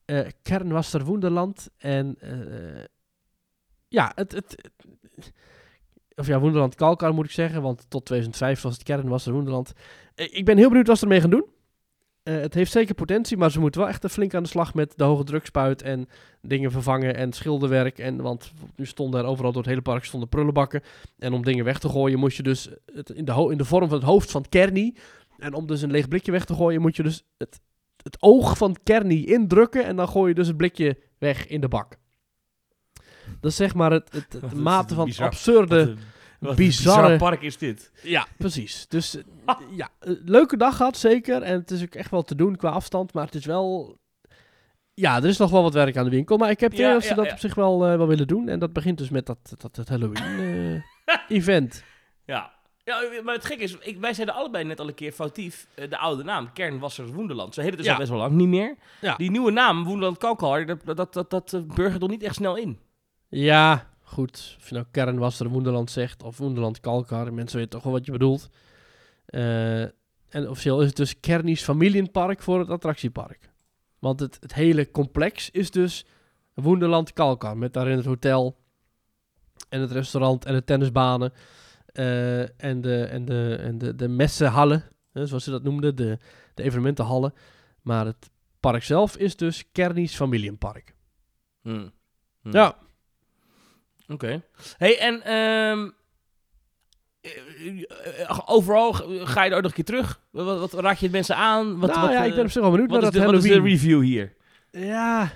eh 0.05 0.29
Kernwasser 0.43 1.05
Wonderland. 1.05 1.69
En 1.77 2.17
eh, 2.21 2.85
ja, 3.89 4.13
het, 4.15 4.33
het, 4.33 4.71
het- 5.15 5.33
Of 6.15 6.27
ja, 6.27 6.39
Wonderland 6.41 6.75
Kalkar 6.75 7.15
moet 7.15 7.25
ik 7.25 7.31
zeggen, 7.31 7.63
want 7.63 7.87
tot 7.89 8.05
2005 8.05 8.63
was 8.63 8.73
het 8.75 8.83
Kernwasser. 8.83 9.35
Eh, 10.15 10.27
ik 10.31 10.45
ben 10.45 10.57
heel 10.57 10.69
benieuwd 10.69 10.87
wat 10.87 10.99
ze 10.99 11.03
ermee 11.05 11.21
gaan 11.21 11.31
doen. 11.31 11.45
Eh, 12.23 12.35
het 12.41 12.55
heeft 12.55 12.73
zeker 12.73 12.95
potentie, 12.95 13.37
maar 13.37 13.51
ze 13.51 13.61
moeten 13.61 13.81
wel 13.81 13.89
echt 13.91 14.11
flink 14.11 14.35
aan 14.35 14.43
de 14.43 14.49
slag 14.49 14.75
met 14.75 14.93
de 14.97 15.05
hoge 15.05 15.25
drukspuit 15.25 15.83
en 15.83 16.09
dingen 16.43 16.71
vervangen 16.71 17.17
en 17.17 17.33
schilderwerk. 17.33 17.99
En, 17.99 18.23
want 18.23 18.53
nu 18.77 18.87
stonden 18.87 19.21
er 19.21 19.27
overal 19.27 19.53
door 19.53 19.61
het 19.63 19.71
hele 19.71 19.83
park 19.83 20.05
stonden 20.05 20.29
prullenbakken. 20.29 20.83
En 21.19 21.33
om 21.33 21.45
dingen 21.45 21.65
weg 21.65 21.79
te 21.79 21.89
gooien 21.89 22.19
moest 22.19 22.37
je 22.37 22.43
dus 22.43 22.69
in, 23.15 23.25
de 23.25 23.47
in 23.51 23.57
de 23.57 23.65
vorm 23.65 23.89
van 23.89 23.99
het 23.99 24.07
hoofd 24.07 24.31
van 24.31 24.45
Kerny. 24.49 24.95
En 25.39 25.55
om 25.55 25.67
dus 25.67 25.83
een 25.83 25.91
leeg 25.91 26.09
blikje 26.09 26.33
weg 26.33 26.45
te 26.45 26.55
gooien 26.55 26.81
moet 26.81 26.97
je 26.97 27.03
dus 27.03 27.25
het, 27.39 27.61
het 28.03 28.17
oog 28.23 28.57
van 28.59 28.77
Kerny 28.83 29.23
indrukken. 29.23 29.85
En 29.85 29.97
dan 29.97 30.09
gooi 30.09 30.29
je 30.29 30.35
dus 30.35 30.47
het 30.47 30.57
blikje 30.57 30.99
weg 31.19 31.47
in 31.47 31.61
de 31.61 31.69
bak. 31.69 31.97
Dat 33.41 33.51
is 33.51 33.57
zeg 33.57 33.75
maar 33.75 33.91
het, 33.93 34.13
het, 34.13 34.33
het 34.33 34.43
Wat 34.43 34.53
is 34.53 34.59
mate 34.59 34.95
van 34.95 35.05
bizar. 35.05 35.27
absurde... 35.27 35.79
Wat 35.79 35.89
een- 35.89 35.99
wat 36.41 36.51
een 36.51 36.57
bizarre- 36.67 37.03
bizar 37.03 37.19
park 37.31 37.43
is 37.43 37.59
dit. 37.59 37.93
Ja, 38.03 38.27
precies. 38.39 38.89
Dus 38.89 39.17
eh, 39.17 39.55
ja, 39.77 39.89
eh, 39.99 40.13
leuke 40.25 40.57
dag 40.57 40.77
gehad, 40.77 40.97
zeker. 40.97 41.43
En 41.43 41.59
het 41.61 41.71
is 41.71 41.83
ook 41.83 41.95
echt 41.95 42.11
wel 42.11 42.23
te 42.23 42.35
doen 42.35 42.57
qua 42.57 42.69
afstand, 42.71 43.13
maar 43.15 43.25
het 43.25 43.35
is 43.35 43.45
wel... 43.45 43.99
Ja, 44.95 45.17
er 45.17 45.25
is 45.25 45.37
nog 45.37 45.51
wel 45.51 45.63
wat 45.63 45.73
werk 45.75 45.97
aan 45.97 46.05
de 46.05 46.11
winkel, 46.11 46.37
maar 46.37 46.51
ik 46.51 46.61
heb 46.61 46.73
idee 46.73 46.87
Ja, 46.87 46.93
dat 46.93 47.03
ze 47.03 47.09
ja, 47.09 47.15
dat 47.15 47.25
ja. 47.27 47.33
op 47.33 47.39
zich 47.39 47.55
wel, 47.55 47.87
eh, 47.87 47.97
wel 47.97 48.07
willen 48.07 48.27
doen. 48.27 48.49
En 48.49 48.59
dat 48.59 48.73
begint 48.73 48.99
dus 48.99 49.09
met 49.11 49.27
dat, 49.27 49.55
dat, 49.59 49.75
dat 49.75 49.89
Halloween-event. 49.89 51.85
Ja. 52.27 52.53
Ja, 52.85 53.23
maar 53.25 53.35
het 53.35 53.45
gek 53.45 53.59
is, 53.59 53.77
ik, 53.81 53.99
wij 53.99 54.15
zeiden 54.15 54.35
allebei 54.35 54.65
net 54.65 54.81
al 54.81 54.89
een 54.89 54.95
keer 54.95 55.13
foutief 55.13 55.67
eh, 55.75 55.91
de 55.91 55.99
oude 55.99 56.23
naam, 56.23 56.53
Kernwassers 56.53 57.11
Woenderland. 57.11 57.55
Zo 57.55 57.61
heet 57.61 57.69
het 57.71 57.79
dus 57.79 57.87
Ja. 57.87 57.93
al 57.93 57.99
best 57.99 58.11
wel 58.11 58.19
lang 58.21 58.33
niet 58.33 58.49
meer. 58.49 58.77
Ja. 59.01 59.17
Die 59.17 59.31
nieuwe 59.31 59.51
naam, 59.51 59.85
Woenderland 59.85 60.19
Kalkar, 60.19 60.67
dat, 60.67 60.79
dat, 60.97 61.13
dat, 61.13 61.31
dat 61.31 61.53
eh, 61.53 61.61
burgert 61.75 62.01
nog 62.01 62.11
niet 62.11 62.23
echt 62.23 62.35
snel 62.35 62.57
in. 62.57 62.79
ja, 63.29 63.93
goed. 64.03 64.57
Of 64.59 64.69
je 64.69 64.75
nou 64.75 64.87
Kernwasser 64.91 65.49
Woenderland 65.49 65.91
zegt 65.91 66.23
of 66.23 66.37
Woenderland 66.39 66.81
Kalkar, 66.81 67.33
mensen 67.35 67.57
weten 67.59 67.73
toch 67.73 67.83
wel 67.83 67.93
wat 67.93 68.07
je 68.07 68.13
bedoelt. 68.13 68.49
Eh, 69.27 69.83
en 70.29 70.49
officieel 70.49 70.81
is 70.81 70.87
het 70.87 70.97
dus 70.97 71.21
Kernies 71.21 71.63
Familienpark 71.63 72.43
voor 72.43 72.59
het 72.59 72.69
attractiepark. 72.71 73.53
Want 73.99 74.21
het, 74.21 74.37
het 74.41 74.55
hele 74.55 74.91
complex 74.91 75.51
is 75.51 75.71
dus 75.71 76.05
Woenderland 76.55 77.13
Kalkar. 77.13 77.57
Met 77.57 77.73
daarin 77.73 77.97
het 77.97 78.05
hotel 78.07 78.57
en 79.69 79.81
het 79.81 79.91
restaurant 79.91 80.45
en 80.45 80.55
de 80.55 80.65
tennisbanen. 80.65 81.33
Eh, 81.95 82.63
en 82.65 82.81
de, 82.81 83.05
en 83.05 83.25
de, 83.25 83.57
en 83.61 83.79
de, 83.79 83.95
de 83.95 84.09
messenhallen, 84.09 84.85
hè, 85.13 85.27
zoals 85.27 85.45
ze 85.45 85.51
dat 85.51 85.63
noemden, 85.63 85.97
de, 85.97 86.19
de 86.55 86.63
evenementenhallen. 86.63 87.35
Maar 87.83 88.07
het 88.07 88.31
park 88.61 88.83
zelf 88.83 89.17
is 89.17 89.37
dus 89.37 89.65
Kernies 89.73 90.15
Familienpark. 90.15 90.95
Hmm. 91.63 91.93
Hmm. 92.43 92.53
Ja, 92.53 92.77
Oké. 94.09 94.43
Hey, 94.77 94.99
en 94.99 95.23
ehm, 95.23 95.91
eh, 97.21 97.83
eh, 98.23 98.39
overal 98.45 98.93
ga 98.93 99.45
je 99.45 99.51
er 99.51 99.57
ook 99.57 99.63
nog 99.63 99.71
een 99.71 99.77
keer 99.77 99.85
terug? 99.85 100.21
Wat, 100.31 100.71
wat 100.71 100.73
raad 100.73 100.99
je 100.99 101.05
het 101.05 101.15
mensen 101.15 101.37
aan? 101.37 101.79
Wat, 101.79 101.91
nou 101.91 102.01
wat, 102.01 102.11
ja, 102.11 102.25
ik 102.25 102.35
ben 102.35 102.45
op 102.45 102.51
zich 102.51 102.63
wel 102.63 102.71
benieuwd 102.71 102.91
naar 102.91 103.01
dat 103.01 103.13
de, 103.13 103.25
wat 103.25 103.35
is 103.35 103.43
de 103.43 103.49
Halloween. 103.49 103.73
review 103.73 104.03
hier? 104.03 104.35
Ja. 104.71 105.33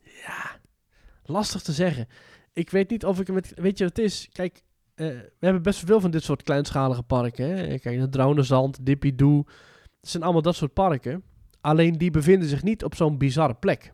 Ja. 0.00 0.58
Lastig 1.24 1.62
te 1.62 1.72
zeggen. 1.72 2.08
Ik 2.52 2.70
weet 2.70 2.90
niet 2.90 3.04
of 3.04 3.20
ik 3.20 3.28
met. 3.28 3.52
Weet 3.54 3.78
je 3.78 3.84
wat 3.84 3.96
het 3.96 4.06
is? 4.06 4.28
Kijk, 4.32 4.62
we 5.06 5.30
hebben 5.46 5.62
best 5.62 5.84
veel 5.84 6.00
van 6.00 6.10
dit 6.10 6.22
soort 6.22 6.42
kleinschalige 6.42 7.02
parken. 7.02 7.56
Hè? 7.56 7.78
Kijk, 7.78 8.00
de 8.00 8.08
Drownenzand, 8.08 8.86
Dippy 8.86 9.14
Doo. 9.14 9.44
Het 10.00 10.10
zijn 10.10 10.22
allemaal 10.22 10.42
dat 10.42 10.54
soort 10.54 10.72
parken. 10.72 11.22
Alleen 11.60 11.98
die 11.98 12.10
bevinden 12.10 12.48
zich 12.48 12.62
niet 12.62 12.84
op 12.84 12.94
zo'n 12.94 13.18
bizarre 13.18 13.54
plek. 13.54 13.92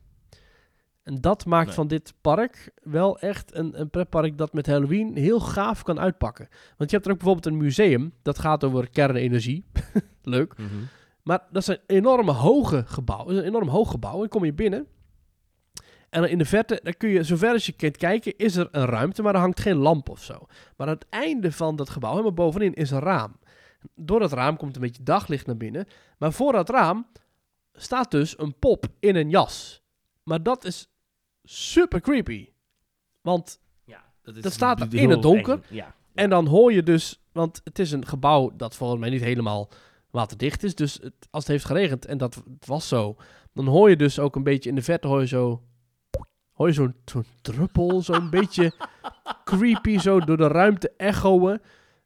En 1.03 1.21
dat 1.21 1.45
maakt 1.47 1.67
Nee. 1.67 1.75
van 1.75 1.89
dit 1.89 2.15
park 2.21 2.71
wel 2.83 3.19
echt 3.19 3.55
een, 3.55 3.81
een 3.81 3.91
pretpark 3.91 4.39
dat 4.39 4.53
met 4.53 4.67
Halloween 4.67 5.17
heel 5.17 5.41
gaaf 5.41 5.83
kan 5.83 6.01
uitpakken. 6.01 6.49
Want 6.77 6.91
je 6.91 6.97
hebt 6.97 7.09
er 7.09 7.13
ook 7.13 7.19
bijvoorbeeld 7.19 7.47
een 7.55 7.63
museum. 7.63 8.13
Dat 8.23 8.39
gaat 8.39 8.65
over 8.65 8.91
kernenergie. 8.91 9.65
Leuk. 10.23 10.55
Maar 11.23 11.41
dat 11.51 11.65
zijn 11.65 11.79
enorme 11.87 12.33
hoge 12.33 12.83
gebouwen. 12.87 13.27
Dat 13.29 13.37
is 13.37 13.41
een 13.43 13.55
enorm 13.55 13.69
hoog 13.69 13.91
gebouw. 13.91 14.19
Dan 14.19 14.29
kom 14.29 14.45
je 14.45 14.53
binnen. 14.55 14.87
En 16.17 16.31
in 16.31 16.39
de 16.39 16.45
verte, 16.45 16.81
dan 16.83 16.95
kun 16.97 17.09
je, 17.09 17.23
zover 17.23 17.53
als 17.53 17.67
je 17.67 17.73
kunt 17.73 17.97
kijken, 17.97 18.37
is 18.37 18.57
er 18.57 18.69
een 18.71 18.85
ruimte, 18.85 19.23
maar 19.23 19.35
er 19.35 19.41
hangt 19.41 19.61
geen 19.61 19.77
lamp 19.77 20.09
of 20.09 20.23
zo. 20.23 20.47
Maar 20.77 20.87
aan 20.87 20.95
het 20.95 21.07
einde 21.09 21.53
van 21.53 21.77
dat 21.77 21.91
gebouw, 21.91 22.11
helemaal 22.11 22.33
bovenin, 22.33 22.75
is 22.75 22.91
een 22.91 23.01
raam. 23.01 23.37
Door 23.95 24.21
dat 24.21 24.33
raam 24.33 24.57
komt 24.57 24.75
een 24.75 24.81
beetje 24.81 25.03
daglicht 25.03 25.47
naar 25.47 25.57
binnen. 25.57 25.87
Maar 26.19 26.33
voor 26.33 26.53
dat 26.53 26.69
raam 26.69 27.07
staat 27.73 28.11
dus 28.11 28.39
een 28.39 28.59
pop 28.59 28.87
in 29.01 29.17
een 29.17 29.31
jas. 29.31 29.83
Maar 30.23 30.43
dat 30.43 30.65
is 30.65 30.89
super 31.45 32.01
creepy. 32.01 32.49
Want 33.21 33.61
Ja, 33.85 34.05
dat, 34.23 34.37
is 34.37 34.43
Dat 34.43 34.53
staat 34.53 34.81
er 34.81 34.95
in 34.95 35.11
het 35.11 35.23
donker. 35.23 35.61
Ja. 35.69 35.95
en 36.15 36.31
dan 36.31 36.47
hoor 36.47 36.73
je 36.73 36.83
dus, 36.83 37.21
want 37.33 37.61
het 37.65 37.79
is 37.79 37.93
een 37.93 38.07
gebouw 38.07 38.53
dat 38.57 38.77
volgens 38.77 39.01
mij 39.01 39.11
niet 39.11 39.23
helemaal 39.23 39.71
waterdicht 40.11 40.63
is. 40.63 40.75
Dus 40.75 40.95
het, 41.03 41.29
als 41.31 41.43
het 41.43 41.53
heeft 41.53 41.65
geregend, 41.65 42.07
en 42.07 42.19
dat 42.19 42.35
het 42.35 42.67
was 42.67 42.89
zo, 42.89 43.17
dan 43.53 43.67
hoor 43.67 43.91
je 43.91 43.97
dus 43.97 44.19
ook 44.19 44.37
een 44.37 44.43
beetje 44.43 44.69
in 44.69 44.75
de 44.75 44.83
verte 44.83 45.07
hoor 45.07 45.21
je 45.21 45.27
zo, 45.27 45.63
hoor 46.57 46.67
je 46.67 46.73
zo'n 46.73 46.95
zo'n 47.05 47.25
druppel, 47.43 48.03
zo'n 48.03 48.31
beetje 48.39 48.73
creepy, 49.45 49.99
zo 49.99 50.21
door 50.21 50.37
de 50.37 50.49
ruimte 50.49 50.93
echoen. 50.97 51.61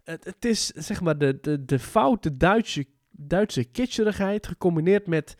Het, 0.04 0.24
het 0.24 0.44
is 0.44 0.66
zeg 0.66 1.00
maar 1.00 1.18
de, 1.18 1.38
de, 1.40 1.64
de 1.64 1.78
foute 1.78 2.36
Duitse, 2.36 2.86
Duitse 3.10 3.64
kitscherigheid 3.64 4.46
gecombineerd 4.46 5.06
met 5.06 5.36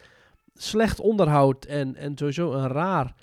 slecht 0.54 1.00
onderhoud 1.00 1.64
en, 1.64 1.96
en 1.96 2.16
sowieso 2.16 2.52
een 2.52 2.68
raar, 2.68 3.14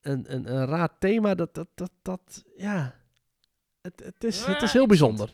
een, 0.00 0.24
een, 0.34 0.54
een 0.54 0.66
raar 0.66 0.98
thema. 0.98 1.34
Dat, 1.34 1.54
dat, 1.54 1.68
dat, 1.74 1.90
dat 2.02 2.44
ja, 2.56 2.94
het, 3.82 4.02
het, 4.04 4.24
is, 4.24 4.44
het 4.44 4.62
is 4.62 4.72
heel 4.72 4.86
bijzonder. 4.86 5.28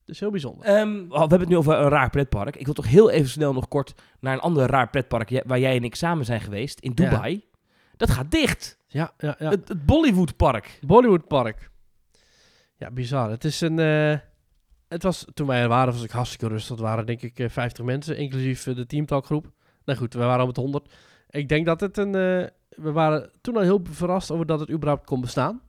Het 0.00 0.16
is 0.16 0.20
heel 0.20 0.30
bijzonder. 0.30 0.66
Ehm, 0.66 1.00
oh, 1.08 1.12
we 1.12 1.18
hebben 1.18 1.40
het 1.40 1.48
nu 1.48 1.56
over 1.56 1.78
een 1.78 1.88
raar 1.88 2.10
pretpark. 2.10 2.56
Ik 2.56 2.64
wil 2.64 2.74
toch 2.74 2.88
heel 2.88 3.10
even 3.10 3.28
snel 3.28 3.52
nog 3.52 3.68
kort 3.68 3.94
naar 4.20 4.34
een 4.34 4.40
ander 4.40 4.66
raar 4.66 4.90
pretpark 4.90 5.42
waar 5.46 5.58
jij 5.58 5.76
en 5.76 5.84
ik 5.84 5.94
samen 5.94 6.24
zijn 6.24 6.40
geweest, 6.40 6.80
in 6.80 6.92
Ja. 6.94 7.10
Dubai. 7.10 7.44
Dat 7.96 8.10
gaat 8.10 8.30
dicht. 8.30 8.77
Ja, 8.88 9.12
ja, 9.18 9.36
ja. 9.38 9.50
Het, 9.50 9.68
het 9.68 9.86
Bollywood 9.86 10.36
Park. 10.36 10.78
Bollywood 10.86 11.26
Park. 11.28 11.70
Ja, 12.76 12.90
bizar. 12.90 13.30
Het 13.30 13.44
is 13.44 13.60
een. 13.60 13.78
eh, 13.78 14.18
het 14.88 15.02
was, 15.02 15.24
toen 15.34 15.46
wij 15.46 15.60
er 15.62 15.68
waren, 15.68 15.92
was 15.92 16.02
ik 16.02 16.10
hartstikke 16.10 16.48
rustig. 16.48 16.70
Het 16.70 16.80
waren 16.84 17.06
denk 17.06 17.22
ik 17.22 17.38
eh, 17.38 17.48
50 17.48 17.84
mensen, 17.84 18.16
inclusief 18.16 18.66
eh, 18.66 18.74
de 18.74 18.86
teamtalkgroep. 18.86 19.50
Nou 19.84 19.98
goed, 19.98 20.14
we 20.14 20.18
waren 20.20 20.40
al 20.40 20.46
met 20.46 20.56
100. 20.56 20.92
Ik 21.30 21.48
denk 21.48 21.66
dat 21.66 21.80
het 21.80 21.96
een. 21.96 22.14
eh, 22.14 22.46
we 22.68 22.92
waren 22.92 23.30
toen 23.40 23.56
al 23.56 23.62
heel 23.62 23.80
verrast 23.90 24.30
over 24.30 24.46
dat 24.46 24.60
het 24.60 24.70
überhaupt 24.70 25.04
kon 25.06 25.20
bestaan. 25.20 25.60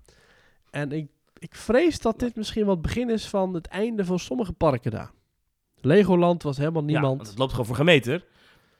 En 0.69 0.91
ik, 0.91 1.07
ik 1.37 1.55
vrees 1.55 1.99
dat 1.99 2.19
dit 2.19 2.35
misschien 2.35 2.65
wel 2.65 2.73
het 2.73 2.81
begin 2.81 3.09
is 3.09 3.27
van 3.27 3.53
het 3.53 3.67
einde 3.67 4.05
van 4.05 4.19
sommige 4.19 4.53
parken 4.53 4.91
daar. 4.91 5.11
Legoland 5.81 6.43
was 6.43 6.57
helemaal 6.57 6.81
Ja, 6.81 6.87
niemand. 6.87 7.15
want 7.17 7.27
het 7.29 7.37
loopt 7.37 7.51
gewoon 7.51 7.65
voor 7.65 7.75
gemeter. 7.75 8.25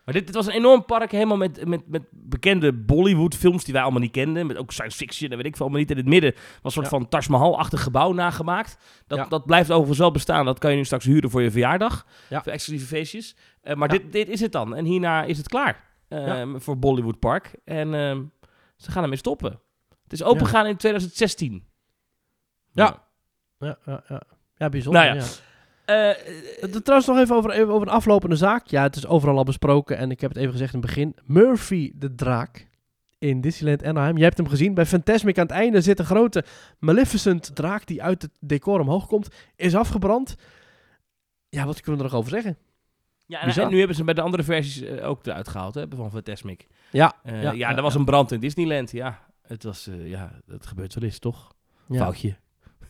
Maar 0.10 0.18
dit, 0.18 0.28
dit 0.28 0.36
was 0.36 0.48
een 0.48 0.54
enorm 0.54 0.86
park, 0.86 1.12
helemaal 1.12 1.38
met, 1.38 1.66
met, 1.68 1.88
met 1.88 2.04
bekende 2.12 2.74
Bollywood-films 2.74 3.64
die 3.64 3.74
wij 3.74 3.82
allemaal 3.84 4.02
niet 4.02 4.12
kenden. 4.12 4.48
Met 4.48 4.58
ook 4.58 4.72
science 4.72 4.98
fiction 4.98 5.30
en 5.30 5.38
weet 5.38 5.46
ik 5.46 5.56
veel 5.56 5.62
allemaal 5.66 5.80
niet. 5.82 5.92
In 5.92 5.98
het 5.98 6.06
midden 6.06 6.32
was 6.34 6.42
een 6.62 6.72
soort 6.72 6.86
Ja. 6.86 6.92
van 6.92 7.08
Taj 7.08 7.24
Mahal-achtig 7.30 7.84
gebouw 7.84 8.12
nagemaakt. 8.14 8.78
Dat, 9.08 9.18
Ja. 9.18 9.26
dat 9.26 9.46
blijft 9.46 9.70
overigens 9.72 10.00
wel 10.00 10.12
bestaan. 10.12 10.46
Dat 10.46 10.60
kan 10.60 10.72
je 10.72 10.78
nu 10.78 10.86
straks 10.86 11.06
huren 11.06 11.30
voor 11.30 11.42
je 11.42 11.52
verjaardag. 11.52 12.06
Ja. 12.30 12.44
Voor 12.44 12.52
exclusieve 12.52 12.88
feestjes. 12.96 13.36
Eh, 13.62 13.76
maar 13.76 13.88
dit, 13.88 14.12
dit 14.12 14.28
is 14.30 14.40
het 14.40 14.52
dan. 14.52 14.76
En 14.76 14.86
hierna 14.86 15.24
is 15.24 15.38
het 15.38 15.48
klaar 15.48 15.84
ehm, 16.08 16.60
voor 16.60 16.80
Bollywood 16.80 17.20
Park. 17.20 17.56
En 17.66 17.94
ehm, 17.94 18.24
ze 18.76 18.92
gaan 18.92 19.04
ermee 19.04 19.18
stoppen. 19.18 19.60
Het 20.04 20.14
is 20.14 20.24
opengegaan 20.24 20.66
in 20.66 20.78
2016. 20.78 21.68
Ja. 22.72 23.04
Ja, 23.60 23.78
ja, 23.86 24.04
ja. 24.08 24.22
ja 24.56 24.70
bijzonder. 24.70 25.04
Nou 25.04 25.16
ja. 25.18 25.26
Eh, 25.90 26.10
Eh, 26.64 26.70
Trouwens 26.84 27.08
nog 27.08 27.18
even 27.20 27.36
over, 27.36 27.52
even 27.52 27.70
over 27.70 27.88
een 27.88 27.94
aflopende 27.94 28.36
zaak. 28.36 28.68
Ja, 28.68 28.84
het 28.84 28.96
is 28.96 29.08
overal 29.08 29.38
al 29.38 29.44
besproken 29.44 29.98
en 29.98 30.12
ik 30.12 30.22
heb 30.22 30.30
het 30.30 30.40
even 30.40 30.52
gezegd 30.52 30.74
in 30.74 30.80
het 30.80 30.88
begin. 30.88 31.16
Murphy 31.26 31.92
de 31.96 32.16
draak 32.16 32.68
in 33.20 33.42
Disneyland 33.42 33.84
Anaheim. 33.84 34.18
Je 34.18 34.24
hebt 34.24 34.38
hem 34.38 34.48
gezien. 34.48 34.74
Bij 34.74 34.86
Fantasmic 34.86 35.38
aan 35.38 35.46
het 35.46 35.56
einde 35.56 35.82
zit 35.82 36.00
een 36.00 36.06
grote 36.06 36.44
Maleficent 36.80 37.56
draak 37.56 37.86
die 37.86 38.04
uit 38.04 38.22
het 38.22 38.32
decor 38.40 38.80
omhoog 38.80 39.08
komt. 39.08 39.28
Is 39.56 39.76
afgebrand. 39.76 40.36
Ja, 41.50 41.66
wat 41.66 41.82
kunnen 41.82 42.00
we 42.02 42.06
er 42.08 42.12
nog 42.12 42.20
over 42.20 42.32
zeggen? 42.32 42.58
Ja, 43.26 43.40
en, 43.40 43.46
Bizar. 43.46 43.64
en 43.66 43.72
nu 43.72 43.78
hebben 43.78 43.96
ze 43.96 44.04
bij 44.04 44.14
de 44.14 44.22
andere 44.22 44.44
versies 44.44 44.82
eh, 44.82 45.10
ook 45.10 45.26
eruit 45.26 45.48
gehaald, 45.48 45.76
hè, 45.76 45.86
van 45.96 46.12
Fantasmic. 46.12 46.68
Ja, 46.92 47.14
ja, 47.24 47.42
ja, 47.42 47.52
ja, 47.52 47.76
er 47.76 47.82
was 47.82 47.94
ja. 47.94 48.00
een 48.00 48.06
brand 48.06 48.32
in 48.32 48.40
Disneyland. 48.40 48.92
Ja, 48.92 49.20
het 49.42 49.64
was, 49.64 49.90
ja, 50.04 50.32
dat 50.46 50.66
gebeurt 50.66 50.94
wel 50.94 51.04
eens, 51.04 51.20
toch? 51.20 51.54
ja. 51.88 51.98
Foutje. 51.98 52.36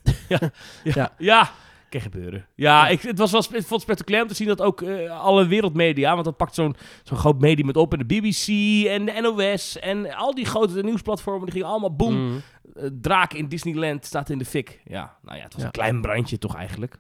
ja, 0.30 0.39
ja, 0.84 1.14
Ja. 1.18 1.52
Ja. 1.94 2.00
kan 2.00 2.12
gebeuren. 2.12 2.46
Ja, 2.56 2.88
ik, 2.88 3.02
het 3.02 3.18
was 3.18 3.32
wel 3.32 3.42
ik 3.42 3.48
vond 3.50 3.70
het 3.70 3.82
spectaculair 3.82 4.22
om 4.24 4.28
te 4.30 4.36
zien 4.36 4.48
dat 4.48 4.62
ook 4.62 4.82
eh, 4.82 5.20
alle 5.22 5.48
wereldmedia, 5.48 6.14
want 6.14 6.26
dat 6.26 6.38
pakt 6.38 6.56
zo'n 6.56 6.76
zo'n 7.04 7.18
groot 7.18 7.40
medium 7.40 7.66
met 7.66 7.78
op, 7.78 7.94
en 7.94 8.00
de 8.00 8.06
BBC 8.06 8.48
en 8.88 9.06
de 9.06 9.22
NOS 9.22 9.80
en 9.80 10.16
al 10.16 10.36
die 10.36 10.46
grote 10.46 10.84
nieuwsplatformen, 10.84 11.44
die 11.44 11.52
gingen 11.52 11.68
allemaal 11.68 11.96
boem. 11.96 12.16
Mm. 12.16 12.42
Eh, 12.76 12.84
draak 13.02 13.34
in 13.34 13.48
Disneyland 13.48 14.06
staat 14.06 14.30
in 14.30 14.38
de 14.38 14.46
fik. 14.46 14.82
Ja, 14.86 15.18
nou 15.22 15.38
ja, 15.38 15.44
het 15.44 15.54
was 15.54 15.62
Ja. 15.62 15.68
een 15.68 15.74
klein 15.74 16.02
brandje 16.02 16.38
toch 16.38 16.56
eigenlijk. 16.56 17.00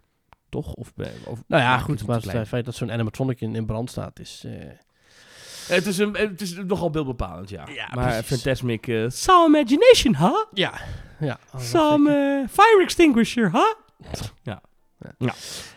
Toch? 0.49 0.73
Of, 0.73 0.93
eh, 0.97 1.07
of 1.25 1.43
Nou 1.47 1.63
ja, 1.63 1.77
goed, 1.77 1.99
het 1.99 2.07
maar 2.07 2.21
het 2.21 2.47
feit 2.47 2.65
dat 2.65 2.75
zo'n 2.75 2.91
animatronic 2.91 3.41
in, 3.41 3.55
in 3.55 3.65
brand 3.65 3.89
staat 3.89 4.19
is... 4.19 4.45
Het 5.67 5.85
is, 5.85 5.97
een, 5.97 6.15
het 6.15 6.41
is 6.41 6.55
nogal 6.55 6.89
beeldbepalend, 6.89 7.49
ja. 7.49 7.67
Ja, 7.73 7.89
maar 7.93 8.23
precies. 8.23 8.41
Fantasmic... 8.41 8.85
some 9.07 9.57
imagination, 9.57 10.15
huh? 10.15 10.43
Ja. 10.53 10.73
ja. 11.19 11.39
Oh, 11.53 11.61
Some 11.61 12.45
fire 12.49 12.81
extinguisher, 12.83 13.51
huh? 13.51 13.73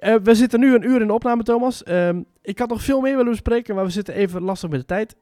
Eh, 0.00 0.14
we 0.22 0.34
zitten 0.34 0.60
nu 0.60 0.74
een 0.74 0.86
uur 0.86 1.00
in 1.00 1.06
de 1.06 1.12
opname, 1.12 1.42
Thomas. 1.42 1.82
Ehm, 1.82 2.22
ik 2.42 2.58
had 2.58 2.68
nog 2.68 2.82
veel 2.82 3.00
meer 3.00 3.16
willen 3.16 3.30
bespreken, 3.30 3.74
maar 3.74 3.84
we 3.84 3.90
zitten 3.90 4.14
even 4.14 4.42
lastig 4.42 4.70
met 4.70 4.80
de 4.80 4.86
tijd. 4.86 5.16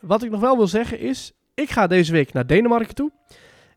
Wat 0.00 0.22
ik 0.22 0.30
nog 0.30 0.40
wel 0.40 0.56
wil 0.56 0.66
zeggen 0.66 0.98
is, 0.98 1.32
ik 1.54 1.70
ga 1.70 1.86
deze 1.86 2.12
week 2.12 2.32
naar 2.32 2.46
Denemarken 2.46 2.94
toe. 2.94 3.10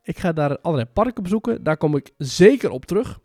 Ik 0.03 0.19
ga 0.19 0.33
daar 0.33 0.59
allerlei 0.59 0.89
parken 0.93 1.23
bezoeken. 1.23 1.63
Daar 1.63 1.77
kom 1.77 1.95
ik 1.95 2.11
zeker 2.17 2.69
op 2.69 2.85
terug. 2.85 3.19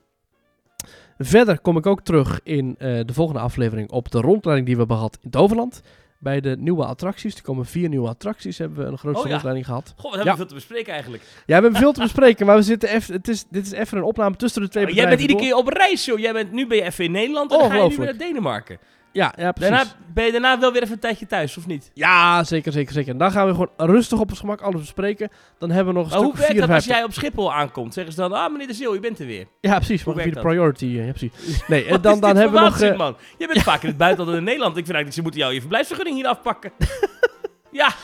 Verder 1.18 1.60
kom 1.60 1.76
ik 1.76 1.86
ook 1.86 2.02
terug 2.02 2.40
in 2.42 2.74
eh, 2.78 3.00
de 3.04 3.12
volgende 3.12 3.40
aflevering 3.40 3.90
op 3.90 4.10
de 4.10 4.20
rondleiding 4.20 4.66
die 4.66 4.74
we 4.74 4.80
hebben 4.80 4.96
gehad 4.96 5.18
in 5.22 5.30
Toverland. 5.30 5.82
Bij 6.24 6.40
de 6.40 6.56
nieuwe 6.58 6.84
attracties. 6.84 7.34
Er 7.34 7.42
komen 7.42 7.66
vier 7.66 7.88
nieuwe 7.88 8.08
attracties. 8.08 8.58
Hebben 8.58 8.78
we 8.78 8.90
een 8.90 8.98
grootste 8.98 9.20
Oh 9.22 9.26
ja. 9.26 9.32
rondleiding 9.32 9.66
gehad. 9.66 9.92
Goh, 9.96 10.02
wat 10.02 10.04
hebben 10.14 10.24
Ja. 10.24 10.30
we 10.30 10.36
veel 10.36 10.46
te 10.46 10.54
bespreken 10.54 10.92
eigenlijk. 10.92 11.22
Ja, 11.22 11.42
we 11.46 11.52
hebben 11.52 11.74
veel 11.76 11.92
te 11.92 12.00
bespreken, 12.00 12.46
maar 12.46 12.56
we 12.56 12.62
zitten 12.62 12.88
even, 12.88 13.14
het 13.14 13.28
is, 13.28 13.44
dit 13.50 13.66
is 13.66 13.72
even 13.72 13.98
een 13.98 14.04
opname 14.04 14.36
tussen 14.36 14.62
de 14.62 14.68
twee 14.68 14.86
Oh, 14.86 14.90
jij 14.92 15.08
bent 15.08 15.20
iedere 15.20 15.38
keer 15.38 15.54
op 15.56 15.66
reis, 15.68 16.04
joh. 16.04 16.18
Jij 16.18 16.32
bent, 16.32 16.52
nu 16.52 16.66
ben 16.66 16.76
je 16.76 16.82
even 16.82 17.04
in 17.04 17.10
Nederland 17.10 17.52
en 17.52 17.58
dan 17.58 17.70
ga 17.70 17.76
je 17.76 17.88
nu 17.88 17.96
weer 17.96 18.04
naar. 18.04 18.16
Denemarken. 18.16 18.78
Ja, 19.14 19.32
ja, 19.36 19.52
precies. 19.52 19.74
Daarna, 19.76 19.90
ben 20.14 20.24
je 20.24 20.32
daarna 20.32 20.58
wel 20.60 20.72
weer 20.72 20.82
even 20.82 20.94
een 20.94 21.00
tijdje 21.00 21.26
thuis, 21.26 21.56
of 21.56 21.66
niet? 21.66 21.90
Ja, 21.94 22.44
zeker, 22.44 22.72
zeker, 22.72 22.92
zeker. 22.92 23.12
En 23.12 23.18
dan 23.18 23.30
gaan 23.30 23.46
we 23.46 23.52
gewoon 23.52 23.70
rustig 23.76 24.18
op 24.18 24.30
ons 24.30 24.38
gemak 24.38 24.60
alles 24.60 24.80
bespreken. 24.80 25.28
Dan 25.58 25.70
hebben 25.70 25.94
we 25.94 26.00
nog 26.00 26.08
een 26.08 26.14
Maar 26.16 26.24
hoe 26.26 26.36
stuk 26.36 26.46
werkt 26.46 26.60
dat 26.60 26.70
als 26.70 26.84
54. 26.84 26.96
jij 26.96 27.04
op 27.04 27.12
Schiphol 27.12 27.52
aankomt? 27.54 27.94
Zeggen 27.94 28.12
ze 28.14 28.20
dan, 28.20 28.32
ah 28.32 28.52
meneer 28.52 28.66
de 28.66 28.74
Zeeuw, 28.74 28.94
je 28.94 29.00
bent 29.00 29.18
er 29.18 29.26
weer. 29.26 29.46
Ja, 29.60 29.76
precies. 29.76 30.02
Hoe 30.02 30.14
Maar 30.14 30.22
via 30.24 30.32
de 30.32 30.40
priority. 30.40 30.84
eh, 30.84 31.06
Ja, 31.06 31.12
precies. 31.12 31.32
Nee, 31.66 31.84
en 31.84 32.00
dan, 32.00 32.20
dan 32.20 32.36
hebben 32.36 32.58
we 32.62 32.68
nog... 32.68 32.80
eh, 32.80 32.96
man. 32.96 33.16
Je 33.38 33.46
bent 33.46 33.62
vaak 33.62 33.82
in 33.82 33.88
het 33.88 33.96
buitenland 33.98 34.30
dan 34.30 34.38
in 34.38 34.44
Nederland. 34.44 34.76
Ik 34.76 34.84
vind 34.84 34.96
eigenlijk, 34.96 35.14
ze 35.16 35.22
moeten 35.22 35.40
jou 35.40 35.52
je 35.52 35.60
verblijfsvergunning 35.60 36.16
hier 36.16 36.26
afpakken. 36.26 36.70
ja, 37.82 37.94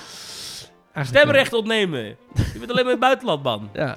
eigenlijk 0.93 1.07
stemrecht 1.25 1.53
ontnemen. 1.53 2.03
Je 2.03 2.59
bent 2.59 2.71
alleen 2.71 2.85
maar 2.85 2.95
in 2.95 3.01
het 3.01 3.01
buitenland, 3.01 3.43
man. 3.43 3.71
Ja. 3.73 3.97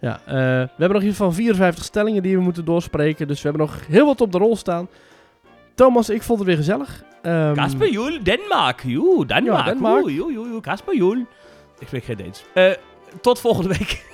ja. 0.00 0.20
eh, 0.26 0.34
we 0.66 0.70
hebben 0.76 0.92
nog 0.92 1.02
iets 1.02 1.16
van 1.16 1.34
54 1.34 1.84
stellingen 1.84 2.22
die 2.22 2.36
we 2.36 2.42
moeten 2.42 2.64
doorspreken. 2.64 3.28
Dus 3.28 3.42
we 3.42 3.48
hebben 3.48 3.66
nog 3.66 3.86
heel 3.88 4.06
wat 4.06 4.20
op 4.20 4.32
de 4.32 4.38
rol 4.38 4.56
staan. 4.56 4.88
Thomas, 5.76 6.08
ik 6.08 6.22
vond 6.22 6.38
het 6.38 6.48
weer 6.48 6.56
gezellig. 6.56 7.02
Ehm, 7.22 7.54
Kasper 7.54 7.90
Joel, 7.90 8.22
Denmark. 8.22 8.82
Joe, 8.86 9.26
Denmark. 9.26 9.64
Ja, 9.66 9.72
Denmark. 9.72 10.04
Oeh, 10.04 10.14
joe, 10.14 10.32
joe, 10.32 10.48
joe, 10.48 10.60
Kasper 10.60 10.96
Joel. 10.96 11.18
Ik 11.78 11.86
spreek 11.86 12.04
geen 12.04 12.16
Deens. 12.16 12.44
Eh, 12.54 12.70
tot 13.20 13.40
volgende 13.40 13.68
week. 13.68 14.04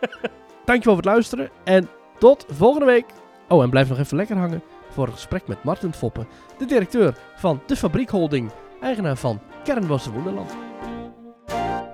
Dankjewel 0.64 0.94
voor 0.94 1.02
het 1.02 1.04
luisteren. 1.04 1.50
En 1.64 1.88
tot 2.18 2.46
volgende 2.48 2.86
week. 2.86 3.04
Oh, 3.48 3.62
en 3.62 3.70
blijf 3.70 3.88
nog 3.88 3.98
even 3.98 4.16
lekker 4.16 4.36
hangen 4.36 4.62
voor 4.90 5.04
het 5.04 5.14
gesprek 5.14 5.46
met 5.46 5.64
Martin 5.64 5.92
Foppen. 5.92 6.26
De 6.58 6.64
directeur 6.64 7.16
van 7.36 7.62
de 7.66 7.76
Fabriek 7.76 8.08
Holding. 8.10 8.50
Eigenaar 8.80 9.16
van 9.16 9.40
Kernbossen 9.64 10.12
Wonderland. 10.12 10.56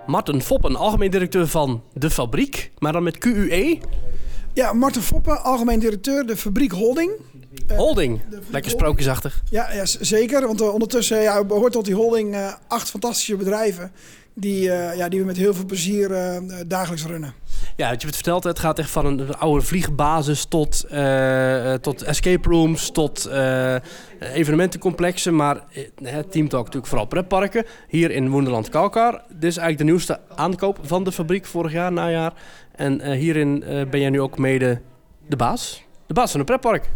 Martin 0.06 0.42
Foppen, 0.42 0.76
algemeen 0.76 1.10
directeur 1.10 1.46
van 1.46 1.82
de 1.92 2.10
Fabriek. 2.10 2.72
Maar 2.78 2.92
dan 2.92 3.02
met 3.02 3.18
QUE. 3.18 3.78
Ja, 4.60 4.72
Marten 4.72 5.02
Foppen, 5.02 5.42
algemeen 5.42 5.78
directeur, 5.78 6.26
de 6.26 6.36
fabriek 6.36 6.72
Holding. 6.72 7.10
Eh, 7.66 7.76
Holding. 7.76 8.20
Lekker 8.50 8.70
sprookjesachtig. 8.70 9.42
Ja, 9.50 9.72
ja, 9.72 9.84
zeker. 9.84 10.46
Want 10.46 10.60
eh, 10.60 10.72
ondertussen 10.72 11.22
ja, 11.22 11.44
behoort 11.44 11.72
tot 11.72 11.84
die 11.84 11.94
holding 11.94 12.34
eh, 12.34 12.52
acht 12.68 12.90
fantastische 12.90 13.36
bedrijven. 13.36 13.92
Die, 14.34 14.62
ja, 14.70 15.08
die 15.08 15.20
we 15.20 15.26
met 15.26 15.36
heel 15.36 15.54
veel 15.54 15.64
plezier 15.64 16.08
dagelijks 16.66 17.06
runnen. 17.06 17.34
Ja, 17.76 17.88
wat 17.90 18.00
je 18.00 18.06
hebt 18.06 18.14
verteld, 18.14 18.44
het 18.44 18.58
gaat 18.58 18.78
echt 18.78 18.90
van 18.90 19.06
een, 19.06 19.36
oude 19.36 19.64
vliegbasis 19.64 20.44
tot, 20.44 20.86
tot 21.80 22.02
escape 22.02 22.48
rooms, 22.48 22.90
tot 22.90 23.30
evenementencomplexen. 24.20 25.36
Maar 25.36 25.64
het 26.02 26.32
teamt 26.32 26.54
ook 26.54 26.64
natuurlijk 26.64 26.86
vooral 26.86 27.06
pretparken. 27.06 27.64
Hier 27.88 28.10
in 28.10 28.30
Wonderland 28.30 28.68
Kalkar. 28.68 29.12
Dit 29.28 29.50
is 29.50 29.56
eigenlijk 29.56 29.78
de 29.78 29.84
nieuwste 29.84 30.20
aankoop 30.34 30.78
van 30.82 31.04
de 31.04 31.12
fabriek 31.12 31.46
vorig 31.46 31.72
jaar, 31.72 31.92
najaar. 31.92 32.32
En 32.80 33.00
eh, 33.00 33.18
hierin 33.18 33.62
eh, 33.62 33.86
ben 33.90 34.00
jij 34.00 34.10
nu 34.10 34.20
ook 34.20 34.38
mede 34.38 34.80
de 35.28 35.36
baas. 35.36 35.84
De 36.06 36.14
baas 36.14 36.30
van 36.30 36.40
een 36.40 36.46
pretpark. 36.46 36.90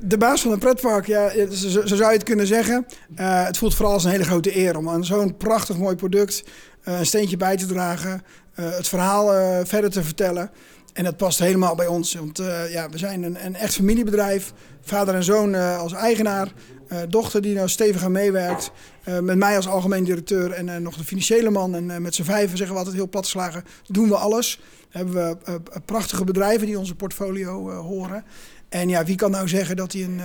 De 0.00 0.18
baas 0.18 0.42
van 0.42 0.52
een 0.52 0.58
pretpark, 0.58 1.06
ja, 1.06 1.30
zo, 1.50 1.68
zo 1.68 1.96
zou 1.96 2.10
je 2.10 2.16
het 2.16 2.22
kunnen 2.22 2.46
zeggen. 2.46 2.86
Eh, 3.14 3.44
het 3.44 3.58
voelt 3.58 3.74
vooral 3.74 3.94
als 3.94 4.04
een 4.04 4.10
hele 4.10 4.24
grote 4.24 4.56
eer 4.56 4.76
om 4.76 4.88
aan 4.88 5.04
zo'n 5.04 5.36
prachtig 5.36 5.78
mooi 5.78 5.96
product 5.96 6.44
een 6.82 7.06
steentje 7.06 7.36
bij 7.36 7.56
te 7.56 7.66
dragen. 7.66 8.22
het 8.54 8.88
verhaal 8.88 9.26
verder 9.66 9.90
te 9.90 10.02
vertellen. 10.02 10.50
En 10.92 11.04
dat 11.04 11.16
past 11.16 11.38
helemaal 11.38 11.74
bij 11.74 11.86
ons. 11.86 12.14
Want 12.14 12.42
ja, 12.70 12.88
we 12.88 12.98
zijn 12.98 13.22
een, 13.22 13.44
een 13.44 13.54
echt 13.54 13.74
familiebedrijf. 13.74 14.52
Vader 14.80 15.14
en 15.14 15.24
zoon 15.24 15.54
als 15.54 15.92
eigenaar. 15.92 16.48
Eh, 16.94 17.08
dochter 17.08 17.42
die 17.42 17.54
nou 17.54 17.68
stevig 17.68 18.02
aan 18.02 18.12
meewerkt. 18.12 18.70
eh, 19.04 19.18
met 19.18 19.36
mij 19.36 19.56
als 19.56 19.68
algemeen 19.68 20.04
directeur 20.04 20.50
en 20.50 20.68
eh, 20.68 20.76
nog 20.76 20.96
de 20.96 21.04
financiële 21.04 21.50
man. 21.50 21.74
En 21.74 22.02
met 22.02 22.14
z'n 22.14 22.22
vijven 22.22 22.56
zeggen 22.56 22.72
we 22.74 22.78
altijd 22.78 22.96
heel 22.96 23.08
platgeslagen. 23.08 23.64
Doen 23.86 24.08
we 24.08 24.16
alles. 24.16 24.60
Hebben 24.90 25.14
we 25.14 25.60
prachtige 25.84 26.24
bedrijven 26.24 26.66
die 26.66 26.78
onze 26.78 26.94
portfolio 26.94 27.70
horen. 27.70 28.24
En 28.68 28.88
ja, 28.88 29.04
wie 29.04 29.16
kan 29.16 29.30
nou 29.30 29.48
zeggen 29.48 29.76
dat 29.76 29.92
hij 29.92 30.02
een, 30.02 30.20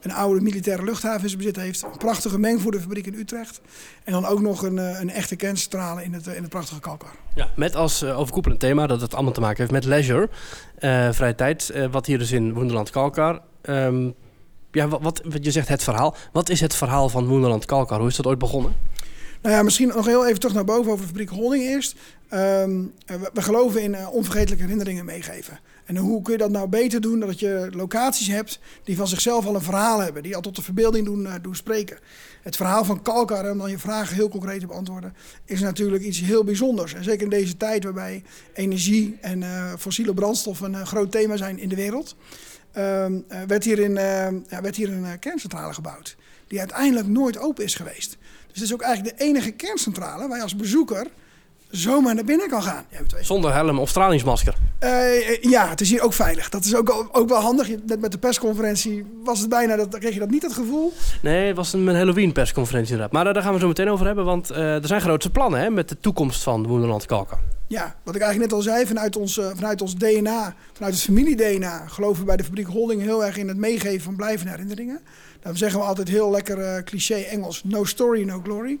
een 0.00 0.12
oude 0.12 0.40
militaire 0.40 0.84
luchthaven 0.84 1.22
in 1.22 1.28
zijn 1.28 1.38
bezit 1.40 1.56
heeft? 1.56 1.82
Een 1.82 1.98
prachtige 1.98 2.38
mengvoederfabriek 2.38 3.06
in 3.06 3.14
Utrecht. 3.14 3.60
En 4.04 4.12
dan 4.12 4.26
ook 4.26 4.40
nog 4.40 4.62
een, 4.62 4.76
een 4.76 5.10
echte 5.10 5.36
kerncentrale 5.36 6.04
in 6.04 6.12
het, 6.12 6.26
in 6.26 6.40
het 6.40 6.48
prachtige 6.48 6.80
Kalkar. 6.80 7.12
Ja, 7.34 7.48
met 7.56 7.76
als 7.76 8.04
overkoepelend 8.04 8.60
thema 8.60 8.86
dat 8.86 9.00
het 9.00 9.14
allemaal 9.14 9.32
te 9.32 9.40
maken 9.40 9.56
heeft 9.58 9.70
met 9.72 9.84
leisure. 9.84 10.28
eh, 10.78 11.08
vrije 11.12 11.34
tijd, 11.34 11.72
wat 11.90 12.06
hier 12.06 12.18
dus 12.18 12.32
in 12.32 12.52
Wonderland 12.52 12.90
Kalkar. 12.90 13.40
Ehm, 13.62 14.10
ja, 14.72 14.88
wat, 14.88 15.22
wat, 15.24 15.44
je 15.44 15.50
zegt 15.50 15.68
het 15.68 15.82
verhaal. 15.82 16.16
Wat 16.32 16.48
is 16.48 16.60
het 16.60 16.74
verhaal 16.74 17.08
van 17.08 17.26
Wonderland 17.26 17.64
Kalkar? 17.64 17.98
Hoe 17.98 18.08
is 18.08 18.16
dat 18.16 18.26
ooit 18.26 18.38
begonnen? 18.38 18.74
Nou 19.42 19.54
ja, 19.54 19.62
misschien 19.62 19.88
nog 19.88 20.06
heel 20.06 20.26
even 20.26 20.40
terug 20.40 20.54
naar 20.54 20.64
boven 20.64 20.92
over 20.92 21.00
de 21.00 21.10
fabriek 21.10 21.28
Holding 21.28 21.62
eerst. 21.62 21.96
Ehm, 22.28 22.84
eh, 23.06 23.16
we, 23.32 23.42
geloven 23.42 23.82
in 23.82 23.94
eh, 23.94 24.12
onvergetelijke 24.12 24.62
herinneringen 24.62 25.04
meegeven. 25.04 25.60
En 25.84 25.96
hoe 25.96 26.22
kun 26.22 26.32
je 26.32 26.38
dat 26.38 26.50
nou 26.50 26.68
beter 26.68 27.00
doen? 27.00 27.20
Dat 27.20 27.40
je 27.40 27.68
locaties 27.72 28.26
hebt 28.26 28.60
die 28.84 28.96
van 28.96 29.08
zichzelf 29.08 29.46
al 29.46 29.54
een 29.54 29.62
verhaal 29.62 29.98
hebben. 29.98 30.22
Die 30.22 30.36
al 30.36 30.42
tot 30.42 30.56
de 30.56 30.62
verbeelding 30.62 31.04
doen, 31.06 31.26
eh, 31.26 31.34
doen 31.42 31.54
spreken. 31.54 31.98
Het 32.42 32.56
verhaal 32.56 32.84
van 32.84 33.02
Kalkar, 33.02 33.50
om 33.50 33.58
dan 33.58 33.70
je 33.70 33.78
vragen 33.78 34.14
heel 34.14 34.28
concreet 34.28 34.60
te 34.60 34.66
beantwoorden, 34.66 35.14
is 35.44 35.60
natuurlijk 35.60 36.02
iets 36.02 36.20
heel 36.20 36.44
bijzonders. 36.44 36.94
En 36.94 37.04
zeker 37.04 37.22
in 37.22 37.30
deze 37.30 37.56
tijd 37.56 37.84
waarbij 37.84 38.22
energie 38.54 39.18
en 39.20 39.44
fossiele 39.78 40.14
brandstoffen 40.14 40.74
een 40.74 40.86
groot 40.86 41.10
thema 41.10 41.36
zijn 41.36 41.58
in 41.58 41.68
de 41.68 41.76
wereld. 41.76 42.16
Ehm, 42.72 43.18
eh, 43.28 43.38
werd, 43.46 43.64
hier 43.64 43.78
in, 43.78 43.96
eh, 43.96 44.28
ja, 44.48 44.60
werd 44.60 44.76
hier 44.76 44.92
een 44.92 45.04
eh, 45.04 45.10
kerncentrale 45.20 45.74
gebouwd. 45.74 46.16
Die 46.48 46.58
uiteindelijk 46.58 47.06
nooit 47.06 47.38
open 47.38 47.64
is 47.64 47.74
geweest. 47.74 48.16
Dus 48.46 48.54
het 48.54 48.62
is 48.62 48.72
ook 48.72 48.82
eigenlijk 48.82 49.18
de 49.18 49.24
enige 49.24 49.50
kerncentrale 49.50 50.28
waar 50.28 50.36
je 50.36 50.42
als 50.42 50.56
bezoeker 50.56 51.06
zomaar 51.70 52.14
naar 52.14 52.24
binnen 52.24 52.48
kan 52.48 52.62
gaan. 52.62 52.84
Zonder 53.20 53.52
helm 53.52 53.78
of 53.78 53.88
stralingsmasker. 53.88 54.54
Eh, 54.78 55.42
ja, 55.42 55.68
het 55.68 55.80
is 55.80 55.90
hier 55.90 56.02
ook 56.02 56.12
veilig. 56.12 56.48
Dat 56.48 56.64
is 56.64 56.74
ook, 56.74 57.08
ook 57.12 57.28
wel 57.28 57.40
handig. 57.40 57.68
Net 57.86 58.00
met 58.00 58.12
de 58.12 58.18
persconferentie 58.18 59.04
was 59.24 59.40
het 59.40 59.48
bijna, 59.48 59.76
dat, 59.76 59.98
kreeg 59.98 60.14
je 60.14 60.20
dat 60.20 60.30
niet 60.30 60.42
het 60.42 60.52
gevoel. 60.52 60.92
Nee, 61.22 61.46
het 61.46 61.56
was 61.56 61.72
een, 61.72 61.86
een 61.86 61.96
Halloween 61.96 62.32
persconferentie 62.32 62.92
inderdaad. 62.92 63.14
Maar 63.14 63.34
daar 63.34 63.42
gaan 63.42 63.54
we 63.54 63.60
zo 63.60 63.66
meteen 63.66 63.90
over 63.90 64.06
hebben. 64.06 64.24
Want 64.24 64.50
er 64.50 64.86
zijn 64.86 65.00
grootse 65.00 65.30
plannen 65.30 65.60
hè, 65.60 65.70
met 65.70 65.88
de 65.88 66.00
toekomst 66.00 66.42
van 66.42 66.66
Wonderland 66.66 67.06
Kalkar. 67.06 67.38
Ja, 67.70 67.96
wat 68.02 68.14
ik 68.14 68.20
eigenlijk 68.20 68.50
net 68.50 68.60
al 68.60 68.64
zei, 68.72 68.86
vanuit 68.86 69.16
ons, 69.16 69.38
eh, 69.38 69.50
vanuit 69.54 69.82
ons 69.82 69.96
DNA, 69.96 70.54
vanuit 70.72 70.94
het 70.94 71.02
familie-DNA, 71.02 71.86
geloven 71.86 72.20
we 72.20 72.24
bij 72.24 72.36
de 72.36 72.44
fabriek 72.44 72.66
Holding 72.66 73.02
heel 73.02 73.24
erg 73.24 73.36
in 73.36 73.48
het 73.48 73.56
meegeven 73.56 74.00
van 74.00 74.16
blijvende 74.16 74.50
herinneringen. 74.50 75.00
Daarom 75.38 75.56
zeggen 75.56 75.80
we 75.80 75.86
altijd 75.86 76.08
heel 76.08 76.30
lekker 76.30 76.58
eh, 76.58 76.82
cliché 76.82 77.14
Engels, 77.14 77.64
no 77.64 77.84
story, 77.84 78.22
no 78.24 78.40
glory. 78.42 78.78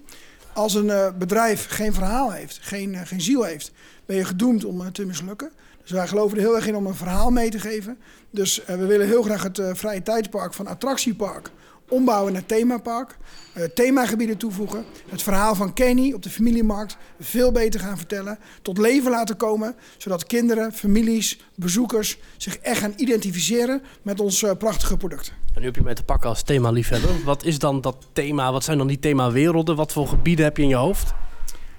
Als 0.52 0.74
een 0.74 0.90
eh, 0.90 1.08
bedrijf 1.18 1.66
geen 1.68 1.92
verhaal 1.94 2.32
heeft, 2.32 2.58
geen, 2.62 3.06
geen 3.06 3.20
ziel 3.20 3.42
heeft, 3.42 3.72
ben 4.06 4.16
je 4.16 4.24
gedoemd 4.24 4.64
om 4.64 4.92
te 4.92 5.06
mislukken. 5.06 5.50
Dus 5.82 5.90
wij 5.90 6.08
geloven 6.08 6.36
er 6.36 6.42
heel 6.42 6.56
erg 6.56 6.66
in 6.66 6.76
om 6.76 6.86
een 6.86 6.94
verhaal 6.94 7.30
mee 7.30 7.50
te 7.50 7.60
geven. 7.60 7.98
Dus 8.30 8.64
we 8.66 8.86
willen 8.86 9.06
heel 9.06 9.22
graag 9.22 9.42
het 9.42 9.60
vrije 9.72 10.02
tijdspark 10.02 10.54
van 10.54 10.66
attractiepark 10.66 11.50
ombouwen 11.90 12.32
naar 12.32 12.46
themapark. 12.46 13.16
Uh, 13.54 13.64
themagebieden 13.64 14.36
toevoegen. 14.36 14.84
Het 15.08 15.22
verhaal 15.22 15.54
van 15.54 15.72
Kenny 15.72 16.12
op 16.12 16.22
de 16.22 16.30
familiemarkt 16.30 16.96
veel 17.20 17.52
beter 17.52 17.80
gaan 17.80 17.96
vertellen. 17.96 18.38
Tot 18.62 18.78
leven 18.78 19.10
laten 19.10 19.36
komen. 19.36 19.74
Zodat 19.96 20.26
kinderen, 20.26 20.72
families, 20.72 21.40
bezoekers 21.54 22.18
zich 22.36 22.56
echt 22.56 22.80
gaan 22.80 22.92
identificeren 22.96 23.82
met 24.02 24.20
ons 24.20 24.42
uh, 24.42 24.50
prachtige 24.58 24.96
product. 24.96 25.32
En 25.54 25.60
nu 25.60 25.66
heb 25.66 25.76
je 25.76 25.82
mij 25.82 25.94
te 25.94 26.02
pakken 26.02 26.28
als 26.28 26.42
themaliefhebber. 26.42 27.24
Wat 27.24 27.44
is 27.44 27.58
dan 27.58 27.80
dat 27.80 27.96
thema? 28.12 28.52
Wat 28.52 28.64
zijn 28.64 28.78
dan 28.78 28.86
die 28.86 28.98
themawerelden? 28.98 29.76
Wat 29.76 29.92
voor 29.92 30.08
gebieden 30.08 30.44
heb 30.44 30.56
je 30.56 30.62
in 30.62 30.68
je 30.68 30.74
hoofd? 30.74 31.14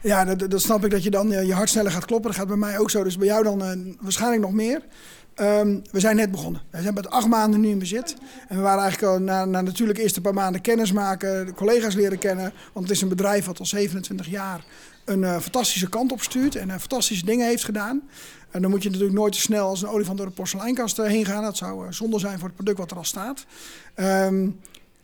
Ja, 0.02 0.26
dat, 0.26 0.52
dat 0.52 0.62
snap 0.62 0.86
ik 0.86 0.92
dat 0.92 1.04
je 1.04 1.10
dan 1.10 1.32
uh, 1.32 1.46
je 1.46 1.54
hart 1.54 1.70
sneller 1.70 1.92
gaat 1.92 2.06
kloppen. 2.06 2.30
Dat 2.30 2.40
gaat 2.40 2.48
bij 2.48 2.58
mij 2.58 2.80
ook 2.80 2.90
zo. 2.90 3.04
Dus 3.04 3.18
bij 3.18 3.28
jou 3.28 3.44
dan 3.44 3.96
waarschijnlijk 4.00 4.42
nog 4.42 4.52
meer. 4.52 4.82
Um, 5.36 5.82
we 5.92 6.00
zijn 6.00 6.16
net 6.16 6.32
begonnen. 6.32 6.62
We 6.70 6.82
zijn 6.82 6.94
met 6.94 7.10
acht 7.10 7.28
maanden 7.28 7.60
nu 7.60 7.70
in 7.70 7.80
bezit. 7.80 8.16
En 8.48 8.56
we 8.56 8.62
waren 8.62 8.82
eigenlijk 8.82 9.14
al 9.14 9.20
na, 9.20 9.46
na 9.46 9.62
natuurlijk 9.62 10.00
eerst 10.00 10.16
een 10.16 10.22
paar 10.22 10.34
maanden 10.34 10.62
kennis 10.62 10.92
maken, 10.92 11.46
de 11.46 11.54
collega's 11.54 11.96
leren 11.96 12.18
kennen. 12.18 12.54
Want 12.74 12.88
het 12.88 12.96
is 12.96 13.02
een 13.02 13.10
bedrijf 13.10 13.46
wat 13.46 13.60
al 13.60 13.66
27 13.66 14.30
jaar 14.30 14.64
een 15.06 15.22
uh, 15.22 15.40
fantastische 15.40 15.90
kant 15.90 16.12
op 16.12 16.22
stuurt 16.22 16.56
en 16.56 16.68
uh, 16.68 16.76
fantastische 16.78 17.26
dingen 17.26 17.48
heeft 17.48 17.64
gedaan. 17.64 18.02
En 18.52 18.62
dan 18.62 18.72
moet 18.72 18.84
je 18.84 18.90
natuurlijk 18.90 19.18
nooit 19.18 19.34
te 19.34 19.40
snel 19.40 19.68
als 19.68 19.82
een 19.82 19.90
olifant 19.90 20.18
door 20.18 20.28
de 20.28 20.34
porseleinkast 20.34 21.00
uh, 21.00 21.06
heen 21.06 21.26
gaan. 21.26 21.44
Dat 21.44 21.58
zou 21.58 21.94
zonde 21.94 22.20
zijn 22.20 22.40
voor 22.40 22.48
het 22.48 22.56
product 22.56 22.78
wat 22.78 22.92
er 22.92 22.98
al 22.98 23.04
staat. 23.04 23.46
Um, 23.96 24.60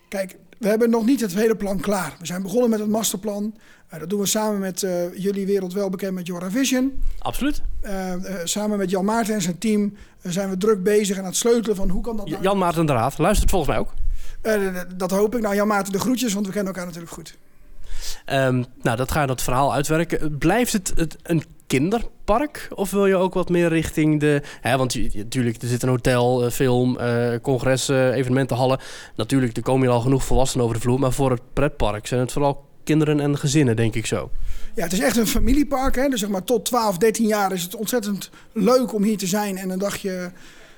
kijk, 0.07 0.36
we 0.60 0.68
hebben 0.68 0.89
nog 0.89 1.05
niet 1.05 1.22
het 1.22 1.34
hele 1.34 1.55
plan 1.55 1.80
klaar. 1.80 2.16
We 2.20 2.26
zijn 2.26 2.41
begonnen 2.41 2.70
met 2.70 2.80
het 2.80 2.89
masterplan. 2.89 3.55
Uh, 3.93 3.99
dat 3.99 4.10
doen 4.10 4.20
we 4.20 4.26
samen 4.26 4.60
met 4.60 4.82
uh, 4.82 5.18
jullie 5.18 5.45
wereld 5.45 5.74
wel 5.74 5.89
bekend 5.89 6.14
met 6.14 6.28
Jora 6.28 6.49
Vision. 6.51 7.03
Absoluut. 7.20 7.62
Uh, 7.82 8.14
samen 8.43 8.78
met 8.78 8.89
Jan 8.89 9.05
Maarten 9.05 9.34
en 9.34 9.41
zijn 9.41 9.58
team 9.58 9.93
zijn 10.22 10.49
we 10.49 10.58
druk 10.58 10.84
bezig 10.84 11.18
aan 11.18 11.26
het 11.26 11.36
sleutelen 11.36 11.76
van 11.76 11.89
hoe 11.89 12.01
kan 12.01 12.18
dat 12.18 12.30
nou... 12.30 12.41
Jan 12.41 12.58
Maarten 12.58 12.86
de 12.86 12.93
Raad, 12.93 13.18
luistert 13.18 13.49
volgens 13.49 13.72
mij 13.72 13.80
ook. 13.80 13.93
dat 14.97 15.12
hoop 15.12 15.36
ik. 15.36 15.41
Nou, 15.41 15.55
Jan 15.55 15.68
Maarten 15.68 15.93
de 15.93 15.99
groetjes, 15.99 16.34
want 16.34 16.45
we 16.45 16.51
kennen 16.51 16.74
elkaar 16.74 16.86
natuurlijk 16.86 17.14
goed. 17.14 17.38
Um, 18.26 18.66
nou, 18.82 18.97
dat 18.97 19.12
ga 19.12 19.22
je 19.22 19.28
dat 19.28 19.41
verhaal 19.41 19.74
uitwerken. 19.74 20.38
Blijft 20.38 20.74
het, 20.74 20.93
het 20.95 21.18
een 21.24 21.43
kinderpark? 21.68 22.68
Of 22.76 22.91
wil 22.91 23.05
je 23.05 23.15
ook 23.15 23.34
wat 23.34 23.49
meer 23.49 23.70
richting 23.70 24.20
de... 24.20 24.41
Hè, 24.61 24.78
want 24.78 25.13
natuurlijk, 25.15 25.61
er 25.61 25.68
zit 25.68 25.84
een 25.84 25.89
hotel, 25.89 26.49
film, 26.51 26.97
uh, 26.99 27.30
congressen, 27.41 28.13
evenementenhallen. 28.13 28.80
Natuurlijk, 29.15 29.57
er 29.57 29.63
komen 29.63 29.82
hier 29.82 29.95
al 29.95 30.01
genoeg 30.01 30.26
volwassenen 30.26 30.65
over 30.65 30.78
de 30.78 30.84
vloer. 30.84 30.99
Maar 30.99 31.13
voor 31.13 31.32
het 31.32 31.41
pretpark 31.53 32.07
zijn 32.07 32.20
het 32.20 32.32
vooral 32.32 32.65
kinderen 32.84 33.20
en 33.20 33.38
gezinnen, 33.38 33.76
denk 33.76 33.95
ik 33.95 34.05
zo. 34.05 34.32
Ja, 34.76 34.84
het 34.84 34.93
is 34.93 34.99
echt 34.99 35.18
een 35.18 35.28
familiepark. 35.28 35.95
Hè? 35.95 36.09
Dus 36.09 36.20
zeg 36.20 36.30
maar 36.30 36.43
tot 36.43 36.65
12, 36.65 36.97
13 36.97 37.28
jaar 37.28 37.51
is 37.51 37.63
het 37.63 37.76
ontzettend 37.76 38.30
leuk 38.51 38.93
om 38.93 39.03
hier 39.03 39.18
te 39.18 39.28
zijn 39.28 39.57
en 39.57 39.70
een 39.70 39.80
dagje, 39.80 40.32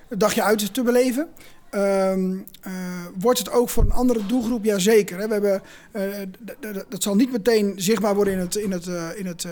een 0.10 0.18
dagje 0.18 0.44
uit 0.44 0.74
te 0.74 0.84
beleven. 0.84 1.28
Um, 1.76 2.46
uh, 2.68 2.74
wordt 3.20 3.40
het 3.40 3.52
ook 3.52 3.70
voor 3.70 3.84
een 3.84 3.92
andere 3.92 4.26
doelgroep? 4.26 4.64
Jazeker. 4.64 5.20
Hè? 5.20 5.28
We 5.28 5.34
hebben, 5.34 5.62
uh, 5.94 6.82
dat 6.90 7.04
zal 7.04 7.16
niet 7.16 7.32
meteen 7.32 7.74
zichtbaar 7.76 8.16
worden 8.16 8.34
in 8.34 8.40
het, 8.40 8.56
in 8.56 8.72
het, 8.72 8.86
uh, 8.86 9.08
in 9.16 9.26
het, 9.26 9.46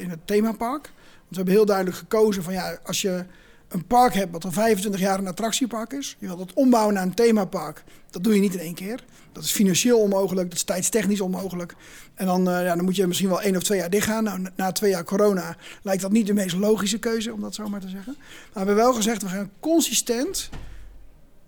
in 0.00 0.10
het 0.10 0.18
themapark. 0.24 0.82
Want 0.82 1.28
we 1.28 1.36
hebben 1.36 1.54
heel 1.54 1.64
duidelijk 1.64 1.96
gekozen 1.96 2.42
van 2.42 2.52
ja, 2.52 2.78
als 2.82 3.02
je 3.02 3.24
een 3.68 3.86
park 3.86 4.14
hebt 4.14 4.32
wat 4.32 4.44
al 4.44 4.52
25 4.52 5.00
jaar 5.00 5.18
een 5.18 5.26
attractiepark 5.26 5.92
is. 5.92 6.16
Je 6.18 6.26
wilt 6.26 6.40
het 6.40 6.52
ombouwen 6.52 6.94
naar 6.94 7.02
een 7.02 7.14
themapark. 7.14 7.84
Dat 8.10 8.24
doe 8.24 8.34
je 8.34 8.40
niet 8.40 8.54
in 8.54 8.60
één 8.60 8.74
keer. 8.74 9.04
Dat 9.32 9.44
is 9.44 9.52
financieel 9.52 9.98
onmogelijk, 9.98 10.48
dat 10.48 10.58
is 10.58 10.64
tijdstechnisch 10.64 11.20
onmogelijk. 11.20 11.74
En 12.14 12.26
dan, 12.26 12.44
ja, 12.44 12.74
dan 12.74 12.84
moet 12.84 12.96
je 12.96 13.06
misschien 13.06 13.28
wel 13.28 13.42
één 13.42 13.56
of 13.56 13.62
twee 13.62 13.78
jaar 13.78 13.90
dichtgaan. 13.90 14.24
Nou, 14.24 14.46
na 14.56 14.72
twee 14.72 14.90
jaar 14.90 15.04
corona 15.04 15.56
lijkt 15.82 16.02
dat 16.02 16.12
niet 16.12 16.26
de 16.26 16.34
meest 16.34 16.56
logische 16.56 16.98
keuze, 16.98 17.32
om 17.32 17.40
dat 17.40 17.54
zo 17.54 17.68
maar 17.68 17.80
te 17.80 17.88
zeggen. 17.88 18.14
Maar 18.18 18.48
we 18.52 18.58
hebben 18.58 18.76
wel 18.76 18.94
gezegd, 18.94 19.22
we 19.22 19.28
gaan 19.28 19.50
consistent 19.60 20.50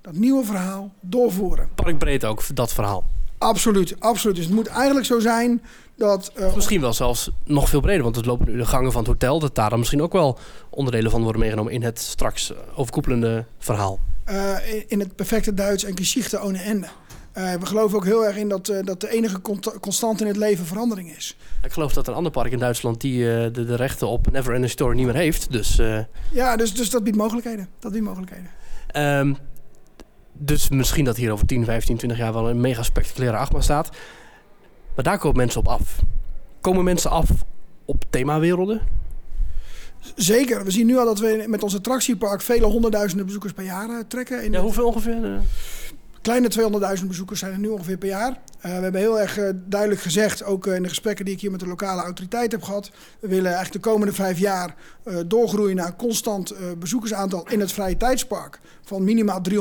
dat 0.07 0.15
nieuwe 0.15 0.45
verhaal 0.45 0.93
doorvoeren. 1.01 1.69
Parkbreed 1.75 2.25
ook, 2.25 2.57
dat 2.57 2.73
verhaal. 2.73 3.05
Absoluut, 3.39 3.95
absoluut. 3.99 4.37
Dus 4.37 4.45
het 4.45 4.55
moet 4.55 4.67
eigenlijk 4.67 5.07
zo 5.07 5.19
zijn 5.19 5.63
dat... 5.97 6.33
Uh, 6.39 6.55
misschien 6.55 6.81
wel 6.81 6.93
zelfs 6.93 7.31
nog 7.45 7.69
veel 7.69 7.81
breder, 7.81 8.03
want 8.03 8.17
het 8.17 8.27
lopen 8.27 8.47
nu 8.51 8.57
de 8.57 8.67
gangen 8.67 8.93
van 8.93 9.01
het 9.01 9.11
hotel... 9.11 9.39
dat 9.39 9.55
daar 9.55 9.71
dan 9.71 9.79
misschien 9.79 10.03
ook 10.03 10.13
wel 10.13 10.39
onderdelen 10.71 11.11
van 11.11 11.23
worden 11.23 11.41
meegenomen... 11.41 11.73
in 11.73 11.83
het 11.83 11.99
straks 11.99 12.53
overkoepelende 12.75 13.45
verhaal. 13.59 13.99
Uh, 14.31 14.57
in 14.87 15.01
het 15.01 15.17
perfecte 15.17 15.55
Duits 15.55 15.85
en 15.85 15.97
Geschichte 15.97 16.43
ohne 16.43 16.59
Ende. 16.59 16.87
Uh, 17.35 17.53
we 17.53 17.67
geloven 17.67 17.97
ook 17.97 18.05
heel 18.05 18.27
erg 18.27 18.37
in 18.37 18.49
dat, 18.49 18.69
uh, 18.69 18.79
dat 18.83 19.01
de 19.01 19.11
enige 19.11 19.41
constant 19.81 20.21
in 20.21 20.27
het 20.27 20.37
leven 20.37 20.67
verandering 20.67 21.17
is. 21.17 21.37
Ik 21.63 21.73
geloof 21.73 21.93
dat 21.93 22.09
een 22.09 22.15
ander 22.15 22.33
park 22.33 22.53
in 22.53 22.59
Duitsland 22.59 23.01
die 23.01 23.19
uh, 23.19 23.27
de, 23.27 23.65
de, 23.65 23.77
rechten 23.77 24.09
op 24.09 24.31
Never 24.31 24.55
Ending 24.55 24.73
Story 24.73 24.97
niet 24.97 25.07
meer 25.07 25.15
heeft. 25.15 25.53
Dus, 25.53 25.81
ja, 26.33 26.57
dus, 26.57 26.75
dus 26.75 26.91
dat 26.91 27.05
biedt 27.05 27.17
mogelijkheden. 27.17 27.69
Dat 27.79 27.93
biedt 27.93 28.05
mogelijkheden. 28.05 28.51
Um, 28.97 29.37
dus 30.39 30.68
misschien 30.68 31.05
dat 31.05 31.16
hier 31.16 31.32
over 31.32 31.47
10, 31.47 31.64
15, 31.64 31.97
20 31.97 32.18
jaar 32.18 32.32
wel 32.32 32.51
een 32.51 32.61
mega 32.61 32.82
spectaculaire 32.82 33.37
achtbaan 33.37 33.62
staat. 33.62 33.91
Maar 34.95 35.05
daar 35.05 35.18
komen 35.18 35.37
mensen 35.37 35.61
op 35.61 35.68
af. 35.68 35.99
Komen 36.61 36.84
mensen 36.84 37.11
af 37.11 37.30
op 37.84 38.05
themawerelden? 38.11 38.80
Zeker. 40.14 40.64
We 40.64 40.70
zien 40.70 40.87
nu 40.87 40.97
al 40.99 41.05
dat 41.05 41.18
we 41.18 41.45
met 41.47 41.62
ons 41.62 41.74
attractiepark 41.74 42.43
vele 42.43 42.66
honderdduizenden 42.66 43.26
bezoekers 43.26 43.53
per 43.53 43.64
jaar 43.64 44.07
trekken. 44.07 44.45
In 44.45 44.53
ja, 44.53 44.61
hoeveel 44.61 44.87
ongeveer? 44.87 45.41
Kleine 46.27 46.99
200.000 47.01 47.07
bezoekers 47.07 47.39
zijn 47.39 47.53
er 47.53 47.59
nu 47.59 47.68
ongeveer 47.68 47.97
per 47.97 48.09
jaar. 48.09 48.31
Uh, 48.31 48.37
we 48.62 48.68
hebben 48.68 49.01
heel 49.01 49.20
erg 49.20 49.39
uh, 49.39 49.49
duidelijk 49.55 50.01
gezegd, 50.01 50.45
ook 50.45 50.66
uh, 50.66 50.74
in 50.74 50.83
de 50.83 50.89
gesprekken 50.89 51.24
die 51.24 51.35
ik 51.35 51.41
hier 51.41 51.51
met 51.51 51.61
de 51.61 51.66
lokale 51.66 52.03
autoriteit 52.03 52.53
heb 52.53 52.62
gehad. 52.62 52.91
We 53.20 53.29
willen 53.29 53.53
eigenlijk 53.53 53.85
de 53.85 53.91
komende 53.91 54.12
vijf 54.12 54.39
jaar 54.39 54.74
doorgroeien 55.27 55.77
naar 55.77 55.87
een 55.87 55.97
constant 55.97 56.55
bezoekersaantal 56.79 57.49
in 57.49 57.61
het 57.61 57.72
vrije 57.72 57.97
tijdspark 57.97 58.61
van 58.83 59.05
minimaal 59.05 59.41
300.000. 59.51 59.57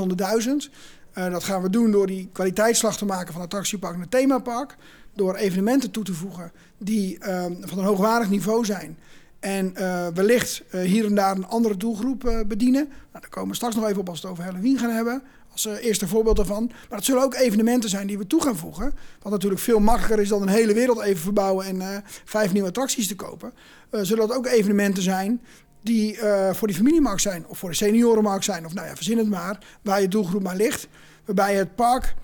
dat 1.14 1.44
gaan 1.44 1.62
we 1.62 1.70
doen 1.70 1.92
door 1.92 2.08
die 2.08 2.30
kwaliteitsslag 2.32 2.98
te 2.98 3.06
maken 3.06 3.34
van 3.34 3.42
attractiepark 3.42 3.98
naar 3.98 4.10
themapark. 4.10 4.76
Door 5.14 5.36
evenementen 5.36 5.92
toe 5.92 6.04
te 6.04 6.14
voegen 6.14 6.52
die 6.78 7.18
van 7.62 7.78
een 7.78 7.86
hoogwaardig 7.86 8.30
niveau 8.30 8.66
zijn. 8.66 8.98
En 9.40 9.74
wellicht 10.14 10.64
hier 10.72 11.06
en 11.06 11.16
daar 11.16 11.36
een 11.36 11.48
andere 11.48 11.78
doelgroep 11.78 12.44
bedienen. 12.48 12.88
Nou, 12.88 12.98
daar 13.12 13.30
komen 13.30 13.50
we 13.50 13.56
straks 13.56 13.76
nog 13.76 13.88
even 13.88 14.00
op 14.00 14.10
als 14.10 14.22
we 14.22 14.28
het 14.28 14.38
over 14.38 14.52
Halloween 14.52 14.78
gaan 14.78 14.96
hebben. 14.96 15.24
Als 15.56 15.66
eerste 15.66 16.08
voorbeeld 16.08 16.36
daarvan. 16.36 16.72
Maar 16.90 16.98
het 16.98 17.06
zullen 17.08 17.24
ook 17.24 17.36
evenementen 17.36 17.90
zijn 17.90 18.08
die 18.08 18.18
we 18.18 18.28
toe 18.28 18.42
gaan 18.42 18.58
voegen. 18.58 18.94
Wat 19.22 19.32
natuurlijk 19.32 19.62
veel 19.62 19.80
makkelijker 19.80 20.20
is 20.20 20.30
dan 20.30 20.42
een 20.42 20.48
hele 20.48 20.74
wereld 20.74 21.02
even 21.02 21.22
verbouwen 21.22 21.66
en 21.66 22.04
vijf 22.26 22.54
nieuwe 22.54 22.68
attracties 22.68 23.08
te 23.08 23.16
kopen. 23.16 23.54
zullen 23.92 24.28
dat 24.28 24.38
ook 24.38 24.46
evenementen 24.46 25.04
zijn 25.04 25.42
die 25.82 26.20
voor 26.52 26.68
die 26.68 26.78
familiemarkt 26.78 27.22
zijn. 27.22 27.48
Of 27.48 27.58
voor 27.58 27.70
de 27.70 27.76
seniorenmarkt 27.76 28.46
zijn. 28.46 28.66
Of 28.66 28.74
nou 28.74 28.88
ja, 28.88 28.96
verzin 28.96 29.18
het 29.18 29.30
maar. 29.30 29.60
Waar 29.82 30.02
je 30.02 30.08
doelgroep 30.08 30.44
maar 30.44 30.56
ligt. 30.56 30.88
Waarbij 31.26 31.52
je 31.52 31.58
het 31.58 31.76
park 31.76 32.16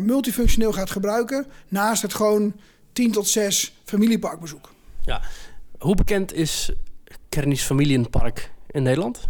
multifunctioneel 0.00 0.72
gaat 0.72 0.90
gebruiken. 0.90 1.46
Naast 1.68 2.02
het 2.02 2.14
gewoon 2.14 2.54
10 2.92 3.12
tot 3.12 3.28
6 3.28 3.80
familieparkbezoek. 3.84 4.70
Ja, 5.02 5.22
hoe 5.78 5.94
bekend 5.94 6.32
is 6.32 6.72
Kernis 7.28 7.62
Familienpark 7.62 8.50
in 8.70 8.82
Nederland? 8.82 9.28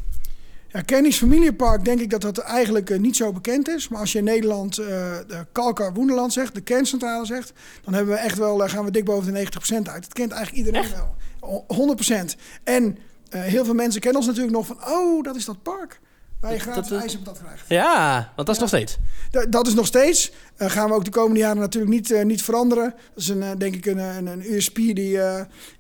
Ja, 0.75 0.81
Kernis 0.81 1.17
Familiepark 1.17 1.85
denk 1.85 2.01
ik 2.01 2.11
dat 2.11 2.21
dat 2.21 2.39
eigenlijk 2.39 2.91
uh, 2.91 2.99
niet 2.99 3.17
zo 3.17 3.33
bekend 3.33 3.69
is. 3.69 3.89
Maar 3.89 4.01
als 4.01 4.13
je 4.13 4.19
in 4.19 4.25
Nederland 4.25 4.79
uh, 4.79 4.87
de 5.27 5.47
Kalkar 5.53 5.93
Woenderland 5.93 6.33
zegt, 6.33 6.55
de 6.55 6.61
kerncentrale 6.61 7.27
zegt... 7.27 7.53
dan 7.85 7.95
hebben 7.95 8.15
we 8.15 8.21
echt 8.21 8.39
wel, 8.39 8.63
uh, 8.63 8.69
gaan 8.69 8.85
we 8.85 8.91
dik 8.91 9.05
boven 9.05 9.33
de 9.33 9.41
90% 9.41 9.47
uit. 9.75 10.03
Dat 10.03 10.13
kent 10.13 10.33
eigenlijk 10.33 10.67
iedereen 10.67 10.83
echt? 10.83 10.95
wel. 11.41 11.97
100%. 12.33 12.39
En 12.65 12.99
heel 13.29 13.65
veel 13.65 13.75
mensen 13.75 14.01
kennen 14.01 14.21
ons 14.21 14.29
natuurlijk 14.29 14.57
nog 14.57 14.67
van... 14.67 14.79
oh, 14.87 15.23
dat 15.23 15.37
is 15.37 15.45
dat 15.45 15.63
park. 15.63 16.01
Waar 16.45 16.53
je 16.53 16.59
gratis 16.59 16.89
dat, 16.89 17.01
ijs 17.01 17.17
op 17.17 17.25
dat 17.25 17.39
krijgt. 17.39 17.65
Ja, 17.69 18.33
want 18.37 18.47
dat 18.47 18.49
is 18.49 18.55
ja. 18.55 18.61
nog 18.61 18.69
steeds. 18.69 18.99
D 19.31 19.53
dat 19.53 19.67
is 19.67 19.75
nog 19.75 19.87
steeds. 19.87 20.33
Uh, 20.59 20.71
gaan 20.71 20.89
we 20.89 20.95
ook 20.95 21.05
de 21.05 21.11
komende 21.11 21.41
jaren 21.41 21.59
natuurlijk 21.59 21.93
niet, 21.93 22.11
uh, 22.11 22.25
niet 22.25 22.43
veranderen. 22.43 22.95
Dat 23.15 23.23
is 23.23 23.29
een, 23.29 23.43
uh, 23.43 23.51
denk 23.59 23.75
ik 23.75 23.87
een, 23.87 23.99
een, 23.99 24.27
een 24.27 24.53
USP 24.53 24.75
die, 24.75 25.11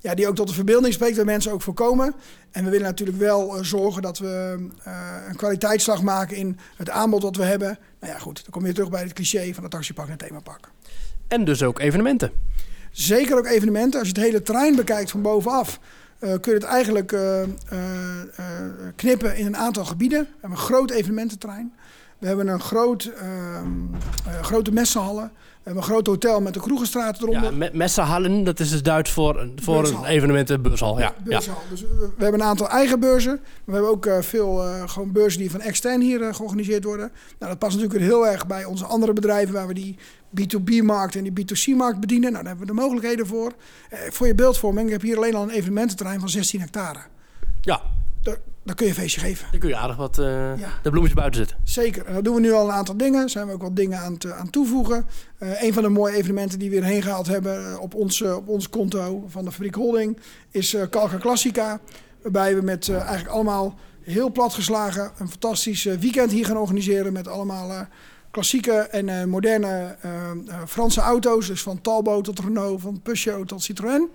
ja, 0.01 0.15
die 0.15 0.29
ook 0.29 0.35
tot 0.35 0.49
de 0.49 0.55
verbeelding 0.55 0.95
spreekt, 0.95 1.17
waar 1.17 1.25
mensen 1.25 1.53
ook 1.53 1.62
voorkomen. 1.62 2.15
En 2.51 2.65
we 2.65 2.71
willen 2.71 2.87
natuurlijk 2.87 3.19
wel 3.19 3.65
zorgen 3.65 4.03
dat 4.03 4.19
we 4.19 4.57
een 5.29 5.37
kwaliteitsslag 5.37 6.03
maken 6.03 6.36
in 6.36 6.59
het 6.77 6.91
aanbod 6.91 7.23
wat 7.23 7.36
we 7.36 7.45
hebben. 7.45 7.78
Nou 8.01 8.12
ja, 8.12 8.19
goed, 8.19 8.43
dan 8.43 8.51
kom 8.51 8.66
je 8.66 8.73
terug 8.73 8.91
bij 8.91 9.03
het 9.03 9.12
cliché 9.12 9.55
van 9.55 9.62
het 9.62 9.73
taxipark 9.73 10.09
en 10.09 10.15
het 10.19 10.27
themapark. 10.27 10.69
En 11.28 11.45
dus 11.45 11.62
ook 11.62 11.81
evenementen. 11.81 12.32
Zeker 12.91 13.39
ook 13.39 13.47
evenementen. 13.47 13.99
Als 14.01 14.09
je 14.09 14.15
het 14.15 14.24
hele 14.24 14.43
trein 14.43 14.77
bekijkt 14.77 15.11
van 15.11 15.23
bovenaf, 15.23 15.81
uh, 16.20 16.32
kun 16.41 16.53
je 16.53 16.59
het 16.59 16.62
eigenlijk 16.62 17.12
uh, 17.12 17.43
uh, 17.43 17.49
knippen 18.97 19.36
in 19.36 19.47
een 19.47 19.57
aantal 19.57 19.85
gebieden. 19.85 20.20
We 20.20 20.28
hebben 20.41 20.59
een 20.59 20.65
groot 20.65 20.91
evenemententerrein. 20.91 21.73
We 22.19 22.27
hebben 22.27 22.49
een 22.49 22.61
groot, 22.61 23.12
ehm, 23.19 23.70
grote 24.43 24.73
messenhallen. 24.73 25.24
We 25.24 25.70
hebben 25.70 25.82
een 25.82 25.89
groot 25.89 26.07
hotel 26.07 26.41
met 26.41 26.55
de 26.55 26.61
kroegenstraat 26.61 27.23
eronder. 27.23 27.43
Ja, 27.43 27.51
me 27.51 27.70
messenhallen, 27.73 28.45
dat 28.45 28.61
is 28.61 28.70
dus 28.70 28.82
Duits 28.82 29.11
voor, 29.11 29.49
voor 29.57 29.89
een 29.89 30.05
evenementen 30.05 30.62
beursal. 30.62 30.99
Ja. 30.99 31.15
Dus 31.24 31.47
we, 31.47 31.86
we, 32.16 32.23
hebben 32.23 32.41
een 32.41 32.47
aantal 32.47 32.69
eigen 32.69 33.01
beurzen. 33.01 33.32
Maar 33.32 33.62
we 33.65 33.73
hebben 33.73 33.91
ook 33.91 34.24
veel 34.24 34.62
gewoon 34.86 35.12
beurzen 35.12 35.41
die 35.41 35.51
van 35.51 35.61
extern 35.61 36.01
hier 36.01 36.35
georganiseerd 36.35 36.85
worden. 36.85 37.12
Nou, 37.39 37.51
dat 37.51 37.59
past 37.59 37.77
natuurlijk 37.77 38.05
heel 38.05 38.27
erg 38.27 38.47
bij 38.47 38.65
onze 38.65 38.85
andere 38.85 39.12
bedrijven 39.12 39.55
waar 39.55 39.66
we 39.66 39.74
die 39.74 39.99
B2B-markt 40.40 41.16
en 41.16 41.24
die 41.24 41.44
B2C-markt 41.44 42.01
bedienen. 42.01 42.32
Nou, 42.32 42.44
daar 42.44 42.55
hebben 42.56 42.66
we 42.66 42.74
de 42.74 42.81
mogelijkheden 42.81 43.27
voor. 43.27 43.52
Eh, 43.90 43.98
voor 44.11 44.27
je 44.27 44.35
beeldvorming, 44.35 44.86
ik 44.86 44.93
heb 44.93 45.02
hier 45.02 45.16
alleen 45.16 45.35
al 45.35 45.43
een 45.43 45.51
evenemententerrein 45.51 46.20
van 46.20 46.28
16 46.28 46.61
hectare. 46.61 46.98
Ja, 47.61 47.81
daar, 48.23 48.36
daar 48.62 48.74
kun 48.74 48.86
je 48.86 48.93
een 48.93 48.98
feestje 48.98 49.20
geven. 49.20 49.47
Dan 49.51 49.61
kun 49.61 49.69
je 49.69 49.77
aardig 49.77 49.97
wat 49.97 50.19
eh, 50.19 50.27
Ja. 50.59 50.69
de 50.82 50.90
bloemetjes 50.90 51.15
buiten 51.20 51.40
zetten. 51.40 51.59
Zeker. 51.65 52.06
En 52.06 52.15
dat 52.15 52.24
doen 52.24 52.35
we 52.35 52.40
nu 52.40 52.52
al 52.52 52.65
een 52.69 52.74
aantal 52.74 52.97
dingen. 52.97 53.28
Zijn 53.28 53.47
we 53.47 53.52
ook 53.52 53.62
wat 53.62 53.77
dingen 53.77 53.98
aan 53.98 54.12
het 54.12 54.32
aan 54.32 54.43
het 54.43 54.52
toevoegen. 54.52 55.06
Eh 55.39 55.62
een 55.62 55.73
van 55.73 55.82
de 55.82 55.89
mooie 55.89 56.15
evenementen 56.16 56.59
die 56.59 56.70
we 56.70 56.77
erheen 56.77 57.02
gehaald 57.02 57.27
hebben 57.27 57.70
eh, 57.73 57.81
op 57.81 57.94
ons, 57.94 58.23
eh, 58.23 58.36
op 58.36 58.48
ons 58.48 58.69
konto 58.69 59.24
van 59.28 59.44
de 59.44 59.52
Fabriek 59.52 59.74
Holding 59.74 60.19
is 60.51 60.74
eh 60.74 60.82
Calca 60.90 61.19
Classica. 61.19 61.81
Waarbij 62.23 62.55
we 62.56 62.62
met 62.62 62.89
eh, 62.89 62.97
eigenlijk 63.01 63.28
allemaal 63.28 63.78
heel 64.02 64.32
platgeslagen 64.32 65.12
een 65.19 65.28
fantastisch 65.28 65.86
eh, 65.86 65.97
weekend 65.98 66.31
hier 66.31 66.47
gaan 66.47 66.56
organiseren. 66.56 67.12
Met 67.12 67.28
allemaal 67.28 67.70
eh, 67.70 67.81
klassieke 68.35 68.73
en 68.73 69.09
eh, 69.09 69.24
moderne 69.24 69.97
eh, 70.01 70.31
eh, 70.31 70.36
Franse 70.66 71.01
auto's. 71.01 71.47
Dus 71.47 71.62
van 71.62 71.81
Talbot 71.81 72.24
tot 72.24 72.39
Renault, 72.39 72.81
van 72.81 73.01
Peugeot 73.02 73.48
tot 73.48 73.62
Citroën. 73.62 74.11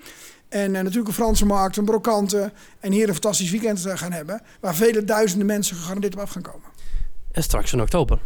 En 0.50 0.72
natuurlijk 0.72 1.08
een 1.08 1.14
Franse 1.14 1.46
markt, 1.46 1.78
een 1.78 1.86
brokante. 1.86 2.52
En 2.80 2.92
hier 2.92 3.08
een 3.08 3.14
fantastisch 3.14 3.52
weekend 3.52 3.80
gaan 3.88 4.12
hebben. 4.12 4.42
Waar 4.60 4.76
vele 4.76 5.04
duizenden 5.04 5.48
mensen 5.48 5.76
gegarandeerd 5.76 6.14
op 6.14 6.20
af 6.20 6.30
gaan 6.30 6.42
komen. 6.42 6.70
En 7.32 7.44
straks 7.44 7.74
in 7.74 7.82
oktober. 7.82 8.20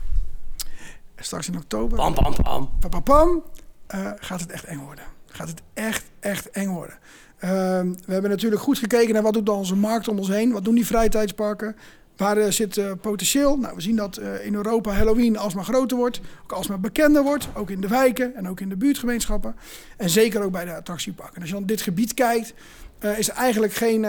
Straks 1.15 1.47
in 1.47 1.57
oktober. 1.57 1.97
Pam, 1.97 2.13
pam, 2.13 2.35
pam. 2.43 2.69
Papapam, 2.79 3.43
eh, 3.87 4.11
gaat 4.15 4.39
het 4.39 4.51
echt 4.51 4.63
eng 4.63 4.79
worden. 4.79 5.03
Gaat 5.25 5.47
het 5.47 5.61
echt, 5.73 6.03
echt 6.19 6.49
eng 6.49 6.69
worden. 6.69 6.97
Ehm, 7.37 7.93
we 8.05 8.13
hebben 8.13 8.29
natuurlijk 8.29 8.61
goed 8.61 8.77
gekeken 8.77 9.13
naar 9.13 9.23
wat 9.23 9.33
doet 9.33 9.45
dan 9.45 9.55
onze 9.55 9.75
markt 9.75 10.07
om 10.07 10.17
ons 10.17 10.27
heen. 10.27 10.51
Wat 10.51 10.63
doen 10.63 10.75
die 10.75 10.85
vrijtijdsparken? 10.85 11.75
Waar 12.17 12.37
eh, 12.37 12.51
zit 12.51 12.77
eh, 12.77 12.91
potentieel? 13.01 13.57
Nou, 13.57 13.75
we 13.75 13.81
zien 13.81 13.95
dat 13.95 14.17
eh, 14.17 14.45
in 14.45 14.53
Europa 14.55 14.91
Halloween 14.91 15.37
alsmaar 15.37 15.63
groter 15.63 15.97
wordt. 15.97 16.21
Ook 16.43 16.51
alsmaar 16.51 16.79
bekender 16.79 17.23
wordt. 17.23 17.47
Ook 17.53 17.69
in 17.69 17.81
de 17.81 17.87
wijken 17.87 18.35
en 18.35 18.49
ook 18.49 18.59
in 18.59 18.69
de 18.69 18.77
buurtgemeenschappen. 18.77 19.55
En 19.97 20.09
zeker 20.09 20.41
ook 20.41 20.51
bij 20.51 20.65
de 20.65 20.75
attractieparken. 20.75 21.35
En 21.35 21.41
als 21.41 21.49
je 21.49 21.55
dan 21.55 21.65
dit 21.65 21.81
gebied 21.81 22.13
kijkt, 22.13 22.53
eh, 22.99 23.17
is 23.17 23.29
er 23.29 23.35
eigenlijk 23.35 23.73
geen, 23.73 24.05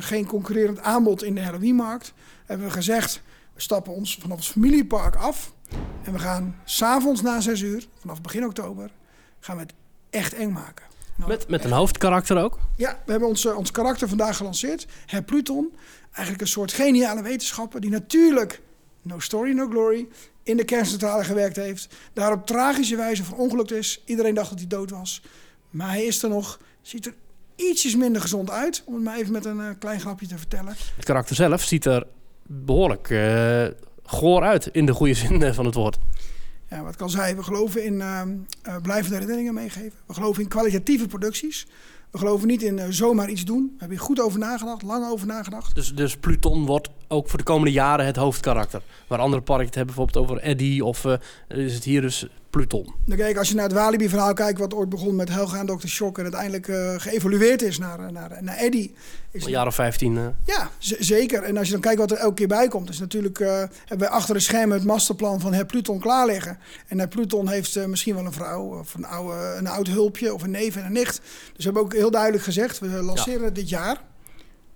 geen 0.00 0.26
concurrerend 0.26 0.80
aanbod 0.80 1.22
in 1.22 1.34
de 1.34 1.42
Halloweenmarkt. 1.42 2.12
Hebben 2.46 2.66
we 2.66 2.72
gezegd, 2.72 3.22
we 3.54 3.60
stappen 3.60 3.94
ons 3.94 4.18
vanaf 4.20 4.36
het 4.36 4.46
familiepark 4.46 5.16
af. 5.16 5.52
En 6.02 6.12
we 6.12 6.18
gaan 6.18 6.56
s'avonds 6.64 7.22
na 7.22 7.40
6 7.40 7.60
uur, 7.60 7.86
vanaf 8.00 8.20
begin 8.20 8.44
oktober, 8.44 8.90
gaan 9.40 9.56
we 9.56 9.62
het 9.62 9.74
echt 10.10 10.34
eng 10.34 10.52
maken. 10.52 10.84
Nou, 11.20 11.30
Met, 11.30 11.48
met 11.48 11.64
een 11.64 11.72
hoofdkarakter 11.72 12.42
ook. 12.42 12.58
Ja, 12.76 12.98
we 13.04 13.10
hebben 13.10 13.28
ons, 13.28 13.46
ons 13.46 13.70
karakter 13.70 14.08
vandaag 14.08 14.36
gelanceerd. 14.36 14.86
Herr 15.06 15.22
Pluton. 15.22 15.72
Eigenlijk 16.12 16.40
een 16.40 16.48
soort 16.52 16.72
geniale 16.72 17.22
wetenschapper 17.22 17.80
die 17.80 17.90
natuurlijk, 17.90 18.60
no 19.02 19.18
story, 19.18 19.52
no 19.52 19.68
glory, 19.68 20.08
in 20.42 20.56
de 20.56 20.64
kerncentrale 20.64 21.24
gewerkt 21.24 21.56
heeft. 21.56 21.88
Daar 22.12 22.32
op 22.32 22.46
tragische 22.46 22.96
wijze 22.96 23.24
verongelukt 23.24 23.72
is. 23.72 24.02
Iedereen 24.04 24.34
dacht 24.34 24.50
dat 24.50 24.58
hij 24.58 24.68
dood 24.68 24.90
was. 24.90 25.22
Maar 25.70 25.88
hij 25.88 26.04
is 26.04 26.22
er 26.22 26.28
nog, 26.28 26.60
ziet 26.82 27.06
er 27.06 27.14
ietsjes 27.56 27.96
minder 27.96 28.22
gezond 28.22 28.50
uit. 28.50 28.82
Om 28.84 28.94
het 28.94 29.02
maar 29.02 29.16
even 29.16 29.32
met 29.32 29.44
een 29.44 29.60
eh, 29.60 29.70
klein 29.78 30.00
grapje 30.00 30.26
te 30.26 30.38
vertellen. 30.38 30.74
Het 30.96 31.04
karakter 31.04 31.36
zelf 31.36 31.62
ziet 31.62 31.84
er 31.84 32.06
behoorlijk 32.46 33.10
eh, 33.10 33.66
goor 34.02 34.42
uit. 34.42 34.66
In 34.66 34.86
de 34.86 34.92
goede 34.92 35.14
zin 35.14 35.42
eh, 35.42 35.52
van 35.52 35.64
het 35.64 35.74
woord. 35.74 35.98
Ja, 36.70 36.82
wat 36.82 37.02
al 37.02 37.08
zei, 37.08 37.34
we 37.34 37.42
geloven 37.42 37.84
in 37.84 38.00
ehm, 38.00 38.36
eh, 38.62 38.76
blijvende 38.82 39.14
herinneringen 39.14 39.54
meegeven. 39.54 39.98
We 40.06 40.14
geloven 40.14 40.42
in 40.42 40.48
kwalitatieve 40.48 41.06
producties. 41.06 41.66
We 42.10 42.18
geloven 42.18 42.48
niet 42.48 42.62
in 42.62 42.78
eh, 42.78 42.86
zomaar 42.88 43.28
iets 43.28 43.44
doen. 43.44 43.62
We 43.62 43.76
hebben 43.78 43.96
hier 43.96 44.06
goed 44.06 44.20
over 44.20 44.38
nagedacht, 44.38 44.82
lang 44.82 45.10
over 45.10 45.26
nagedacht. 45.26 45.74
Dus, 45.74 45.94
dus 45.94 46.16
Pluton 46.16 46.66
wordt 46.66 46.90
ook 47.08 47.28
voor 47.28 47.38
de 47.38 47.44
komende 47.44 47.72
jaren 47.72 48.06
het 48.06 48.16
hoofdkarakter. 48.16 48.82
Waar 49.06 49.18
andere 49.18 49.42
parken 49.42 49.66
het 49.66 49.74
hebben 49.74 49.94
bijvoorbeeld 49.94 50.26
over 50.26 50.42
Eddie 50.42 50.84
of 50.84 51.04
eh, 51.04 51.14
is 51.48 51.74
het 51.74 51.84
hier 51.84 52.00
dus 52.00 52.26
Pluton. 52.50 52.94
Dan 53.06 53.16
kijk, 53.16 53.36
als 53.36 53.48
je 53.48 53.54
naar 53.54 53.64
het 53.64 53.72
Walibi-verhaal 53.72 54.32
kijkt, 54.32 54.58
wat 54.58 54.74
ooit 54.74 54.88
begon 54.88 55.16
met 55.16 55.28
Helga 55.28 55.58
en 55.58 55.66
Dr. 55.66 55.86
Shock 55.86 56.16
en 56.16 56.22
uiteindelijk 56.22 56.68
eh, 56.68 56.94
geëvolueerd 56.96 57.62
is 57.62 57.78
naar, 57.78 58.00
eh, 58.00 58.08
naar, 58.10 58.38
naar 58.40 58.56
Eddie. 58.56 58.94
Is 59.30 59.44
Een 59.44 59.50
jaar 59.50 59.66
of 59.66 59.74
15. 59.74 60.16
eh, 60.16 60.26
Ja, 60.44 60.70
zeker. 60.78 61.42
En 61.42 61.56
als 61.56 61.66
je 61.66 61.72
dan 61.72 61.80
kijkt 61.80 61.98
wat 61.98 62.10
er 62.10 62.16
elke 62.16 62.34
keer 62.34 62.48
bij 62.48 62.68
komt, 62.68 62.88
is 62.88 62.98
natuurlijk 62.98 63.40
eh, 63.40 63.48
hebben 63.58 63.98
wij 63.98 64.08
achter 64.08 64.34
de 64.34 64.40
schermen 64.40 64.76
het 64.76 64.86
masterplan 64.86 65.40
van 65.40 65.52
het 65.52 65.66
Pluton 65.66 66.00
klaar 66.00 66.26
liggen. 66.26 66.58
En 66.86 66.98
het 66.98 67.08
Pluton 67.08 67.48
heeft 67.48 67.86
misschien 67.86 68.14
wel 68.14 68.24
een 68.26 68.32
vrouw 68.32 68.78
of 68.78 68.94
een, 68.94 69.04
oude, 69.04 69.54
een 69.58 69.66
oud 69.66 69.86
hulpje 69.86 70.34
of 70.34 70.42
een 70.42 70.50
neef 70.50 70.76
en 70.76 70.84
een 70.84 70.92
nicht. 70.92 71.16
Dus 71.18 71.56
we 71.56 71.62
hebben 71.62 71.82
ook 71.82 71.92
heel 71.92 72.10
duidelijk 72.10 72.42
gezegd, 72.42 72.78
we 72.78 72.86
lanceren 72.86 73.54
dit 73.54 73.68
jaar. 73.68 74.02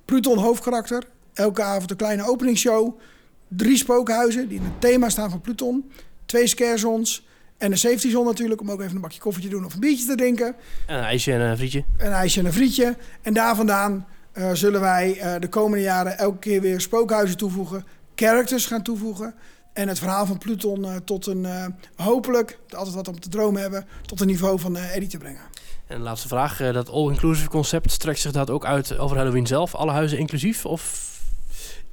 Pluton 0.05 0.39
hoofdkarakter, 0.39 1.03
elke 1.33 1.63
avond 1.63 1.91
een 1.91 1.97
kleine 1.97 2.29
openingsshow. 2.29 2.99
Drie 3.49 3.77
spookhuizen 3.77 4.49
die 4.49 4.59
in 4.59 4.65
het 4.65 4.81
thema 4.81 5.09
staan 5.09 5.31
van 5.31 5.41
Pluton. 5.41 5.91
Twee 6.27 6.47
scarezones 6.47 7.27
en 7.59 7.71
een 7.71 7.79
safety 7.79 8.11
zone 8.11 8.25
natuurlijk, 8.25 8.61
om 8.61 8.71
ook 8.71 8.81
even 8.81 8.95
een 8.95 9.01
bakje 9.01 9.21
koffie 9.21 9.43
te 9.43 9.49
doen 9.49 9.65
of 9.65 9.75
een 9.75 9.81
biertje 9.81 10.07
te 10.07 10.15
drinken 10.15 10.55
en 10.87 10.97
een 10.97 11.05
ijsje 11.05 11.33
en 11.33 11.41
een 11.41 11.57
frietje. 11.57 11.85
een 11.97 12.13
ijsje 12.13 12.41
en 12.41 12.47
een 12.47 12.53
frietje. 12.53 12.97
En 13.23 13.35
daar 13.35 13.57
vandaan 13.57 14.07
eh, 14.33 14.51
zullen 14.53 14.81
wij 14.81 15.19
eh, 15.19 15.41
de 15.41 15.49
komende 15.49 15.85
jaren 15.85 16.19
elke 16.19 16.39
keer 16.39 16.61
weer 16.61 16.81
spookhuizen 16.81 17.37
toevoegen, 17.37 17.85
characters 18.15 18.67
gaan 18.67 18.83
toevoegen. 18.83 19.35
En 19.73 19.89
het 19.89 19.99
verhaal 19.99 20.27
van 20.27 20.39
Pluton 20.39 20.85
eh, 20.85 20.97
tot 21.05 21.27
een, 21.27 21.47
hopelijk, 21.97 22.59
altijd 22.71 22.95
wat 22.95 23.09
om 23.09 23.21
te 23.21 23.29
dromen 23.29 23.61
hebben, 23.61 23.87
tot 24.07 24.21
een 24.21 24.27
niveau 24.27 24.61
van 24.61 24.77
Eddie 24.77 25.09
te 25.09 25.19
brengen. 25.19 25.41
En 25.87 25.97
de 25.97 26.03
laatste 26.03 26.29
vraag. 26.29 26.57
dat 26.57 26.89
all-inclusive 26.89 27.49
concept 27.49 27.91
strekt 27.91 28.21
zich 28.21 28.33
dat 28.33 28.51
ook 28.51 28.65
uit 28.65 28.99
over 28.99 29.17
Halloween 29.17 29.47
zelf? 29.47 29.75
Alle 29.75 29.93
huizen 29.93 30.19
inclusief? 30.19 30.67
Of 30.67 31.14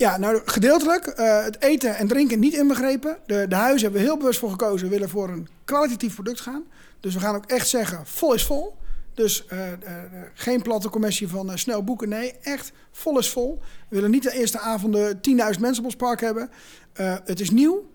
Ja, 0.02 0.18
nou 0.18 0.41
gedeeltelijk. 0.45 1.07
eh, 1.07 1.44
het 1.44 1.61
eten 1.61 1.95
en 1.95 2.07
drinken 2.07 2.40
niet 2.40 2.53
inbegrepen. 2.53 3.18
De, 3.26 3.45
de 3.49 3.56
huizen 3.56 3.82
hebben 3.82 4.02
we 4.02 4.07
heel 4.07 4.18
bewust 4.18 4.40
voor 4.40 4.49
gekozen. 4.49 4.88
We 4.88 4.94
willen 4.94 5.10
voor 5.10 5.30
een 5.30 5.48
kwalitatief 5.65 6.14
product 6.14 6.41
gaan. 6.41 6.64
Dus 6.99 7.14
we 7.14 7.19
gaan 7.19 7.36
ook 7.36 7.45
echt 7.45 7.68
zeggen, 7.68 8.06
vol 8.06 8.34
is 8.34 8.45
vol. 8.45 8.76
Dus 9.14 9.45
eh, 9.45 9.72
eh, 9.72 9.78
geen 10.34 10.61
platte 10.61 10.90
commissie 10.90 11.28
van 11.28 11.57
snel 11.57 11.84
boeken. 11.84 12.10
Nee, 12.10 12.34
echt 12.41 12.72
vol 12.91 13.19
is 13.19 13.30
vol. 13.30 13.60
We 13.90 13.95
willen 13.95 14.11
niet 14.11 14.23
de 14.23 14.32
eerste 14.32 14.60
avonden 14.60 15.15
10.000 15.15 15.22
mensen 15.60 15.78
op 15.78 15.86
ons 15.86 15.95
park 15.95 16.22
hebben. 16.22 16.49
Het 17.23 17.40
is 17.40 17.49
nieuw. 17.49 17.90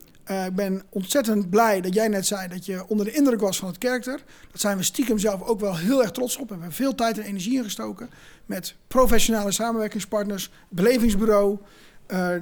Ik 0.47 0.55
ben 0.55 0.83
ontzettend 0.89 1.51
blij 1.51 1.81
dat 1.81 1.95
jij 1.95 2.09
net 2.09 2.27
zei 2.27 2.49
dat 2.49 2.66
je 2.66 2.85
onder 2.89 3.07
de 3.07 3.12
indruk 3.12 3.41
was 3.41 3.59
van 3.59 3.69
het 3.69 3.78
karakter. 3.78 4.23
Dat 4.53 4.61
zijn 4.61 4.77
we 4.77 4.83
stiekem 4.83 5.19
zelf 5.19 5.43
ook 5.43 5.61
wel 5.61 5.77
heel 5.77 6.03
erg 6.03 6.11
trots 6.11 6.37
op. 6.37 6.49
We 6.49 6.55
hebben 6.55 6.73
veel 6.73 6.95
tijd 6.95 7.19
en 7.19 7.24
energie 7.24 7.57
ingestoken. 7.57 8.11
Met 8.47 8.74
professionele 8.89 9.53
samenwerkingspartners, 9.53 10.51
belevingsbureau. 10.69 11.59
Eh, 12.07 12.35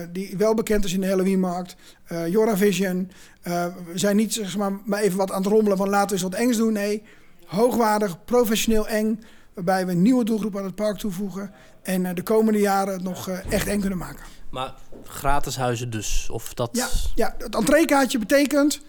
eh, 0.00 0.08
die 0.12 0.34
wel 0.36 0.54
bekend 0.54 0.84
is 0.84 0.92
in 0.92 1.00
de 1.00 1.06
Halloweenmarkt. 1.06 1.76
eh 2.06 2.26
Joravision. 2.26 3.10
Eh, 3.42 3.66
we 3.92 3.98
zijn 3.98 4.16
niet 4.16 4.32
zeg 4.32 4.56
maar, 4.56 4.72
maar 4.84 5.00
even 5.00 5.18
wat 5.18 5.30
aan 5.30 5.42
het 5.42 5.52
rommelen 5.52 5.76
van 5.76 5.88
laten 5.88 6.06
we 6.08 6.12
eens 6.12 6.22
wat 6.22 6.34
engs 6.34 6.56
doen. 6.56 6.72
Nee, 6.72 7.02
hoogwaardig, 7.46 8.24
professioneel 8.24 8.88
eng. 8.88 9.22
Waarbij 9.54 9.86
we 9.86 9.92
een 9.92 10.02
nieuwe 10.02 10.24
doelgroep 10.24 10.56
aan 10.56 10.64
het 10.64 10.74
park 10.74 10.98
toevoegen. 10.98 11.50
En 11.82 12.14
de 12.14 12.22
komende 12.22 12.58
jaren 12.58 12.92
het 12.92 13.02
nog 13.02 13.28
echt 13.28 13.66
eng 13.66 13.80
kunnen 13.80 13.98
maken. 13.98 14.24
Maar 14.50 14.74
gratis 15.04 15.56
huizen 15.56 15.90
dus? 15.90 16.28
Of 16.30 16.54
dat... 16.54 16.68
Ja, 16.72 16.88
ja, 17.14 17.34
het 17.38 17.54
entreekaartje 17.54 18.18
betekent 18.18 18.80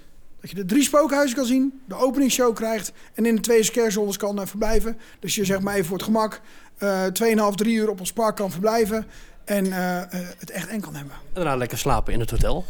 dat 0.42 0.50
je 0.50 0.56
de 0.56 0.66
drie 0.66 0.84
spookhuizen 0.84 1.38
kan 1.38 1.46
zien, 1.46 1.82
de 1.86 1.96
openingsshow 1.96 2.56
krijgt 2.56 2.92
en 3.14 3.26
in 3.26 3.36
de 3.36 3.42
twee 3.42 3.64
scarezones 3.64 4.18
kan 4.18 4.48
verblijven. 4.48 4.98
Dus 5.20 5.36
je 5.36 5.46
zeg 5.46 5.60
maar 5.60 5.74
even 5.74 5.86
voor 5.86 5.98
het 5.98 6.06
gemak 6.06 6.42
eh 6.78 7.04
2,5, 7.50 7.56
3 7.56 7.76
uur 7.76 7.90
op 7.90 8.00
ons 8.00 8.14
park 8.14 8.36
kan 8.36 8.52
verblijven 8.52 9.06
en 9.50 9.72
eh, 9.74 9.98
eh, 10.02 10.06
het 10.38 10.50
echt 10.52 10.68
eng 10.68 10.80
kan 10.80 10.96
hebben. 10.96 11.14
En 11.14 11.30
daarna 11.34 11.56
lekker 11.56 11.78
slapen 11.78 12.14
in 12.14 12.20
het 12.20 12.32
hotel. 12.32 12.66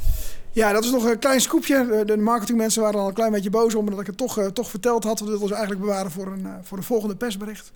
Ja, 0.52 0.72
dat 0.74 0.84
is 0.84 0.92
nog 0.92 1.04
een 1.04 1.20
klein 1.20 1.42
scoopje. 1.42 1.88
De- 1.90 2.06
De 2.06 2.18
marketingmensen 2.18 2.82
waren 2.82 3.00
al 3.00 3.08
een 3.08 3.14
klein 3.14 3.32
beetje 3.32 3.50
boos 3.50 3.76
om 3.76 3.86
omdat 3.86 4.00
ik 4.00 4.08
het 4.08 4.18
toch, 4.18 4.38
eh, 4.38 4.46
toch 4.46 4.70
verteld 4.70 5.04
had. 5.04 5.20
We 5.20 5.26
wilden 5.26 5.42
ons 5.44 5.52
eigenlijk 5.52 5.82
bewaren 5.82 6.12
voor 6.12 6.28
een, 6.28 6.48
voor 6.64 6.78
een 6.78 6.84
volgende 6.84 7.16
persbericht. 7.16 7.72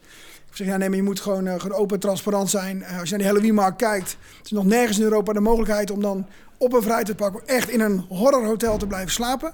Ik 0.50 0.58
zeg, 0.60 0.68
ja, 0.68 0.78
nee, 0.78 0.88
maar 0.90 0.98
je 0.98 1.04
moet 1.04 1.20
gewoon, 1.20 1.60
gewoon 1.62 1.78
open 1.78 1.94
en 1.96 2.00
transparant 2.02 2.50
zijn. 2.50 2.86
Als 2.86 3.04
je 3.04 3.10
naar 3.10 3.18
die 3.20 3.28
Halloweenmarkt 3.28 3.78
kijkt, 3.78 4.12
er 4.12 4.44
is 4.44 4.52
nog 4.52 4.66
nergens 4.66 4.98
in 4.98 5.04
Europa 5.04 5.34
de 5.34 5.40
mogelijkheid 5.40 5.92
om 5.92 6.02
dan 6.02 6.28
op 6.58 6.74
een 6.74 6.82
vrijtijdpark 6.82 7.36
ook 7.36 7.42
echt 7.46 7.70
in 7.70 7.80
een 7.82 8.06
horrorhotel 8.10 8.78
te 8.78 8.88
blijven 8.88 9.12
slapen. 9.12 9.54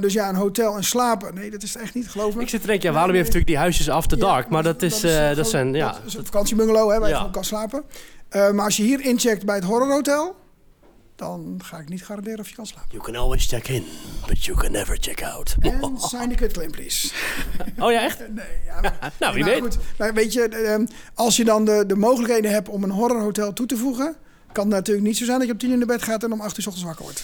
Dus 0.00 0.12
ja, 0.12 0.28
een 0.28 0.34
hotel 0.34 0.76
en 0.76 0.84
slapen, 0.84 1.34
nee, 1.34 1.50
dat 1.50 1.62
is 1.62 1.76
echt 1.76 1.94
niet, 1.94 2.08
geloof 2.08 2.34
me. 2.34 2.42
Ik 2.42 2.48
zit 2.48 2.60
te 2.60 2.66
denken, 2.66 2.88
ja, 2.88 2.94
Walibi 2.94 3.12
heeft 3.16 3.26
natuurlijk 3.26 3.52
die 3.52 3.56
huisjes 3.62 3.90
after 3.90 4.18
Ja, 4.18 4.24
dark. 4.24 4.48
Maar 4.48 4.62
dat 4.62 4.82
is, 4.82 5.00
dat 5.00 5.10
gewoon- 5.10 5.44
zijn, 5.44 5.74
ja... 5.74 5.86
dat 5.92 6.00
is 6.06 6.12
een 6.14 6.18
dat- 6.18 6.26
vakantiebungalow 6.30 6.90
hè, 6.90 6.98
waar 6.98 7.08
je 7.08 7.14
gewoon 7.16 7.30
kan 7.32 7.44
slapen. 7.44 7.82
Eh, 8.32 8.50
maar 8.50 8.64
als 8.64 8.76
je 8.76 8.82
hier 8.82 9.00
incheckt 9.00 9.44
bij 9.44 9.54
het 9.54 9.64
horrorhotel, 9.64 10.36
dan 11.16 11.60
ga 11.64 11.78
ik 11.78 11.88
niet 11.88 12.04
garanderen 12.04 12.38
of 12.38 12.48
je 12.48 12.54
kan 12.54 12.66
slapen. 12.66 12.88
You 12.90 13.02
can 13.02 13.16
always 13.16 13.46
check 13.46 13.68
in, 13.68 13.84
but 14.26 14.44
you 14.44 14.58
can 14.58 14.72
never 14.72 14.96
check 15.00 15.22
out. 15.22 15.56
En 15.60 15.94
sign 15.96 16.28
the 16.28 16.34
quit 16.34 16.52
claim, 16.52 16.70
please. 16.70 17.12
Oh 17.78 17.92
ja, 17.92 18.02
echt? 18.02 18.18
Nee, 18.30 18.44
ja, 18.66 18.80
maar, 18.80 19.12
Nou, 19.20 19.34
wie 19.34 19.44
weet. 19.44 19.60
Goed, 19.60 19.78
maar 19.98 20.14
weet 20.14 20.32
je, 20.32 20.48
ehm, 20.48 20.86
als 21.14 21.36
je 21.36 21.44
dan 21.44 21.64
de, 21.64 21.84
de 21.86 21.96
mogelijkheden 21.96 22.50
hebt 22.50 22.68
om 22.68 22.82
een 22.82 22.90
horrorhotel 22.90 23.52
toe 23.52 23.66
te 23.66 23.76
voegen, 23.76 24.16
kan 24.52 24.64
het 24.64 24.74
natuurlijk 24.74 25.06
niet 25.06 25.16
zo 25.16 25.24
zijn 25.24 25.38
dat 25.38 25.46
je 25.46 25.52
om 25.52 25.58
tien 25.58 25.70
uur 25.70 25.78
naar 25.78 25.86
bed 25.86 26.02
gaat 26.02 26.24
en 26.24 26.32
om 26.32 26.40
acht 26.40 26.56
uur 26.56 26.62
's 26.62 26.66
ochtends 26.66 26.86
wakker 26.86 27.04
wordt. 27.04 27.22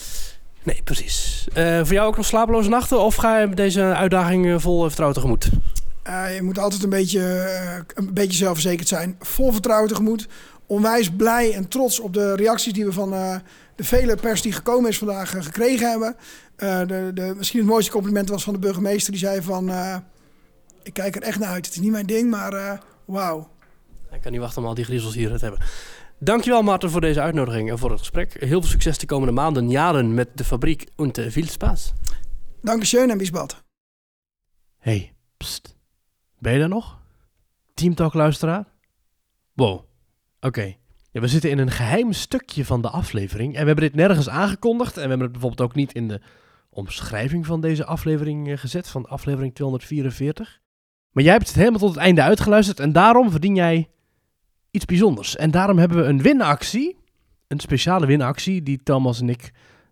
Nee, 0.63 0.81
precies. 0.83 1.47
Eh, 1.53 1.77
voor 1.77 1.93
jou 1.93 2.07
ook 2.07 2.17
nog 2.17 2.25
slapeloze 2.25 2.69
nachten? 2.69 3.01
Of 3.01 3.15
ga 3.15 3.39
je 3.39 3.49
deze 3.49 3.81
uitdaging 3.81 4.45
eh, 4.47 4.59
vol 4.59 4.81
vertrouwen 4.81 5.15
tegemoet? 5.15 5.49
Eh, 6.09 6.35
je 6.35 6.41
moet 6.41 6.59
altijd 6.59 6.83
een 6.83 6.89
beetje, 6.89 7.19
eh, 7.19 7.77
een 7.93 8.13
beetje 8.13 8.37
zelfverzekerd 8.37 8.87
zijn. 8.87 9.15
Vol 9.19 9.51
vertrouwen 9.51 9.89
tegemoet. 9.89 10.27
Onwijs 10.69 11.09
blij 11.11 11.53
en 11.53 11.67
trots 11.67 11.99
op 11.99 12.13
de 12.13 12.35
reacties 12.35 12.73
die 12.73 12.85
we 12.85 12.91
van 12.91 13.13
eh, 13.13 13.35
de 13.75 13.83
vele 13.83 14.15
pers 14.15 14.41
die 14.41 14.51
gekomen 14.51 14.89
is 14.89 14.97
vandaag 14.97 15.35
eh, 15.35 15.43
gekregen 15.43 15.89
hebben. 15.89 16.15
Eh, 16.59 16.79
de, 16.87 17.11
de, 17.13 17.33
misschien 17.37 17.59
het 17.59 17.69
mooiste 17.69 17.91
compliment 17.91 18.29
was 18.29 18.43
van 18.43 18.53
de 18.53 18.59
burgemeester. 18.59 19.11
Die 19.11 19.21
zei 19.21 19.41
van, 19.41 19.69
eh, 19.69 19.97
ik 20.83 20.93
kijk 20.93 21.15
er 21.15 21.21
echt 21.21 21.39
naar 21.39 21.49
uit. 21.49 21.65
Het 21.65 21.75
is 21.75 21.81
niet 21.81 21.91
mijn 21.91 22.05
ding, 22.05 22.29
maar 22.29 22.53
eh, 22.53 22.79
wauw. 23.05 23.49
Ik 24.11 24.21
kan 24.21 24.31
niet 24.31 24.41
wachten 24.41 24.61
om 24.61 24.67
al 24.67 24.73
die 24.73 24.85
griezels 24.85 25.15
hier 25.15 25.37
te 25.37 25.45
hebben. 25.45 25.61
Dankjewel 26.17 26.61
Maarten 26.61 26.89
voor 26.89 27.01
deze 27.01 27.21
uitnodiging 27.21 27.69
en 27.69 27.77
voor 27.77 27.89
het 27.89 27.99
gesprek. 27.99 28.33
Heel 28.39 28.61
veel 28.61 28.69
succes 28.69 28.97
de 28.97 29.05
komende 29.05 29.33
maanden, 29.33 29.69
jaren 29.69 30.13
met 30.13 30.29
de 30.35 30.43
fabriek 30.43 30.89
de 30.95 31.31
viel 31.31 31.47
Spaß. 31.47 31.93
Dankeschön 32.61 33.09
en 33.09 33.17
bis 33.17 33.29
bald. 33.29 33.63
Hey, 34.77 35.13
pst. 35.37 35.75
Ben 36.39 36.53
je 36.53 36.59
daar 36.59 36.69
nog? 36.69 36.99
Teamtalk 37.73 38.13
luisteraar? 38.13 38.65
Wow, 39.53 39.88
oké. 40.39 40.75
We 41.11 41.27
zitten 41.27 41.49
in 41.49 41.57
een 41.57 41.71
geheim 41.71 42.13
stukje 42.13 42.65
van 42.65 42.81
de 42.81 42.89
aflevering 42.89 43.53
en 43.53 43.59
we 43.59 43.65
hebben 43.65 43.85
dit 43.85 43.95
nergens 43.95 44.29
aangekondigd 44.29 44.97
en 44.97 45.03
we 45.03 45.09
hebben 45.09 45.21
het 45.21 45.31
bijvoorbeeld 45.31 45.69
ook 45.69 45.75
niet 45.75 45.93
in 45.93 46.07
de 46.07 46.21
omschrijving 46.69 47.45
van 47.45 47.61
deze 47.61 47.85
aflevering 47.85 48.49
eh, 48.49 48.57
gezet, 48.57 48.87
van 48.87 49.05
aflevering 49.05 49.55
244. 49.55 50.59
Maar 51.11 51.23
jij 51.23 51.33
hebt 51.33 51.47
het 51.47 51.55
helemaal 51.55 51.79
tot 51.79 51.89
het 51.89 51.97
einde 51.97 52.21
uitgeluisterd 52.21 52.79
en 52.79 52.91
daarom 52.91 53.31
verdien 53.31 53.55
jij 53.55 53.89
iets 54.71 54.85
bijzonders. 54.85 55.35
En 55.35 55.51
daarom 55.51 55.77
hebben 55.77 55.97
we 55.97 56.03
een 56.03 56.21
winactie, 56.21 56.97
een 57.47 57.59
speciale 57.59 58.05
winactie 58.05 58.63
die 58.63 58.83
Thomas 58.83 59.21
en 59.21 59.29
ik 59.29 59.51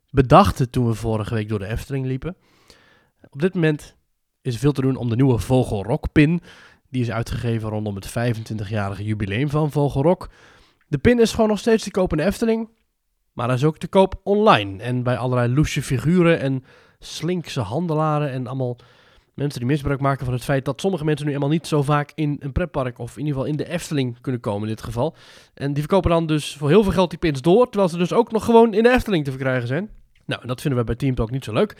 bedachten 0.09 0.69
toen 0.69 0.87
we 0.87 0.93
vorige 0.93 1.33
week 1.33 1.49
door 1.49 1.59
de 1.59 1.67
Efteling 1.67 2.05
liepen. 2.05 2.35
Op 3.29 3.41
dit 3.41 3.53
moment 3.53 3.95
is 4.41 4.57
veel 4.57 4.71
te 4.71 4.81
doen 4.81 4.95
om 4.95 5.09
de 5.09 5.15
nieuwe 5.15 5.39
Vogelrok 5.39 6.11
pin. 6.11 6.41
Die 6.89 7.01
is 7.01 7.11
uitgegeven 7.11 7.69
rondom 7.69 7.95
het 7.95 8.09
25-jarige 8.09 9.03
jubileum 9.03 9.49
van 9.49 9.71
Vogelrok. 9.71 10.29
De 10.87 10.97
pin 10.97 11.19
is 11.19 11.31
gewoon 11.31 11.49
nog 11.49 11.59
steeds 11.59 11.83
te 11.83 11.91
koop 11.91 12.11
in 12.11 12.17
de 12.17 12.23
Efteling. 12.23 12.69
Maar 13.33 13.47
hij 13.47 13.55
is 13.55 13.63
ook 13.63 13.77
te 13.77 13.87
koop 13.87 14.19
online. 14.23 14.83
En 14.83 15.03
bij 15.03 15.17
allerlei 15.17 15.53
loesje 15.53 15.81
figuren 15.81 16.39
en 16.39 16.63
slinkse 16.99 17.61
handelaren 17.61 18.31
en 18.31 18.47
allemaal 18.47 18.77
mensen 19.33 19.59
die 19.59 19.69
misbruik 19.69 19.99
maken 19.99 20.25
van 20.25 20.33
het 20.33 20.43
feit 20.43 20.65
dat 20.65 20.81
sommige 20.81 21.05
mensen 21.05 21.25
nu 21.25 21.31
helemaal 21.31 21.53
niet 21.53 21.67
zo 21.67 21.81
vaak 21.81 22.11
in 22.15 22.35
een 22.39 22.51
pretpark 22.51 22.99
of 22.99 23.11
in 23.11 23.25
ieder 23.25 23.33
geval 23.33 23.49
in 23.49 23.57
de 23.57 23.69
Efteling 23.69 24.21
kunnen 24.21 24.41
komen 24.41 24.61
in 24.61 24.75
dit 24.75 24.83
geval. 24.83 25.15
En 25.53 25.73
die 25.73 25.83
verkopen 25.83 26.09
dan 26.09 26.25
dus 26.25 26.55
voor 26.55 26.69
heel 26.69 26.83
veel 26.83 26.91
geld 26.91 27.09
die 27.09 27.19
pins 27.19 27.41
door, 27.41 27.69
terwijl 27.69 27.89
ze 27.89 27.97
dus 27.97 28.13
ook 28.13 28.31
nog 28.31 28.45
gewoon 28.45 28.73
in 28.73 28.83
de 28.83 28.91
Efteling 28.91 29.23
te 29.23 29.31
verkrijgen 29.31 29.67
zijn. 29.67 29.89
Nou, 30.25 30.47
dat 30.47 30.61
vinden 30.61 30.79
we 30.79 30.85
bij 30.85 30.95
Team 30.95 31.15
Talk 31.15 31.31
niet 31.31 31.43
zo 31.43 31.53
leuk. 31.53 31.75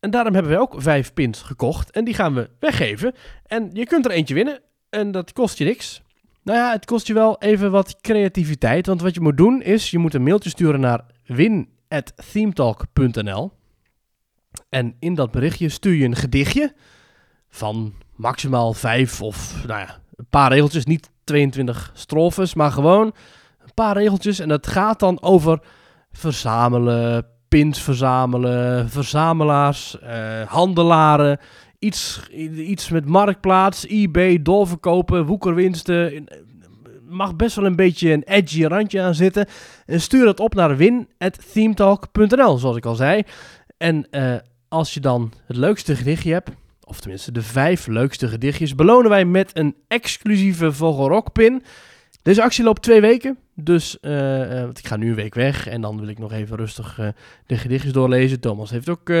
En 0.00 0.10
daarom 0.10 0.34
hebben 0.34 0.52
we 0.52 0.58
ook 0.58 0.74
vijf 0.76 1.14
pins 1.14 1.42
gekocht 1.42 1.90
en 1.90 2.04
die 2.04 2.14
gaan 2.14 2.34
we 2.34 2.50
weggeven. 2.58 3.14
En 3.46 3.70
je 3.72 3.86
kunt 3.86 4.04
er 4.04 4.10
eentje 4.10 4.34
winnen 4.34 4.60
en 4.88 5.10
dat 5.10 5.32
kost 5.32 5.58
je 5.58 5.64
niks. 5.64 6.02
Nou 6.42 6.58
ja, 6.58 6.72
het 6.72 6.84
kost 6.84 7.06
je 7.06 7.14
wel 7.14 7.38
even 7.38 7.70
wat 7.70 8.00
creativiteit, 8.00 8.86
want 8.86 9.00
wat 9.00 9.14
je 9.14 9.20
moet 9.20 9.36
doen 9.36 9.62
is, 9.62 9.90
je 9.90 9.98
moet 9.98 10.14
een 10.14 10.22
mailtje 10.22 10.50
sturen 10.50 10.80
naar 10.80 11.04
win@themetalk.nl. 11.26 13.52
En 14.68 14.96
in 14.98 15.14
dat 15.14 15.30
berichtje 15.30 15.68
stuur 15.68 15.94
je 15.94 16.04
een 16.04 16.16
gedichtje 16.16 16.74
van 17.48 17.94
maximaal 18.16 18.72
vijf 18.72 19.22
of 19.22 19.64
nou 19.66 19.80
ja, 19.80 19.98
een 20.14 20.26
paar 20.30 20.52
regeltjes. 20.52 20.84
Niet 20.84 21.10
22 21.24 21.90
strofes, 21.94 22.54
maar 22.54 22.72
gewoon 22.72 23.06
een 23.62 23.74
paar 23.74 23.96
regeltjes. 23.96 24.38
En 24.38 24.48
dat 24.48 24.66
gaat 24.66 25.00
dan 25.00 25.22
over 25.22 25.60
verzamelen, 26.12 27.26
pins 27.50 27.82
verzamelen, 27.82 28.90
verzamelaars, 28.90 29.98
eh, 30.00 30.42
handelaren. 30.46 31.38
Iets, 31.78 32.20
iets 32.56 32.88
met 32.88 33.06
marktplaats, 33.06 33.86
eBay, 33.86 34.42
doorverkopen, 34.42 35.26
woekerwinsten. 35.26 36.24
Mag 37.08 37.36
best 37.36 37.56
wel 37.56 37.64
een 37.64 37.76
beetje 37.76 38.12
een 38.12 38.22
edgy 38.22 38.64
randje 38.64 39.00
aan 39.00 39.14
zitten. 39.14 39.46
En 39.86 40.00
stuur 40.00 40.24
dat 40.24 40.40
op 40.40 40.54
naar 40.54 40.76
win.themetalk.nl, 40.76 42.58
zoals 42.58 42.76
ik 42.76 42.86
al 42.86 42.94
zei. 42.94 43.22
En 43.76 44.08
als 44.68 44.94
je 44.94 45.00
dan 45.00 45.32
het 45.46 45.56
leukste 45.56 45.96
gedichtje 45.96 46.32
hebt, 46.32 46.50
of 46.84 47.00
tenminste 47.00 47.32
de 47.32 47.42
vijf 47.42 47.86
leukste 47.86 48.28
gedichtjes, 48.28 48.74
belonen 48.74 49.10
wij 49.10 49.24
met 49.24 49.50
een 49.54 49.74
exclusieve 49.88 50.72
Vogelrok-pin. 50.72 51.62
Deze 52.22 52.42
actie 52.42 52.64
loopt 52.64 52.82
twee 52.82 53.00
weken, 53.00 53.38
dus 53.66 53.98
uh, 54.00 54.10
uh, 54.40 54.68
ik 54.68 54.86
ga 54.86 54.96
nu 54.96 55.08
een 55.08 55.14
week 55.14 55.34
weg 55.34 55.66
en 55.66 55.80
dan 55.80 55.98
wil 55.98 56.08
ik 56.08 56.18
nog 56.18 56.32
even 56.32 56.56
rustig 56.56 56.98
uh, 56.98 57.08
de 57.46 57.56
gedichtjes 57.56 57.92
doorlezen. 57.92 58.40
Thomas 58.40 58.70
heeft 58.70 58.88
ook 58.88 59.12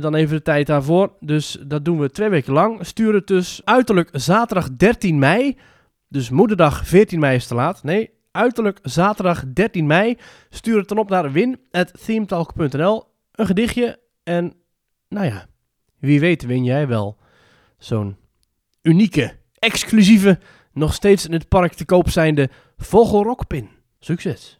dan 0.00 0.14
even 0.14 0.36
de 0.36 0.42
tijd 0.42 0.66
daarvoor, 0.66 1.12
dus 1.20 1.58
dat 1.66 1.84
doen 1.84 1.98
we 1.98 2.10
twee 2.10 2.28
weken 2.28 2.52
lang. 2.52 2.86
Stuur 2.86 3.14
het 3.14 3.26
dus 3.26 3.60
uiterlijk 3.64 4.08
zaterdag 4.12 4.76
13 4.76 5.18
mei, 5.18 5.56
dus 6.08 6.30
moederdag 6.30 6.86
14 6.86 7.20
mei 7.20 7.36
is 7.36 7.46
te 7.46 7.54
laat. 7.54 7.82
Nee, 7.82 8.10
uiterlijk 8.30 8.78
zaterdag 8.82 9.44
13 9.52 9.86
mei. 9.86 10.16
Stuur 10.48 10.78
het 10.78 10.88
dan 10.88 10.98
op 10.98 11.08
naar 11.08 11.32
win.themetalk.nl, 11.32 13.04
een 13.32 13.46
gedichtje 13.46 13.98
en 14.22 14.54
nou 15.08 15.26
ja, 15.26 15.46
wie 15.98 16.20
weet 16.20 16.46
win 16.46 16.64
jij 16.64 16.88
wel 16.88 17.18
zo'n 17.78 18.16
unieke, 18.82 19.32
exclusieve, 19.58 20.38
nog 20.72 20.94
steeds 20.94 21.26
in 21.26 21.32
het 21.32 21.48
park 21.48 21.72
te 21.72 21.84
koop 21.84 22.10
zijnde 22.10 22.50
Vogelrokpin. 22.80 23.68
Succes! 24.00 24.59